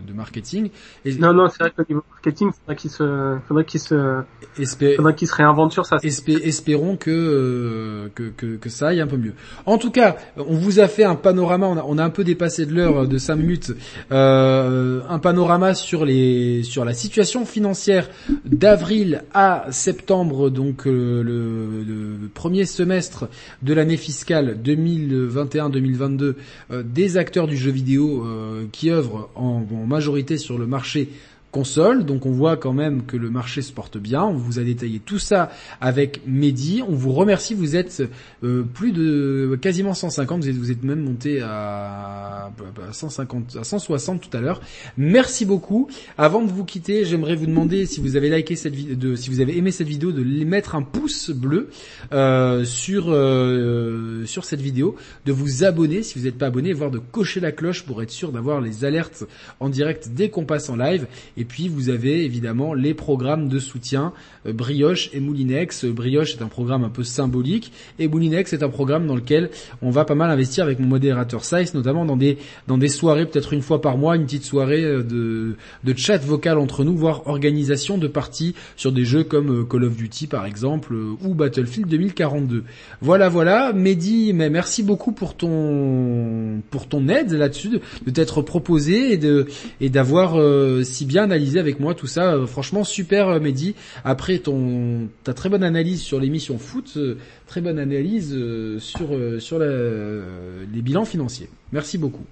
de 0.06 0.14
marketing. 0.14 0.70
Et 1.06 1.16
Non, 1.16 1.34
non, 1.34 1.48
c'est 1.50 1.60
vrai 1.64 1.72
qu'au 1.76 1.84
niveau 1.88 2.04
marketing, 2.12 2.50
faudrait 2.52 2.76
qu'ils 2.78 2.90
se, 2.92 3.38
faudrait 3.48 3.66
qu'ils 3.66 3.80
se, 3.82 4.22
espé- 4.58 4.96
faudrait 4.96 5.16
qu'ils 5.16 5.28
se 5.28 5.36
réinventent 5.36 5.74
sur 5.74 5.86
ça. 5.86 5.98
espé- 5.98 6.42
espérons 6.44 6.96
que, 6.98 8.10
que, 8.16 8.30
que 8.30 8.56
que 8.56 8.70
ça 8.70 8.90
aille 8.90 9.02
un 9.02 9.08
peu 9.08 9.18
mieux. 9.18 9.34
En 9.66 9.78
tout 9.78 9.92
cas, 9.92 10.16
on 10.38 10.56
vous 10.56 10.80
a 10.80 10.88
fait 10.88 11.04
un 11.04 11.16
panorama. 11.16 11.68
On 11.68 11.78
a, 11.78 11.84
on 11.88 11.98
a 11.98 12.04
un 12.04 12.10
peu 12.10 12.24
dépassé 12.24 12.66
de 12.66 12.74
l'heure 12.74 13.08
de 13.08 13.18
5 13.18 13.36
minutes. 13.36 13.74
un 14.12 15.20
panorama 15.20 15.74
sur 15.74 16.06
les 16.06 16.64
sur 16.64 16.86
la 16.86 16.94
situation 16.94 17.46
financière 17.46 18.10
d'avril 18.46 19.24
à 19.34 19.68
septembre, 19.72 20.50
donc 20.50 20.86
le, 20.86 21.84
le 21.94 22.28
premier 22.28 22.66
semestre 22.66 23.30
de 23.62 23.74
l'année 23.74 23.98
fiscale 23.98 24.60
2021-2022 24.64 26.36
euh, 26.72 26.84
des 26.84 27.18
acteurs 27.18 27.48
du 27.48 27.58
jeu 27.58 27.72
vidéo 27.72 28.26
euh, 28.26 28.66
qui 28.72 28.90
œuvrent 28.92 29.30
en, 29.36 29.66
en 29.72 29.86
majorité 29.86 30.38
sur 30.38 30.58
le 30.58 30.66
marché 30.68 31.10
console. 31.54 32.04
Donc 32.04 32.26
on 32.26 32.32
voit 32.32 32.58
quand 32.58 32.74
même 32.74 33.06
que 33.06 33.16
le 33.16 33.30
marché 33.30 33.62
se 33.62 33.72
porte 33.72 33.98
bien. 33.98 34.24
On 34.24 34.34
vous 34.34 34.60
a 34.60 34.64
détaillé 34.64 35.00
tout 35.00 35.20
ça 35.20 35.52
avec 35.80 36.22
Mehdi. 36.28 36.84
On 36.86 36.96
vous 36.96 37.14
remercie. 37.14 37.54
Vous 37.54 37.78
êtes 37.78 38.04
euh, 38.44 38.64
plus 38.64 38.92
de 38.92 39.58
quasiment 39.62 39.94
150. 39.94 40.42
Vous 40.42 40.50
êtes, 40.50 40.56
vous 40.56 40.72
êtes 40.72 40.84
même 40.84 41.02
monté 41.02 41.42
à, 41.42 42.52
à 42.90 42.92
150, 42.92 43.56
à 43.56 43.64
160 43.64 44.30
tout 44.30 44.36
à 44.38 44.42
l'heure. 44.42 44.60
Merci 44.98 45.46
beaucoup. 45.46 45.88
Avant 46.18 46.42
de 46.42 46.52
vous 46.52 46.66
quitter, 46.66 47.06
j'aimerais 47.06 47.36
vous 47.36 47.46
demander 47.46 47.86
si 47.86 48.02
vous 48.02 48.16
avez 48.16 48.30
liké 48.30 48.56
cette 48.56 48.76
vidéo, 48.76 49.16
si 49.16 49.30
vous 49.30 49.40
avez 49.40 49.58
aimé 49.58 49.72
cette 49.72 49.88
vidéo, 49.88 50.12
de 50.12 50.24
mettre 50.44 50.76
un 50.76 50.82
pouce 50.82 51.30
bleu 51.30 51.70
euh, 52.12 52.66
sur 52.66 53.06
euh, 53.10 54.26
sur 54.26 54.44
cette 54.44 54.62
vidéo, 54.62 54.96
de 55.26 55.32
vous 55.32 55.64
abonner 55.64 56.04
si 56.04 56.18
vous 56.18 56.26
n'êtes 56.26 56.38
pas 56.38 56.48
abonné, 56.48 56.74
voire 56.74 56.92
de 56.92 57.00
cocher 57.00 57.40
la 57.40 57.52
cloche 57.52 57.86
pour 57.86 58.02
être 58.02 58.12
sûr 58.12 58.32
d'avoir 58.32 58.60
les 58.60 58.86
alertes 58.86 59.26
en 59.60 59.70
direct 59.70 60.10
dès 60.12 60.30
qu'on 60.30 60.46
passe 60.46 60.70
en 60.70 60.76
live. 60.76 61.06
Et 61.38 61.43
puis 61.44 61.68
vous 61.68 61.90
avez 61.90 62.24
évidemment 62.26 62.74
les 62.74 62.94
programmes 62.94 63.50
de 63.50 63.60
soutien 63.60 64.14
euh, 64.46 64.54
Brioche 64.54 65.10
et 65.14 65.20
Moulinex. 65.20 65.86
Euh, 65.86 65.92
Brioche 65.92 66.36
est 66.36 66.42
un 66.42 66.48
programme 66.48 66.84
un 66.84 66.90
peu 66.90 67.04
symbolique 67.04 67.72
et 68.00 68.08
Moulinex 68.08 68.54
est 68.54 68.64
un 68.64 68.70
programme 68.70 69.08
dans 69.08 69.16
lequel 69.16 69.50
on 69.82 69.90
va 69.90 70.06
pas 70.06 70.16
mal 70.16 70.30
investir 70.30 70.64
avec 70.64 70.80
mon 70.80 70.88
modérateur 70.88 71.44
Size, 71.44 71.74
notamment 71.74 72.06
dans 72.06 72.18
des 72.18 72.38
dans 72.68 72.78
des 72.78 72.88
soirées 72.88 73.26
peut-être 73.26 73.54
une 73.54 73.62
fois 73.62 73.82
par 73.82 73.98
mois, 73.98 74.16
une 74.16 74.26
petite 74.26 74.44
soirée 74.44 74.84
euh, 74.84 75.04
de 75.04 75.56
de 75.84 75.98
chat 75.98 76.18
vocal 76.18 76.58
entre 76.58 76.84
nous, 76.84 76.96
voire 76.96 77.28
organisation 77.28 77.98
de 77.98 78.08
parties 78.08 78.56
sur 78.76 78.92
des 78.92 79.06
jeux 79.06 79.24
comme 79.24 79.68
Call 79.68 79.86
of 79.86 79.96
Duty 79.96 80.28
par 80.28 80.46
exemple 80.46 80.94
ou 80.94 81.34
Battlefield 81.34 81.88
2042. 81.88 82.64
Voilà 83.02 83.30
voilà, 83.30 83.74
Mehdi, 83.74 84.34
mais 84.34 84.50
merci 84.50 84.84
beaucoup 84.84 85.12
pour 85.12 85.36
ton 85.36 86.62
pour 86.70 86.88
ton 86.88 87.08
aide 87.08 87.32
là-dessus, 87.32 87.70
de, 87.70 88.12
t'être 88.12 88.42
proposé 88.42 89.14
et 89.14 89.18
de 89.18 89.48
et 89.82 89.90
d'avoir 89.90 90.38
si 90.84 91.06
bien 91.06 91.28
analysé 91.34 91.60
avec 91.60 91.80
moi 91.80 91.94
tout 91.96 92.08
ça. 92.08 92.34
Euh, 92.34 92.46
franchement 92.46 92.84
super 92.84 93.28
euh, 93.28 93.40
Mehdi. 93.40 93.76
Après 94.06 94.38
ton 94.38 95.10
ta 95.24 95.34
très 95.34 95.50
bonne 95.50 95.64
analyse 95.64 96.02
sur 96.02 96.20
l'émission 96.20 96.58
foot, 96.58 96.94
euh, 96.98 97.18
très 97.48 97.62
bonne 97.62 97.80
analyse 97.80 98.38
sur 98.80 99.10
sur 99.40 99.60
les 99.60 100.82
bilans 100.82 101.06
financiers. 101.06 101.50
Merci 101.72 101.98
beaucoup. 101.98 102.26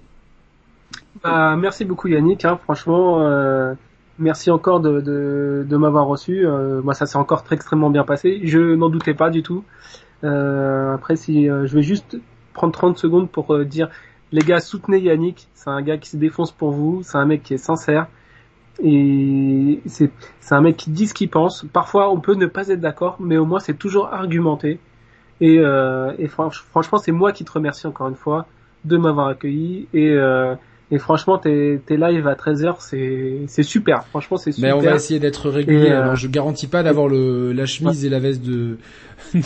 Bah, 1.22 1.56
merci 1.56 1.84
beaucoup 1.84 2.08
Yannick, 2.08 2.44
hein, 2.44 2.58
franchement, 2.62 3.20
merci 4.18 4.50
encore 4.50 4.80
de, 4.80 5.00
de, 5.00 5.76
m'avoir 5.76 6.06
reçu. 6.06 6.46
Moi, 6.82 6.94
ça 6.94 7.06
s'est 7.06 7.18
encore 7.18 7.44
très 7.44 7.56
extrêmement 7.56 7.90
bien 7.90 8.04
passé. 8.04 8.40
Je 8.44 8.74
n'en 8.74 8.88
doutais 8.88 9.14
pas 9.14 9.30
du 9.30 9.42
tout. 9.42 9.64
Après, 10.22 11.16
si 11.16 11.46
je 11.46 11.74
vais 11.74 11.82
juste 11.82 12.16
prendre 12.54 12.72
30 12.72 12.98
secondes 12.98 13.30
pour 13.30 13.58
dire, 13.64 13.88
les 14.32 14.42
gars, 14.42 14.60
soutenez 14.60 15.00
Yannick. 15.00 15.48
C'est 15.54 15.70
un 15.70 15.82
gars 15.82 15.98
qui 15.98 16.08
se 16.08 16.16
défonce 16.16 16.52
pour 16.52 16.72
vous. 16.72 17.02
C'est 17.02 17.18
un 17.18 17.26
mec 17.26 17.42
qui 17.42 17.54
est 17.54 17.58
sincère. 17.58 18.06
Et 18.80 19.82
c'est 19.86 20.10
un 20.50 20.60
mec 20.60 20.76
qui 20.76 20.90
dit 20.90 21.06
ce 21.06 21.14
qu'il 21.14 21.30
pense. 21.30 21.64
Parfois, 21.72 22.10
on 22.10 22.20
peut 22.20 22.34
ne 22.34 22.46
pas 22.46 22.68
être 22.68 22.80
d'accord, 22.80 23.16
mais 23.20 23.36
au 23.36 23.44
moins, 23.46 23.60
c'est 23.60 23.74
toujours 23.78 24.08
argumenté. 24.12 24.80
Et, 25.40 25.58
euh, 25.58 26.12
et 26.18 26.28
franch- 26.28 26.62
franchement, 26.70 26.98
c'est 26.98 27.12
moi 27.12 27.32
qui 27.32 27.44
te 27.44 27.52
remercie 27.52 27.86
encore 27.86 28.08
une 28.08 28.16
fois 28.16 28.46
de 28.84 28.96
m'avoir 28.96 29.28
accueilli. 29.28 29.88
Et, 29.94 30.10
euh, 30.10 30.54
et 30.92 30.98
franchement, 30.98 31.38
tes, 31.38 31.80
tes 31.84 31.96
lives 31.96 32.28
à 32.28 32.34
13h, 32.34 32.76
c'est, 32.78 33.38
c'est 33.48 33.62
super. 33.64 34.04
Franchement, 34.10 34.36
c'est 34.36 34.52
super. 34.52 34.76
Mais 34.76 34.80
on 34.80 34.84
va 34.88 34.94
essayer 34.94 35.18
d'être 35.18 35.50
régulier. 35.50 35.90
Euh, 35.90 36.02
Alors 36.02 36.16
je 36.16 36.28
garantis 36.28 36.68
pas 36.68 36.84
d'avoir 36.84 37.08
le 37.08 37.52
la 37.52 37.66
chemise 37.66 38.04
et 38.04 38.08
la 38.08 38.20
veste 38.20 38.42
de, 38.42 38.76
de- 39.34 39.40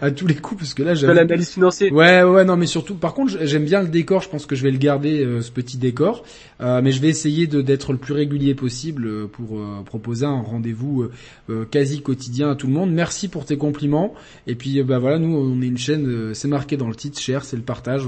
à 0.00 0.10
tous 0.10 0.26
les 0.26 0.34
coups 0.36 0.60
parce 0.62 0.74
que 0.74 0.82
là 0.82 0.92
de 0.92 0.96
j'avoue 0.96 1.12
l'analyse 1.14 1.50
financière. 1.50 1.92
Ouais, 1.92 2.22
ouais, 2.22 2.44
non, 2.44 2.56
mais 2.56 2.66
surtout, 2.66 2.94
par 2.94 3.14
contre, 3.14 3.34
j'aime 3.42 3.64
bien 3.64 3.82
le 3.82 3.88
décor. 3.88 4.22
Je 4.22 4.28
pense 4.30 4.46
que 4.46 4.56
je 4.56 4.62
vais 4.62 4.70
le 4.70 4.78
garder, 4.78 5.24
euh, 5.24 5.40
ce 5.42 5.50
petit 5.52 5.76
décor. 5.76 6.24
Euh, 6.60 6.80
mais 6.82 6.90
je 6.92 7.00
vais 7.00 7.08
essayer 7.08 7.46
de 7.46 7.60
d'être 7.60 7.92
le 7.92 7.98
plus 7.98 8.14
régulier 8.14 8.54
possible 8.54 9.06
euh, 9.06 9.26
pour 9.30 9.58
euh, 9.58 9.82
proposer 9.84 10.24
un 10.26 10.40
rendez-vous 10.40 11.08
quasi 11.70 12.00
quotidien 12.02 12.50
à 12.50 12.54
tout 12.54 12.66
le 12.66 12.72
monde. 12.72 12.90
Merci 12.92 13.28
pour 13.28 13.44
tes 13.44 13.56
compliments. 13.58 14.14
Et 14.46 14.54
puis, 14.54 14.82
bah 14.82 14.98
voilà, 14.98 15.18
nous, 15.18 15.36
on 15.36 15.60
est 15.60 15.66
une 15.66 15.76
chaîne. 15.76 16.06
euh, 16.06 16.34
c'est 16.34 16.48
marqué 16.48 16.76
dans 16.76 16.88
le 16.88 16.94
titre, 16.94 17.18
cher, 17.20 17.44
c'est 17.44 17.56
le 17.56 17.62
partage. 17.62 18.04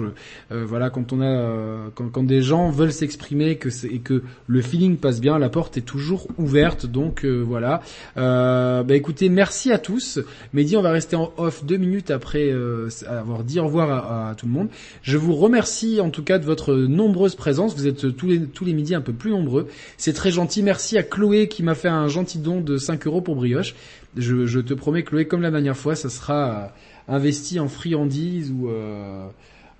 Euh, 0.52 0.64
voilà, 0.66 0.88
quand 0.90 1.12
on 1.12 1.20
a, 1.20 1.24
euh, 1.26 1.88
quand, 1.94 2.08
quand 2.08 2.22
des 2.24 2.40
gens 2.40 2.53
veulent 2.70 2.92
s'exprimer, 2.92 3.56
que 3.56 3.68
et 3.86 3.98
que 3.98 4.22
le 4.46 4.62
feeling 4.62 4.96
passe 4.96 5.20
bien, 5.20 5.38
la 5.38 5.48
porte 5.48 5.76
est 5.76 5.82
toujours 5.82 6.26
ouverte. 6.38 6.86
Donc 6.86 7.24
euh, 7.24 7.42
voilà. 7.46 7.82
Euh, 8.16 8.82
bah 8.82 8.94
écoutez, 8.94 9.28
merci 9.28 9.72
à 9.72 9.78
tous. 9.78 10.20
Mehdi, 10.52 10.76
on 10.76 10.82
va 10.82 10.90
rester 10.90 11.16
en 11.16 11.32
off 11.36 11.64
deux 11.64 11.76
minutes 11.76 12.10
après 12.10 12.50
euh, 12.50 12.88
avoir 13.08 13.44
dit 13.44 13.60
au 13.60 13.64
revoir 13.64 14.30
à, 14.30 14.34
tout 14.34 14.46
le 14.46 14.52
monde. 14.52 14.68
Je 15.02 15.16
vous 15.16 15.34
remercie 15.34 16.00
en 16.00 16.10
tout 16.10 16.22
cas 16.22 16.38
de 16.38 16.44
votre 16.44 16.74
nombreuse 16.74 17.34
présence. 17.34 17.74
Vous 17.74 17.86
êtes 17.86 18.16
tous 18.16 18.26
les 18.26 18.40
tous 18.40 18.64
les 18.64 18.72
midis 18.72 18.94
un 18.94 19.00
peu 19.00 19.12
plus 19.12 19.30
nombreux. 19.30 19.68
C'est 19.96 20.12
très 20.12 20.30
gentil. 20.30 20.62
Merci 20.62 20.98
à 20.98 21.02
Chloé 21.02 21.48
qui 21.48 21.62
m'a 21.62 21.74
fait 21.74 21.88
un 21.88 22.08
gentil 22.08 22.38
don 22.38 22.60
de 22.60 22.76
5 22.76 23.06
euros 23.06 23.20
pour 23.20 23.36
brioche. 23.36 23.74
Je, 24.16 24.46
je 24.46 24.60
te 24.60 24.74
promets 24.74 25.02
Chloé, 25.02 25.26
comme 25.26 25.42
la 25.42 25.50
dernière 25.50 25.76
fois, 25.76 25.96
ça 25.96 26.08
sera 26.08 26.72
investi 27.08 27.60
en 27.60 27.68
friandises 27.68 28.50
ou 28.50 28.68
euh, 28.68 29.26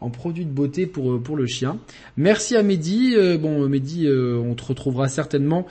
en 0.01 0.11
produit 0.11 0.45
de 0.45 0.51
beauté 0.51 0.87
pour 0.87 1.13
euh, 1.13 1.19
pour 1.19 1.37
le 1.37 1.47
chien. 1.47 1.79
Merci 2.17 2.57
à 2.57 2.63
Mehdi. 2.63 3.15
Euh, 3.17 3.39
bon, 3.39 3.69
Mehdi, 3.69 4.07
euh, 4.07 4.37
on 4.37 4.55
te 4.55 4.65
retrouvera 4.65 5.09
certainement 5.09 5.67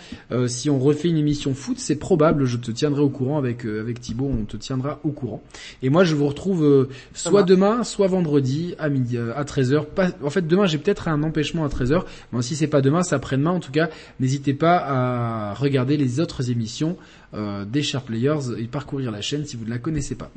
si 0.47 0.69
on 0.69 0.79
refait 0.79 1.09
une 1.09 1.17
émission 1.17 1.53
foot, 1.53 1.77
c'est 1.79 1.95
probable. 1.95 2.45
Je 2.45 2.57
te 2.57 2.71
tiendrai 2.71 3.01
au 3.01 3.09
courant 3.09 3.37
avec 3.37 3.65
avec 3.65 4.01
Thibaut, 4.01 4.31
on 4.31 4.45
te 4.45 4.57
tiendra 4.57 4.99
au 5.03 5.09
courant. 5.09 5.41
Et 5.81 5.89
moi, 5.89 6.03
je 6.03 6.15
vous 6.15 6.27
retrouve 6.27 6.87
soit 7.13 7.43
demain, 7.43 7.83
soit 7.83 8.07
vendredi 8.07 8.75
à 8.79 8.89
midi 8.89 9.17
à 9.17 9.43
13h. 9.43 9.85
en 10.23 10.29
fait, 10.29 10.47
demain, 10.47 10.65
j'ai 10.65 10.77
peut-être 10.77 11.07
un 11.07 11.21
empêchement 11.23 11.65
à 11.65 11.67
13h. 11.67 12.03
Bon, 12.31 12.41
si 12.41 12.55
c'est 12.55 12.67
pas 12.67 12.81
demain, 12.81 13.03
c'est 13.03 13.15
après-demain. 13.15 13.51
En 13.51 13.59
tout 13.59 13.71
cas, 13.71 13.89
n'hésitez 14.19 14.53
pas 14.53 14.77
à 14.77 15.53
regarder 15.53 15.97
les 15.97 16.19
autres 16.19 16.49
émissions 16.49 16.97
des 17.33 17.81
Sharp 17.81 18.07
Players 18.07 18.59
et 18.59 18.65
parcourir 18.65 19.11
la 19.11 19.21
chaîne 19.21 19.45
si 19.45 19.55
vous 19.55 19.65
ne 19.65 19.69
la 19.69 19.77
connaissez 19.77 20.15
pas. 20.15 20.31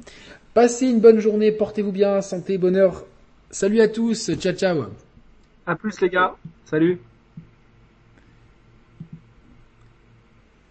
Passez 0.55 0.87
une 0.87 1.01
bonne 1.01 1.21
journée, 1.21 1.53
portez-vous 1.53 1.93
bien, 1.93 2.21
santé, 2.21 2.59
bonheur 2.59 3.05
Salut 3.51 3.81
à 3.81 3.89
tous, 3.89 4.33
ciao 4.35 4.53
ciao. 4.53 4.87
À 5.67 5.77
plus 5.77 6.01
les 6.01 6.09
gars, 6.09 6.35
salut. 6.65 7.01